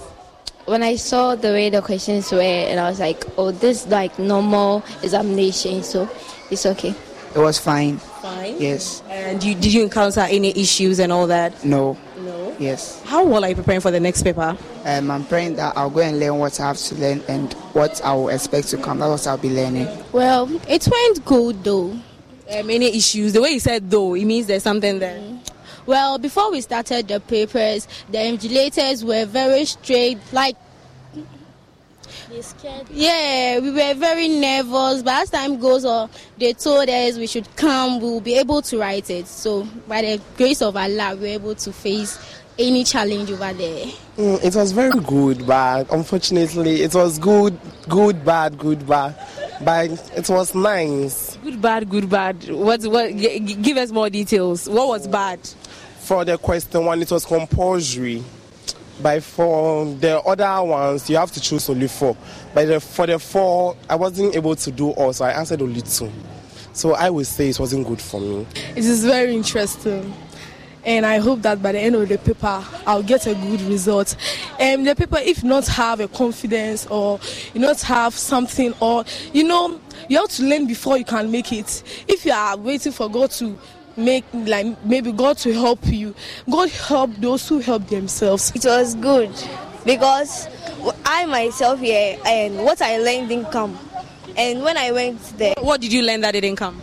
When 0.64 0.82
I 0.82 0.96
saw 0.96 1.34
the 1.34 1.48
way 1.48 1.68
the 1.68 1.82
questions 1.82 2.32
were, 2.32 2.40
and 2.40 2.80
I 2.80 2.88
was 2.88 3.00
like, 3.00 3.24
"Oh, 3.36 3.50
this 3.50 3.84
is 3.84 3.88
like 3.88 4.18
normal 4.18 4.82
examination, 5.02 5.82
so 5.82 6.08
it's 6.50 6.64
okay." 6.64 6.94
It 7.34 7.38
was 7.38 7.58
fine. 7.58 7.98
Fine. 7.98 8.56
Yes. 8.58 9.02
And 9.08 9.42
you, 9.42 9.54
did 9.54 9.72
you 9.72 9.82
encounter 9.82 10.20
any 10.20 10.50
issues 10.58 10.98
and 10.98 11.12
all 11.12 11.26
that? 11.26 11.64
No. 11.64 11.96
No. 12.18 12.56
Yes. 12.58 13.02
How 13.04 13.24
well 13.24 13.44
are 13.44 13.50
you 13.50 13.54
preparing 13.54 13.80
for 13.80 13.90
the 13.90 14.00
next 14.00 14.22
paper? 14.22 14.56
Um, 14.84 15.10
I'm 15.10 15.24
praying 15.24 15.56
that 15.56 15.76
I'll 15.76 15.90
go 15.90 16.00
and 16.00 16.18
learn 16.18 16.38
what 16.38 16.58
I 16.58 16.66
have 16.68 16.78
to 16.78 16.94
learn 16.96 17.22
and 17.28 17.52
what 17.72 18.00
I 18.02 18.14
will 18.14 18.30
expect 18.30 18.68
to 18.68 18.78
come. 18.78 18.98
That's 18.98 19.26
what 19.26 19.30
I'll 19.30 19.38
be 19.38 19.50
learning. 19.50 19.86
Well, 20.12 20.50
it 20.68 20.88
went 20.90 21.24
good 21.24 21.62
though 21.62 21.96
um, 22.52 22.70
any 22.70 22.97
issues? 22.97 23.32
The 23.32 23.40
way 23.40 23.51
you 23.51 23.60
said 23.60 23.90
though, 23.90 24.14
it 24.14 24.24
means 24.24 24.47
there's 24.47 24.62
something 24.62 24.98
there. 24.98 25.22
Well, 25.86 26.18
before 26.18 26.51
we 26.51 26.60
started 26.60 27.09
the 27.09 27.20
papers, 27.20 27.89
the 28.10 28.18
invigilators 28.18 29.02
were 29.02 29.24
very 29.24 29.64
straight, 29.64 30.18
like 30.32 30.56
yeah, 32.93 33.59
we 33.59 33.70
were 33.70 33.94
very 33.94 34.28
nervous, 34.28 35.02
but 35.02 35.22
as 35.22 35.31
time 35.31 35.59
goes 35.59 35.85
on, 35.85 36.09
they 36.39 36.52
told 36.52 36.89
us 36.89 37.16
we 37.16 37.27
should 37.27 37.56
come, 37.56 38.01
we 38.01 38.09
will 38.09 38.20
be 38.20 38.35
able 38.39 38.62
to 38.62 38.78
write 38.78 39.10
it. 39.10 39.27
So, 39.27 39.64
by 39.89 40.02
the 40.02 40.20
grace 40.36 40.62
of 40.62 40.77
Allah, 40.77 41.16
we 41.16 41.22
were 41.22 41.27
able 41.27 41.55
to 41.56 41.72
face 41.72 42.18
any 42.59 42.85
challenge 42.85 43.31
over 43.31 43.52
there. 43.52 43.86
Mm, 44.16 44.44
it 44.44 44.55
was 44.55 44.72
very 44.72 45.01
good, 45.01 45.44
but 45.47 45.90
unfortunately, 45.93 46.82
it 46.82 46.94
was 46.94 47.18
good, 47.18 47.59
good, 47.89 48.24
bad, 48.24 48.59
good, 48.59 48.86
bad. 48.86 49.16
But 49.62 49.90
it 50.16 50.28
was 50.28 50.55
nice. 50.55 51.30
Good, 51.42 51.62
bad, 51.62 51.88
good, 51.88 52.08
bad. 52.10 52.50
What? 52.50 52.82
What? 52.84 53.16
Give 53.16 53.76
us 53.78 53.90
more 53.90 54.10
details. 54.10 54.68
What 54.68 54.88
was 54.88 55.06
oh. 55.06 55.10
bad? 55.10 55.40
For 56.00 56.24
the 56.24 56.36
question 56.36 56.84
one, 56.84 57.00
it 57.00 57.10
was 57.10 57.24
compulsory. 57.24 58.22
But 59.02 59.22
for 59.22 59.86
the 59.86 60.20
other 60.20 60.62
ones, 60.68 61.08
you 61.08 61.16
have 61.16 61.32
to 61.32 61.40
choose 61.40 61.70
only 61.70 61.88
four. 61.88 62.16
But 62.52 62.66
the, 62.66 62.80
for 62.80 63.06
the 63.06 63.18
four, 63.18 63.76
I 63.88 63.94
wasn't 63.94 64.36
able 64.36 64.54
to 64.54 64.70
do 64.70 64.90
all, 64.90 65.12
so 65.14 65.24
I 65.24 65.30
answered 65.30 65.62
only 65.62 65.80
two. 65.80 66.12
So 66.74 66.94
I 66.94 67.08
would 67.08 67.26
say 67.26 67.48
it 67.48 67.58
wasn't 67.58 67.86
good 67.86 68.00
for 68.00 68.20
me. 68.20 68.46
It 68.76 68.84
is 68.84 69.04
very 69.04 69.34
interesting 69.34 70.14
and 70.85 71.05
I 71.05 71.19
hope 71.19 71.43
that 71.43 71.62
by 71.62 71.73
the 71.73 71.78
end 71.78 71.94
of 71.94 72.09
the 72.09 72.19
paper 72.19 72.65
I'll 72.86 73.02
get 73.02 73.27
a 73.27 73.35
good 73.35 73.61
result. 73.62 74.16
And 74.59 74.86
the 74.86 74.94
paper, 74.94 75.19
if 75.19 75.44
not 75.44 75.66
have 75.69 76.01
a 76.01 76.09
confidence 76.09 76.86
or 76.86 77.20
you 77.55 77.61
not 77.61 77.81
have 77.82 78.15
something 78.15 78.74
or 78.81 79.05
you 79.32 79.44
know 79.44 79.81
you 80.09 80.19
have 80.19 80.31
to 80.31 80.43
learn 80.43 80.66
before 80.66 80.97
you 80.97 81.05
can 81.05 81.31
make 81.31 81.52
it. 81.52 81.82
If 82.09 82.24
you 82.24 82.32
are 82.32 82.57
waiting 82.57 82.93
for 82.93 83.09
God 83.11 83.31
to 83.32 83.59
make 83.97 84.24
like 84.32 84.82
maybe 84.85 85.12
God 85.12 85.36
to 85.39 85.52
help 85.52 85.86
you, 85.86 86.15
God 86.51 86.70
help 86.70 87.15
those 87.16 87.48
who 87.48 87.59
help 87.61 87.86
themselves. 87.89 88.52
It 88.55 88.65
was 88.65 88.94
good 88.94 89.31
because 89.85 90.48
I 91.05 91.27
myself 91.27 91.81
here 91.81 92.19
and 92.24 92.65
what 92.65 92.81
I 92.82 92.98
learned 92.98 93.28
didn't 93.28 93.51
come. 93.51 93.78
And 94.36 94.62
when 94.62 94.77
I 94.77 94.93
went 94.93 95.20
there, 95.39 95.55
what 95.59 95.81
did 95.81 95.93
you 95.93 96.02
learn 96.02 96.20
that 96.23 96.32
didn't 96.32 96.57
come? 96.57 96.81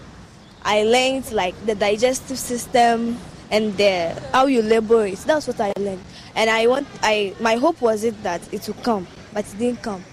I 0.64 0.84
learned 0.84 1.32
like 1.32 1.56
the 1.66 1.76
digestive 1.76 2.38
system, 2.38 3.18
and 3.52 3.76
the, 3.78 4.22
how 4.32 4.46
you 4.46 4.62
labor 4.62 5.06
it. 5.06 5.20
That's 5.20 5.48
what 5.48 5.60
I 5.60 5.74
learned. 5.78 6.04
And 6.36 6.50
I 6.50 6.68
want, 6.68 6.88
I 7.02 7.34
my 7.40 7.56
hope 7.56 7.82
was 7.82 8.04
it 8.04 8.22
that 8.24 8.42
it 8.54 8.68
would 8.68 8.82
come, 8.84 9.08
but 9.34 9.46
it 9.52 9.58
didn't 9.58 9.82
come. 9.82 10.04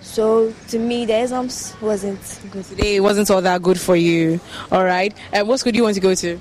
So 0.00 0.52
to 0.68 0.78
me, 0.78 1.06
the 1.06 1.20
exams 1.20 1.76
wasn't 1.80 2.40
good. 2.50 2.64
Today 2.64 2.96
it 2.96 3.00
wasn't 3.00 3.30
all 3.30 3.40
that 3.42 3.62
good 3.62 3.80
for 3.80 3.94
you. 3.94 4.40
All 4.70 4.84
right. 4.84 5.14
And 5.32 5.46
what 5.46 5.60
school 5.60 5.72
do 5.72 5.76
you 5.78 5.84
want 5.84 5.94
to 5.94 6.00
go 6.00 6.14
to? 6.14 6.34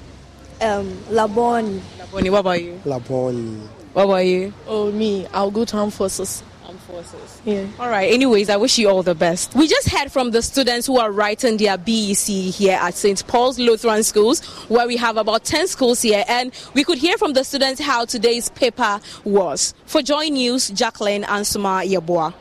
Um, 0.62 0.92
Labone. 1.10 1.80
Labone. 1.98 2.32
What 2.32 2.40
about 2.40 2.64
you? 2.64 2.82
Labone. 2.86 3.68
What 3.94 4.04
about 4.06 4.26
you? 4.26 4.54
Oh, 4.68 4.92
me. 4.92 5.28
I'll 5.34 5.52
go 5.52 5.66
to 5.66 5.78
armed 5.78 5.94
forces 5.94 6.44
forces. 6.92 7.42
Yeah. 7.46 7.66
All 7.80 7.90
right. 7.90 8.12
Anyways, 8.12 8.50
I 8.50 8.58
wish 8.58 8.78
you 8.78 8.90
all 8.90 9.04
the 9.04 9.16
best. 9.16 9.56
We 9.56 9.68
just 9.68 9.90
heard 9.90 10.12
from 10.12 10.32
the 10.32 10.42
students 10.42 10.86
who 10.88 11.00
are 11.00 11.12
writing 11.12 11.58
their 11.58 11.78
BEC 11.78 12.28
here 12.54 12.78
at 12.80 12.96
St. 12.96 13.26
Paul's 13.28 13.58
Lutheran 13.58 14.04
Schools, 14.04 14.44
where 14.70 14.88
we 14.88 14.98
have 14.98 15.18
about 15.18 15.44
10 15.46 15.68
schools 15.68 16.02
here, 16.02 16.24
and 16.28 16.52
we 16.74 16.84
could 16.84 16.98
hear 16.98 17.18
from 17.18 17.34
the 17.34 17.44
students 17.44 17.80
how 17.82 18.06
today's 18.06 18.50
paper 18.50 19.00
was. 19.24 19.74
For 19.86 20.02
Joy 20.02 20.26
News, 20.26 20.70
Jacqueline 20.70 21.24
Ansuma 21.24 21.88
Yeboah. 21.88 22.34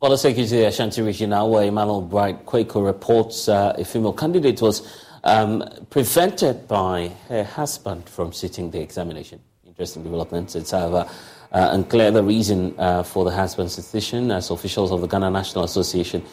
Well, 0.00 0.12
let's 0.12 0.22
take 0.22 0.36
you 0.36 0.44
to 0.44 0.54
the 0.54 0.66
Ashanti 0.66 1.02
region 1.02 1.30
now, 1.30 1.46
where 1.48 1.64
Emmanuel 1.64 2.02
Bright 2.02 2.46
Kweku 2.46 2.84
reports 2.84 3.48
uh, 3.48 3.74
a 3.76 3.84
female 3.84 4.12
candidate 4.12 4.62
was 4.62 5.04
um, 5.24 5.64
prevented 5.90 6.68
by 6.68 7.08
her 7.28 7.42
husband 7.42 8.08
from 8.08 8.32
sitting 8.32 8.70
the 8.70 8.80
examination 8.80 9.40
interesting 9.78 10.02
developments. 10.02 10.56
It's 10.56 10.72
however 10.72 11.08
uh, 11.52 11.68
unclear 11.70 12.10
the 12.10 12.24
reason 12.24 12.74
uh, 12.78 13.04
for 13.04 13.24
the 13.24 13.30
husband's 13.30 13.76
decision, 13.76 14.32
as 14.32 14.50
officials 14.50 14.90
of 14.90 15.02
the 15.02 15.06
Ghana 15.06 15.30
National 15.30 15.62
Association 15.62 16.24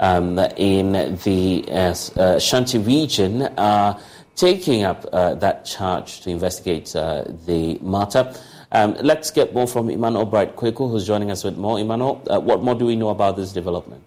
um, 0.00 0.38
in 0.58 0.92
the 1.24 1.64
uh, 1.70 1.94
uh 2.18 2.36
Ashanti 2.36 2.76
region 2.76 3.42
are 3.56 3.98
taking 4.36 4.84
up 4.84 5.06
uh, 5.12 5.34
that 5.36 5.64
charge 5.64 6.20
to 6.20 6.30
investigate 6.30 6.94
uh, 6.94 7.24
the 7.46 7.78
matter. 7.80 8.34
Um, 8.72 8.94
let's 9.00 9.30
get 9.30 9.54
more 9.54 9.66
from 9.66 9.88
Emmanuel 9.88 10.26
Bright 10.26 10.56
Kweku, 10.56 10.90
who's 10.90 11.06
joining 11.06 11.30
us 11.30 11.42
with 11.42 11.56
more. 11.56 11.80
Emmanuel, 11.80 12.16
what 12.26 12.62
more 12.62 12.74
do 12.74 12.84
we 12.84 12.96
know 12.96 13.08
about 13.08 13.36
this 13.36 13.50
development? 13.50 14.04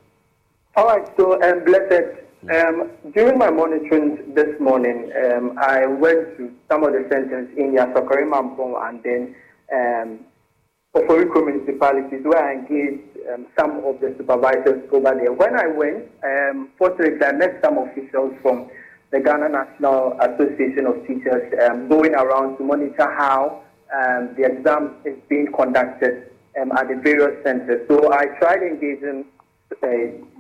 All 0.76 0.86
right, 0.86 1.06
so 1.18 1.42
um, 1.42 1.64
blessed 1.64 2.23
Um, 2.52 2.92
during 3.14 3.40
my 3.40 3.50
monitoring 3.50 4.34
this 4.36 4.60
morning, 4.60 5.10
um, 5.16 5.58
I 5.58 5.86
went 5.86 6.36
to 6.36 6.52
some 6.70 6.84
of 6.84 6.92
the 6.92 7.08
centers 7.10 7.48
in 7.58 7.72
Yasokari 7.72 8.28
Mampong 8.28 8.76
and 8.84 9.02
then 9.02 9.36
um, 9.72 10.20
Oforiko 10.94 11.46
municipalities 11.46 12.20
where 12.24 12.44
I 12.44 12.54
engaged 12.56 13.18
um, 13.34 13.48
some 13.58 13.82
of 13.86 14.02
the 14.02 14.14
supervisors 14.18 14.84
over 14.92 15.16
there. 15.16 15.32
When 15.32 15.58
I 15.58 15.68
went, 15.68 16.04
um, 16.22 16.70
fortunately, 16.78 17.26
I 17.26 17.32
met 17.32 17.62
some 17.64 17.78
officials 17.78 18.34
from 18.42 18.70
the 19.12 19.22
Ghana 19.22 19.48
National 19.48 20.20
Association 20.20 20.86
of 20.86 21.08
Teachers 21.08 21.54
um, 21.64 21.88
going 21.88 22.14
around 22.14 22.58
to 22.58 22.64
monitor 22.66 23.08
how 23.18 23.64
um, 23.96 24.36
the 24.36 24.44
exam 24.52 24.96
is 25.06 25.16
being 25.30 25.48
conducted 25.56 26.30
um, 26.62 26.74
at 26.74 26.90
the 26.90 27.00
various 27.02 27.42
centers. 27.46 27.88
So 27.88 28.12
I 28.12 28.26
tried 28.40 28.64
engaging 28.64 29.24
uh, 29.82 29.88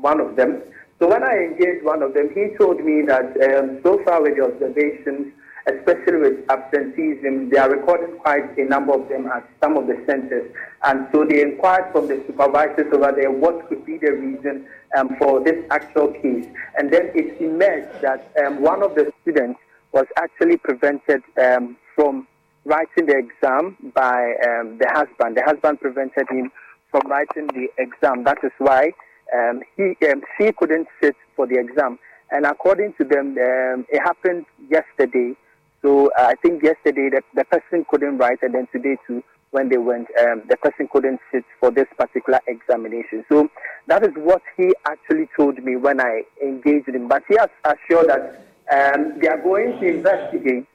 one 0.01 0.19
of 0.19 0.35
them. 0.35 0.63
So 1.03 1.09
when 1.09 1.21
I 1.21 1.35
engaged 1.35 1.83
one 1.83 2.01
of 2.01 2.13
them, 2.13 2.29
he 2.33 2.55
told 2.57 2.79
me 2.79 3.01
that 3.07 3.35
um, 3.43 3.81
so 3.83 4.01
far 4.05 4.21
with 4.23 4.37
the 4.37 4.45
observations, 4.45 5.33
especially 5.67 6.19
with 6.19 6.49
absenteeism, 6.49 7.49
they 7.49 7.57
are 7.57 7.69
recording 7.69 8.17
quite 8.19 8.57
a 8.57 8.63
number 8.63 8.93
of 8.93 9.09
them 9.09 9.27
at 9.27 9.45
some 9.61 9.75
of 9.75 9.87
the 9.87 10.01
centers. 10.05 10.49
And 10.81 11.05
so 11.11 11.25
they 11.25 11.41
inquired 11.41 11.91
from 11.91 12.07
the 12.07 12.23
supervisors 12.25 12.87
over 12.93 13.11
there 13.11 13.29
what 13.29 13.67
could 13.67 13.85
be 13.85 13.97
the 13.97 14.13
reason 14.13 14.65
um, 14.97 15.17
for 15.19 15.43
this 15.43 15.65
actual 15.71 16.07
case. 16.07 16.47
And 16.77 16.89
then 16.89 17.11
it 17.13 17.35
emerged 17.41 18.01
that 18.01 18.31
um, 18.41 18.61
one 18.61 18.81
of 18.81 18.95
the 18.95 19.11
students 19.23 19.59
was 19.91 20.05
actually 20.17 20.55
prevented 20.55 21.21
um, 21.37 21.75
from 21.95 22.29
writing 22.63 23.07
the 23.07 23.17
exam 23.17 23.75
by 23.93 24.35
um, 24.47 24.77
the 24.77 24.87
husband. 24.93 25.35
The 25.35 25.43
husband 25.45 25.81
prevented 25.81 26.29
him 26.29 26.49
from 26.91 27.01
writing 27.11 27.47
the 27.47 27.67
exam. 27.77 28.23
That 28.23 28.37
is 28.41 28.53
why 28.57 28.93
um, 29.33 29.61
he 29.75 29.95
um, 30.07 30.21
she 30.37 30.51
couldn't 30.51 30.87
sit 31.01 31.15
for 31.35 31.47
the 31.47 31.59
exam. 31.59 31.99
And 32.31 32.45
according 32.45 32.93
to 32.97 33.03
them, 33.03 33.37
um, 33.37 33.85
it 33.89 33.99
happened 33.99 34.45
yesterday. 34.69 35.35
So 35.81 36.09
uh, 36.17 36.27
I 36.29 36.35
think 36.35 36.63
yesterday 36.63 37.09
the, 37.09 37.21
the 37.35 37.45
person 37.45 37.85
couldn't 37.89 38.17
write, 38.17 38.39
and 38.41 38.55
then 38.55 38.67
today 38.71 38.97
too, 39.05 39.23
when 39.51 39.69
they 39.69 39.77
went, 39.77 40.07
um, 40.21 40.41
the 40.49 40.57
person 40.57 40.87
couldn't 40.91 41.19
sit 41.31 41.43
for 41.59 41.69
this 41.69 41.87
particular 41.97 42.39
examination. 42.47 43.23
So 43.29 43.49
that 43.87 44.03
is 44.03 44.11
what 44.15 44.41
he 44.57 44.73
actually 44.87 45.29
told 45.37 45.63
me 45.63 45.75
when 45.75 45.99
I 46.01 46.23
engaged 46.41 46.89
him. 46.89 47.07
But 47.07 47.23
he 47.27 47.35
has 47.37 47.49
assured 47.63 48.09
that 48.09 48.45
um, 48.71 49.19
they 49.19 49.27
are 49.27 49.41
going 49.41 49.79
to 49.79 49.85
investigate 49.87 50.65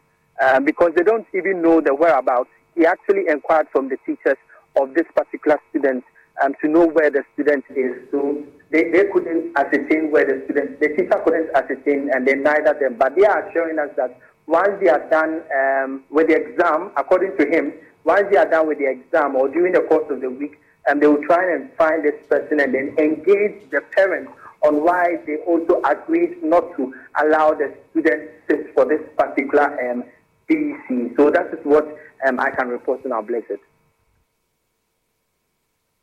um, 0.41 0.65
because 0.65 0.93
they 0.95 1.03
don't 1.03 1.27
even 1.35 1.63
know 1.63 1.81
the 1.81 1.95
whereabouts. 1.95 2.51
He 2.77 2.87
actually 2.87 3.25
inquired 3.29 3.67
from 3.73 3.89
the 3.89 3.97
teachers 4.07 4.37
of 4.81 4.95
this 4.95 5.07
particular 5.17 5.59
student 5.71 6.05
um, 6.43 6.55
to 6.61 6.69
know 6.69 6.87
where 6.87 7.11
the 7.11 7.23
student 7.35 7.65
is. 7.71 7.93
So 8.11 8.45
they, 8.71 8.91
they 8.91 9.05
couldn't 9.13 9.57
ascertain 9.57 10.11
where 10.11 10.25
the 10.25 10.45
student, 10.45 10.81
the 10.81 10.89
teacher 10.89 11.21
couldn't 11.25 11.51
ascertain, 11.55 12.11
and 12.13 12.27
then 12.27 12.43
neither 12.43 12.75
them. 12.79 12.97
But 12.99 13.17
they 13.17 13.25
are 13.25 13.49
assuring 13.49 13.79
us 13.79 13.91
that 13.97 14.19
once 14.47 14.81
they 14.81 14.89
are 14.89 15.09
done 15.11 15.43
um, 15.55 16.05
with 16.11 16.29
the 16.29 16.37
exam, 16.37 16.91
according 16.97 17.37
to 17.39 17.47
him, 17.47 17.73
once 18.05 18.25
they 18.31 18.37
are 18.37 18.49
done 18.49 18.67
with 18.67 18.79
the 18.79 18.89
exam 18.89 19.37
or 19.37 19.49
during 19.49 19.73
the 19.73 19.81
course 19.83 20.11
of 20.11 20.21
the 20.21 20.31
week, 20.31 20.59
um, 20.91 21.01
they 21.01 21.07
will 21.07 21.23
try 21.25 21.53
and 21.53 21.71
find 21.77 22.05
this 22.05 22.15
person 22.29 22.61
and 22.61 22.75
then 22.75 22.95
engage 22.99 23.69
the 23.71 23.83
parents 23.95 24.33
on 24.63 24.83
why 24.83 25.17
they 25.27 25.37
also 25.47 25.81
agreed 25.85 26.43
not 26.43 26.75
to 26.77 26.95
allow 27.23 27.53
the 27.53 27.73
student 27.91 28.31
sit 28.49 28.75
for 28.75 28.85
this 28.87 29.01
particular 29.17 29.91
um, 29.91 30.05
BEC. 30.49 31.17
So 31.17 31.31
that 31.31 31.53
is 31.53 31.59
what 31.65 31.87
um, 32.27 32.41
I 32.41 32.51
can 32.51 32.69
report 32.69 33.05
on 33.05 33.13
our 33.13 33.23
Blessed. 33.23 33.61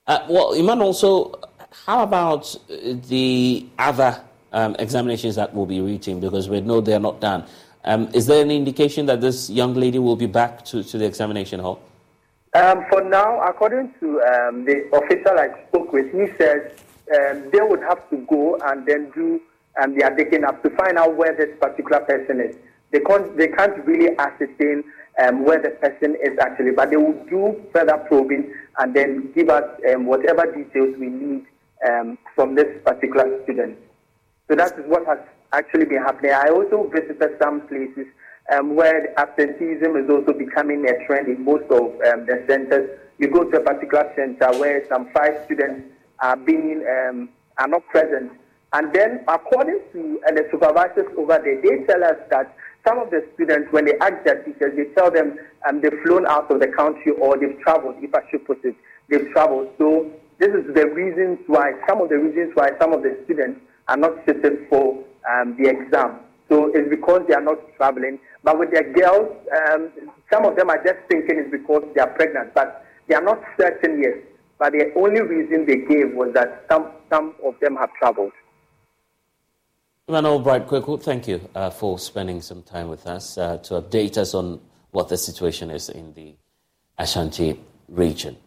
Uh, 0.08 0.24
well, 0.30 0.54
Iman, 0.54 0.82
also, 0.82 1.34
how 1.86 2.04
about 2.04 2.56
the 2.70 3.66
other 3.80 4.22
um, 4.54 4.76
examinations 4.78 5.36
that 5.36 5.54
will 5.54 5.66
be 5.66 5.82
reaching? 5.82 6.20
Because 6.20 6.48
we 6.48 6.62
know 6.62 6.80
they 6.80 6.94
are 6.94 7.00
not 7.00 7.20
done. 7.20 7.44
Um, 7.84 8.10
is 8.14 8.28
there 8.28 8.42
any 8.42 8.56
indication 8.56 9.08
that 9.08 9.20
this 9.20 9.50
young 9.50 9.74
lady 9.74 9.98
will 9.98 10.16
be 10.16 10.28
back 10.28 10.64
to, 10.66 10.84
to 10.84 10.98
the 11.00 11.06
examination 11.06 11.60
hall? 11.60 11.82
Um, 12.54 12.86
for 12.90 13.04
now, 13.04 13.42
according 13.42 13.94
to 14.00 14.22
um, 14.22 14.66
the 14.66 14.88
official 14.94 15.40
I 15.40 15.50
spoke 15.68 15.92
with, 15.92 16.12
he 16.12 16.28
says 16.38 16.72
um, 17.16 17.50
they 17.52 17.62
would 17.62 17.82
have 17.82 18.08
to 18.12 18.18
go 18.30 18.58
and 18.58 18.86
then 18.86 19.10
do 19.12 19.42
and 19.78 20.00
they 20.00 20.04
are 20.04 20.16
digging 20.16 20.44
up 20.44 20.62
to 20.64 20.70
find 20.70 20.98
out 20.98 21.16
where 21.16 21.36
this 21.36 21.50
particular 21.60 22.00
person 22.02 22.40
is. 22.40 22.56
They 22.92 23.00
can't, 23.00 23.36
they 23.36 23.48
can't 23.48 23.84
really 23.86 24.18
ascertain 24.18 24.84
um, 25.24 25.46
where 25.46 25.62
the 25.62 25.70
person 25.70 26.16
is 26.24 26.38
actually, 26.40 26.72
but 26.72 26.90
they 26.90 26.98
will 26.98 27.26
do 27.30 27.62
further 27.74 27.98
probing 28.08 28.54
and 28.80 28.94
then 28.94 29.32
give 29.34 29.50
us 29.50 29.64
um, 29.94 30.06
whatever 30.06 30.52
details 30.52 30.96
we 31.00 31.08
need 31.08 31.46
um, 31.88 32.18
from 32.36 32.56
this 32.56 32.68
particular 32.84 33.42
student. 33.44 33.78
So 34.50 34.56
that 34.56 34.78
is 34.78 34.86
what 34.88 35.06
has 35.08 35.20
actually 35.54 35.86
been 35.86 36.04
happening. 36.04 36.32
I 36.32 36.50
also 36.50 36.90
visited 36.90 37.38
some 37.42 37.62
places 37.68 38.08
um, 38.54 38.76
where 38.76 39.18
absenteeism 39.20 39.96
is 39.96 40.10
also 40.10 40.34
becoming 40.34 40.86
a 40.88 41.06
trend 41.06 41.28
in 41.28 41.44
most 41.44 41.66
of 41.72 41.82
um, 41.82 42.26
the 42.26 42.44
centers. 42.48 43.00
You 43.18 43.30
go 43.30 43.44
to 43.44 43.58
a 43.58 43.62
particular 43.62 44.12
center 44.16 44.52
where 44.60 44.86
some 44.90 45.10
five 45.14 45.42
students 45.46 45.88
are 46.20 46.36
being 46.36 46.86
um, 46.88 47.30
are 47.58 47.68
not 47.68 47.88
present, 47.88 48.32
and 48.74 48.94
then 48.94 49.24
according 49.28 49.80
to 49.94 50.20
uh, 50.28 50.32
the 50.32 50.46
supervisors 50.52 51.08
over 51.18 51.40
there, 51.42 51.62
they 51.62 51.86
tell 51.86 52.04
us 52.04 52.18
that 52.30 52.54
some 52.88 53.00
of 53.00 53.10
the 53.10 53.26
students, 53.34 53.72
when 53.72 53.86
they 53.86 53.94
ask 54.00 54.24
their 54.24 54.44
teachers, 54.44 54.76
they 54.76 54.86
tell 54.96 55.12
them 55.12 55.38
um, 55.68 55.82
they've 55.82 56.00
flown 56.06 56.26
out 56.28 56.52
of 56.52 56.60
the 56.60 56.68
country 56.68 57.12
or 57.22 57.38
they've 57.38 57.60
traveled, 57.62 57.96
if 58.00 58.14
I 58.14 58.22
should 58.30 58.46
put 58.46 58.64
it, 58.64 58.76
they've 59.10 59.30
traveled. 59.32 59.70
So 59.78 60.12
this 60.40 60.50
is 60.50 60.74
the 60.74 60.88
reasons 60.88 61.40
why, 61.48 61.74
some 61.88 62.02
of 62.02 62.10
the 62.10 62.18
reasons 62.18 62.52
why 62.54 62.70
some 62.80 62.94
of 62.94 63.02
the 63.02 63.18
students 63.26 63.60
are 63.88 63.98
not 63.98 64.12
sitting 64.26 64.68
for 64.70 65.04
um, 65.30 65.56
the 65.58 65.70
exam. 65.70 66.20
So 66.50 66.72
it's 66.74 66.90
because 66.90 67.22
they 67.28 67.34
are 67.34 67.42
not 67.42 67.58
traveling. 67.78 68.20
But 68.44 68.60
with 68.60 68.72
their 68.72 68.94
girls, 68.94 69.36
um, 69.72 69.92
some 70.32 70.46
of 70.46 70.56
them 70.56 70.70
are 70.70 70.84
just 70.84 71.00
thinking 71.10 71.40
it's 71.40 71.52
because 71.52 71.84
they 71.96 72.02
are 72.02 72.14
pregnant, 72.14 72.54
but 72.54 72.86
they 73.08 73.16
are 73.16 73.24
not 73.24 73.42
certain 73.60 74.02
yet. 74.02 74.22
But 74.60 74.74
the 74.74 74.94
only 74.96 75.22
reason 75.22 75.66
they 75.66 75.78
gave 75.78 76.14
was 76.14 76.32
that 76.34 76.66
some, 76.70 76.92
some 77.10 77.34
of 77.44 77.56
them 77.62 77.76
have 77.76 77.90
traveled. 78.00 78.32
Emmanuel 80.08 80.38
Bright 80.38 80.68
Kweku, 80.68 81.02
thank 81.02 81.28
you 81.28 81.50
uh, 81.56 81.72
for 81.72 81.98
spending 81.98 82.40
some 82.40 82.62
time 82.62 82.90
with 82.90 83.08
us 83.08 83.40
uh, 83.40 83.58
to 83.58 83.82
update 83.82 84.18
us 84.18 84.36
on 84.36 84.62
what 84.92 85.10
the 85.10 85.18
situation 85.18 85.72
is 85.72 85.90
in 85.90 86.14
the 86.14 86.36
Ashanti 87.00 87.60
region. 87.88 88.38
Uh, 88.38 88.42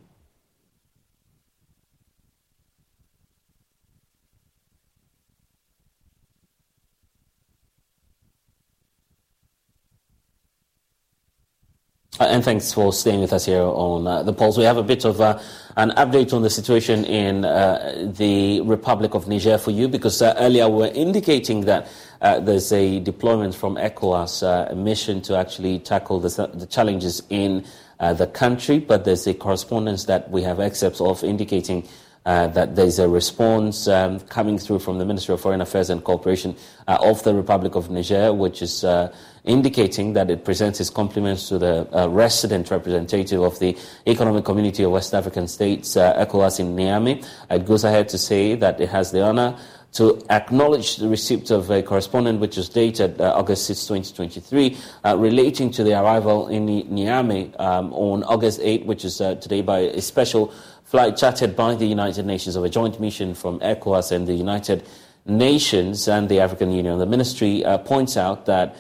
and 12.21 12.45
thanks 12.45 12.73
for 12.73 12.93
staying 12.93 13.21
with 13.21 13.33
us 13.33 13.47
here 13.47 13.63
on 13.63 14.07
uh, 14.07 14.23
the 14.23 14.33
Pulse. 14.33 14.59
We 14.59 14.65
have 14.65 14.77
a 14.77 14.83
bit 14.83 15.05
of 15.05 15.21
uh, 15.21 15.39
an 15.77 15.91
update 15.91 16.33
on 16.33 16.43
the 16.43 16.51
situation 16.51 17.05
in 17.05 17.45
uh, 17.45 18.11
the 18.17 18.61
Republic 18.63 19.15
of 19.15 19.29
Niger 19.29 19.57
for 19.59 19.71
you 19.71 19.87
because 19.87 20.21
uh, 20.21 20.35
earlier 20.39 20.69
we 20.69 20.79
were 20.79 20.93
indicating 20.95 21.63
that 21.63 21.89
uh, 22.21 22.41
there's 22.41 22.73
a 22.73 22.99
deployment 23.01 23.55
from 23.55 23.77
ECOWAS, 23.77 24.71
a 24.71 24.75
mission 24.75 25.21
to 25.23 25.37
actually 25.37 25.79
tackle 25.79 26.19
the, 26.19 26.51
the 26.55 26.67
challenges 26.67 27.23
in 27.31 27.65
the 28.01 28.27
country, 28.27 28.79
but 28.79 29.05
there's 29.05 29.27
a 29.27 29.35
correspondence 29.35 30.05
that 30.07 30.31
we 30.31 30.43
have 30.43 30.59
excerpts 30.59 31.01
of 31.01 31.23
indicating 31.23 31.83
uh, 31.85 31.89
that 32.29 32.77
there's 32.77 32.99
a 32.99 33.09
response 33.09 33.89
um, 33.89 34.21
coming 34.21 34.59
through 34.59 34.79
from 34.79 34.99
the 34.99 35.05
Ministry 35.07 35.33
of 35.35 35.41
Foreign 35.41 35.61
Affairs 35.63 35.89
and 35.89 36.05
Cooperation 36.05 36.55
uh, 36.87 36.99
of 37.01 37.23
the 37.23 37.35
Republic 37.35 37.75
of 37.75 37.91
Niger, 37.91 38.35
which 38.35 38.61
is 38.61 38.85
uh, 38.85 39.11
indicating 39.45 40.13
that 40.13 40.31
it 40.31 40.45
presents 40.45 40.79
its 40.79 40.91
compliments 40.91 41.49
to 41.49 41.59
the 41.59 41.89
uh, 41.99 42.07
resident 42.09 42.71
representative 42.71 43.41
of 43.41 43.59
the 43.61 43.77
Economic 44.07 44.45
Community 44.45 44.83
of 44.83 44.93
West 44.93 45.15
African 45.15 45.49
States, 45.49 45.97
uh, 45.97 46.15
ECOWAS 46.25 46.61
in 46.61 46.77
Niamey. 46.77 47.27
It 47.51 47.65
goes 47.65 47.85
ahead 47.85 48.09
to 48.11 48.19
say 48.19 48.55
that 48.57 48.79
it 48.81 48.91
has 48.91 49.11
the 49.11 49.23
honor 49.23 49.57
to 49.93 50.23
acknowledge 50.29 50.97
the 50.97 51.09
receipt 51.09 51.51
of 51.51 51.71
a 51.71 51.83
correspondence 51.83 52.39
which 52.41 52.57
was 52.59 52.69
dated 52.69 53.19
uh, 53.21 53.33
August 53.35 53.67
6, 53.67 53.87
2023, 53.87 54.77
uh, 55.05 55.17
relating 55.17 55.71
to 55.71 55.83
the 55.83 55.99
arrival 55.99 56.49
in 56.49 56.67
Niamey 56.67 57.59
um, 57.59 57.93
on 57.95 58.23
August 58.25 58.61
8, 58.63 58.85
which 58.85 59.05
is 59.05 59.21
uh, 59.21 59.35
today 59.37 59.63
by 59.63 59.79
a 59.79 60.03
special 60.03 60.53
flight 60.89 61.19
chartered 61.19 61.55
by 61.55 61.75
the 61.75 61.85
United 61.85 62.25
Nations 62.25 62.57
of 62.57 62.65
a 62.65 62.69
joint 62.71 62.99
mission 62.99 63.35
from 63.35 63.61
ECOWAS 63.61 64.11
and 64.11 64.27
the 64.27 64.33
United 64.33 64.89
Nations 65.27 66.09
and 66.09 66.31
the 66.31 66.41
African 66.41 66.73
Union. 66.73 66.99
The 66.99 67.05
ministry 67.05 67.63
uh, 67.63 67.77
points 67.77 68.17
out 68.17 68.47
that 68.47 68.75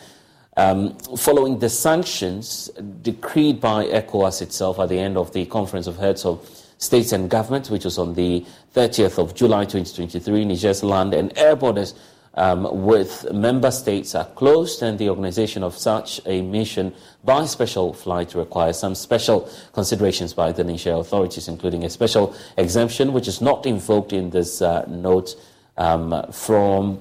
um, 0.57 0.97
following 1.19 1.59
the 1.59 1.69
sanctions 1.69 2.71
decreed 3.03 3.61
by 3.61 3.85
ECOWAS 3.85 4.41
itself 4.41 4.79
at 4.79 4.89
the 4.89 4.99
end 4.99 5.19
of 5.19 5.35
the 5.35 5.45
Conference 5.45 5.87
of 5.87 5.99
Heads 5.99 6.25
of 6.25 6.49
States 6.79 7.13
and 7.13 7.29
Governments, 7.29 7.69
which 7.69 7.85
was 7.85 7.99
on 7.99 8.15
the 8.15 8.43
30th 8.75 9.19
of 9.19 9.35
July 9.35 9.65
2023, 9.65 10.47
Niger's 10.47 10.83
land 10.83 11.13
and 11.13 11.37
air 11.37 11.57
borders 11.57 11.93
um, 12.39 12.85
with 12.87 13.31
member 13.33 13.71
states 13.73 14.15
are 14.15 14.25
closed, 14.25 14.81
and 14.83 14.97
the 14.97 15.11
organization 15.11 15.65
of 15.65 15.77
such 15.77 16.21
a 16.25 16.41
mission 16.41 16.95
by 17.25 17.45
special 17.47 17.93
flight 17.93 18.35
requires 18.35 18.79
some 18.79 18.95
special 18.95 19.51
considerations 19.73 20.33
by 20.33 20.53
the 20.53 20.63
Niger 20.63 20.93
authorities, 20.93 21.49
including 21.49 21.85
a 21.85 21.91
special 21.91 22.35
exemption, 22.57 23.13
which 23.13 23.27
is 23.27 23.41
not 23.41 23.67
invoked 23.67 24.13
in 24.13 24.31
this 24.31 24.63
uh, 24.63 24.85
note 24.87 25.35
um, 25.77 26.25
from 26.31 27.01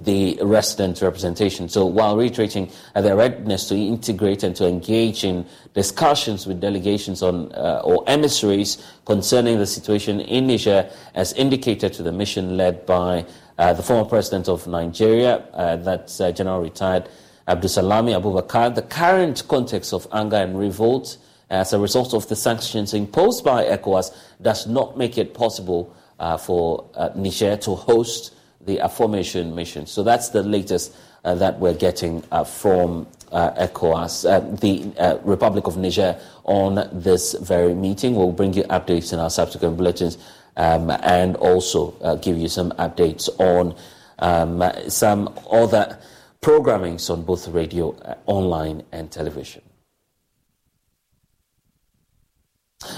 the 0.00 0.36
resident 0.42 1.00
representation. 1.02 1.68
So 1.68 1.86
while 1.86 2.16
reiterating 2.16 2.68
their 2.94 3.14
readiness 3.14 3.68
to 3.68 3.76
integrate 3.76 4.42
and 4.42 4.56
to 4.56 4.66
engage 4.66 5.22
in 5.22 5.46
discussions 5.72 6.48
with 6.48 6.60
delegations 6.60 7.22
on 7.22 7.52
uh, 7.52 7.80
or 7.84 8.02
emissaries 8.08 8.84
concerning 9.04 9.58
the 9.58 9.66
situation 9.66 10.20
in 10.20 10.48
Niger, 10.48 10.90
as 11.14 11.32
indicated 11.34 11.92
to 11.94 12.02
the 12.02 12.10
mission 12.10 12.56
led 12.56 12.84
by 12.86 13.24
the 13.56 13.82
former 13.82 14.08
president 14.08 14.48
of 14.48 14.66
Nigeria, 14.66 15.36
uh, 15.52 15.76
that's 15.76 16.20
uh, 16.20 16.32
General 16.32 16.60
Retired 16.60 17.08
Abdulsalami 17.46 18.18
Abubakar, 18.20 18.74
the 18.74 18.82
current 18.82 19.42
context 19.48 19.92
of 19.92 20.06
anger 20.12 20.36
and 20.36 20.58
revolt 20.58 21.18
as 21.50 21.72
a 21.72 21.78
result 21.78 22.14
of 22.14 22.26
the 22.28 22.36
sanctions 22.36 22.94
imposed 22.94 23.44
by 23.44 23.64
ECOWAS 23.64 24.16
does 24.40 24.66
not 24.66 24.96
make 24.96 25.18
it 25.18 25.34
possible 25.34 25.94
uh, 26.18 26.36
for 26.36 26.88
Niger 27.14 27.56
to 27.58 27.74
host 27.74 28.34
the 28.64 28.78
aforementioned 28.78 29.54
mission. 29.54 29.86
So 29.86 30.02
that's 30.02 30.30
the 30.30 30.42
latest 30.42 30.96
uh, 31.24 31.34
that 31.36 31.58
we're 31.58 31.74
getting 31.74 32.22
uh, 32.30 32.44
from 32.44 33.06
uh, 33.32 33.50
ECOWAS, 33.66 34.24
uh, 34.30 34.40
the 34.56 34.92
uh, 34.98 35.18
Republic 35.24 35.66
of 35.66 35.76
Niger, 35.76 36.18
on 36.44 36.88
this 36.92 37.34
very 37.34 37.74
meeting. 37.74 38.14
We'll 38.14 38.32
bring 38.32 38.52
you 38.54 38.62
updates 38.64 39.12
in 39.12 39.18
our 39.18 39.30
subsequent 39.30 39.76
bulletins 39.76 40.18
um, 40.56 40.90
and 40.90 41.36
also 41.36 41.96
uh, 42.02 42.14
give 42.16 42.36
you 42.36 42.48
some 42.48 42.70
updates 42.72 43.28
on 43.38 43.74
um, 44.18 44.62
some 44.88 45.32
other 45.50 45.98
programmings 46.40 47.10
on 47.10 47.22
both 47.22 47.48
radio, 47.48 47.96
online, 48.26 48.82
and 48.92 49.10
television. 49.10 49.62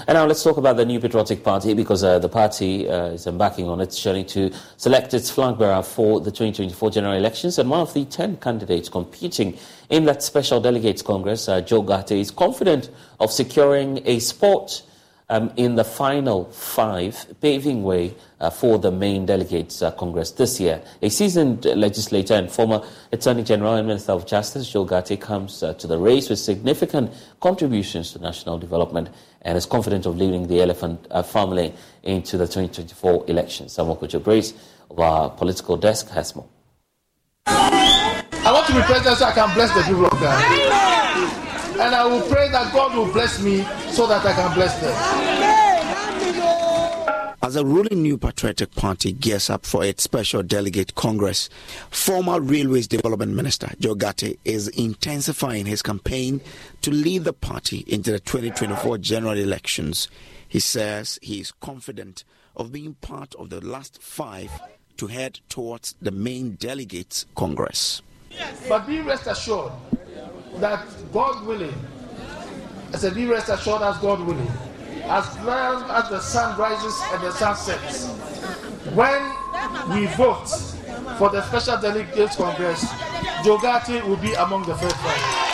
And 0.07 0.15
now 0.15 0.25
let's 0.25 0.43
talk 0.43 0.57
about 0.57 0.75
the 0.75 0.85
New 0.85 0.99
Patriotic 0.99 1.43
Party 1.43 1.73
because 1.73 2.03
uh, 2.03 2.19
the 2.19 2.27
party 2.27 2.89
uh, 2.89 3.07
is 3.07 3.25
embarking 3.25 3.69
on 3.69 3.79
its 3.79 4.01
journey 4.01 4.25
to 4.25 4.51
select 4.75 5.13
its 5.13 5.29
flag 5.29 5.57
bearer 5.57 5.81
for 5.81 6.19
the 6.19 6.31
2024 6.31 6.91
general 6.91 7.13
elections. 7.13 7.57
And 7.57 7.69
one 7.69 7.79
of 7.79 7.93
the 7.93 8.03
10 8.03 8.37
candidates 8.37 8.89
competing 8.89 9.57
in 9.89 10.03
that 10.05 10.23
Special 10.23 10.59
Delegates 10.59 11.01
Congress, 11.01 11.47
uh, 11.47 11.61
Joe 11.61 11.81
Ghartey, 11.81 12.19
is 12.19 12.31
confident 12.31 12.89
of 13.19 13.31
securing 13.31 14.01
a 14.05 14.19
spot 14.19 14.81
um, 15.29 15.51
in 15.57 15.75
the 15.75 15.83
final 15.83 16.45
five, 16.51 17.25
paving 17.41 17.83
way 17.83 18.15
uh, 18.39 18.49
for 18.49 18.79
the 18.79 18.91
main 18.91 19.25
delegates 19.25 19.81
uh, 19.81 19.91
Congress 19.91 20.31
this 20.31 20.59
year. 20.59 20.81
A 21.01 21.09
seasoned 21.09 21.65
legislator 21.65 22.33
and 22.33 22.49
former 22.49 22.81
Attorney 23.11 23.43
General 23.43 23.75
and 23.75 23.87
Minister 23.87 24.13
of 24.13 24.25
Justice, 24.25 24.69
Joe 24.69 24.85
Ghartey, 24.85 25.19
comes 25.19 25.61
uh, 25.63 25.73
to 25.73 25.87
the 25.87 25.97
race 25.97 26.29
with 26.29 26.39
significant 26.39 27.11
contributions 27.41 28.13
to 28.13 28.19
national 28.19 28.57
development 28.57 29.09
and 29.41 29.57
is 29.57 29.65
confident 29.65 30.05
of 30.05 30.17
leading 30.17 30.47
the 30.47 30.61
elephant 30.61 31.05
uh, 31.11 31.21
family 31.23 31.73
into 32.03 32.37
the 32.37 32.45
2024 32.45 33.25
elections. 33.27 33.73
Samuel 33.73 33.97
Kojo 33.97 34.23
Brace 34.23 34.53
of 34.89 34.99
our 34.99 35.29
political 35.29 35.75
desk 35.75 36.09
has 36.09 36.35
more. 36.35 36.47
I 37.47 38.51
want 38.53 38.65
to 38.67 38.73
be 38.73 38.81
president 38.81 39.17
so 39.17 39.25
I 39.25 39.33
can 39.33 39.53
bless 39.53 39.73
the 39.73 39.81
people 39.81 40.05
of 40.05 40.11
God. 40.21 41.43
And 41.79 41.93
I 41.93 42.05
will 42.07 42.21
pray 42.27 42.49
that 42.49 42.73
God 42.73 42.95
will 42.95 43.11
bless 43.13 43.39
me 43.41 43.63
so 43.91 44.07
that 44.07 44.25
I 44.25 44.33
can 44.33 44.53
bless 44.55 44.79
them. 44.81 44.95
As 47.43 47.53
the 47.53 47.63
ruling 47.63 48.01
New 48.01 48.17
Patriotic 48.17 48.73
Party 48.73 49.11
gears 49.13 49.49
up 49.51 49.63
for 49.63 49.85
its 49.85 50.01
special 50.03 50.41
delegate 50.41 50.95
congress, 50.95 51.49
former 51.91 52.41
Railways 52.41 52.87
Development 52.87 53.31
Minister 53.31 53.71
Joe 53.79 53.93
Ghartey 53.93 54.39
is 54.43 54.67
intensifying 54.69 55.67
his 55.67 55.83
campaign 55.83 56.41
to 56.81 56.89
lead 56.89 57.25
the 57.25 57.33
party 57.33 57.85
into 57.87 58.11
the 58.11 58.19
2024 58.19 58.97
general 58.97 59.37
elections. 59.37 60.07
He 60.47 60.59
says 60.59 61.19
he 61.21 61.39
is 61.39 61.51
confident 61.51 62.23
of 62.55 62.71
being 62.71 62.95
part 62.95 63.35
of 63.35 63.51
the 63.51 63.61
last 63.63 64.01
five 64.01 64.51
to 64.97 65.07
head 65.07 65.39
towards 65.47 65.93
the 66.01 66.11
main 66.11 66.55
delegates 66.55 67.27
congress. 67.35 68.01
But 68.67 68.87
be 68.87 68.99
rest 69.01 69.27
assured 69.27 69.71
that 70.59 70.85
God 71.11 71.45
willing, 71.45 71.73
I 72.93 72.97
said, 72.97 73.15
be 73.15 73.25
rest 73.25 73.49
assured 73.49 73.81
as 73.81 73.97
God 73.99 74.21
willing, 74.21 74.51
as 75.03 75.37
long 75.43 75.83
as 75.89 76.09
the 76.09 76.19
sun 76.19 76.57
rises 76.59 76.95
and 77.13 77.23
the 77.23 77.31
sun 77.31 77.55
sets, 77.55 78.07
when 78.93 79.21
we 79.89 80.07
vote 80.15 80.47
for 81.17 81.29
the 81.29 81.41
Special 81.47 81.77
Delegates 81.79 82.35
Congress, 82.35 82.81
Joe 83.43 83.57
Ghartey 83.57 84.01
will 84.07 84.17
be 84.17 84.33
among 84.33 84.63
the 84.63 84.75
first 84.75 84.95
five. 84.97 85.45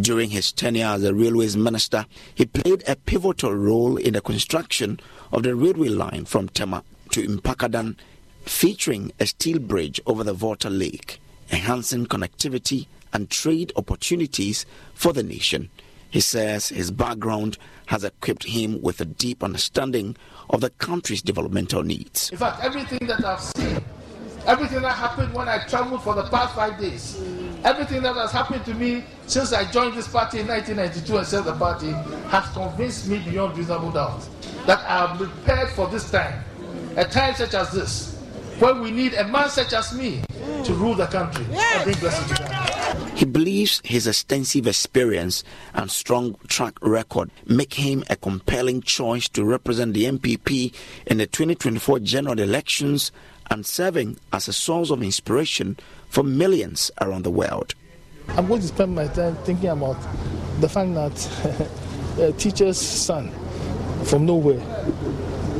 During 0.00 0.30
his 0.30 0.52
tenure 0.52 0.86
as 0.86 1.02
a 1.04 1.12
railways 1.14 1.56
minister, 1.56 2.06
he 2.34 2.46
played 2.46 2.84
a 2.86 2.94
pivotal 2.96 3.54
role 3.54 3.96
in 3.96 4.14
the 4.14 4.20
construction 4.20 5.00
of 5.32 5.42
the 5.42 5.54
railway 5.54 5.88
line 5.88 6.24
from 6.24 6.48
Tema 6.48 6.84
to 7.10 7.26
Mpakadan, 7.26 7.96
featuring 8.44 9.12
a 9.18 9.26
steel 9.26 9.58
bridge 9.58 10.00
over 10.06 10.22
the 10.22 10.32
Volta 10.32 10.70
Lake, 10.70 11.20
enhancing 11.50 12.06
connectivity 12.06 12.86
and 13.12 13.30
trade 13.30 13.72
opportunities 13.76 14.66
for 14.94 15.12
the 15.12 15.22
nation. 15.22 15.70
He 16.10 16.20
says 16.20 16.68
his 16.68 16.90
background 16.90 17.58
has 17.86 18.04
equipped 18.04 18.44
him 18.44 18.80
with 18.80 19.00
a 19.00 19.04
deep 19.04 19.42
understanding 19.42 20.16
of 20.50 20.60
the 20.60 20.70
country's 20.70 21.22
developmental 21.22 21.82
needs. 21.82 22.30
In 22.30 22.38
fact, 22.38 22.62
everything 22.62 23.06
that 23.08 23.24
I've 23.24 23.40
seen, 23.40 23.82
everything 24.46 24.80
that 24.82 24.94
happened 24.94 25.34
when 25.34 25.48
I 25.48 25.66
traveled 25.66 26.02
for 26.02 26.14
the 26.14 26.24
past 26.24 26.54
five 26.54 26.78
days, 26.78 27.20
everything 27.64 28.02
that 28.02 28.16
has 28.16 28.32
happened 28.32 28.64
to 28.64 28.74
me 28.74 29.04
since 29.26 29.52
I 29.52 29.70
joined 29.70 29.94
this 29.96 30.08
party 30.08 30.40
in 30.40 30.46
1992 30.48 31.16
and 31.18 31.26
set 31.26 31.44
the 31.44 31.54
party 31.54 31.90
has 32.30 32.48
convinced 32.54 33.08
me 33.08 33.18
beyond 33.18 33.56
reasonable 33.58 33.90
doubt 33.90 34.26
that 34.66 34.78
I 34.80 35.10
am 35.10 35.18
prepared 35.18 35.68
for 35.70 35.88
this 35.88 36.10
time, 36.10 36.42
a 36.96 37.04
time 37.04 37.34
such 37.34 37.54
as 37.54 37.70
this, 37.72 38.17
when 38.58 38.80
we 38.80 38.90
need 38.90 39.14
a 39.14 39.26
man 39.28 39.48
such 39.48 39.72
as 39.72 39.92
me 39.92 40.22
to 40.64 40.74
rule 40.74 40.94
the 40.94 41.06
country 41.06 41.44
and 41.50 41.84
bring 41.84 41.96
blessings 41.98 42.38
to. 42.38 43.14
He 43.14 43.24
believes 43.24 43.80
his 43.84 44.06
extensive 44.06 44.66
experience 44.66 45.44
and 45.74 45.90
strong 45.90 46.36
track 46.48 46.74
record 46.80 47.30
make 47.46 47.74
him 47.74 48.04
a 48.10 48.16
compelling 48.16 48.82
choice 48.82 49.28
to 49.30 49.44
represent 49.44 49.94
the 49.94 50.04
NPP 50.04 50.74
in 51.06 51.18
the 51.18 51.26
2024 51.26 52.00
general 52.00 52.38
elections 52.38 53.12
and 53.50 53.64
serving 53.64 54.18
as 54.32 54.48
a 54.48 54.52
source 54.52 54.90
of 54.90 55.02
inspiration 55.02 55.76
for 56.08 56.22
millions 56.22 56.90
around 57.00 57.24
the 57.24 57.30
world. 57.30 57.74
I'm 58.30 58.46
going 58.46 58.60
to 58.60 58.68
spend 58.68 58.94
my 58.94 59.06
time 59.08 59.36
thinking 59.36 59.70
about 59.70 59.96
the 60.60 60.68
fact 60.68 60.94
that 60.94 61.68
a 62.18 62.28
uh, 62.28 62.32
teacher's 62.32 62.78
son 62.78 63.30
from 64.04 64.26
nowhere 64.26 64.60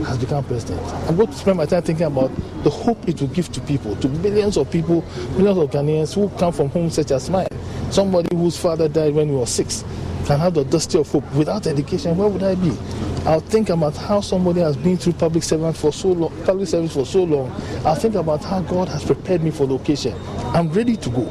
has 0.04 0.18
become 0.18 0.44
president. 0.44 0.80
I'm 1.08 1.16
going 1.16 1.28
to 1.28 1.34
spend 1.34 1.56
my 1.56 1.66
time 1.66 1.82
thinking 1.82 2.06
about 2.06 2.30
the 2.64 2.70
hope 2.70 3.08
it 3.08 3.20
will 3.20 3.28
give 3.28 3.50
to 3.52 3.60
people, 3.62 3.96
to 3.96 4.08
millions 4.08 4.56
of 4.56 4.70
people, 4.70 5.04
millions 5.36 5.58
of 5.58 5.70
Ghanaians 5.70 6.14
who 6.14 6.28
come 6.38 6.52
from 6.52 6.68
homes 6.70 6.94
such 6.94 7.10
as 7.10 7.30
mine. 7.30 7.48
Somebody 7.90 8.36
whose 8.36 8.56
father 8.56 8.88
died 8.88 9.14
when 9.14 9.28
he 9.28 9.34
was 9.34 9.50
six 9.50 9.84
can 10.26 10.38
have 10.38 10.54
the 10.54 10.64
dusty 10.64 10.98
of 10.98 11.10
hope. 11.10 11.24
Without 11.34 11.66
education, 11.66 12.16
where 12.16 12.28
would 12.28 12.42
I 12.42 12.54
be? 12.54 12.76
I'll 13.24 13.40
think 13.40 13.70
about 13.70 13.96
how 13.96 14.20
somebody 14.20 14.60
has 14.60 14.76
been 14.76 14.96
through 14.96 15.14
public 15.14 15.42
service 15.42 15.80
for 15.80 15.92
so 15.92 16.08
long, 16.08 16.44
public 16.44 16.68
service 16.68 16.92
for 16.92 17.06
so 17.06 17.24
long. 17.24 17.50
I'll 17.84 17.94
think 17.94 18.14
about 18.14 18.44
how 18.44 18.60
God 18.60 18.88
has 18.88 19.04
prepared 19.04 19.42
me 19.42 19.50
for 19.50 19.66
the 19.66 19.74
occasion. 19.74 20.14
I'm 20.54 20.70
ready 20.70 20.96
to 20.96 21.10
go. 21.10 21.28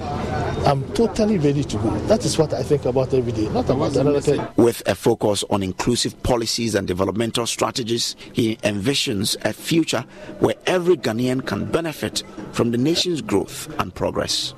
I'm 0.65 0.84
totally 0.94 1.38
ready 1.38 1.64
to 1.64 1.77
go. 1.77 1.89
That 2.07 2.26
is 2.26 2.38
what 2.38 2.53
I 2.53 2.61
think 2.61 2.85
about 2.85 3.14
every 3.14 3.31
day, 3.31 3.48
not 3.49 3.69
about 3.69 3.95
another 3.95 4.19
thing. 4.19 4.45
With 4.57 4.84
a 4.88 4.95
focus 4.95 5.44
on 5.49 5.64
inclusive 5.64 6.22
policies 6.23 6.76
and 6.76 6.85
developmental 6.88 7.48
strategies, 7.48 8.15
he 8.34 8.56
envisions 8.63 9.35
a 9.45 9.53
future 9.53 10.05
where 10.39 10.55
every 10.65 10.95
Ghanaian 10.97 11.45
can 11.45 11.65
benefit 11.65 12.23
from 12.51 12.71
the 12.71 12.77
nation's 12.77 13.21
growth 13.21 13.67
and 13.79 13.93
progress. 13.93 14.53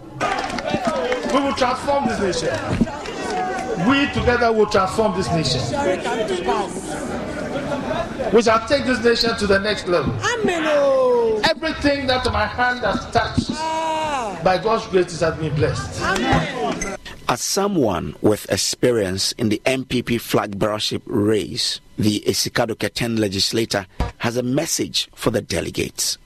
We 1.34 1.40
will 1.42 1.54
transform 1.54 2.08
this 2.08 2.20
nation. 2.20 2.50
We 3.88 4.08
together 4.14 4.52
will 4.52 4.66
transform 4.66 5.16
this 5.16 5.30
nation. 5.30 5.62
We 8.34 8.42
shall 8.42 8.68
take 8.68 8.86
this 8.86 9.04
nation 9.04 9.38
to 9.38 9.48
the 9.48 9.60
next 9.60 9.88
level. 9.88 10.14
Amen. 10.14 10.64
Oh. 10.66 11.42
Everything 11.50 12.08
that 12.08 12.26
my 12.32 12.46
hand 12.46 12.82
has 12.82 13.00
touched, 13.12 13.49
by 14.44 14.58
God's 14.58 14.88
grace, 14.88 15.14
it 15.22 15.26
has 15.26 15.38
been 15.38 15.54
blessed. 15.56 16.02
Amen. 16.02 16.98
As 17.28 17.42
someone 17.42 18.16
with 18.22 18.52
experience 18.52 19.34
in 19.34 19.50
the 19.50 19.62
NPP 19.66 20.20
flag 20.20 20.58
bearership 20.58 21.04
race, 21.06 21.80
the 21.98 22.22
Essikado-Ketan 22.22 23.20
legislator 23.20 23.86
has 24.18 24.36
a 24.36 24.42
message 24.42 25.10
for 25.14 25.30
the 25.30 25.42
delegates. 25.42 26.18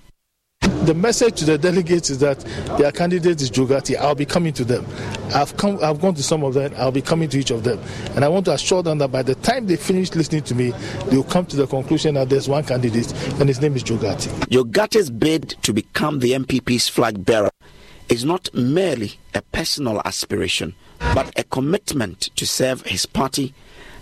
The 0.85 0.93
message 0.93 1.39
to 1.39 1.45
the 1.45 1.57
delegates 1.57 2.09
is 2.09 2.19
that 2.19 2.39
their 2.77 2.91
candidate 2.93 3.41
is 3.41 3.49
Joe 3.49 3.65
Ghartey. 3.65 3.97
I'll 3.97 4.15
be 4.15 4.25
coming 4.25 4.53
to 4.53 4.63
them. 4.63 4.85
I've 5.33 5.55
come. 5.57 5.77
I've 5.81 5.99
gone 5.99 6.13
to 6.15 6.23
some 6.23 6.43
of 6.43 6.53
them. 6.53 6.73
I'll 6.77 6.91
be 6.91 7.01
coming 7.01 7.27
to 7.29 7.39
each 7.39 7.51
of 7.51 7.63
them, 7.63 7.79
and 8.15 8.23
I 8.23 8.29
want 8.29 8.45
to 8.45 8.53
assure 8.53 8.81
them 8.81 8.97
that 8.99 9.11
by 9.11 9.23
the 9.23 9.35
time 9.35 9.67
they 9.67 9.75
finish 9.75 10.13
listening 10.15 10.43
to 10.43 10.55
me, 10.55 10.71
they 11.07 11.17
will 11.17 11.23
come 11.23 11.45
to 11.47 11.57
the 11.57 11.67
conclusion 11.67 12.15
that 12.15 12.29
there's 12.29 12.47
one 12.47 12.63
candidate, 12.63 13.11
and 13.39 13.49
his 13.49 13.59
name 13.59 13.75
is 13.75 13.83
Ghartey. 13.83 14.29
Joe 14.49 14.63
bid 15.09 15.49
to 15.63 15.73
become 15.73 16.19
the 16.19 16.31
NPP's 16.31 16.87
flag 16.87 17.25
bearer 17.25 17.49
is 18.13 18.23
not 18.23 18.53
merely 18.53 19.13
a 19.33 19.41
personal 19.41 19.99
aspiration, 20.05 20.75
but 21.15 21.33
a 21.35 21.43
commitment 21.45 22.29
to 22.35 22.45
serve 22.45 22.83
his 22.83 23.07
party 23.07 23.55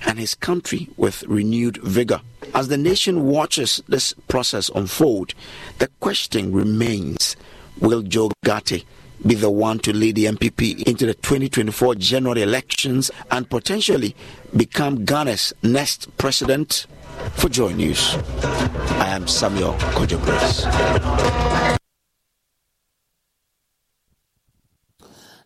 and 0.06 0.20
his 0.20 0.36
country 0.36 0.90
with 0.98 1.24
renewed 1.24 1.78
vigor. 1.78 2.20
As 2.54 2.68
the 2.68 2.78
nation 2.78 3.24
watches 3.24 3.82
this 3.88 4.12
process 4.28 4.68
unfold, 4.76 5.34
the 5.80 5.88
question 6.02 6.52
remains 6.52 7.38
Will 7.80 8.02
Joe 8.02 8.32
Ghartey 8.46 8.84
be 9.26 9.36
the 9.36 9.50
one 9.50 9.80
to 9.80 9.94
lead 9.94 10.16
the 10.16 10.26
NPP 10.26 10.84
into 10.84 11.06
the 11.06 11.14
2024 11.14 11.96
general 11.96 12.38
elections 12.38 13.12
and 13.32 13.50
potentially 13.50 14.14
become 14.58 15.06
Ghana's 15.06 15.54
next 15.64 16.10
president? 16.18 16.86
For 17.36 17.48
Joy 17.48 17.72
News, 17.72 18.16
I 19.00 19.08
am 19.08 19.26
Samuel 19.26 19.76
Kojo 19.96 20.20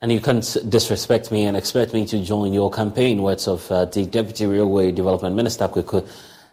And 0.01 0.11
you 0.11 0.19
can't 0.19 0.57
disrespect 0.67 1.31
me 1.31 1.45
and 1.45 1.55
expect 1.55 1.93
me 1.93 2.05
to 2.07 2.21
join 2.23 2.51
your 2.51 2.69
campaign, 2.69 3.21
words 3.21 3.47
of 3.47 3.71
uh, 3.71 3.85
the 3.85 4.05
Deputy 4.05 4.45
Railway 4.45 4.91
Development 4.91 5.35
Minister, 5.35 5.69
Kweku 5.69 6.05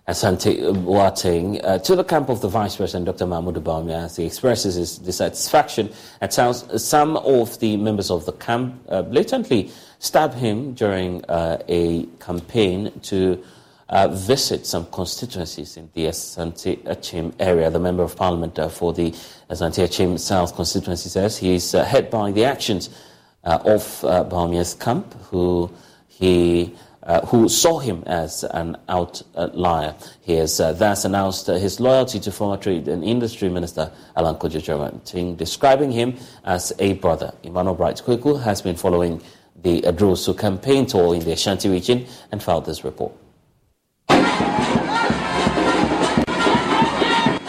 Asante 0.06 0.56
Boateng, 0.84 1.60
uh, 1.64 1.78
to 1.80 1.96
the 1.96 2.04
camp 2.04 2.28
of 2.28 2.40
the 2.40 2.48
Vice 2.48 2.76
President, 2.76 3.06
Dr. 3.06 3.26
Mahmoud 3.26 3.56
Bawumia, 3.56 4.04
as 4.04 4.16
he 4.16 4.26
expresses 4.26 4.76
his 4.76 4.98
dissatisfaction 4.98 5.92
at 6.20 6.34
how 6.36 6.52
some 6.52 7.16
of 7.16 7.58
the 7.58 7.76
members 7.76 8.10
of 8.10 8.26
the 8.26 8.32
camp 8.32 8.80
uh, 8.88 9.02
blatantly 9.02 9.72
stabbed 9.98 10.34
him 10.34 10.74
during 10.74 11.24
uh, 11.24 11.60
a 11.68 12.06
campaign 12.20 12.92
to 13.02 13.42
uh, 13.88 14.06
visit 14.08 14.66
some 14.66 14.86
constituencies 14.86 15.76
in 15.76 15.90
the 15.94 16.06
Asante 16.06 16.84
Akim 16.86 17.34
area. 17.40 17.70
The 17.70 17.80
Member 17.80 18.04
of 18.04 18.16
Parliament 18.16 18.58
uh, 18.58 18.68
for 18.68 18.92
the 18.92 19.10
Asante 19.50 19.84
Akim 19.84 20.16
South 20.16 20.54
constituency 20.54 21.08
says 21.08 21.38
he 21.38 21.56
is 21.56 21.72
hurt 21.72 22.08
by 22.08 22.30
the 22.30 22.44
actions 22.44 22.88
of 23.44 24.04
uh, 24.04 24.24
camp, 24.78 25.14
who 25.30 25.70
he 26.08 26.74
uh, 27.02 27.26
who 27.26 27.48
saw 27.48 27.80
him 27.80 28.02
as 28.06 28.44
an 28.44 28.76
outlier. 28.88 29.94
He 30.20 30.34
has 30.34 30.60
uh, 30.60 30.72
thus 30.72 31.04
announced 31.04 31.48
uh, 31.48 31.54
his 31.54 31.80
loyalty 31.80 32.20
to 32.20 32.30
former 32.30 32.56
Trade 32.56 32.86
and 32.86 33.02
Industry 33.02 33.48
Minister 33.48 33.90
Alan 34.16 34.36
Kojo 34.36 35.36
describing 35.36 35.90
him 35.90 36.16
as 36.44 36.72
a 36.78 36.92
brother. 36.94 37.34
Emmanuel 37.42 37.74
Bright 37.74 37.96
Kweku 37.96 38.40
has 38.42 38.62
been 38.62 38.76
following 38.76 39.20
the 39.62 39.82
Adrosu 39.82 40.38
campaign 40.38 40.86
tour 40.86 41.14
in 41.14 41.20
the 41.20 41.32
Ashanti 41.32 41.68
region 41.68 42.06
and 42.30 42.42
filed 42.42 42.66
this 42.66 42.84
report. 42.84 43.12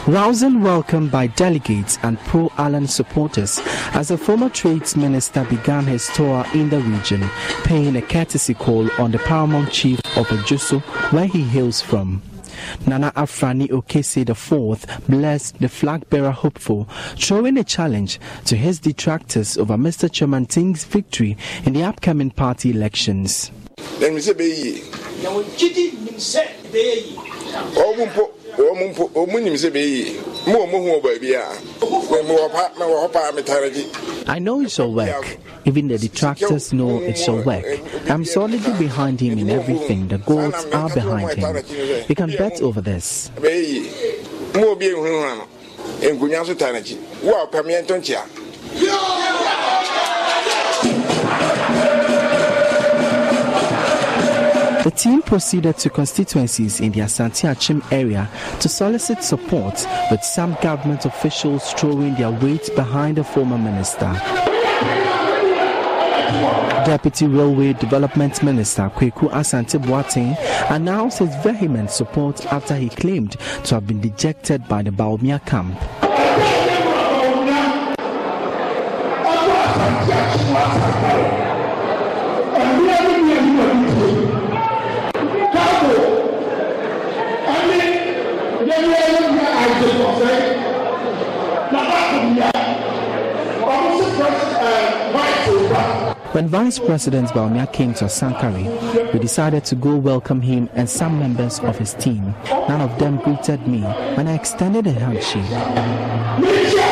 Rousing 0.05 0.61
welcome 0.61 1.07
by 1.07 1.27
delegates 1.27 1.97
and 2.03 2.19
pro 2.19 2.51
Alan 2.57 2.87
supporters 2.87 3.61
as 3.93 4.09
the 4.09 4.17
former 4.17 4.49
trades 4.49 4.97
minister 4.97 5.45
began 5.45 5.85
his 5.85 6.09
tour 6.09 6.45
in 6.53 6.69
the 6.69 6.81
region, 6.81 7.23
paying 7.63 7.95
a 7.95 8.01
courtesy 8.01 8.53
call 8.53 8.91
on 8.99 9.11
the 9.11 9.19
paramount 9.19 9.71
chief 9.71 9.99
of 10.17 10.27
Adjosso, 10.27 10.81
where 11.13 11.25
he 11.25 11.43
hails 11.43 11.79
from. 11.81 12.21
Nana 12.85 13.13
Afrani 13.15 13.69
Okese 13.69 14.29
IV 14.29 15.07
blessed 15.07 15.59
the 15.59 15.69
flag 15.69 16.09
bearer 16.09 16.31
hopeful, 16.31 16.83
throwing 17.15 17.57
a 17.57 17.63
challenge 17.63 18.19
to 18.43 18.57
his 18.57 18.79
detractors 18.79 19.57
over 19.57 19.77
Mr. 19.77 20.09
Kyerematen's 20.09 20.83
victory 20.83 21.37
in 21.63 21.71
the 21.71 21.83
upcoming 21.83 22.29
party 22.29 22.71
elections 22.71 23.51
ɔmu 28.57 29.43
nim 29.43 29.53
sɛ 29.53 29.69
bɛyie 29.71 30.15
mo 30.47 30.65
ɔmu 30.65 30.77
hu 30.83 31.01
baabi 31.01 31.33
a 31.33 31.45
mewɔ 32.23 32.49
hɔ 32.79 33.11
paa 33.11 33.31
metare 33.31 33.69
gye 33.73 33.85
I 34.25 34.39
know 34.39 34.61
it 34.61 34.71
shall 34.71 34.89
work. 34.93 35.37
Even 35.65 35.89
the 35.89 35.97
detractors 35.97 36.71
know 36.71 37.01
it 37.01 37.17
shall 37.17 37.43
work. 37.43 37.65
I'm 38.09 38.23
solidly 38.23 38.71
behind 38.79 39.19
him 39.19 39.37
in 39.37 39.49
everything. 39.49 40.07
The 40.07 40.17
gods 40.19 40.65
are 40.71 40.89
behind 40.89 41.33
him. 41.33 41.57
You 42.07 42.15
can 42.15 42.29
bet 42.29 42.61
over 42.61 42.79
this. 42.79 43.29
Mo 43.41 44.69
obi 44.71 44.87
ehunhun 44.87 45.37
no. 45.39 45.45
Enkunya 45.99 46.45
so 46.45 46.53
tare 46.53 46.79
gye. 46.81 46.95
Wo 47.21 47.43
a 47.43 47.47
pam 47.47 47.65
yɛntɔ 47.65 47.99
nkyia. 47.99 49.22
The 54.83 54.91
team 54.91 55.21
proceeded 55.21 55.77
to 55.77 55.89
constituencies 55.89 56.81
in 56.81 56.91
the 56.91 56.99
Asante 56.99 57.49
Akim 57.49 57.81
area 57.89 58.29
to 58.59 58.67
solicit 58.67 59.23
support, 59.23 59.87
with 60.11 60.21
some 60.21 60.57
government 60.61 61.05
officials 61.05 61.71
throwing 61.71 62.15
their 62.15 62.31
weight 62.31 62.69
behind 62.75 63.15
the 63.15 63.23
former 63.23 63.57
minister. 63.57 64.11
Deputy 66.85 67.27
Railway 67.27 67.71
Development 67.71 68.43
Minister 68.43 68.91
Kweku 68.93 69.31
Asante 69.31 69.81
Boateng 69.81 70.35
announced 70.69 71.19
his 71.19 71.33
vehement 71.37 71.89
support 71.89 72.45
after 72.47 72.75
he 72.75 72.89
claimed 72.89 73.37
to 73.63 73.75
have 73.75 73.87
been 73.87 74.01
dejected 74.01 74.67
by 74.67 74.81
the 74.81 74.91
Bawumia 74.91 75.39
camp. 75.45 75.79
When 96.33 96.47
Vice 96.47 96.79
President 96.79 97.29
Bawumia 97.29 97.71
came 97.71 97.93
to 97.93 98.05
Sankari, 98.05 98.65
we 99.13 99.19
decided 99.19 99.65
to 99.65 99.75
go 99.75 99.95
welcome 99.95 100.41
him 100.41 100.67
and 100.73 100.89
some 100.89 101.19
members 101.19 101.59
of 101.59 101.77
his 101.77 101.93
team. 101.93 102.33
None 102.49 102.81
of 102.81 102.97
them 102.97 103.17
greeted 103.17 103.67
me 103.67 103.81
when 104.15 104.27
I 104.27 104.33
extended 104.33 104.87
a 104.87 104.91
handshake. 104.93 106.82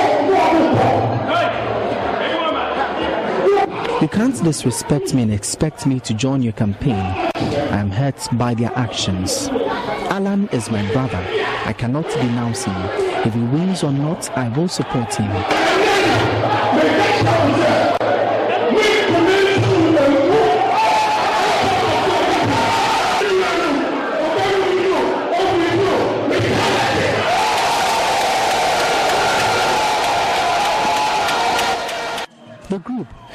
You 4.02 4.07
can't 4.07 4.44
disrespect 4.44 5.14
me 5.14 5.22
and 5.22 5.32
expect 5.32 5.86
me 5.86 5.99
to 5.99 6.15
join 6.15 6.41
your 6.41 6.53
campaign. 6.53 6.95
I 6.95 7.78
am 7.78 7.91
hurt 7.91 8.28
by 8.34 8.56
their 8.56 8.72
actions. 8.76 9.48
Alan 10.10 10.49
is 10.49 10.72
my 10.72 10.91
brother. 10.91 11.23
I 11.65 11.73
cannot 11.78 12.10
denounce 12.10 12.64
him. 12.64 12.76
If 13.23 13.36
he 13.36 13.41
wins 13.41 13.84
or 13.84 13.91
not, 13.91 14.28
I 14.36 14.49
will 14.57 14.68
support 14.68 15.14
him. 15.14 15.30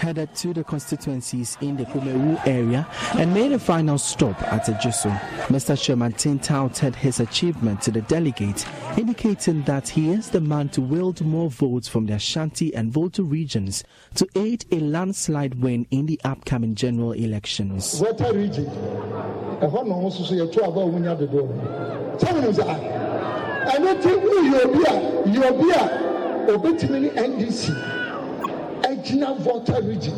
Headed 0.06 0.36
to 0.36 0.54
the 0.54 0.62
constituencies 0.62 1.58
in 1.60 1.76
the 1.76 1.82
Kumawu 1.82 2.40
area 2.46 2.86
and 3.18 3.34
made 3.34 3.50
a 3.50 3.58
final 3.58 3.98
stop 3.98 4.40
at 4.40 4.66
Adjosso. 4.66 5.10
Mr. 5.48 5.74
Kyerematen 5.74 6.40
touted 6.40 6.94
his 6.94 7.18
achievement 7.18 7.82
to 7.82 7.90
the 7.90 8.02
delegate, 8.02 8.64
indicating 8.96 9.62
that 9.62 9.88
he 9.88 10.12
is 10.12 10.30
the 10.30 10.40
man 10.40 10.68
to 10.68 10.80
wield 10.80 11.22
more 11.22 11.50
votes 11.50 11.88
from 11.88 12.06
the 12.06 12.12
Ashanti 12.12 12.72
and 12.72 12.92
Volta 12.92 13.24
regions 13.24 13.82
to 14.14 14.28
aid 14.36 14.64
a 14.70 14.78
landslide 14.78 15.60
win 15.60 15.88
in 15.90 16.06
the 16.06 16.20
upcoming 16.22 16.76
general 16.76 17.10
elections. 17.10 17.98
Volta 17.98 18.32
region, 18.32 18.66
NDC 27.10 27.95
gyina 28.94 29.34
volta 29.38 29.80
region. 29.80 30.14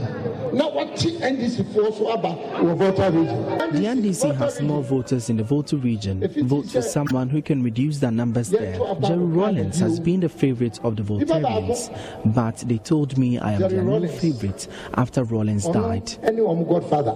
Na 0.52 0.64
wɔte 0.70 1.18
ndc 1.20 1.64
foɔ 1.72 1.92
so 1.96 2.12
aba 2.12 2.36
wɔ 2.60 2.76
volta 2.76 3.10
region. 3.10 3.44
the 3.72 3.86
ndc 3.86 4.34
has 4.36 4.60
more 4.60 4.82
voters 4.82 5.30
in 5.30 5.36
the 5.36 5.42
volta 5.44 5.76
region. 5.76 6.20
Vote 6.44 6.66
for 6.66 6.82
someone 6.82 7.28
who 7.28 7.40
can 7.42 7.62
reduce 7.62 7.98
their 7.98 8.10
numbers 8.10 8.50
there. 8.50 8.78
jerry 9.02 9.16
rawlings 9.16 9.78
has 9.78 10.00
been 10.00 10.20
the 10.20 10.28
favourite 10.28 10.78
of 10.84 10.96
the 10.96 11.02
voltarians 11.02 11.90
but 12.26 12.56
they 12.68 12.78
told 12.78 13.16
me 13.16 13.38
i 13.38 13.52
am 13.52 13.60
their 13.60 13.82
new 13.82 14.08
favourite 14.08 14.66
after 14.94 15.24
rawlings 15.24 15.64
died. 15.68 16.06
wɔn 16.22 16.68
godfather. 16.68 17.14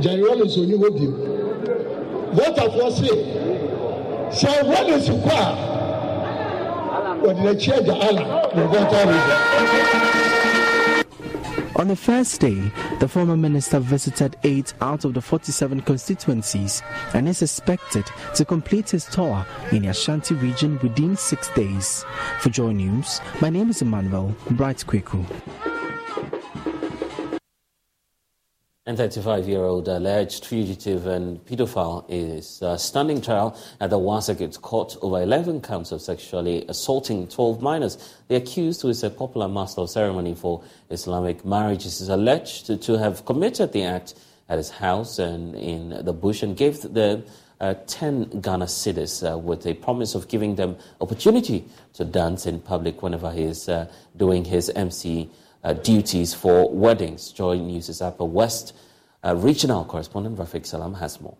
Jerry 0.00 0.22
rawlings 0.22 0.56
onye 0.56 0.76
hɔ 0.78 0.90
biem 0.98 1.14
votafoɔ 2.34 2.90
se 2.92 4.46
sɛ 4.46 4.62
rawlings 4.70 5.08
kɔ 5.08 5.30
a. 5.32 5.69
On 11.76 11.88
the 11.88 11.96
first 11.96 12.40
day, 12.40 12.72
the 12.98 13.08
former 13.08 13.36
minister 13.36 13.78
visited 13.78 14.36
eight 14.44 14.72
out 14.80 15.04
of 15.04 15.12
the 15.12 15.20
47 15.20 15.82
constituencies 15.82 16.82
and 17.12 17.28
is 17.28 17.42
expected 17.42 18.06
to 18.34 18.44
complete 18.46 18.88
his 18.90 19.04
tour 19.04 19.44
in 19.70 19.82
the 19.82 19.88
Ashanti 19.88 20.34
region 20.34 20.78
within 20.82 21.14
six 21.16 21.50
days. 21.50 22.06
For 22.40 22.48
Joy 22.48 22.72
News, 22.72 23.20
my 23.42 23.50
name 23.50 23.68
is 23.68 23.82
Emmanuel 23.82 24.34
Bright 24.52 24.78
Kweku. 24.86 25.79
And 28.90 28.98
35-year-old 28.98 29.86
alleged 29.86 30.46
fugitive 30.46 31.06
and 31.06 31.38
pedophile 31.46 32.04
is 32.08 32.60
uh, 32.60 32.76
standing 32.76 33.20
trial 33.20 33.56
at 33.78 33.90
the 33.90 33.98
Wa 33.98 34.18
Circuit 34.18 34.60
court 34.62 34.96
over 35.00 35.22
11 35.22 35.60
counts 35.60 35.92
of 35.92 36.02
sexually 36.02 36.64
assaulting 36.66 37.28
12 37.28 37.62
minors. 37.62 38.16
The 38.26 38.34
accused, 38.34 38.82
who 38.82 38.88
is 38.88 39.04
a 39.04 39.10
popular 39.10 39.46
master 39.46 39.82
of 39.82 39.90
ceremony 39.90 40.34
for 40.34 40.64
Islamic 40.90 41.44
marriages, 41.44 42.00
is 42.00 42.08
alleged 42.08 42.82
to, 42.82 42.98
have 42.98 43.24
committed 43.26 43.70
the 43.70 43.84
act 43.84 44.14
at 44.48 44.58
his 44.58 44.70
house 44.70 45.20
and 45.20 45.54
in 45.54 46.04
the 46.04 46.12
bush 46.12 46.42
and 46.42 46.56
gave 46.56 46.80
the 46.82 47.22
uh, 47.60 47.74
10 47.86 48.40
Ghana 48.40 48.64
cedis 48.64 49.22
uh, 49.22 49.38
with 49.38 49.68
a 49.68 49.74
promise 49.74 50.16
of 50.16 50.26
giving 50.26 50.56
them 50.56 50.76
opportunity 51.00 51.64
to 51.92 52.04
dance 52.04 52.44
in 52.44 52.58
public 52.58 53.04
whenever 53.04 53.30
he 53.30 53.44
is 53.44 53.68
uh, 53.68 53.86
doing 54.16 54.44
his 54.44 54.68
MC 54.70 55.30
uh, 55.62 55.72
duties 55.72 56.34
for 56.34 56.70
weddings. 56.70 57.32
Joy 57.32 57.58
News' 57.58 58.00
Upper 58.00 58.24
West 58.24 58.72
uh, 59.24 59.34
regional 59.36 59.84
correspondent 59.84 60.36
Rafiq 60.38 60.66
Salam 60.66 60.94
has 60.94 61.20
more. 61.20 61.36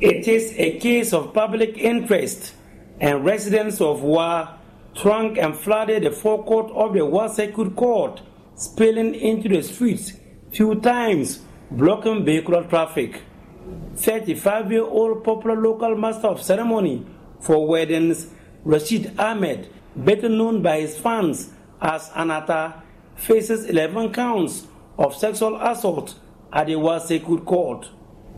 It 0.00 0.26
is 0.26 0.54
a 0.56 0.78
case 0.78 1.12
of 1.12 1.32
public 1.34 1.76
interest, 1.76 2.54
and 3.00 3.24
residents 3.24 3.80
of 3.80 4.02
Wa 4.02 4.56
trunk 4.94 5.38
and 5.38 5.56
flooded 5.56 6.02
the 6.02 6.10
forecourt 6.10 6.70
of 6.72 6.94
the 6.94 7.04
Wa 7.04 7.28
Circuit 7.28 7.74
Court, 7.76 8.20
spilling 8.54 9.14
into 9.14 9.48
the 9.48 9.62
streets 9.62 10.12
few 10.50 10.74
times, 10.80 11.40
blocking 11.70 12.24
vehicular 12.24 12.64
traffic. 12.64 13.22
35 13.96 14.72
year 14.72 14.84
old 14.84 15.24
popular 15.24 15.60
local 15.60 15.96
master 15.96 16.26
of 16.26 16.42
ceremony 16.42 17.06
for 17.40 17.66
weddings, 17.66 18.28
Rashid 18.64 19.18
Ahmed, 19.18 19.68
better 19.96 20.28
known 20.28 20.62
by 20.62 20.80
his 20.80 20.98
fans 20.98 21.50
as 21.82 22.08
Anata, 22.10 22.80
faces 23.16 23.66
11 23.66 24.12
counts 24.12 24.66
of 24.96 25.14
sexual 25.14 25.60
assault 25.60 26.14
at 26.52 26.68
the 26.68 26.76
Wa 26.76 26.98
Circuit 26.98 27.44
court. 27.44 27.90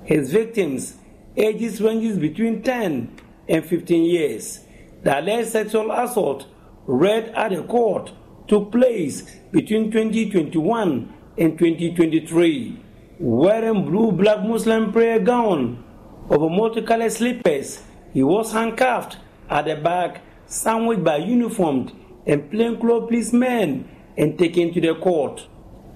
His 0.05 0.33
victims, 0.33 0.97
ages 1.37 1.81
ranges 1.81 2.19
between 2.19 2.63
10 2.63 3.15
and 3.49 3.65
15 3.65 4.05
years. 4.05 4.61
The 5.03 5.21
alleged 5.21 5.51
sexual 5.51 5.93
assault 5.93 6.47
read 6.87 7.29
at 7.37 7.51
the 7.51 7.63
court 7.63 8.13
took 8.49 8.73
place 8.73 9.23
between 9.53 9.91
2021 9.91 11.13
and 11.37 11.59
2023. 11.59 12.81
Wearing 13.19 13.85
blue 13.85 14.13
black 14.13 14.43
Muslim 14.43 14.93
prayer 14.93 15.19
gown 15.19 15.85
over 16.31 16.49
multicolored 16.49 17.13
slippers, 17.13 17.83
he 18.13 18.23
was 18.23 18.53
handcuffed 18.53 19.19
at 19.51 19.67
the 19.67 19.77
back, 19.77 20.23
sandwiched 20.47 21.05
by 21.05 21.17
uniformed 21.17 21.93
and 22.27 22.51
plainclothes 22.51 23.09
policemen, 23.09 23.89
and 24.17 24.39
taken 24.39 24.73
to 24.73 24.81
the 24.81 24.95
court. 24.95 25.47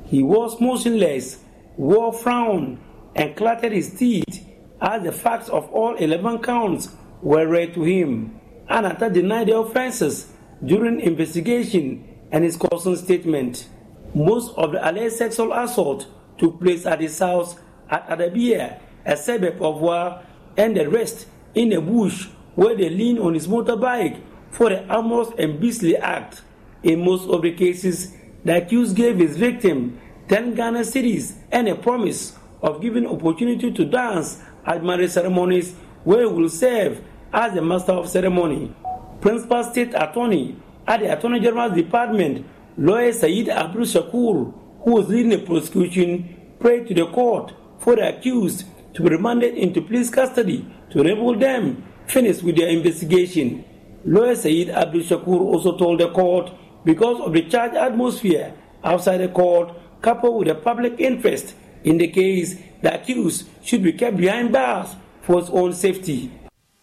He 0.05 0.23
was 0.23 0.61
motionless, 0.61 1.39
wore 1.77 2.13
frown, 2.13 2.81
and 3.15 3.37
clattered 3.37 3.73
his 3.73 3.91
teeth 3.95 4.47
as 4.81 5.03
the 5.03 5.13
facts 5.13 5.49
of 5.49 5.71
all 5.71 5.95
11 5.97 6.41
counts 6.41 6.89
were 7.23 7.47
read 7.47 7.75
to 7.75 7.83
him. 7.83 8.41
Anata 8.71 9.13
denied 9.13 9.49
the 9.49 9.57
offenses 9.57 10.33
during 10.65 11.01
investigation 11.01 12.05
and 12.31 12.45
his 12.45 12.57
caution 12.57 12.97
statement. 12.97 13.69
Most 14.15 14.55
of 14.57 14.73
the 14.73 14.89
alleged 14.89 15.17
sexual 15.17 15.53
assault 15.53 16.07
took 16.37 16.61
place 16.61 16.87
at 16.87 17.01
his 17.01 17.19
house 17.19 17.57
at 17.91 18.09
Adabia, 18.09 18.81
a 19.05 19.17
suburb 19.17 19.63
of 19.63 19.81
Wa, 19.81 20.23
and 20.57 20.77
the 20.77 20.89
rest 20.89 21.27
in 21.55 21.73
a 21.73 21.81
bush 21.81 22.27
where 22.55 22.77
they 22.77 22.91
leaned 22.91 23.19
on 23.19 23.35
his 23.35 23.47
motorbike 23.47 24.21
for 24.59 24.71
the 24.71 24.83
amorous 24.93 25.29
and 25.39 25.61
beastly 25.61 25.97
act. 25.97 26.43
In 26.83 27.05
most 27.05 27.29
of 27.31 27.43
the 27.43 27.53
cases, 27.53 28.13
the 28.45 28.57
accused 28.57 28.97
gave 28.97 29.17
his 29.19 29.37
victim 29.37 30.01
10 30.27 30.55
Ghana 30.57 30.81
cedis 30.81 31.35
and 31.53 31.69
a 31.69 31.77
promise 31.77 32.37
of 32.61 32.83
giving 32.83 33.07
opportunity 33.07 33.71
to 33.71 33.85
dance 33.85 34.43
at 34.67 34.83
marriage 34.83 35.13
ceremonies 35.13 35.75
where 36.03 36.27
he 36.27 36.27
will 36.27 36.49
serve 36.49 37.01
as 37.33 37.55
the 37.55 37.63
master 37.63 37.93
of 37.93 38.09
ceremony. 38.09 38.75
Principal 39.21 39.63
State 39.63 39.95
Attorney 39.95 40.57
at 40.89 40.99
the 40.99 41.17
Attorney 41.17 41.39
General's 41.39 41.75
Department, 41.75 42.45
lawyer 42.77 43.13
Said 43.13 43.49
Abdul 43.49 43.83
Shakur, 43.83 44.53
who 44.83 44.91
was 44.93 45.09
leading 45.09 45.29
the 45.31 45.39
prosecution, 45.39 46.37
prayed 46.59 46.89
to 46.89 46.95
the 46.95 47.07
court 47.07 47.55
for 47.79 47.95
the 47.95 48.09
accused 48.09 48.65
to 48.95 49.03
be 49.05 49.11
remanded 49.11 49.55
into 49.55 49.83
police 49.83 50.11
custody 50.11 50.67
to 50.91 51.01
enable 51.01 51.39
them 51.39 51.85
finish 52.09 52.43
with 52.43 52.57
their 52.57 52.69
investigation. 52.69 53.65
Lawyer 54.09 54.37
Said 54.37 54.71
Abdul 54.71 55.03
Shakur 55.03 55.41
also 55.41 55.77
told 55.77 56.01
the 56.01 56.09
court 56.09 56.51
because 56.83 57.21
of 57.21 57.35
the 57.35 57.43
charged 57.43 57.77
atmosphere 57.77 58.55
outside 58.83 59.19
the 59.19 59.29
court, 59.29 59.71
coupled 60.01 60.39
with 60.39 60.49
the 60.49 60.55
public 60.55 60.99
interest 60.99 61.55
in 61.85 61.99
the 61.99 62.09
case, 62.09 62.57
the 62.81 62.95
accused 62.95 63.47
should 63.63 63.83
be 63.83 63.93
kept 63.93 64.17
behind 64.17 64.51
bars 64.51 64.97
for 65.21 65.41
his 65.41 65.51
own 65.51 65.75
safety. 65.75 66.33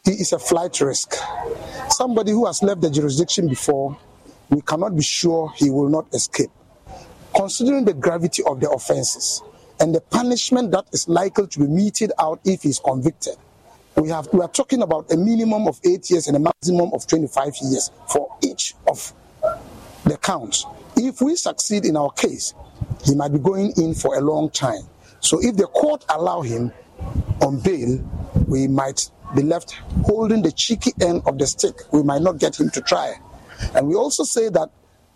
He 0.04 0.12
is 0.12 0.34
a 0.34 0.40
flight 0.40 0.80
risk. 0.82 1.16
Somebody 1.90 2.32
who 2.32 2.46
has 2.46 2.62
left 2.62 2.82
the 2.82 2.92
jurisdiction 2.92 3.50
before, 3.50 3.98
we 4.50 4.62
cannot 4.62 4.96
be 4.96 5.02
sure 5.02 5.52
he 5.56 5.72
will 5.72 5.90
not 5.90 6.06
escape. 6.14 6.52
Considering 7.36 7.86
the 7.86 7.94
gravity 7.96 8.44
of 8.44 8.60
the 8.60 8.70
offenses 8.70 9.42
and 9.80 9.96
the 9.96 10.02
punishment 10.02 10.72
that 10.72 10.86
is 10.94 11.10
likely 11.10 11.48
to 11.48 11.60
be 11.60 11.68
meted 11.68 12.12
out 12.20 12.40
if 12.46 12.62
he 12.62 12.70
is 12.70 12.78
convicted, 12.78 13.36
we 13.96 14.10
have 14.10 14.28
we 14.34 14.42
are 14.42 14.50
talking 14.50 14.82
about 14.82 15.12
a 15.12 15.18
minimum 15.18 15.68
of 15.68 15.80
eight 15.86 16.10
years 16.10 16.28
and 16.28 16.36
a 16.36 16.40
maximum 16.40 16.92
of 16.94 17.08
25 17.08 17.54
years 17.64 17.92
for 18.12 18.28
each 18.44 18.76
of 18.88 19.14
the 20.04 20.18
counts. 20.18 20.66
If 20.98 21.22
we 21.22 21.36
succeed 21.36 21.86
in 21.86 21.98
our 21.98 22.12
case, 22.12 22.54
he 23.04 23.16
might 23.16 23.32
be 23.32 23.40
going 23.40 23.74
in 23.78 23.94
for 23.94 24.18
a 24.18 24.22
long 24.22 24.50
time. 24.50 24.84
So 25.20 25.40
if 25.42 25.56
the 25.56 25.68
court 25.68 26.06
allow 26.10 26.42
him 26.42 26.72
on 27.42 27.60
bail, 27.60 28.00
we 28.48 28.68
might 28.68 29.10
be 29.36 29.44
left 29.44 29.72
holding 30.04 30.42
the 30.42 30.52
cheeky 30.52 30.92
end 31.02 31.24
of 31.26 31.38
the 31.38 31.48
stick. 31.48 31.76
We 31.92 32.04
might 32.04 32.22
not 32.22 32.38
get 32.38 32.60
him 32.60 32.70
to 32.72 32.82
try. 32.82 33.16
And 33.74 33.88
we 33.88 33.96
also 33.96 34.24
say 34.24 34.50
that 34.50 34.70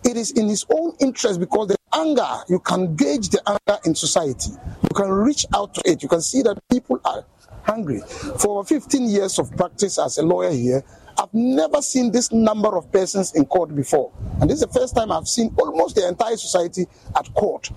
it 0.03 0.15
is 0.15 0.31
in 0.31 0.47
his 0.47 0.65
own 0.69 0.93
interest 0.99 1.39
because 1.39 1.67
the 1.67 1.77
anger, 1.93 2.27
you 2.47 2.59
can 2.59 2.95
gauge 2.95 3.29
the 3.29 3.41
anger 3.47 3.79
in 3.85 3.93
society. 3.95 4.51
You 4.83 4.89
can 4.95 5.09
reach 5.09 5.45
out 5.53 5.73
to 5.75 5.81
it. 5.85 6.01
You 6.01 6.09
can 6.09 6.21
see 6.21 6.41
that 6.43 6.57
people 6.69 6.99
are 7.03 7.25
hungry. 7.63 8.01
For 8.39 8.63
15 8.63 9.09
years 9.09 9.39
of 9.39 9.55
practice 9.55 9.99
as 9.99 10.17
a 10.17 10.23
lawyer 10.23 10.51
here, 10.51 10.83
I've 11.17 11.33
never 11.33 11.81
seen 11.81 12.11
this 12.11 12.31
number 12.31 12.77
of 12.77 12.91
persons 12.91 13.35
in 13.35 13.45
court 13.45 13.75
before. 13.75 14.11
And 14.39 14.49
this 14.49 14.61
is 14.61 14.67
the 14.67 14.79
first 14.79 14.95
time 14.95 15.11
I've 15.11 15.27
seen 15.27 15.53
almost 15.57 15.95
the 15.95 16.07
entire 16.07 16.37
society 16.37 16.87
at 17.17 17.33
court. 17.33 17.69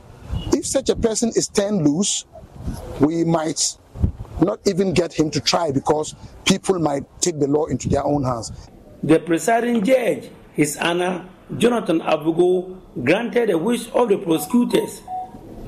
If 0.53 0.67
such 0.67 0.89
a 0.91 0.97
person 0.97 1.31
is 1.35 1.49
turned 1.49 1.85
loose, 1.85 2.25
we 3.01 3.25
might 3.25 3.77
not 4.41 4.61
even 4.67 4.93
get 4.93 5.13
him 5.13 5.31
to 5.31 5.41
try 5.41 5.73
because 5.73 6.15
people 6.45 6.79
might 6.79 7.05
take 7.21 7.39
the 7.41 7.49
law 7.49 7.67
into 7.67 7.89
their 7.89 8.05
own 8.05 8.25
hands. 8.25 8.53
The 9.03 9.19
presiding 9.19 9.85
judge, 9.85 10.31
His 10.53 10.77
Honor 10.77 11.29
Jonathan 11.59 12.01
Abugo, 12.01 12.79
granted 13.03 13.49
the 13.49 13.59
wish 13.59 13.89
of 13.93 14.09
the 14.09 14.19
prosecutors 14.19 15.03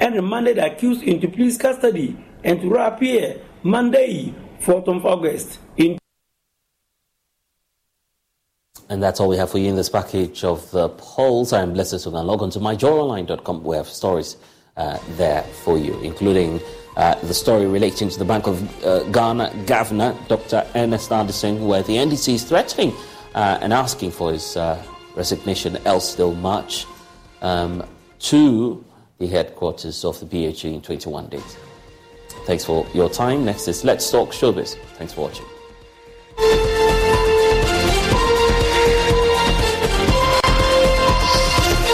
and 0.00 0.14
remanded 0.14 0.58
the 0.58 0.66
accused 0.66 1.02
into 1.02 1.28
police 1.28 1.56
custody 1.56 2.16
and 2.42 2.60
to 2.60 2.68
reappear 2.68 3.40
Monday, 3.66 4.34
4th 4.60 4.88
of 4.88 5.06
August. 5.06 5.58
In 5.78 5.98
and 8.90 9.02
that's 9.02 9.20
all 9.20 9.28
we 9.30 9.38
have 9.38 9.50
for 9.50 9.56
you 9.56 9.70
in 9.70 9.76
this 9.76 9.88
package 9.88 10.44
of 10.44 10.70
the 10.70 10.90
Pulse. 10.90 11.54
I 11.54 11.62
am 11.62 11.72
Blessed 11.72 11.94
Sugan. 11.94 12.26
Log 12.26 12.42
on 12.42 12.50
to 12.50 12.58
myjoyonline.com. 12.58 13.64
We 13.64 13.76
have 13.76 13.88
stories 13.88 14.36
uh, 14.76 14.98
there 15.16 15.42
for 15.42 15.78
you, 15.78 15.98
including 16.02 16.60
uh, 16.98 17.14
the 17.22 17.32
story 17.32 17.64
relating 17.64 18.10
to 18.10 18.18
the 18.18 18.24
Bank 18.26 18.46
of 18.46 18.84
uh, 18.84 19.04
Ghana 19.04 19.64
governor, 19.64 20.14
Dr. 20.28 20.66
Ernest 20.74 21.10
Addison, 21.10 21.66
where 21.66 21.82
the 21.82 21.96
NDC 21.96 22.34
is 22.34 22.44
threatening 22.44 22.92
uh, 23.34 23.58
and 23.62 23.72
asking 23.72 24.10
for 24.10 24.32
his 24.32 24.58
uh, 24.58 24.84
resignation, 25.16 25.78
else 25.86 26.14
they'll 26.14 26.34
march 26.34 26.84
um, 27.40 27.82
to 28.18 28.84
the 29.18 29.26
headquarters 29.26 30.04
of 30.04 30.20
the 30.20 30.26
BOG 30.26 30.66
in 30.66 30.82
21 30.82 31.28
days. 31.28 31.56
Thanks 32.44 32.64
for 32.64 32.86
your 32.92 33.08
time. 33.08 33.44
Next 33.44 33.68
is 33.68 33.84
Let's 33.84 34.10
Talk 34.10 34.30
Showbiz. 34.30 34.76
Thanks 34.98 35.12
for 35.14 35.22
watching. 35.22 37.03